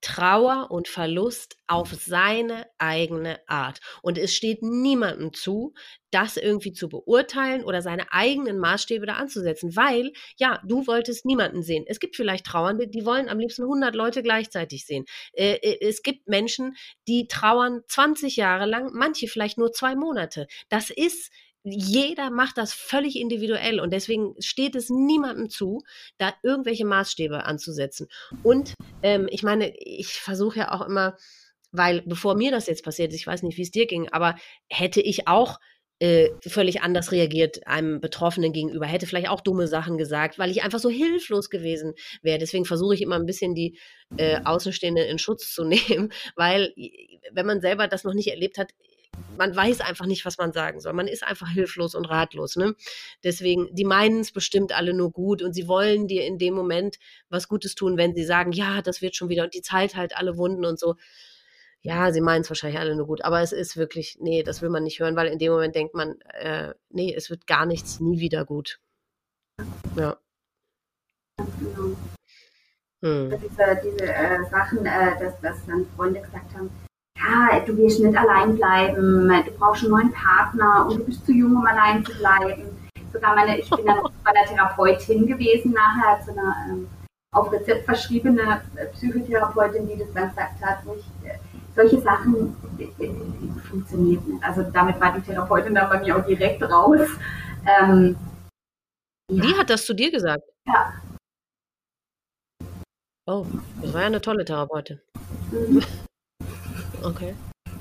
Trauer 0.00 0.70
und 0.70 0.88
Verlust 0.88 1.56
auf 1.66 1.92
seine 1.92 2.66
eigene 2.78 3.38
Art. 3.48 3.80
Und 4.02 4.18
es 4.18 4.34
steht 4.34 4.62
niemandem 4.62 5.32
zu, 5.32 5.74
das 6.10 6.36
irgendwie 6.36 6.72
zu 6.72 6.88
beurteilen 6.88 7.64
oder 7.64 7.82
seine 7.82 8.12
eigenen 8.12 8.58
Maßstäbe 8.58 9.06
da 9.06 9.14
anzusetzen, 9.14 9.76
weil, 9.76 10.12
ja, 10.36 10.60
du 10.64 10.86
wolltest 10.86 11.24
niemanden 11.24 11.62
sehen. 11.62 11.84
Es 11.86 12.00
gibt 12.00 12.16
vielleicht 12.16 12.46
Trauernde, 12.46 12.88
die 12.88 13.04
wollen 13.04 13.28
am 13.28 13.38
liebsten 13.38 13.62
100 13.62 13.94
Leute 13.94 14.22
gleichzeitig 14.22 14.86
sehen. 14.86 15.04
Äh, 15.32 15.54
äh, 15.54 15.86
es 15.86 16.02
gibt 16.02 16.28
Menschen, 16.28 16.76
die 17.06 17.28
trauern 17.28 17.82
20 17.86 18.36
Jahre 18.36 18.66
lang, 18.66 18.90
manche 18.92 19.28
vielleicht 19.28 19.58
nur 19.58 19.72
zwei 19.72 19.94
Monate. 19.94 20.46
Das 20.68 20.90
ist 20.90 21.30
jeder 21.62 22.30
macht 22.30 22.56
das 22.58 22.72
völlig 22.72 23.16
individuell 23.16 23.80
und 23.80 23.92
deswegen 23.92 24.34
steht 24.38 24.74
es 24.74 24.88
niemandem 24.88 25.50
zu, 25.50 25.82
da 26.18 26.32
irgendwelche 26.42 26.86
Maßstäbe 26.86 27.44
anzusetzen. 27.44 28.08
Und 28.42 28.74
ähm, 29.02 29.28
ich 29.30 29.42
meine, 29.42 29.72
ich 29.76 30.08
versuche 30.08 30.60
ja 30.60 30.72
auch 30.72 30.86
immer, 30.86 31.16
weil 31.72 32.02
bevor 32.02 32.34
mir 32.34 32.50
das 32.50 32.66
jetzt 32.66 32.84
passiert 32.84 33.12
ist, 33.12 33.20
ich 33.20 33.26
weiß 33.26 33.42
nicht, 33.42 33.58
wie 33.58 33.62
es 33.62 33.70
dir 33.70 33.86
ging, 33.86 34.08
aber 34.08 34.36
hätte 34.68 35.00
ich 35.00 35.28
auch 35.28 35.58
äh, 36.02 36.30
völlig 36.46 36.80
anders 36.80 37.12
reagiert 37.12 37.66
einem 37.66 38.00
Betroffenen 38.00 38.54
gegenüber, 38.54 38.86
hätte 38.86 39.06
vielleicht 39.06 39.28
auch 39.28 39.42
dumme 39.42 39.68
Sachen 39.68 39.98
gesagt, 39.98 40.38
weil 40.38 40.50
ich 40.50 40.62
einfach 40.62 40.78
so 40.78 40.88
hilflos 40.88 41.50
gewesen 41.50 41.92
wäre. 42.22 42.38
Deswegen 42.38 42.64
versuche 42.64 42.94
ich 42.94 43.02
immer 43.02 43.16
ein 43.16 43.26
bisschen 43.26 43.54
die 43.54 43.78
äh, 44.16 44.40
Außenstehenden 44.42 45.04
in 45.04 45.18
Schutz 45.18 45.52
zu 45.52 45.62
nehmen, 45.66 46.10
weil 46.36 46.72
wenn 47.32 47.44
man 47.44 47.60
selber 47.60 47.86
das 47.86 48.04
noch 48.04 48.14
nicht 48.14 48.28
erlebt 48.28 48.56
hat, 48.56 48.72
man 49.36 49.54
weiß 49.54 49.80
einfach 49.80 50.06
nicht, 50.06 50.24
was 50.24 50.38
man 50.38 50.52
sagen 50.52 50.80
soll. 50.80 50.92
Man 50.92 51.08
ist 51.08 51.22
einfach 51.22 51.48
hilflos 51.48 51.94
und 51.94 52.06
ratlos. 52.06 52.56
Ne? 52.56 52.74
Deswegen, 53.24 53.74
die 53.74 53.84
meinen 53.84 54.20
es 54.20 54.32
bestimmt 54.32 54.72
alle 54.76 54.94
nur 54.94 55.10
gut 55.12 55.42
und 55.42 55.54
sie 55.54 55.68
wollen 55.68 56.06
dir 56.08 56.24
in 56.24 56.38
dem 56.38 56.54
Moment 56.54 56.98
was 57.28 57.48
Gutes 57.48 57.74
tun, 57.74 57.96
wenn 57.96 58.14
sie 58.14 58.24
sagen, 58.24 58.52
ja, 58.52 58.82
das 58.82 59.02
wird 59.02 59.16
schon 59.16 59.28
wieder 59.28 59.44
und 59.44 59.54
die 59.54 59.62
Zeit 59.62 59.96
halt 59.96 60.16
alle 60.16 60.36
Wunden 60.36 60.64
und 60.64 60.78
so. 60.78 60.96
Ja, 61.82 62.12
sie 62.12 62.20
meinen 62.20 62.42
es 62.42 62.50
wahrscheinlich 62.50 62.78
alle 62.78 62.94
nur 62.94 63.06
gut, 63.06 63.24
aber 63.24 63.40
es 63.40 63.52
ist 63.52 63.76
wirklich, 63.78 64.18
nee, 64.20 64.42
das 64.42 64.60
will 64.60 64.68
man 64.68 64.82
nicht 64.82 65.00
hören, 65.00 65.16
weil 65.16 65.28
in 65.28 65.38
dem 65.38 65.52
Moment 65.52 65.74
denkt 65.74 65.94
man, 65.94 66.20
äh, 66.34 66.74
nee, 66.90 67.14
es 67.14 67.30
wird 67.30 67.46
gar 67.46 67.64
nichts, 67.64 68.00
nie 68.00 68.20
wieder 68.20 68.44
gut. 68.44 68.80
Ja. 69.96 70.18
Genau. 71.38 71.96
Hm. 73.02 73.30
Diese, 73.30 73.80
diese 73.82 74.12
äh, 74.12 74.44
Sachen, 74.50 74.84
äh, 74.84 75.18
dass, 75.18 75.40
dass 75.40 75.66
dann 75.66 75.86
Freunde 75.96 76.20
gesagt 76.20 76.54
haben, 76.54 76.70
ja, 77.30 77.60
du 77.60 77.76
wirst 77.76 78.00
nicht 78.00 78.16
allein 78.16 78.56
bleiben, 78.56 79.28
du 79.28 79.50
brauchst 79.58 79.82
einen 79.82 79.92
neuen 79.92 80.12
Partner 80.12 80.86
und 80.86 80.98
du 80.98 81.04
bist 81.04 81.24
zu 81.24 81.32
jung, 81.32 81.56
um 81.56 81.66
allein 81.66 82.04
zu 82.04 82.12
bleiben. 82.12 82.62
Sogar 83.12 83.34
meine, 83.34 83.58
ich 83.58 83.68
bin 83.68 83.86
dann 83.86 84.02
bei 84.24 84.30
einer 84.30 84.46
Therapeutin 84.46 85.26
gewesen 85.26 85.72
nachher, 85.72 86.24
zu 86.24 86.32
einer 86.32 86.54
ähm, 86.68 86.88
auf 87.32 87.52
Rezept 87.52 87.84
verschriebene 87.84 88.62
äh, 88.76 88.86
Psychotherapeutin, 88.86 89.88
die 89.88 89.98
das 89.98 90.12
dann 90.12 90.28
gesagt 90.28 90.60
hat, 90.62 90.78
wo 90.84 90.94
ich, 90.94 91.28
äh, 91.28 91.38
solche 91.74 92.00
Sachen 92.00 92.56
äh, 92.78 93.04
äh, 93.04 93.14
funktionieren 93.68 94.24
nicht. 94.26 94.44
Also 94.44 94.62
damit 94.62 95.00
war 95.00 95.12
die 95.12 95.22
Therapeutin 95.22 95.74
dann 95.74 95.88
bei 95.88 96.00
mir 96.00 96.16
auch 96.16 96.26
direkt 96.26 96.62
raus. 96.62 97.08
Ähm, 97.66 98.16
ja. 99.30 99.42
Die 99.42 99.56
hat 99.56 99.70
das 99.70 99.84
zu 99.84 99.94
dir 99.94 100.10
gesagt? 100.10 100.42
Ja. 100.66 100.92
Oh, 103.26 103.46
das 103.80 103.92
war 103.92 104.00
ja 104.00 104.06
eine 104.06 104.20
tolle 104.20 104.44
Therapeutin. 104.44 105.00
Mhm. 105.52 105.82
Okay. 107.02 107.34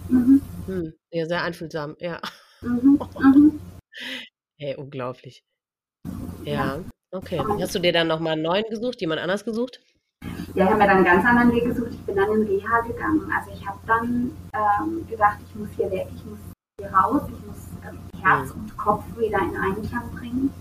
Mhm. 0.10 0.42
Hm. 0.66 0.94
Ja, 1.12 1.26
sehr 1.26 1.44
einfühlsam, 1.44 1.96
ja. 2.00 2.20
Mhm. 2.62 3.00
Mhm. 3.20 3.60
Hey, 4.60 4.76
unglaublich. 4.76 5.42
Ja, 6.44 6.80
okay. 7.12 7.42
Hast 7.60 7.76
du 7.76 7.80
dir 7.80 7.94
dann 7.94 8.08
nochmal 8.08 8.34
einen 8.34 8.42
neuen 8.44 8.66
gesucht, 8.70 9.00
jemand 9.02 9.22
anders 9.22 9.44
gesucht? 9.46 9.82
Ja, 10.54 10.66
ich 10.66 10.70
habe 10.70 10.76
mir 10.80 10.88
dann 10.88 10.98
einen 10.98 11.06
ganz 11.06 11.26
anderen 11.26 11.52
Weg 11.54 11.64
gesucht. 11.66 11.92
Ich 11.92 12.02
bin 12.02 12.16
dann 12.16 12.32
in 12.32 12.44
Reha 12.48 12.82
gegangen. 12.82 13.32
Also 13.36 13.52
ich 13.52 13.66
habe 13.66 13.80
dann 13.88 14.32
ähm, 14.54 15.08
gedacht, 15.08 15.38
ich 15.48 15.56
muss 15.56 15.70
hier 15.76 15.90
weg, 15.92 16.08
ich 16.16 16.26
muss 16.26 16.40
hier 16.80 16.92
raus, 16.92 17.22
ich 17.28 17.46
muss 17.46 17.58
ähm, 17.88 18.00
Herz 18.22 18.54
Mhm. 18.54 18.62
und 18.62 18.78
Kopf 18.78 19.04
wieder 19.18 19.40
in 19.40 19.56
Einklang 19.58 20.12
bringen, 20.16 20.54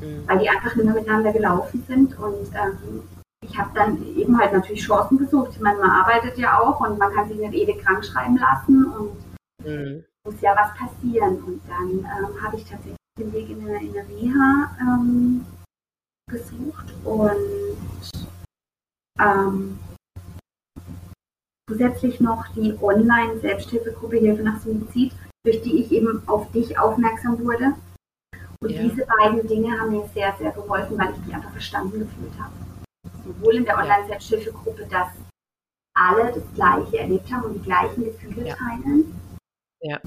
Hm. 0.00 0.24
weil 0.26 0.38
die 0.38 0.48
einfach 0.48 0.74
nicht 0.76 0.84
mehr 0.84 0.94
miteinander 0.94 1.32
gelaufen 1.32 1.84
sind. 1.88 2.18
Und 2.18 2.48
ähm, 2.54 3.02
ich 3.46 3.58
habe 3.58 3.70
dann 3.74 4.02
eben 4.16 4.38
halt 4.38 4.52
natürlich 4.52 4.82
Chancen 4.84 5.18
gesucht. 5.18 5.50
Ich 5.52 5.60
meine, 5.60 5.78
man 5.78 5.90
arbeitet 5.90 6.36
ja 6.38 6.60
auch 6.60 6.80
und 6.80 6.98
man 6.98 7.12
kann 7.12 7.28
sich 7.28 7.38
nicht 7.38 7.54
ewig 7.54 7.82
krank 7.82 8.04
schreiben 8.04 8.36
lassen 8.36 8.84
und 8.84 9.16
Hm. 9.62 10.04
muss 10.26 10.40
ja 10.40 10.54
was 10.56 10.74
passieren. 10.74 11.42
Und 11.42 11.60
dann 11.68 11.90
ähm, 12.00 12.42
habe 12.42 12.56
ich 12.56 12.64
tatsächlich 12.64 12.96
den 13.18 13.32
Weg 13.32 13.50
in 13.50 13.60
eine, 13.66 13.82
in 13.82 13.90
eine 13.90 14.08
Reha 14.08 14.76
ähm, 14.80 15.44
gesucht 16.30 16.86
und 17.04 17.76
ähm, 19.18 19.78
zusätzlich 21.68 22.20
noch 22.20 22.46
die 22.54 22.76
Online-Selbsthilfegruppe 22.80 24.16
Hilfe 24.16 24.42
nach 24.42 24.60
Suizid, 24.60 25.12
durch 25.44 25.60
die 25.62 25.82
ich 25.82 25.92
eben 25.92 26.22
auf 26.26 26.50
dich 26.52 26.78
aufmerksam 26.78 27.38
wurde. 27.44 27.74
Und 28.62 28.70
Ja. 28.70 28.82
diese 28.82 29.06
beiden 29.06 29.46
Dinge 29.48 29.78
haben 29.78 29.90
mir 29.90 30.08
sehr, 30.14 30.34
sehr 30.38 30.52
geholfen, 30.52 30.98
weil 30.98 31.12
ich 31.12 31.26
mich 31.26 31.34
einfach 31.34 31.50
verstanden 31.52 32.00
gefühlt 32.00 32.32
habe. 32.38 32.52
Sowohl 33.32 33.56
in 33.56 33.64
der. 33.64 33.78
Online-Selbsthilfegruppe, 33.78 34.86
dass 34.90 35.08
alle 35.94 36.32
das 36.32 36.42
Gleiche 36.54 36.98
erlebt 36.98 37.30
haben 37.32 37.44
und 37.44 37.54
die 37.54 37.62
gleichen 37.62 38.04
Gefühle 38.04 38.48
Ja. 38.48 38.54
teilen. 38.56 39.14
Ja. 39.82 40.00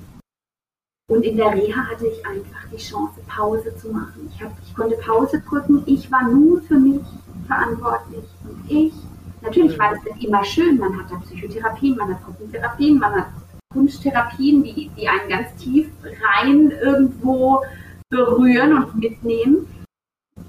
Und 1.10 1.24
in 1.24 1.36
der 1.38 1.54
Reha 1.54 1.86
hatte 1.90 2.08
ich 2.08 2.26
einfach 2.26 2.66
die 2.72 2.78
Chance, 2.78 3.20
Pause 3.28 3.76
zu 3.78 3.90
machen. 3.90 4.32
Ich, 4.34 4.41
hab, 4.41 4.52
ich 4.64 4.74
konnte 4.74 4.95
Pause 4.98 5.41
drücken. 5.41 5.84
Ich 5.86 6.10
war 6.12 6.24
nur 6.28 6.62
für 6.62 6.80
mich 6.80 7.02
verantwortlich. 7.48 8.24
Und 8.44 8.72
ich, 8.72 8.94
natürlich 9.41 9.78
war 9.78 9.94
das 9.94 10.04
nicht 10.04 10.24
immer 10.24 10.44
schön. 10.45 10.78
Man 10.78 10.98
hat 10.98 11.12
da 11.12 11.18
Psychotherapien, 11.18 11.98
man 11.98 12.14
hat 12.14 12.24
Gruppentherapien, 12.24 12.98
man 13.00 13.14
hat 13.16 13.28
Kunsttherapien, 13.74 14.64
die, 14.64 14.90
die 14.95 15.08
einen 15.10 15.30
ganz 15.30 15.54
tief 15.58 15.90
rein 16.04 16.72
irgendwo 16.72 17.64
berühren 18.10 18.84
und 18.84 18.95
mitnehmen. 18.95 19.68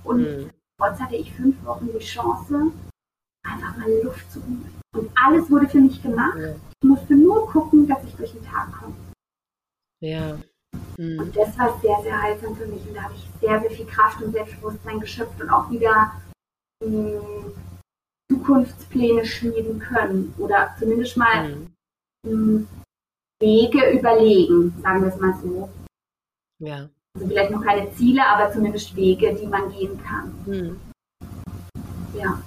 Und 0.05 0.25
Hm. 0.25 0.51
Trotz 0.85 1.01
hatte 1.01 1.17
ich 1.17 1.33
fünf 1.33 1.65
Wochen 1.65 1.89
die 1.93 2.05
Chance, 2.05 2.73
einfach 3.47 3.77
mal 3.77 3.91
Luft 4.03 4.31
zu 4.31 4.43
holen. 4.43 4.75
Und 4.95 5.11
alles 5.15 5.51
wurde 5.51 5.69
für 5.69 5.81
mich 5.81 6.03
gemacht. 6.03 6.39
Ja. 6.39 6.55
Ich 6.83 6.89
musste 6.89 7.15
nur 7.15 7.51
gucken, 7.51 7.87
dass 7.89 8.05
ich 8.05 8.15
durch 8.15 8.33
den 8.33 8.45
Tag 8.45 8.73
komme. 8.73 8.95
Ja. 10.01 10.39
Hm. 10.97 11.19
Und 11.21 11.37
das 11.37 11.57
war 11.59 11.79
sehr, 11.81 11.99
sehr 12.03 12.21
heilsam 12.21 12.55
für 12.57 12.67
mich. 12.67 12.87
Und 12.87 12.95
da 12.95 13.03
habe 13.03 13.15
ich 13.15 13.27
sehr, 13.41 13.61
sehr 13.61 13.71
viel 13.71 13.87
Kraft 13.87 14.23
und 14.23 14.33
Selbstbewusstsein 14.33 15.01
geschöpft 15.01 15.41
und 15.41 15.51
auch 15.51 15.71
wieder 15.71 16.13
mh, 16.85 17.51
Zukunftspläne 18.31 19.25
schmieden 19.25 19.79
können. 19.79 20.35
Oder 20.39 20.75
zumindest 20.79 21.17
mal 21.17 21.45
Hm. 21.47 21.69
mh, 22.27 22.67
Wege 23.41 23.99
überlegen, 23.99 24.75
sagen 24.83 25.03
wir 25.03 25.09
es 25.09 25.21
mal 25.21 25.35
so. 25.43 25.69
Ja. 26.61 26.89
Also 27.15 27.29
vielleicht 27.29 27.51
noch 27.53 27.63
keine 27.63 27.93
Ziele, 27.95 28.27
aber 28.27 28.53
zumindest 28.53 28.97
Wege, 28.97 29.37
die 29.41 29.47
man 29.47 29.71
gehen 29.71 30.03
kann. 30.03 30.35
Hm. 30.47 30.81
Ja. 32.19 32.43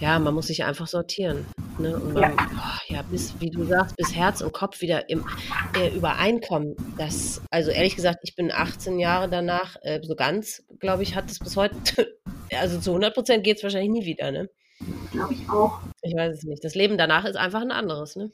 Ja, 0.00 0.18
man 0.18 0.32
muss 0.32 0.46
sich 0.46 0.64
einfach 0.64 0.86
sortieren. 0.86 1.46
Ne? 1.78 1.94
Und 1.94 2.14
man, 2.14 2.22
ja. 2.22 2.36
Oh, 2.38 2.92
ja, 2.92 3.02
bis, 3.02 3.38
wie 3.38 3.50
du 3.50 3.64
sagst, 3.64 3.96
bis 3.96 4.14
Herz 4.14 4.40
und 4.40 4.52
Kopf 4.52 4.80
wieder 4.80 5.10
im 5.10 5.26
äh, 5.76 5.94
Übereinkommen. 5.94 6.74
Das, 6.96 7.42
also 7.50 7.70
ehrlich 7.70 7.96
gesagt, 7.96 8.20
ich 8.22 8.34
bin 8.34 8.50
18 8.50 8.98
Jahre 8.98 9.28
danach, 9.28 9.76
äh, 9.82 10.00
so 10.02 10.14
ganz, 10.14 10.62
glaube 10.78 11.02
ich, 11.02 11.14
hat 11.14 11.30
es 11.30 11.38
bis 11.38 11.56
heute, 11.56 12.18
also 12.58 12.80
zu 12.80 12.90
100 12.90 13.14
Prozent 13.14 13.44
geht 13.44 13.58
es 13.58 13.62
wahrscheinlich 13.62 13.90
nie 13.90 14.06
wieder, 14.06 14.30
ne? 14.30 14.48
Glaube 15.12 15.34
ich 15.34 15.48
auch. 15.50 15.80
Ich 16.00 16.14
weiß 16.14 16.38
es 16.38 16.44
nicht. 16.44 16.64
Das 16.64 16.74
Leben 16.74 16.96
danach 16.96 17.26
ist 17.26 17.36
einfach 17.36 17.60
ein 17.60 17.72
anderes, 17.72 18.16
ne? 18.16 18.30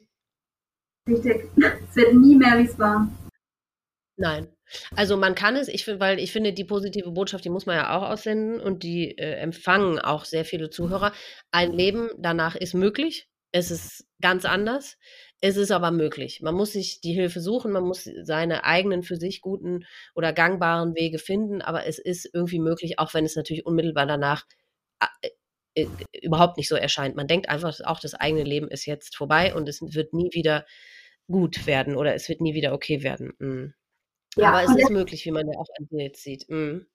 Richtig. 1.08 1.50
Es 1.56 1.96
wird 1.96 2.14
nie 2.14 2.36
mehr, 2.36 2.58
wie 2.58 2.66
es 2.66 2.78
war. 2.78 3.08
Nein. 4.16 4.55
Also 4.94 5.16
man 5.16 5.34
kann 5.34 5.56
es, 5.56 5.68
ich 5.68 5.84
finde, 5.84 6.00
weil 6.00 6.18
ich 6.18 6.32
finde, 6.32 6.52
die 6.52 6.64
positive 6.64 7.10
Botschaft, 7.10 7.44
die 7.44 7.50
muss 7.50 7.66
man 7.66 7.76
ja 7.76 7.96
auch 7.96 8.08
aussenden 8.08 8.60
und 8.60 8.82
die 8.82 9.16
äh, 9.18 9.34
empfangen 9.36 9.98
auch 9.98 10.24
sehr 10.24 10.44
viele 10.44 10.70
Zuhörer. 10.70 11.12
Ein 11.50 11.72
Leben 11.72 12.10
danach 12.18 12.56
ist 12.56 12.74
möglich. 12.74 13.28
Es 13.52 13.70
ist 13.70 14.06
ganz 14.20 14.44
anders. 14.44 14.98
Es 15.40 15.56
ist 15.56 15.70
aber 15.70 15.90
möglich. 15.90 16.40
Man 16.42 16.54
muss 16.54 16.72
sich 16.72 17.00
die 17.00 17.12
Hilfe 17.12 17.40
suchen, 17.40 17.72
man 17.72 17.84
muss 17.84 18.04
seine 18.22 18.64
eigenen 18.64 19.02
für 19.02 19.16
sich 19.16 19.40
guten 19.40 19.84
oder 20.14 20.32
gangbaren 20.32 20.94
Wege 20.94 21.18
finden, 21.18 21.62
aber 21.62 21.86
es 21.86 21.98
ist 21.98 22.28
irgendwie 22.32 22.58
möglich, 22.58 22.98
auch 22.98 23.14
wenn 23.14 23.24
es 23.24 23.36
natürlich 23.36 23.66
unmittelbar 23.66 24.06
danach 24.06 24.44
äh, 25.00 25.28
äh, 25.74 25.88
überhaupt 26.22 26.56
nicht 26.56 26.68
so 26.68 26.76
erscheint. 26.76 27.16
Man 27.16 27.28
denkt 27.28 27.48
einfach, 27.48 27.78
auch 27.84 28.00
das 28.00 28.14
eigene 28.14 28.44
Leben 28.44 28.68
ist 28.68 28.86
jetzt 28.86 29.16
vorbei 29.16 29.54
und 29.54 29.68
es 29.68 29.80
wird 29.82 30.14
nie 30.14 30.30
wieder 30.32 30.66
gut 31.30 31.66
werden 31.66 31.96
oder 31.96 32.14
es 32.14 32.28
wird 32.28 32.40
nie 32.40 32.54
wieder 32.54 32.72
okay 32.72 33.02
werden. 33.02 33.34
Mhm. 33.38 33.74
Ja, 34.36 34.50
Aber 34.50 34.62
es 34.62 34.76
ist 34.76 34.90
möglich, 34.90 35.24
wie 35.24 35.30
man 35.30 35.46
ja 35.46 35.58
auch 35.58 35.66
an 35.78 35.86
dir 35.90 36.04
jetzt 36.04 36.22
sieht. 36.22 36.48
Mhm. 36.48 36.86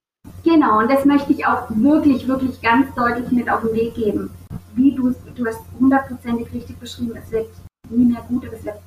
Genau, 0.44 0.80
und 0.80 0.92
das 0.92 1.06
möchte 1.06 1.34
ich 1.34 1.46
auch 1.46 1.68
wirklich, 1.70 2.28
wirklich 2.28 2.62
ganz 2.62 2.94
deutlich 2.94 3.32
mit 3.32 3.50
auf 3.50 3.62
den 3.62 3.74
Weg 3.74 3.96
geben. 3.96 4.30
Wie 4.76 4.94
du, 4.94 5.16
du 5.36 5.46
hast 5.46 5.62
hundertprozentig 5.80 6.54
richtig 6.54 6.78
beschrieben, 6.78 7.16
es 7.16 7.32
wird 7.32 7.50
nie 7.90 8.06
mehr 8.06 8.24
gut, 8.28 8.46
aber 8.46 8.56
es 8.56 8.64
wird 8.64 8.78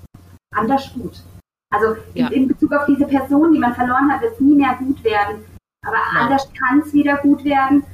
anders 0.55 0.93
gut. 0.94 1.22
Also 1.70 1.97
ja. 2.14 2.28
in, 2.28 2.47
Bezug 2.47 2.72
auf 2.72 2.86
diese 2.86 3.06
Person, 3.06 3.52
die 3.52 3.59
man 3.59 3.74
verloren 3.74 4.10
hat, 4.12 4.22
wird 4.22 4.35
es 4.35 4.40
nie 4.40 4.55
mehr 4.55 4.76
gut 4.78 5.02
werden. 5.02 5.44
Aber 5.85 5.97
ja. 5.97 6.20
anders 6.20 6.48
kann 6.52 6.81
es 6.81 6.93
wieder 6.93 7.16
gut 7.18 7.44
werden. 7.44 7.85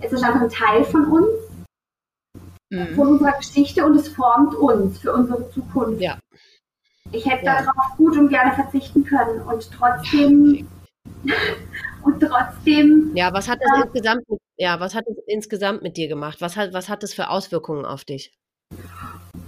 Es 0.00 0.12
ist 0.12 0.22
einfach 0.22 0.42
ein 0.42 0.50
Teil 0.50 0.84
von 0.84 1.06
uns, 1.06 1.28
mhm. 2.70 2.94
von 2.94 3.08
unserer 3.08 3.38
Geschichte 3.38 3.84
und 3.84 3.96
es 3.96 4.08
formt 4.08 4.54
uns 4.54 4.98
für 4.98 5.14
unsere 5.14 5.50
Zukunft. 5.50 6.02
Ja. 6.02 6.18
Ich 7.12 7.26
hätte 7.26 7.44
ja. 7.44 7.62
darauf 7.62 7.96
gut 7.96 8.16
und 8.16 8.28
gerne 8.28 8.52
verzichten 8.52 9.04
können 9.04 9.42
und 9.42 9.68
trotzdem 9.72 10.68
und 12.02 12.20
trotzdem. 12.20 13.10
Ja, 13.14 13.32
was 13.32 13.48
hat 13.48 13.58
das 13.60 13.78
äh, 13.78 13.84
insgesamt 13.84 14.28
mit, 14.28 14.38
ja, 14.56 14.80
was 14.80 14.94
hat 14.94 15.04
es 15.08 15.16
insgesamt 15.26 15.82
mit 15.82 15.96
dir 15.96 16.08
gemacht? 16.08 16.40
Was 16.40 16.56
hat, 16.56 16.72
was 16.72 16.88
hat 16.88 17.02
es 17.02 17.14
für 17.14 17.28
Auswirkungen 17.30 17.84
auf 17.84 18.04
dich? 18.04 18.32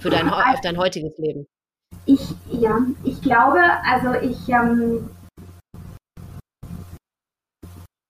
Für 0.00 0.10
dein, 0.10 0.28
also, 0.28 0.54
auf 0.54 0.60
dein 0.60 0.76
heutiges 0.76 1.16
Leben? 1.18 1.46
Ich, 2.06 2.34
ja, 2.50 2.80
ich 3.04 3.20
glaube, 3.22 3.60
also 3.84 4.14
ich, 4.20 4.48
ähm, 4.48 5.08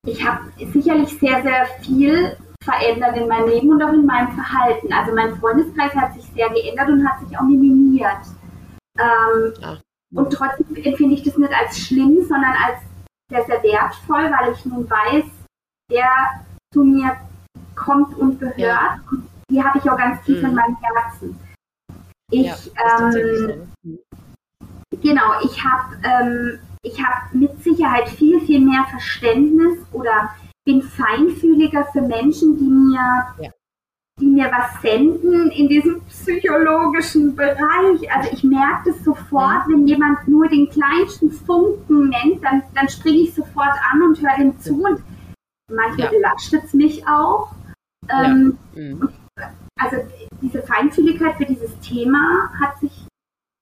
ich 0.07 0.27
habe 0.27 0.41
sicherlich 0.73 1.19
sehr, 1.19 1.43
sehr 1.43 1.67
viel 1.83 2.37
verändert 2.65 3.17
in 3.17 3.29
meinem 3.29 3.49
Leben 3.49 3.71
und 3.71 3.83
auch 3.83 3.93
in 3.93 4.07
meinem 4.07 4.33
Verhalten. 4.33 4.93
Also 4.93 5.15
mein 5.15 5.37
Freundeskreis 5.37 5.95
hat 5.95 6.15
sich 6.15 6.25
sehr 6.35 6.49
geändert 6.51 6.89
und 6.89 7.07
hat 7.07 7.21
sich 7.21 7.37
auch 7.37 7.43
minimiert. 7.43 8.23
Ähm, 9.03 9.55
ja. 9.61 9.79
Und 10.15 10.33
trotzdem 10.33 10.77
empfinde 10.77 11.15
ich 11.15 11.23
das 11.23 11.37
nicht 11.37 11.53
als 11.53 11.79
schlimm, 11.79 12.19
sondern 12.29 12.53
als 12.65 12.81
sehr, 13.29 13.45
sehr 13.47 13.63
wertvoll, 13.63 14.31
weil 14.31 14.53
ich 14.53 14.65
nun 14.67 14.89
weiß, 14.89 15.25
wer 15.89 16.11
zu 16.73 16.85
mir 16.85 17.17
kommt 17.75 18.17
und 18.17 18.39
gehört. 18.39 18.59
Ja. 18.59 19.01
Und 19.11 19.29
die 19.51 19.63
habe 19.63 19.79
ich 19.79 19.91
auch 19.91 19.97
ganz 19.97 20.23
tief 20.25 20.39
mhm. 20.43 20.49
in 20.49 20.55
meinem 20.55 20.77
Herzen. 20.77 21.39
Ich, 22.31 22.47
ja, 22.47 23.11
ähm, 23.11 23.69
genau, 25.03 25.41
ich 25.43 25.65
habe 25.65 25.97
ähm, 26.03 26.59
hab 27.03 27.35
mit 27.35 27.63
Sicherheit 27.63 28.09
viel, 28.09 28.41
viel 28.41 28.61
mehr 28.61 28.85
Verständnis 28.91 29.79
oder 29.93 30.35
bin 30.65 30.83
feinfühliger 30.83 31.85
für 31.93 32.03
Menschen, 32.03 32.57
die 32.59 32.65
mir 32.65 33.35
ja 33.41 33.51
die 34.23 34.29
mir 34.29 34.51
was 34.53 34.81
senden 34.81 35.51
in 35.51 35.69
diesem 35.69 36.01
psychologischen 36.03 37.35
Bereich. 37.35 38.11
Also 38.15 38.31
ich 38.33 38.45
merke 38.45 38.93
das 38.93 39.05
sofort, 39.05 39.69
wenn 39.69 39.87
jemand 39.87 40.29
nur 40.29 40.49
den 40.49 40.71
kleinsten 40.71 41.31
Funken 41.33 42.11
nennt, 42.11 42.43
dann, 42.45 42.63
dann 42.75 42.89
springe 42.89 43.19
ich 43.19 43.35
sofort 43.35 43.75
an 43.93 44.03
und 44.03 44.23
höre 44.23 44.37
dem 44.39 44.59
zu 44.61 44.75
und 44.75 45.03
manchmal 45.69 46.13
ja. 46.13 46.21
lastet 46.21 46.65
es 46.65 46.73
mich 46.73 47.07
auch. 47.07 47.51
Ähm, 48.09 48.59
ja. 48.75 48.83
mhm. 48.83 49.09
Also 49.77 49.97
diese 50.41 50.63
Feinfühligkeit 50.63 51.37
für 51.37 51.47
dieses 51.47 51.77
Thema 51.81 52.51
hat 52.61 52.79
sich 52.79 53.07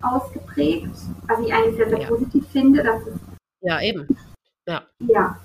ausgeprägt, 0.03 0.91
was 1.27 1.41
ich 1.41 1.55
eigentlich 1.55 1.77
sehr, 1.77 1.89
sehr 1.89 2.01
ja. 2.01 2.09
positiv 2.09 2.47
finde. 2.49 2.83
Dass 2.83 3.01
es 3.07 3.19
ja, 3.63 3.81
eben. 3.81 4.07
Ja. 4.69 4.83
ja. 4.99 5.39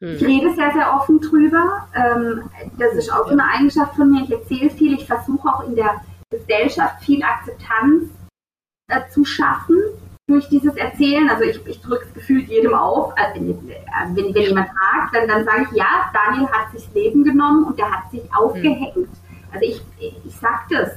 Ich 0.00 0.24
rede 0.24 0.54
sehr, 0.54 0.72
sehr 0.72 0.94
offen 0.94 1.20
drüber. 1.20 1.86
Ähm, 1.94 2.50
das 2.78 2.94
ist 2.94 3.12
auch 3.12 3.26
so 3.26 3.32
eine 3.32 3.44
Eigenschaft 3.44 3.96
von 3.96 4.10
mir. 4.10 4.24
Ich 4.24 4.30
erzähle 4.30 4.70
viel. 4.70 4.94
Ich 4.94 5.06
versuche 5.06 5.46
auch 5.46 5.66
in 5.66 5.76
der 5.76 6.00
Gesellschaft 6.30 7.04
viel 7.04 7.22
Akzeptanz 7.22 8.08
äh, 8.88 9.00
zu 9.10 9.26
schaffen 9.26 9.76
durch 10.26 10.48
dieses 10.48 10.74
Erzählen. 10.76 11.28
Also 11.28 11.44
ich, 11.44 11.66
ich 11.66 11.82
drücke 11.82 12.06
es 12.06 12.14
gefühlt 12.14 12.48
jedem 12.48 12.72
auf. 12.72 13.12
Also 13.18 13.40
wenn, 13.40 14.34
wenn 14.34 14.42
jemand 14.42 14.68
fragt, 14.68 15.14
dann, 15.14 15.28
dann 15.28 15.44
sage 15.44 15.66
ich, 15.70 15.76
ja, 15.76 16.10
Daniel 16.14 16.48
hat 16.48 16.72
sich 16.72 16.86
das 16.86 16.94
Leben 16.94 17.22
genommen 17.22 17.64
und 17.64 17.78
der 17.78 17.90
hat 17.90 18.10
sich 18.10 18.22
aufgehängt. 18.34 19.08
Also 19.52 19.66
ich, 19.66 19.82
ich 19.98 20.36
sage 20.36 20.62
das. 20.70 20.90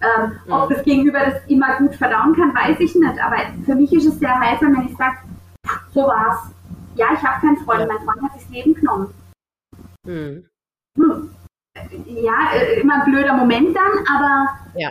Ähm, 0.00 0.32
ob 0.50 0.68
das 0.68 0.82
Gegenüber 0.82 1.20
das 1.20 1.46
immer 1.46 1.76
gut 1.76 1.94
verdauen 1.94 2.34
kann, 2.34 2.52
weiß 2.52 2.80
ich 2.80 2.92
nicht. 2.96 3.24
Aber 3.24 3.36
für 3.64 3.76
mich 3.76 3.92
ist 3.92 4.06
es 4.06 4.18
sehr 4.18 4.36
heilsam, 4.40 4.76
wenn 4.76 4.88
ich 4.88 4.96
sage, 4.96 5.18
so 5.94 6.00
war's 6.00 6.50
ja, 6.94 7.14
ich 7.14 7.22
habe 7.22 7.40
keinen 7.40 7.56
Freund. 7.64 7.88
Mein 7.88 8.04
Freund 8.04 8.22
hat 8.22 8.32
sich 8.34 8.42
das 8.42 8.50
Leben 8.50 8.74
genommen. 8.74 9.14
Hm. 10.06 10.46
Hm. 10.98 11.34
Ja, 12.06 12.52
äh, 12.54 12.80
immer 12.80 13.02
ein 13.02 13.10
blöder 13.10 13.34
Moment 13.34 13.74
dann, 13.74 13.92
aber. 14.14 14.58
Ja. 14.74 14.90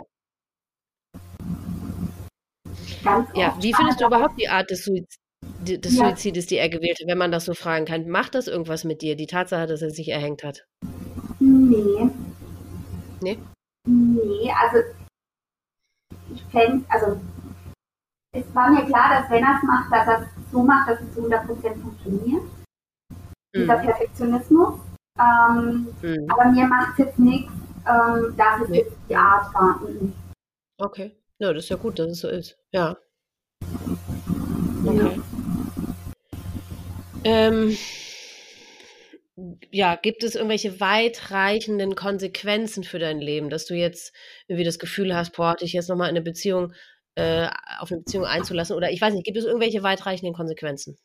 ja, 3.34 3.56
wie 3.60 3.74
findest 3.74 4.00
du 4.00 4.06
überhaupt 4.06 4.38
die 4.40 4.48
Art 4.48 4.70
des, 4.70 4.84
Suiz 4.84 5.16
des 5.42 5.96
ja. 5.96 6.08
Suizides, 6.08 6.46
die 6.46 6.56
er 6.56 6.68
gewählt 6.68 6.98
hat, 7.00 7.08
wenn 7.08 7.18
man 7.18 7.32
das 7.32 7.44
so 7.44 7.54
fragen 7.54 7.84
kann? 7.84 8.08
Macht 8.08 8.34
das 8.34 8.48
irgendwas 8.48 8.84
mit 8.84 9.02
dir, 9.02 9.16
die 9.16 9.26
Tatsache, 9.26 9.66
dass 9.66 9.82
er 9.82 9.90
sich 9.90 10.08
erhängt 10.08 10.44
hat? 10.44 10.66
Nee. 11.38 12.10
Nee? 13.20 13.38
Nee, 13.86 14.52
also 14.60 14.78
ich 16.34 16.44
fände, 16.50 16.84
also 16.88 17.20
es 18.32 18.54
war 18.54 18.70
mir 18.70 18.84
klar, 18.86 19.20
dass 19.20 19.30
wenn 19.30 19.44
er 19.44 19.56
es 19.56 19.62
macht, 19.62 19.92
dass 19.92 20.06
er 20.06 20.22
es 20.22 20.41
so 20.52 20.62
macht, 20.62 20.90
dass 20.90 21.00
es 21.00 21.14
zu 21.14 21.22
100% 21.22 21.42
funktioniert. 21.80 22.42
Mhm. 22.42 23.60
Dieser 23.60 23.76
Perfektionismus. 23.76 24.74
Ähm, 25.18 25.88
mhm. 26.00 26.30
Aber 26.30 26.50
mir 26.50 26.66
macht 26.66 26.92
es 26.92 27.06
jetzt 27.06 27.18
nichts, 27.18 27.52
ähm, 27.86 28.34
dass 28.36 28.62
es 28.62 28.68
nee. 28.68 28.78
jetzt 28.78 28.96
die 29.08 29.16
Art 29.16 29.52
war. 29.54 29.80
Mhm. 29.80 30.12
Okay. 30.78 31.16
Ja, 31.38 31.52
das 31.52 31.64
ist 31.64 31.70
ja 31.70 31.76
gut, 31.76 31.98
dass 31.98 32.10
es 32.10 32.20
so 32.20 32.28
ist. 32.28 32.56
Ja. 32.70 32.96
Okay. 34.84 35.16
Ja. 35.16 35.22
Ähm, 37.24 37.76
ja, 39.70 39.96
gibt 39.96 40.22
es 40.22 40.34
irgendwelche 40.34 40.80
weitreichenden 40.80 41.94
Konsequenzen 41.94 42.84
für 42.84 42.98
dein 42.98 43.20
Leben, 43.20 43.48
dass 43.48 43.66
du 43.66 43.74
jetzt 43.74 44.12
irgendwie 44.46 44.64
das 44.64 44.78
Gefühl 44.78 45.14
hast, 45.14 45.34
boah, 45.34 45.56
dich 45.56 45.72
jetzt 45.72 45.88
nochmal 45.88 46.08
in 46.08 46.16
eine 46.16 46.24
Beziehung 46.24 46.74
äh, 47.14 47.48
auf 47.78 47.90
eine 47.90 48.00
Beziehung 48.00 48.24
einzulassen? 48.24 48.76
Oder 48.76 48.90
ich 48.90 49.00
weiß 49.00 49.14
nicht, 49.14 49.24
gibt 49.24 49.38
es 49.38 49.44
irgendwelche 49.44 49.82
weitreichenden 49.82 50.34
Konsequenzen? 50.34 50.96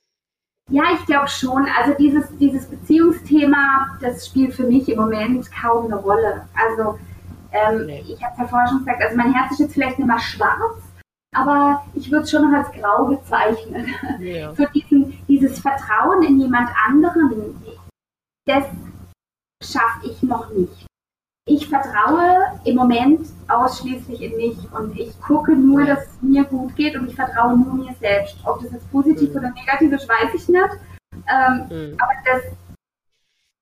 Ja, 0.69 0.83
ich 0.93 1.05
glaube 1.05 1.27
schon. 1.27 1.65
Also 1.77 1.93
dieses, 1.97 2.25
dieses 2.37 2.65
Beziehungsthema, 2.69 3.97
das 4.01 4.27
spielt 4.27 4.53
für 4.53 4.67
mich 4.67 4.89
im 4.89 4.99
Moment 4.99 5.49
kaum 5.51 5.85
eine 5.85 5.95
Rolle. 5.95 6.47
Also 6.53 6.99
ähm, 7.51 7.85
nee. 7.85 8.03
ich 8.07 8.21
habe 8.23 8.35
ja 8.37 8.47
vorher 8.47 8.67
schon 8.67 8.79
gesagt, 8.79 9.01
also 9.01 9.15
mein 9.15 9.33
Herz 9.33 9.51
ist 9.53 9.59
jetzt 9.59 9.73
vielleicht 9.73 9.97
nicht 9.97 10.07
mal 10.07 10.19
schwarz, 10.19 10.81
aber 11.33 11.85
ich 11.93 12.11
würde 12.11 12.23
es 12.23 12.31
schon 12.31 12.49
noch 12.49 12.57
als 12.57 12.71
grau 12.71 13.05
bezeichnen. 13.05 13.87
Ja. 14.19 14.53
So 14.55 14.65
diesen, 14.73 15.17
dieses 15.27 15.59
Vertrauen 15.59 16.23
in 16.23 16.41
jemand 16.41 16.69
anderen, 16.85 17.55
das 18.45 18.65
schaffe 19.63 20.07
ich 20.07 20.21
noch 20.23 20.49
nicht 20.49 20.87
ich 21.47 21.67
vertraue 21.67 22.59
im 22.65 22.75
Moment 22.75 23.25
ausschließlich 23.47 24.21
in 24.21 24.35
mich 24.35 24.57
und 24.73 24.99
ich 24.99 25.19
gucke 25.21 25.55
nur, 25.55 25.85
dass 25.85 26.05
es 26.05 26.21
mir 26.21 26.43
gut 26.43 26.75
geht 26.75 26.95
und 26.95 27.07
ich 27.07 27.15
vertraue 27.15 27.57
nur 27.57 27.73
mir 27.73 27.95
selbst. 28.01 28.35
Ob 28.43 28.61
das 28.61 28.73
jetzt 28.73 28.91
positiv 28.91 29.29
mhm. 29.31 29.37
oder 29.37 29.49
negativ 29.51 29.91
ist, 29.93 30.09
weiß 30.09 30.33
ich 30.35 30.47
nicht. 30.49 30.69
Ähm, 31.13 31.67
mhm. 31.69 31.97
Aber 31.99 32.11
das, 32.25 32.43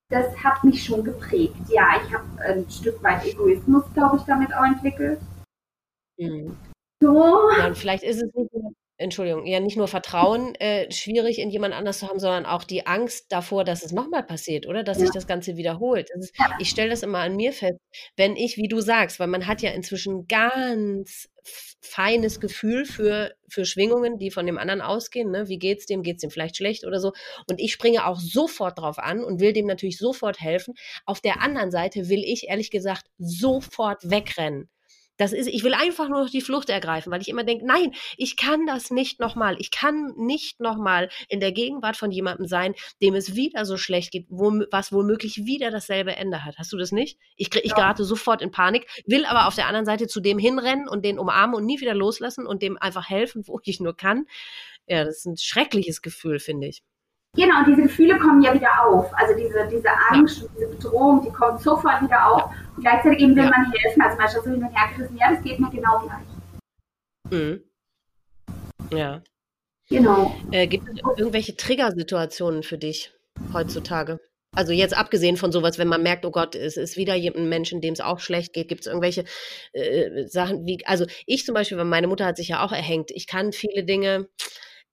das 0.09 0.43
hat 0.43 0.63
mich 0.63 0.83
schon 0.83 1.03
geprägt. 1.03 1.55
Ja, 1.69 2.01
ich 2.03 2.11
habe 2.11 2.25
ein 2.43 2.67
Stück 2.69 3.01
weit 3.03 3.23
Egoismus, 3.23 3.83
glaube 3.93 4.17
ich, 4.17 4.23
damit 4.23 4.53
auch 4.55 4.65
entwickelt. 4.65 5.21
Mhm. 6.17 6.57
So. 6.99 7.51
Ja, 7.57 7.67
und 7.67 7.77
vielleicht 7.77 8.03
ist 8.03 8.23
es 8.23 8.33
nicht, 8.33 8.51
Entschuldigung, 8.97 9.45
ja 9.45 9.59
nicht 9.59 9.75
nur 9.75 9.87
Vertrauen 9.87 10.55
äh, 10.55 10.89
schwierig 10.91 11.39
in 11.39 11.49
jemand 11.49 11.73
anders 11.73 11.99
zu 11.99 12.07
haben, 12.07 12.19
sondern 12.19 12.45
auch 12.45 12.63
die 12.63 12.87
Angst 12.87 13.25
davor, 13.29 13.65
dass 13.65 13.83
es 13.83 13.91
nochmal 13.91 14.23
passiert, 14.23 14.67
oder? 14.67 14.83
Dass 14.83 14.97
ja. 14.99 15.05
sich 15.05 15.13
das 15.13 15.27
Ganze 15.27 15.57
wiederholt. 15.57 16.09
Das 16.13 16.25
ist, 16.25 16.39
ja. 16.39 16.55
Ich 16.59 16.69
stelle 16.69 16.91
das 16.91 17.03
immer 17.03 17.19
an 17.19 17.35
mir 17.35 17.51
fest, 17.51 17.79
wenn 18.15 18.37
ich, 18.37 18.55
wie 18.55 18.69
du 18.69 18.79
sagst, 18.79 19.19
weil 19.19 19.27
man 19.27 19.47
hat 19.47 19.61
ja 19.61 19.71
inzwischen 19.71 20.27
ganz 20.27 21.27
feines 21.81 22.39
Gefühl 22.39 22.85
für, 22.85 23.35
für 23.49 23.65
Schwingungen, 23.65 24.17
die 24.17 24.31
von 24.31 24.45
dem 24.45 24.57
anderen 24.57 24.81
ausgehen. 24.81 25.29
Ne? 25.29 25.47
Wie 25.47 25.59
geht's 25.59 25.85
dem? 25.85 26.01
Geht's 26.01 26.21
dem 26.21 26.31
vielleicht 26.31 26.57
schlecht 26.57 26.85
oder 26.85 26.99
so? 26.99 27.13
Und 27.49 27.59
ich 27.59 27.71
springe 27.71 28.07
auch 28.07 28.19
sofort 28.19 28.79
drauf 28.79 28.97
an 28.97 29.23
und 29.23 29.39
will 29.39 29.53
dem 29.53 29.67
natürlich 29.67 29.97
sofort 29.97 30.39
helfen. 30.39 30.73
Auf 31.05 31.21
der 31.21 31.41
anderen 31.41 31.69
Seite 31.71 32.09
will 32.09 32.23
ich 32.23 32.47
ehrlich 32.47 32.71
gesagt 32.71 33.05
sofort 33.17 34.09
wegrennen. 34.09 34.69
Das 35.17 35.33
ist, 35.33 35.47
ich 35.47 35.63
will 35.63 35.73
einfach 35.73 36.09
nur 36.09 36.23
noch 36.23 36.29
die 36.29 36.41
Flucht 36.41 36.69
ergreifen, 36.69 37.11
weil 37.11 37.21
ich 37.21 37.29
immer 37.29 37.43
denke, 37.43 37.65
nein, 37.65 37.93
ich 38.17 38.35
kann 38.35 38.65
das 38.65 38.91
nicht 38.91 39.19
nochmal. 39.19 39.55
Ich 39.59 39.71
kann 39.71 40.13
nicht 40.17 40.59
nochmal 40.59 41.09
in 41.29 41.39
der 41.39 41.51
Gegenwart 41.51 41.97
von 41.97 42.11
jemandem 42.11 42.47
sein, 42.47 42.75
dem 43.01 43.15
es 43.15 43.35
wieder 43.35 43.65
so 43.65 43.77
schlecht 43.77 44.11
geht, 44.11 44.25
wo, 44.29 44.51
was 44.71 44.91
womöglich 44.91 45.45
wieder 45.45 45.71
dasselbe 45.71 46.15
Ende 46.15 46.43
hat. 46.43 46.57
Hast 46.57 46.73
du 46.73 46.77
das 46.77 46.91
nicht? 46.91 47.17
Ich, 47.37 47.53
ich 47.55 47.71
ja. 47.71 47.75
gerate 47.75 48.03
sofort 48.03 48.41
in 48.41 48.51
Panik, 48.51 48.87
will 49.05 49.25
aber 49.25 49.47
auf 49.47 49.55
der 49.55 49.67
anderen 49.67 49.85
Seite 49.85 50.07
zu 50.07 50.19
dem 50.19 50.37
hinrennen 50.37 50.87
und 50.89 51.05
den 51.05 51.19
umarmen 51.19 51.55
und 51.55 51.65
nie 51.65 51.79
wieder 51.79 51.93
loslassen 51.93 52.45
und 52.45 52.61
dem 52.61 52.77
einfach 52.77 53.09
helfen, 53.09 53.47
wo 53.47 53.59
ich 53.63 53.79
nur 53.79 53.95
kann. 53.95 54.25
Ja, 54.87 55.03
das 55.03 55.17
ist 55.17 55.25
ein 55.25 55.37
schreckliches 55.37 56.01
Gefühl, 56.01 56.39
finde 56.39 56.67
ich. 56.67 56.83
Genau, 57.35 57.59
und 57.59 57.67
diese 57.67 57.83
Gefühle 57.83 58.17
kommen 58.17 58.41
ja 58.41 58.53
wieder 58.53 58.85
auf. 58.85 59.11
Also 59.13 59.35
diese, 59.35 59.67
diese 59.69 59.89
Angst 60.09 60.43
und 60.43 60.51
diese 60.55 60.67
Bedrohung, 60.67 61.21
die 61.23 61.31
kommt 61.31 61.61
sofort 61.61 62.01
wieder 62.01 62.31
auf. 62.31 62.49
Und 62.75 62.83
gleichzeitig 62.83 63.19
eben 63.19 63.35
will 63.35 63.43
ja. 63.43 63.49
man 63.49 63.71
helfen. 63.71 64.01
Also 64.01 64.17
manchmal 64.17 64.43
so 64.43 64.49
hin 64.49 64.63
und 64.63 64.75
her 64.75 64.89
gerissen, 64.95 65.17
ja, 65.17 65.31
das 65.31 65.43
geht 65.43 65.59
mir 65.59 65.69
genau 65.69 65.99
gleich. 65.99 67.31
Mhm. 67.31 67.63
Ja. 68.91 69.21
Genau. 69.89 70.35
Äh, 70.51 70.67
gibt 70.67 70.87
es 70.87 70.95
irgendwelche 71.17 71.55
Triggersituationen 71.55 72.63
für 72.63 72.77
dich 72.77 73.13
heutzutage? 73.53 74.19
Also 74.55 74.71
jetzt 74.71 74.97
abgesehen 74.97 75.35
von 75.35 75.51
sowas, 75.51 75.77
wenn 75.77 75.89
man 75.89 76.01
merkt, 76.01 76.25
oh 76.25 76.31
Gott, 76.31 76.55
es 76.55 76.77
ist 76.77 76.95
wieder 76.95 77.13
ein 77.13 77.49
Mensch, 77.49 77.71
dem 77.71 77.93
es 77.93 77.99
auch 77.99 78.19
schlecht 78.19 78.53
geht, 78.53 78.69
gibt 78.69 78.81
es 78.81 78.87
irgendwelche 78.87 79.25
äh, 79.73 80.25
Sachen 80.27 80.65
wie, 80.65 80.79
also 80.85 81.05
ich 81.25 81.45
zum 81.45 81.53
Beispiel, 81.53 81.77
weil 81.77 81.85
meine 81.85 82.07
Mutter 82.07 82.25
hat 82.25 82.37
sich 82.37 82.47
ja 82.47 82.65
auch 82.65 82.71
erhängt, 82.71 83.11
ich 83.11 83.27
kann 83.27 83.51
viele 83.51 83.83
Dinge, 83.83 84.29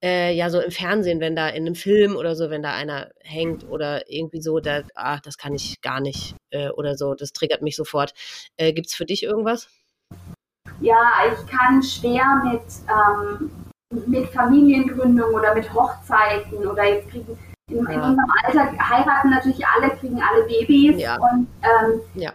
äh, 0.02 0.34
ja 0.34 0.50
so 0.50 0.60
im 0.60 0.70
Fernsehen, 0.70 1.20
wenn 1.20 1.36
da 1.36 1.48
in 1.48 1.66
einem 1.66 1.74
Film 1.74 2.16
oder 2.16 2.34
so, 2.34 2.50
wenn 2.50 2.62
da 2.62 2.72
einer 2.72 3.10
hängt 3.22 3.68
oder 3.68 4.10
irgendwie 4.10 4.40
so, 4.40 4.60
da, 4.60 4.82
ach, 4.94 5.20
das 5.20 5.38
kann 5.38 5.54
ich 5.54 5.80
gar 5.80 6.00
nicht 6.00 6.34
äh, 6.50 6.70
oder 6.70 6.96
so, 6.96 7.14
das 7.14 7.32
triggert 7.32 7.62
mich 7.62 7.76
sofort. 7.76 8.12
Äh, 8.56 8.72
Gibt 8.72 8.88
es 8.88 8.94
für 8.94 9.04
dich 9.04 9.22
irgendwas? 9.22 9.68
Ja, 10.80 11.12
ich 11.32 11.46
kann 11.46 11.82
schwer 11.82 12.42
mit, 12.44 12.62
ähm, 12.88 13.50
mit 14.06 14.28
Familiengründung 14.30 15.34
oder 15.34 15.54
mit 15.54 15.72
Hochzeiten 15.72 16.66
oder 16.66 16.84
jetzt 16.84 17.08
kriegen 17.10 17.38
in, 17.70 17.78
in 17.78 18.00
unserem 18.00 18.32
Alter 18.44 18.72
heiraten 18.90 19.30
natürlich 19.30 19.64
alle, 19.66 19.90
kriegen 19.96 20.20
alle 20.20 20.44
Babys 20.44 21.00
ja. 21.00 21.16
und 21.16 21.46
ähm, 21.62 22.00
ja 22.14 22.32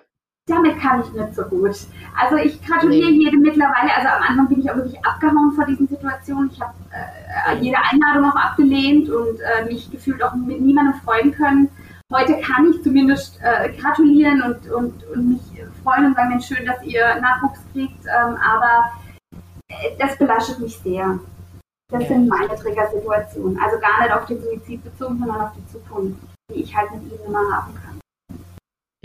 damit 0.48 0.80
kann 0.80 1.02
ich 1.02 1.12
nicht 1.12 1.36
so 1.36 1.44
gut. 1.44 1.76
Also 2.18 2.38
ich 2.38 2.62
gratuliere 2.66 3.12
nee. 3.12 3.26
jedem 3.26 3.42
mittlerweile. 3.42 3.94
Also 3.96 4.08
am 4.08 4.24
Anfang 4.24 4.48
bin 4.48 4.62
ich 4.62 4.72
auch 4.72 4.76
wirklich 4.76 5.06
abgehauen 5.06 5.52
vor 5.54 5.66
diesen 5.66 5.88
Situationen. 5.88 6.50
Ich 6.52 6.62
habe 6.62 6.74
äh, 6.92 7.27
jede 7.54 7.78
Einladung 7.78 8.32
auch 8.32 8.36
abgelehnt 8.36 9.10
und 9.10 9.40
äh, 9.40 9.66
mich 9.66 9.90
gefühlt 9.90 10.24
auch 10.24 10.34
mit 10.36 10.62
niemandem 10.62 11.00
freuen 11.02 11.32
können. 11.32 11.70
Heute 12.12 12.40
kann 12.40 12.72
ich 12.72 12.82
zumindest 12.84 13.40
äh, 13.42 13.70
gratulieren 13.74 14.42
und, 14.42 14.72
und, 14.72 15.04
und 15.08 15.30
mich 15.30 15.42
freuen 15.84 16.06
und 16.06 16.16
sagen, 16.16 16.30
Mensch, 16.30 16.48
schön, 16.48 16.66
dass 16.66 16.82
ihr 16.84 17.04
Nachwuchs 17.20 17.60
kriegt. 17.74 18.06
Ähm, 18.06 18.38
aber 18.38 18.92
äh, 19.68 19.98
das 20.00 20.18
belastet 20.18 20.60
mich 20.60 20.78
sehr. 20.80 21.20
Das 21.90 22.04
ja. 22.04 22.08
sind 22.10 22.28
meine 22.28 22.56
Triggersituationen. 22.56 23.60
Also 23.60 23.80
gar 23.80 24.02
nicht 24.02 24.14
auf 24.14 24.26
den 24.26 24.42
Suizid 24.42 24.84
bezogen, 24.84 25.20
sondern 25.20 25.42
auf 25.42 25.52
die 25.58 25.68
Zukunft, 25.72 26.20
die 26.54 26.62
ich 26.62 26.76
halt 26.76 26.92
mit 26.92 27.04
ihnen 27.04 27.26
immer 27.28 27.40
haben 27.40 27.74
kann. 27.76 28.00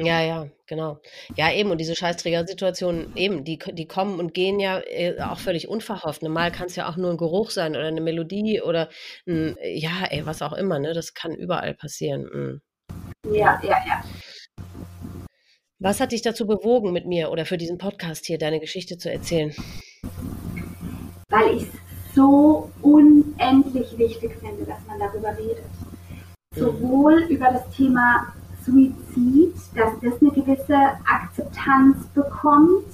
Ja, 0.05 0.21
ja, 0.21 0.49
genau. 0.67 0.99
Ja, 1.37 1.53
eben, 1.53 1.71
und 1.71 1.79
diese 1.79 1.95
Scheißträger-Situationen, 1.95 3.17
eben, 3.17 3.45
die, 3.45 3.59
die 3.59 3.87
kommen 3.87 4.19
und 4.19 4.35
gehen 4.35 4.61
ja 4.61 4.81
äh, 4.81 5.21
auch 5.21 5.39
völlig 5.39 5.69
unverhofft. 5.69 6.23
Mal 6.23 6.51
kann 6.51 6.67
es 6.67 6.77
ja 6.77 6.89
auch 6.89 6.97
nur 6.97 7.11
ein 7.11 7.17
Geruch 7.17 7.51
sein 7.51 7.73
oder 7.77 7.87
eine 7.87 8.01
Melodie 8.01 8.61
oder 8.61 8.89
ein, 9.27 9.57
ja, 9.63 10.07
ey, 10.11 10.25
was 10.27 10.43
auch 10.43 10.53
immer, 10.53 10.79
ne? 10.79 10.95
Das 10.95 11.15
kann 11.15 11.35
überall 11.35 11.75
passieren. 11.75 12.23
Mhm. 12.23 12.61
Ja, 13.35 13.61
ja, 13.63 13.77
ja. 13.87 14.05
Was 15.79 16.01
hat 16.01 16.13
dich 16.13 16.23
dazu 16.23 16.47
bewogen, 16.47 16.93
mit 16.93 17.07
mir 17.07 17.31
oder 17.31 17.45
für 17.45 17.59
diesen 17.59 17.79
Podcast 17.79 18.27
hier 18.27 18.39
deine 18.39 18.61
Geschichte 18.61 18.99
zu 18.99 19.11
erzählen? 19.11 19.53
Weil 21.29 21.57
ich 21.57 21.63
es 21.63 22.15
so 22.15 22.71
unendlich 22.83 23.99
wichtig 23.99 24.37
finde, 24.39 24.65
dass 24.65 24.79
man 24.87 24.99
darüber 24.99 25.37
redet. 25.37 25.65
Mhm. 26.55 26.61
Sowohl 26.61 27.23
über 27.29 27.51
das 27.51 27.69
Thema 27.77 28.33
Suizid, 28.65 29.55
dass 29.75 29.93
das 30.01 30.21
eine 30.21 30.31
gewisse 30.31 30.77
Akzeptanz 31.07 32.07
bekommt. 32.15 32.87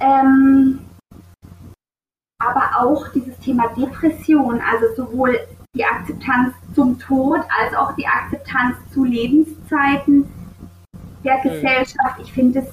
Ähm, 0.00 0.80
aber 2.40 2.78
auch 2.78 3.08
dieses 3.08 3.38
Thema 3.38 3.68
Depression, 3.74 4.60
also 4.60 4.94
sowohl 4.96 5.38
die 5.74 5.84
Akzeptanz 5.84 6.54
zum 6.74 6.98
Tod 6.98 7.40
als 7.60 7.74
auch 7.74 7.94
die 7.94 8.06
Akzeptanz 8.06 8.76
zu 8.92 9.04
Lebenszeiten 9.04 10.26
der 11.22 11.38
mhm. 11.38 11.42
Gesellschaft. 11.42 12.20
Ich 12.20 12.32
finde 12.32 12.60
es 12.60 12.68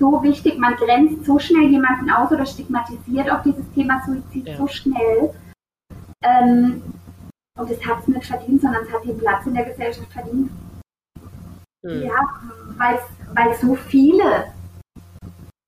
so 0.00 0.22
wichtig, 0.22 0.58
man 0.58 0.74
grenzt 0.74 1.24
so 1.24 1.38
schnell 1.38 1.70
jemanden 1.70 2.10
aus 2.10 2.30
oder 2.32 2.44
stigmatisiert 2.44 3.30
auch 3.30 3.42
dieses 3.42 3.70
Thema 3.72 4.02
Suizid 4.04 4.48
ja. 4.48 4.56
so 4.56 4.66
schnell. 4.66 5.34
Ähm, 6.22 6.82
und 7.58 7.70
es 7.70 7.84
hat 7.86 8.00
es 8.00 8.08
nicht 8.08 8.26
verdient, 8.26 8.60
sondern 8.60 8.84
es 8.84 8.92
hat 8.92 9.04
den 9.04 9.18
Platz 9.18 9.46
in 9.46 9.54
der 9.54 9.64
Gesellschaft 9.64 10.12
verdient. 10.12 10.50
Mhm. 11.82 12.02
Ja, 12.02 12.40
weil 12.76 13.54
so 13.56 13.74
viele 13.74 14.52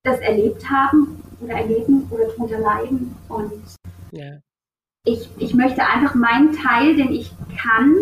das 0.02 0.20
erlebt 0.20 0.68
haben 0.70 1.22
oder 1.40 1.54
erleben 1.54 2.06
oder 2.10 2.28
darunter 2.28 2.58
leiden. 2.58 3.16
Und 3.28 3.52
ja. 4.12 4.38
ich, 5.04 5.28
ich 5.38 5.54
möchte 5.54 5.84
einfach 5.84 6.14
meinen 6.14 6.56
Teil, 6.56 6.96
den 6.96 7.12
ich 7.12 7.32
kann, 7.60 7.96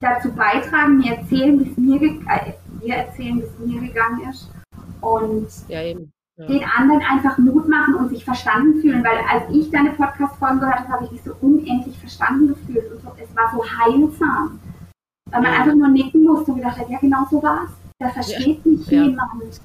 dazu 0.00 0.32
beitragen, 0.32 0.98
mir 0.98 1.16
erzählen, 1.16 1.58
wie 1.60 1.70
es 1.70 1.76
mir, 1.76 2.00
äh, 2.02 2.52
mir 2.80 2.94
erzählen, 2.94 3.38
wie 3.38 3.42
es 3.42 3.58
mir 3.58 3.80
gegangen 3.80 4.30
ist. 4.30 4.50
Und 5.00 5.48
ja, 5.68 5.82
eben 5.82 6.12
ja. 6.36 6.46
den 6.46 6.64
anderen 6.64 7.02
einfach 7.02 7.38
Mut 7.38 7.68
machen 7.68 7.94
und 7.94 8.08
sich 8.08 8.24
verstanden 8.24 8.80
fühlen, 8.80 9.04
weil 9.04 9.18
als 9.30 9.44
ich 9.54 9.70
deine 9.70 9.90
Podcast-Folgen 9.90 10.60
gehört 10.60 10.80
habe, 10.80 10.88
habe 10.88 11.04
ich 11.04 11.12
mich 11.12 11.22
so 11.22 11.34
unendlich 11.40 11.96
verstanden 11.98 12.48
gefühlt 12.48 12.90
und 12.92 13.02
so, 13.02 13.12
es 13.22 13.34
war 13.36 13.50
so 13.52 13.64
heilsam, 13.64 14.60
weil 15.30 15.42
man 15.42 15.52
ja. 15.52 15.58
einfach 15.60 15.74
nur 15.74 15.88
nicken 15.88 16.24
musste 16.24 16.52
und 16.52 16.58
gedacht 16.58 16.78
hat, 16.78 16.90
ja 16.90 16.98
genau 16.98 17.26
so 17.30 17.42
war 17.42 17.64
es, 17.64 17.70
da 17.98 18.08
versteht 18.08 18.64
mich 18.66 18.86
jemand. 18.86 19.60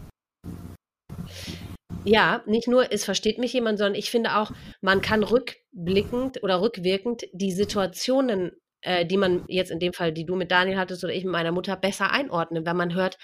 Ja, 2.06 2.41
nicht 2.46 2.68
nur, 2.68 2.91
es 2.91 3.04
versteht 3.04 3.40
mich 3.40 3.54
jemand, 3.54 3.78
sondern 3.78 3.96
ich 3.96 4.10
finde 4.10 4.38
auch, 4.38 4.52
man 4.82 5.02
kann 5.02 5.24
rückblickend 5.24 6.41
oder 6.44 6.62
rückwirkend 6.62 7.24
die 7.34 7.52
Situationen 7.52 8.52
äh, 8.82 9.06
die 9.06 9.18
man 9.18 9.44
jetzt 9.48 9.72
in 9.72 9.80
dem 9.80 9.94
Fall, 9.94 10.14
die 10.14 10.26
du 10.26 10.36
mit 10.36 10.52
Daniel 10.52 10.78
hattest 10.78 11.04
oder 11.04 11.14
ich 11.14 11.24
mit 11.24 11.34
meiner 11.34 11.52
Mutter, 11.52 11.76
besser 11.76 12.12
einordnen, 12.12 12.66
wenn 12.66 12.78
man 12.78 12.94
hört, 12.94 13.18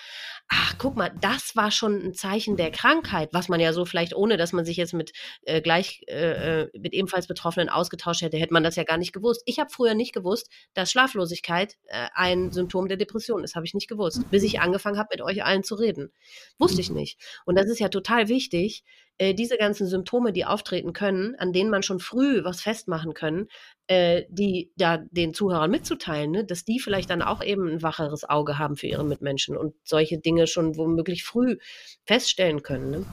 ach, 0.47 0.75
guck 0.77 0.95
mal, 0.95 1.11
das 1.21 1.55
war 1.55 1.71
schon 1.71 2.01
ein 2.03 2.13
Zeichen 2.13 2.55
der 2.57 2.71
Krankheit, 2.71 3.29
was 3.33 3.49
man 3.49 3.59
ja 3.59 3.73
so 3.73 3.85
vielleicht, 3.85 4.15
ohne 4.15 4.37
dass 4.37 4.53
man 4.53 4.65
sich 4.65 4.77
jetzt 4.77 4.93
mit 4.93 5.11
äh, 5.43 5.61
gleich 5.61 6.01
äh, 6.07 6.63
äh 6.63 6.69
mit 6.77 6.93
ebenfalls 6.93 7.27
Betroffenen 7.27 7.69
ausgetauscht 7.69 8.21
hätte, 8.21 8.37
hätte 8.37 8.53
man 8.53 8.63
das 8.63 8.75
ja 8.75 8.83
gar 8.83 8.97
nicht 8.97 9.13
gewusst. 9.13 9.41
Ich 9.45 9.59
habe 9.59 9.69
früher 9.69 9.95
nicht 9.95 10.13
gewusst, 10.13 10.49
dass 10.73 10.91
Schlaflosigkeit 10.91 11.75
äh, 11.85 12.07
ein 12.13 12.51
Symptom 12.51 12.87
der 12.87 12.97
Depression 12.97 13.43
ist. 13.43 13.55
Habe 13.55 13.65
ich 13.65 13.73
nicht 13.73 13.87
gewusst, 13.87 14.29
bis 14.29 14.43
ich 14.43 14.59
angefangen 14.59 14.97
habe, 14.97 15.09
mit 15.11 15.21
euch 15.21 15.43
allen 15.43 15.63
zu 15.63 15.75
reden. 15.75 16.11
Wusste 16.59 16.81
ich 16.81 16.91
nicht. 16.91 17.19
Und 17.45 17.57
das 17.57 17.67
ist 17.67 17.79
ja 17.79 17.89
total 17.89 18.27
wichtig, 18.27 18.83
äh, 19.17 19.33
diese 19.33 19.57
ganzen 19.57 19.87
Symptome, 19.87 20.33
die 20.33 20.45
auftreten 20.45 20.91
können, 20.91 21.35
an 21.37 21.53
denen 21.53 21.69
man 21.69 21.83
schon 21.83 21.99
früh 21.99 22.43
was 22.43 22.61
festmachen 22.61 23.13
können, 23.13 23.47
äh, 23.87 24.23
die 24.29 24.71
da 24.75 24.97
den 24.97 25.33
Zuhörern 25.33 25.71
mitzuteilen, 25.71 26.31
ne? 26.31 26.45
dass 26.45 26.65
die 26.65 26.79
vielleicht 26.79 27.09
dann 27.09 27.21
auch 27.21 27.41
eben 27.41 27.67
ein 27.69 27.81
wacheres 27.81 28.27
Auge 28.27 28.57
haben 28.57 28.75
für 28.75 28.87
ihre 28.87 29.05
Mitmenschen 29.05 29.55
und 29.55 29.73
solche 29.83 30.17
Dinge 30.19 30.34
schon 30.47 30.75
womöglich 30.77 31.23
früh 31.23 31.57
feststellen 32.05 32.63
können. 32.63 32.91
Ne? 32.91 33.05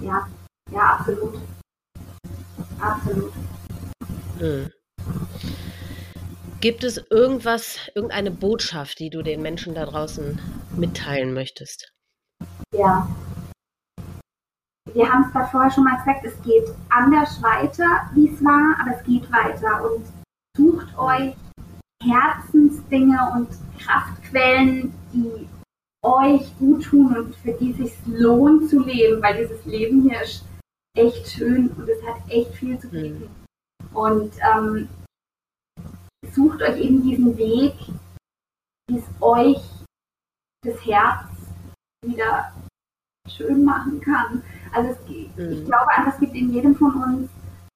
Ja, 0.00 0.28
ja, 0.70 0.96
absolut. 0.98 1.38
Absolut. 2.80 3.32
Hm. 4.38 4.70
Gibt 6.60 6.84
es 6.84 6.96
irgendwas, 7.10 7.78
irgendeine 7.94 8.30
Botschaft, 8.30 8.98
die 8.98 9.10
du 9.10 9.22
den 9.22 9.42
Menschen 9.42 9.74
da 9.74 9.84
draußen 9.84 10.40
mitteilen 10.76 11.34
möchtest? 11.34 11.92
Ja, 12.74 13.08
wir 14.94 15.10
haben 15.10 15.24
es 15.26 15.32
da 15.32 15.46
vorher 15.46 15.70
schon 15.70 15.84
mal 15.84 15.96
gesagt, 15.98 16.24
es 16.24 16.42
geht 16.42 16.68
anders 16.90 17.40
weiter, 17.42 18.10
wie 18.14 18.28
es 18.28 18.44
war, 18.44 18.76
aber 18.80 18.96
es 18.98 19.04
geht 19.04 19.30
weiter 19.32 19.90
und 19.90 20.04
sucht 20.56 20.98
euch 20.98 21.34
Herzensdinge 22.02 23.18
und 23.34 23.48
Kraftquellen, 23.78 24.92
die 25.12 25.48
euch 26.02 26.58
gut 26.58 26.84
tun 26.84 27.16
und 27.16 27.36
für 27.36 27.52
die 27.52 27.70
es 27.70 27.76
sich 27.76 27.92
lohnt 28.06 28.68
zu 28.68 28.80
leben, 28.80 29.22
weil 29.22 29.36
dieses 29.36 29.64
Leben 29.64 30.02
hier 30.02 30.20
ist 30.22 30.44
echt 30.96 31.26
schön 31.28 31.68
und 31.70 31.88
es 31.88 32.02
hat 32.04 32.28
echt 32.28 32.54
viel 32.54 32.78
zu 32.78 32.88
bieten. 32.88 33.30
Mhm. 33.90 33.96
Und 33.96 34.32
ähm, 34.54 34.88
sucht 36.32 36.62
euch 36.62 36.78
eben 36.78 37.02
diesen 37.02 37.36
Weg, 37.36 37.74
wie 38.88 38.98
es 38.98 39.04
euch 39.20 39.62
das 40.64 40.84
Herz 40.84 41.28
wieder 42.04 42.52
schön 43.28 43.64
machen 43.64 44.00
kann. 44.00 44.42
Also 44.72 44.90
es, 44.90 45.08
mhm. 45.08 45.52
ich 45.52 45.64
glaube 45.64 45.88
einfach, 45.88 46.14
es 46.14 46.20
gibt 46.20 46.34
in 46.34 46.52
jedem 46.52 46.74
von 46.74 46.94
uns 46.94 47.30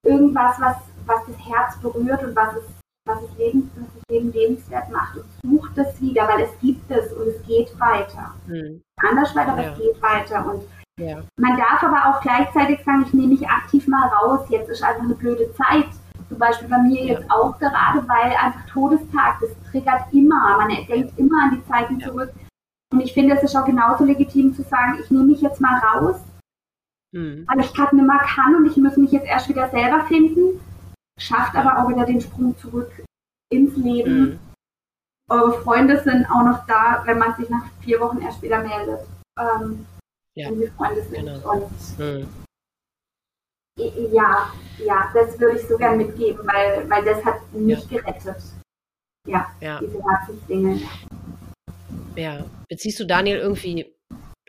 irgendwas, 0.05 0.61
was, 0.61 0.77
was 1.07 1.27
das 1.27 1.37
Herz 1.47 1.81
berührt 1.81 2.23
und 2.23 2.35
was 2.35 2.57
es, 2.57 2.65
was 3.07 3.23
es, 3.23 3.39
Leben, 3.39 3.71
was 3.77 3.89
es 3.97 4.03
Leben 4.11 4.33
lebenswert 4.33 4.91
macht 4.91 5.17
und 5.17 5.25
sucht 5.43 5.79
das 5.79 6.01
wieder, 6.01 6.29
weil 6.29 6.43
es 6.43 6.61
gibt 6.61 6.91
es 6.91 7.13
und 7.13 7.29
es 7.29 7.43
geht 7.47 7.79
weiter. 7.81 8.35
Mhm. 8.47 8.83
Anders 9.09 9.35
weiter, 9.35 9.53
aber 9.53 9.63
ja. 9.63 9.73
es 9.73 9.79
geht 9.79 10.03
weiter. 10.03 10.53
Und 10.53 10.65
ja. 10.99 11.23
man 11.39 11.57
darf 11.57 11.83
aber 11.83 12.11
auch 12.11 12.21
gleichzeitig 12.21 12.85
sagen, 12.85 13.05
ich 13.07 13.15
nehme 13.15 13.35
mich 13.35 13.49
aktiv 13.49 13.87
mal 13.87 14.09
raus, 14.09 14.47
jetzt 14.51 14.69
ist 14.69 14.83
einfach 14.83 15.05
eine 15.05 15.15
blöde 15.15 15.53
Zeit. 15.55 15.87
Zum 16.29 16.39
Beispiel 16.39 16.69
bei 16.69 16.79
mir 16.79 17.05
jetzt 17.05 17.31
auch 17.31 17.57
gerade, 17.59 18.07
weil 18.09 18.33
einfach 18.33 18.67
Todestag, 18.67 19.39
das 19.41 19.51
triggert 19.71 20.13
immer. 20.13 20.57
Man 20.59 20.69
denkt 20.69 21.17
immer 21.17 21.45
an 21.45 21.51
die 21.53 21.67
Zeiten 21.69 22.01
zurück. 22.01 22.33
Und 22.93 23.01
ich 23.01 23.15
finde, 23.15 23.37
es 23.37 23.43
ist 23.45 23.57
auch 23.57 23.65
genauso 23.65 24.05
legitim 24.05 24.55
zu 24.55 24.63
sagen, 24.63 24.99
ich 25.01 25.11
nehme 25.11 25.25
mich 25.25 25.41
jetzt 25.41 25.61
mal 25.61 25.79
raus, 25.79 26.17
mhm. 27.13 27.47
weil 27.47 27.61
ich 27.61 27.73
gerade 27.73 27.95
nicht 27.95 28.07
mehr 28.07 28.19
kann 28.19 28.57
und 28.57 28.67
ich 28.67 28.77
muss 28.77 28.97
mich 28.97 29.13
jetzt 29.13 29.27
erst 29.27 29.49
wieder 29.49 29.69
selber 29.69 30.05
finden. 30.07 30.61
Schafft 31.19 31.55
aber 31.57 31.79
auch 31.79 31.89
wieder 31.89 32.05
den 32.05 32.21
Sprung 32.21 32.57
zurück 32.59 32.91
ins 33.51 33.77
Leben. 33.77 34.21
Mhm. 34.21 34.39
Eure 35.29 35.61
Freunde 35.63 36.03
sind 36.03 36.27
auch 36.27 36.45
noch 36.45 36.67
da, 36.67 37.03
wenn 37.05 37.19
man 37.19 37.35
sich 37.37 37.49
nach 37.49 37.65
vier 37.81 38.01
Wochen 38.01 38.21
erst 38.21 38.43
wieder 38.43 38.63
meldet. 38.63 39.01
Ähm, 39.39 39.87
ja. 40.35 40.51
Wenn 40.51 40.61
die 40.61 40.67
Freunde 40.69 41.03
sind. 41.03 41.27
Genau. 41.27 41.53
Und 41.53 41.99
mhm. 41.99 42.29
ja, 44.13 44.53
ja, 44.79 45.11
das 45.15 45.39
würde 45.41 45.59
ich 45.59 45.67
so 45.67 45.77
gern 45.77 45.97
mitgeben, 45.97 46.47
weil, 46.47 46.89
weil 46.89 47.05
das 47.05 47.25
hat 47.25 47.41
mich 47.53 47.91
ja. 47.91 47.99
gerettet. 47.99 48.43
Ja, 49.27 49.51
ja. 49.61 49.81
diese 49.81 50.03
Herzensdinge. 50.05 50.81
Ja. 52.15 52.45
Beziehst 52.69 53.01
du 53.01 53.07
Daniel 53.07 53.39
irgendwie 53.39 53.96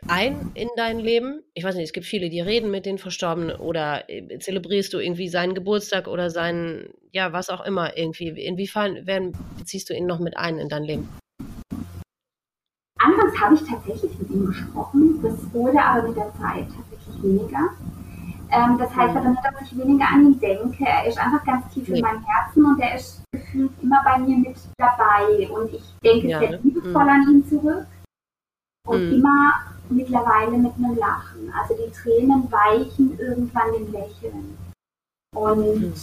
ein 0.06 0.52
in 0.54 0.68
dein 0.76 0.98
Leben? 0.98 1.42
Ich 1.54 1.64
weiß 1.64 1.74
nicht, 1.74 1.84
es 1.84 1.92
gibt 1.92 2.06
viele, 2.06 2.30
die 2.30 2.40
reden 2.40 2.70
mit 2.70 2.86
den 2.86 2.98
Verstorbenen 2.98 3.56
oder 3.56 4.08
äh, 4.08 4.38
zelebrierst 4.38 4.92
du 4.92 4.98
irgendwie 4.98 5.28
seinen 5.28 5.54
Geburtstag 5.54 6.06
oder 6.06 6.30
seinen, 6.30 6.94
ja, 7.12 7.32
was 7.32 7.50
auch 7.50 7.64
immer 7.64 7.96
irgendwie. 7.96 8.28
Inwiefern 8.28 9.06
werden, 9.06 9.32
beziehst 9.58 9.90
du 9.90 9.94
ihn 9.94 10.06
noch 10.06 10.20
mit 10.20 10.36
ein 10.36 10.58
in 10.58 10.68
dein 10.68 10.84
Leben? 10.84 11.08
Anfangs 13.00 13.40
habe 13.40 13.54
ich 13.54 13.62
tatsächlich 13.62 14.18
mit 14.18 14.30
ihm 14.30 14.46
gesprochen, 14.46 15.20
das 15.22 15.52
wurde 15.52 15.80
aber 15.80 16.08
mit 16.08 16.16
der 16.16 16.32
Zeit 16.34 16.66
tatsächlich 16.68 17.22
weniger. 17.22 17.70
Ähm, 18.50 18.78
das 18.78 18.94
heißt 18.94 19.14
aber 19.14 19.28
nicht, 19.28 19.42
dass 19.44 19.62
ich 19.62 19.78
weniger 19.78 20.08
an 20.08 20.26
ihn 20.26 20.40
denke. 20.40 20.84
Er 20.84 21.06
ist 21.06 21.18
einfach 21.18 21.44
ganz 21.44 21.72
tief 21.72 21.86
nee. 21.88 21.98
in 21.98 22.02
meinem 22.02 22.24
Herzen 22.24 22.64
und 22.64 22.80
er 22.80 22.96
ist 22.96 23.22
gefühlt 23.30 23.70
immer 23.82 24.02
bei 24.04 24.18
mir 24.18 24.38
mit 24.38 24.56
dabei. 24.78 25.48
Und 25.50 25.72
ich 25.74 25.82
denke 26.02 26.28
ja, 26.28 26.38
sehr 26.38 26.50
ne? 26.50 26.60
liebevoll 26.62 27.04
mhm. 27.04 27.08
an 27.08 27.30
ihn 27.30 27.46
zurück. 27.46 27.86
Und 28.86 29.06
mhm. 29.06 29.14
immer 29.16 29.52
mittlerweile 29.90 30.58
mit 30.58 30.74
einem 30.74 30.96
Lachen. 30.96 31.52
Also 31.58 31.74
die 31.74 31.92
Tränen 31.92 32.50
weichen 32.50 33.18
irgendwann 33.18 33.72
dem 33.72 33.92
Lächeln. 33.92 34.58
Und 35.34 35.94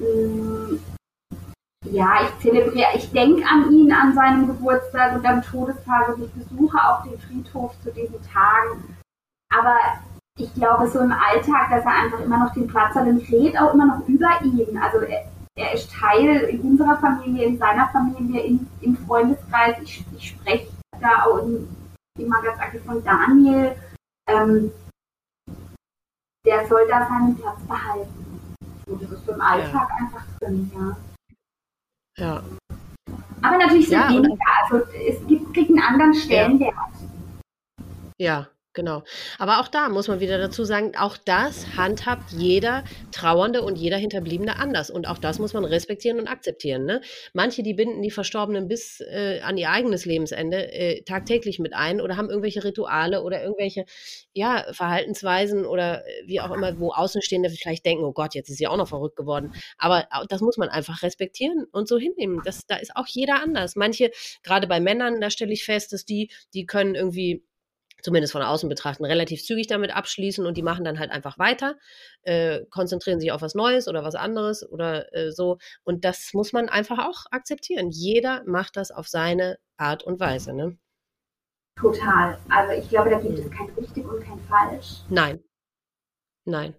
mh, 0.00 0.78
ja, 1.90 2.18
ich 2.22 2.42
zelebriere, 2.42 2.88
ich 2.96 3.10
denke 3.12 3.44
an 3.46 3.72
ihn 3.72 3.92
an 3.92 4.14
seinem 4.14 4.46
Geburtstag 4.48 5.16
und 5.16 5.26
am 5.26 5.42
Todestag 5.42 6.08
und 6.16 6.24
ich 6.24 6.32
besuche 6.32 6.78
auch 6.78 7.04
den 7.04 7.18
Friedhof 7.18 7.72
zu 7.82 7.92
diesen 7.92 8.20
Tagen. 8.22 8.96
Aber 9.54 9.76
ich 10.38 10.52
glaube, 10.54 10.88
so 10.88 11.00
im 11.00 11.12
Alltag, 11.12 11.70
dass 11.70 11.84
er 11.84 12.02
einfach 12.02 12.20
immer 12.20 12.38
noch 12.38 12.52
den 12.52 12.66
Platz 12.66 12.94
hat 12.94 13.06
und 13.06 13.22
ich 13.22 13.32
rede 13.32 13.60
auch 13.60 13.72
immer 13.72 13.86
noch 13.86 14.06
über 14.08 14.28
ihn. 14.42 14.76
Also 14.78 14.98
er, 14.98 15.30
er 15.54 15.72
ist 15.74 15.90
Teil 15.90 16.28
in 16.50 16.60
unserer 16.60 16.96
Familie, 16.98 17.46
in 17.46 17.58
seiner 17.58 17.88
Familie, 17.88 18.42
in, 18.42 18.66
im 18.80 18.96
Freundeskreis. 18.96 19.76
Ich, 19.82 20.04
ich 20.16 20.28
spreche 20.30 20.68
da 21.00 21.24
auch 21.24 21.38
immer 22.18 22.42
ganz 22.42 22.60
aktiv 22.60 22.82
von 22.84 23.02
Daniel. 23.04 23.76
Ähm, 24.28 24.72
der 26.44 26.66
soll 26.68 26.86
da 26.88 27.06
seinen 27.08 27.36
Platz 27.36 27.60
behalten. 27.66 28.56
Und 28.86 29.02
das 29.02 29.10
ist 29.10 29.28
im 29.28 29.40
Alltag 29.40 29.88
ja. 29.90 29.96
einfach 30.04 30.24
drin, 30.38 30.70
ja. 30.74 30.96
Ja. 32.18 32.42
Aber 33.42 33.58
natürlich 33.58 33.88
so 33.88 33.94
ja, 33.94 34.08
weniger. 34.08 34.36
Also 34.62 34.86
es 34.94 35.26
gibt, 35.26 35.52
kriegt 35.52 35.70
einen 35.70 35.80
anderen 35.80 36.14
Stellenwert. 36.14 36.74
Ja, 38.18 38.48
Genau. 38.76 39.04
Aber 39.38 39.60
auch 39.60 39.68
da 39.68 39.88
muss 39.88 40.06
man 40.06 40.20
wieder 40.20 40.36
dazu 40.36 40.64
sagen, 40.64 40.92
auch 40.98 41.16
das 41.16 41.76
handhabt 41.78 42.30
jeder 42.32 42.84
Trauernde 43.10 43.62
und 43.62 43.76
jeder 43.76 43.96
Hinterbliebene 43.96 44.58
anders. 44.58 44.90
Und 44.90 45.08
auch 45.08 45.16
das 45.16 45.38
muss 45.38 45.54
man 45.54 45.64
respektieren 45.64 46.20
und 46.20 46.28
akzeptieren. 46.28 46.84
Ne? 46.84 47.00
Manche, 47.32 47.62
die 47.62 47.72
binden 47.72 48.02
die 48.02 48.10
Verstorbenen 48.10 48.68
bis 48.68 49.00
äh, 49.00 49.40
an 49.42 49.56
ihr 49.56 49.70
eigenes 49.70 50.04
Lebensende 50.04 50.70
äh, 50.72 51.02
tagtäglich 51.04 51.58
mit 51.58 51.72
ein 51.72 52.02
oder 52.02 52.18
haben 52.18 52.28
irgendwelche 52.28 52.64
Rituale 52.64 53.22
oder 53.22 53.42
irgendwelche 53.42 53.86
ja, 54.34 54.66
Verhaltensweisen 54.72 55.64
oder 55.64 56.06
äh, 56.06 56.26
wie 56.26 56.42
auch 56.42 56.50
immer, 56.50 56.78
wo 56.78 56.92
Außenstehende 56.92 57.48
vielleicht 57.48 57.86
denken, 57.86 58.04
oh 58.04 58.12
Gott, 58.12 58.34
jetzt 58.34 58.50
ist 58.50 58.58
sie 58.58 58.66
auch 58.66 58.76
noch 58.76 58.88
verrückt 58.88 59.16
geworden. 59.16 59.54
Aber 59.78 60.06
das 60.28 60.42
muss 60.42 60.58
man 60.58 60.68
einfach 60.68 61.02
respektieren 61.02 61.64
und 61.72 61.88
so 61.88 61.96
hinnehmen. 61.96 62.42
Das, 62.44 62.66
da 62.66 62.76
ist 62.76 62.94
auch 62.94 63.06
jeder 63.06 63.42
anders. 63.42 63.74
Manche, 63.74 64.10
gerade 64.42 64.66
bei 64.66 64.80
Männern, 64.80 65.18
da 65.22 65.30
stelle 65.30 65.54
ich 65.54 65.64
fest, 65.64 65.94
dass 65.94 66.04
die, 66.04 66.30
die 66.52 66.66
können 66.66 66.94
irgendwie 66.94 67.42
zumindest 68.02 68.32
von 68.32 68.42
außen 68.42 68.68
betrachten, 68.68 69.04
relativ 69.04 69.42
zügig 69.44 69.66
damit 69.66 69.94
abschließen 69.94 70.46
und 70.46 70.56
die 70.56 70.62
machen 70.62 70.84
dann 70.84 70.98
halt 70.98 71.10
einfach 71.10 71.38
weiter, 71.38 71.76
äh, 72.22 72.64
konzentrieren 72.70 73.20
sich 73.20 73.32
auf 73.32 73.42
was 73.42 73.54
Neues 73.54 73.88
oder 73.88 74.04
was 74.04 74.14
anderes 74.14 74.68
oder 74.68 75.12
äh, 75.14 75.32
so. 75.32 75.58
Und 75.84 76.04
das 76.04 76.30
muss 76.32 76.52
man 76.52 76.68
einfach 76.68 76.98
auch 76.98 77.26
akzeptieren. 77.30 77.90
Jeder 77.90 78.42
macht 78.46 78.76
das 78.76 78.90
auf 78.90 79.08
seine 79.08 79.58
Art 79.76 80.02
und 80.02 80.20
Weise. 80.20 80.52
Ne? 80.52 80.78
Total. 81.78 82.38
Also 82.48 82.72
ich 82.72 82.88
glaube, 82.88 83.10
da 83.10 83.18
gibt 83.18 83.38
es 83.38 83.50
kein 83.50 83.68
richtig 83.70 84.04
und 84.06 84.22
kein 84.22 84.40
falsch. 84.40 85.02
Nein. 85.10 85.42
Nein. 86.46 86.74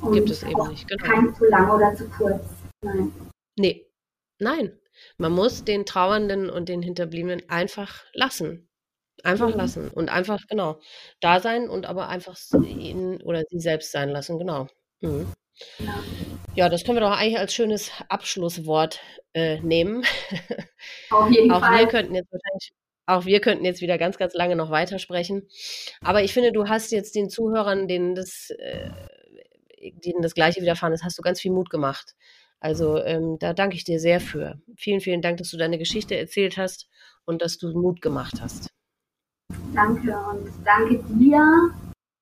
Und 0.00 0.12
gibt 0.12 0.30
es 0.30 0.42
eben 0.42 0.68
nicht. 0.68 0.88
Genau. 0.88 1.04
Kein 1.04 1.34
zu 1.34 1.44
lang 1.46 1.70
oder 1.70 1.94
zu 1.94 2.08
kurz. 2.08 2.44
Nein. 2.82 3.12
Nee. 3.58 3.86
Nein. 4.38 4.78
Man 5.16 5.32
muss 5.32 5.64
den 5.64 5.86
Trauernden 5.86 6.50
und 6.50 6.68
den 6.68 6.82
Hinterbliebenen 6.82 7.48
einfach 7.48 8.04
lassen. 8.12 8.68
Einfach 9.24 9.50
mhm. 9.50 9.56
lassen 9.56 9.88
und 9.90 10.10
einfach, 10.10 10.40
genau, 10.48 10.80
da 11.20 11.38
sein 11.38 11.68
und 11.68 11.86
aber 11.86 12.08
einfach 12.08 12.36
ihn 12.64 13.22
oder 13.22 13.42
sie 13.48 13.60
selbst 13.60 13.92
sein 13.92 14.08
lassen, 14.08 14.38
genau. 14.38 14.68
Mhm. 15.00 15.26
Ja. 15.78 16.02
ja, 16.54 16.68
das 16.68 16.84
können 16.84 16.96
wir 16.96 17.02
doch 17.02 17.16
eigentlich 17.16 17.38
als 17.38 17.54
schönes 17.54 17.90
Abschlusswort 18.08 19.00
äh, 19.34 19.60
nehmen. 19.60 20.04
Auf 21.10 21.30
jeden 21.30 21.52
auch 21.52 21.60
Fall. 21.60 21.80
Wir 21.80 21.88
könnten 21.88 22.14
jetzt 22.14 22.32
wahrscheinlich, 22.32 22.72
auch 23.06 23.26
wir 23.26 23.40
könnten 23.40 23.64
jetzt 23.64 23.80
wieder 23.80 23.98
ganz, 23.98 24.16
ganz 24.16 24.34
lange 24.34 24.56
noch 24.56 24.70
weitersprechen. 24.70 25.48
Aber 26.00 26.22
ich 26.22 26.32
finde, 26.32 26.52
du 26.52 26.68
hast 26.68 26.90
jetzt 26.90 27.14
den 27.14 27.30
Zuhörern, 27.30 27.86
denen 27.86 28.14
das, 28.14 28.50
äh, 28.50 28.90
denen 30.04 30.22
das 30.22 30.34
Gleiche 30.34 30.62
widerfahren 30.62 30.94
ist, 30.94 31.04
hast 31.04 31.18
du 31.18 31.22
ganz 31.22 31.40
viel 31.40 31.52
Mut 31.52 31.70
gemacht. 31.70 32.14
Also 32.60 33.02
ähm, 33.02 33.38
da 33.40 33.54
danke 33.54 33.76
ich 33.76 33.84
dir 33.84 33.98
sehr 33.98 34.20
für. 34.20 34.60
Vielen, 34.76 35.00
vielen 35.00 35.20
Dank, 35.20 35.38
dass 35.38 35.50
du 35.50 35.56
deine 35.56 35.78
Geschichte 35.78 36.16
erzählt 36.16 36.56
hast 36.56 36.88
und 37.24 37.42
dass 37.42 37.58
du 37.58 37.72
Mut 37.72 38.00
gemacht 38.00 38.40
hast. 38.40 38.71
Danke 39.74 40.14
und 40.30 40.52
danke 40.64 41.02
dir, 41.14 41.70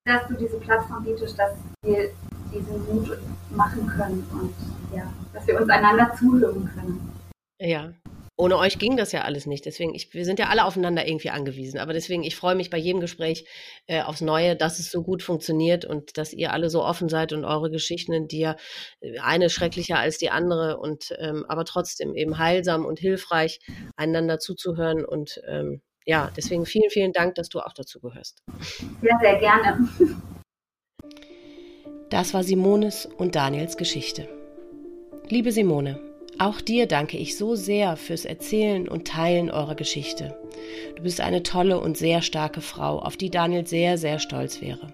dass 0.05 0.27
du 0.27 0.35
diese 0.35 0.57
Plattform 0.57 1.03
bietest, 1.03 1.37
dass 1.37 1.51
wir 1.83 2.09
diesen 2.53 2.85
Mut 2.85 3.17
machen 3.49 3.87
können 3.87 4.25
und 4.31 4.95
ja, 4.95 5.11
dass 5.33 5.45
wir 5.47 5.59
uns 5.59 5.69
einander 5.69 6.13
zuhören 6.17 6.69
können. 6.73 7.11
Ja. 7.59 7.93
Ohne 8.37 8.57
euch 8.57 8.79
ging 8.79 8.97
das 8.97 9.11
ja 9.11 9.21
alles 9.21 9.45
nicht. 9.45 9.65
Deswegen, 9.65 9.93
ich, 9.93 10.13
wir 10.15 10.25
sind 10.25 10.39
ja 10.39 10.47
alle 10.47 10.65
aufeinander 10.65 11.05
irgendwie 11.05 11.29
angewiesen. 11.29 11.79
Aber 11.79 11.93
deswegen, 11.93 12.23
ich 12.23 12.35
freue 12.35 12.55
mich 12.55 12.71
bei 12.71 12.77
jedem 12.77 12.99
Gespräch 12.99 13.45
äh, 13.85 14.01
aufs 14.01 14.21
Neue, 14.21 14.55
dass 14.55 14.79
es 14.79 14.89
so 14.89 15.03
gut 15.03 15.21
funktioniert 15.21 15.85
und 15.85 16.17
dass 16.17 16.33
ihr 16.33 16.51
alle 16.51 16.71
so 16.71 16.83
offen 16.83 17.07
seid 17.07 17.33
und 17.33 17.45
eure 17.45 17.69
Geschichten, 17.69 18.27
die 18.27 18.39
ja 18.39 18.55
äh, 19.01 19.19
eine 19.19 19.51
schrecklicher 19.51 19.99
als 19.99 20.17
die 20.17 20.31
andere 20.31 20.77
und 20.77 21.13
ähm, 21.19 21.45
aber 21.47 21.65
trotzdem 21.65 22.15
eben 22.15 22.39
heilsam 22.39 22.85
und 22.85 22.97
hilfreich, 22.97 23.59
einander 23.95 24.39
zuzuhören 24.39 25.05
und 25.05 25.39
ähm, 25.47 25.81
ja, 26.05 26.31
deswegen 26.35 26.65
vielen, 26.65 26.89
vielen 26.89 27.13
Dank, 27.13 27.35
dass 27.35 27.49
du 27.49 27.59
auch 27.59 27.73
dazu 27.73 27.99
gehörst. 27.99 28.41
Sehr, 29.01 29.17
sehr 29.21 29.35
gerne. 29.39 29.89
Das 32.09 32.33
war 32.33 32.43
Simones 32.43 33.05
und 33.05 33.35
Daniels 33.35 33.77
Geschichte. 33.77 34.27
Liebe 35.29 35.51
Simone, 35.51 35.99
auch 36.39 36.59
dir 36.59 36.87
danke 36.87 37.17
ich 37.17 37.37
so 37.37 37.55
sehr 37.55 37.95
fürs 37.95 38.25
Erzählen 38.25 38.89
und 38.89 39.07
Teilen 39.07 39.51
eurer 39.51 39.75
Geschichte. 39.75 40.35
Du 40.95 41.03
bist 41.03 41.21
eine 41.21 41.43
tolle 41.43 41.79
und 41.79 41.97
sehr 41.97 42.21
starke 42.21 42.61
Frau, 42.61 42.99
auf 42.99 43.15
die 43.15 43.29
Daniel 43.29 43.65
sehr, 43.65 43.97
sehr 43.97 44.19
stolz 44.19 44.61
wäre. 44.61 44.91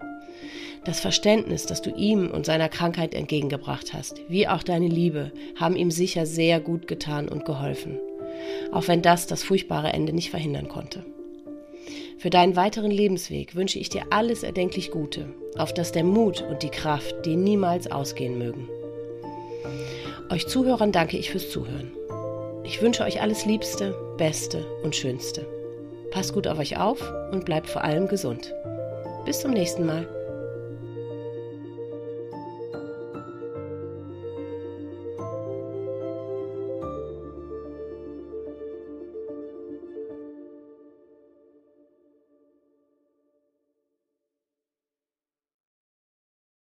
Das 0.84 1.00
Verständnis, 1.00 1.66
das 1.66 1.82
du 1.82 1.90
ihm 1.90 2.30
und 2.30 2.46
seiner 2.46 2.68
Krankheit 2.68 3.14
entgegengebracht 3.14 3.92
hast, 3.92 4.20
wie 4.28 4.46
auch 4.46 4.62
deine 4.62 4.88
Liebe, 4.88 5.32
haben 5.56 5.74
ihm 5.74 5.90
sicher 5.90 6.24
sehr 6.24 6.60
gut 6.60 6.86
getan 6.86 7.28
und 7.28 7.44
geholfen 7.44 7.98
auch 8.72 8.88
wenn 8.88 9.02
das 9.02 9.26
das 9.26 9.42
furchtbare 9.42 9.92
Ende 9.92 10.12
nicht 10.12 10.30
verhindern 10.30 10.68
konnte. 10.68 11.04
Für 12.18 12.30
deinen 12.30 12.56
weiteren 12.56 12.90
Lebensweg 12.90 13.54
wünsche 13.54 13.78
ich 13.78 13.90
dir 13.90 14.02
alles 14.10 14.42
erdenklich 14.42 14.90
Gute, 14.90 15.28
auf 15.56 15.72
dass 15.72 15.92
der 15.92 16.04
Mut 16.04 16.42
und 16.42 16.62
die 16.62 16.70
Kraft 16.70 17.24
dir 17.24 17.36
niemals 17.36 17.90
ausgehen 17.90 18.38
mögen. 18.38 18.68
Euch 20.30 20.46
Zuhörern 20.48 20.92
danke 20.92 21.16
ich 21.16 21.30
fürs 21.30 21.50
Zuhören. 21.50 21.92
Ich 22.64 22.82
wünsche 22.82 23.04
euch 23.04 23.22
alles 23.22 23.46
Liebste, 23.46 23.94
Beste 24.18 24.66
und 24.82 24.96
Schönste. 24.96 25.46
Passt 26.10 26.34
gut 26.34 26.46
auf 26.46 26.58
euch 26.58 26.76
auf 26.76 27.00
und 27.32 27.44
bleibt 27.44 27.68
vor 27.68 27.84
allem 27.84 28.08
gesund. 28.08 28.52
Bis 29.24 29.40
zum 29.40 29.52
nächsten 29.52 29.86
Mal. 29.86 30.17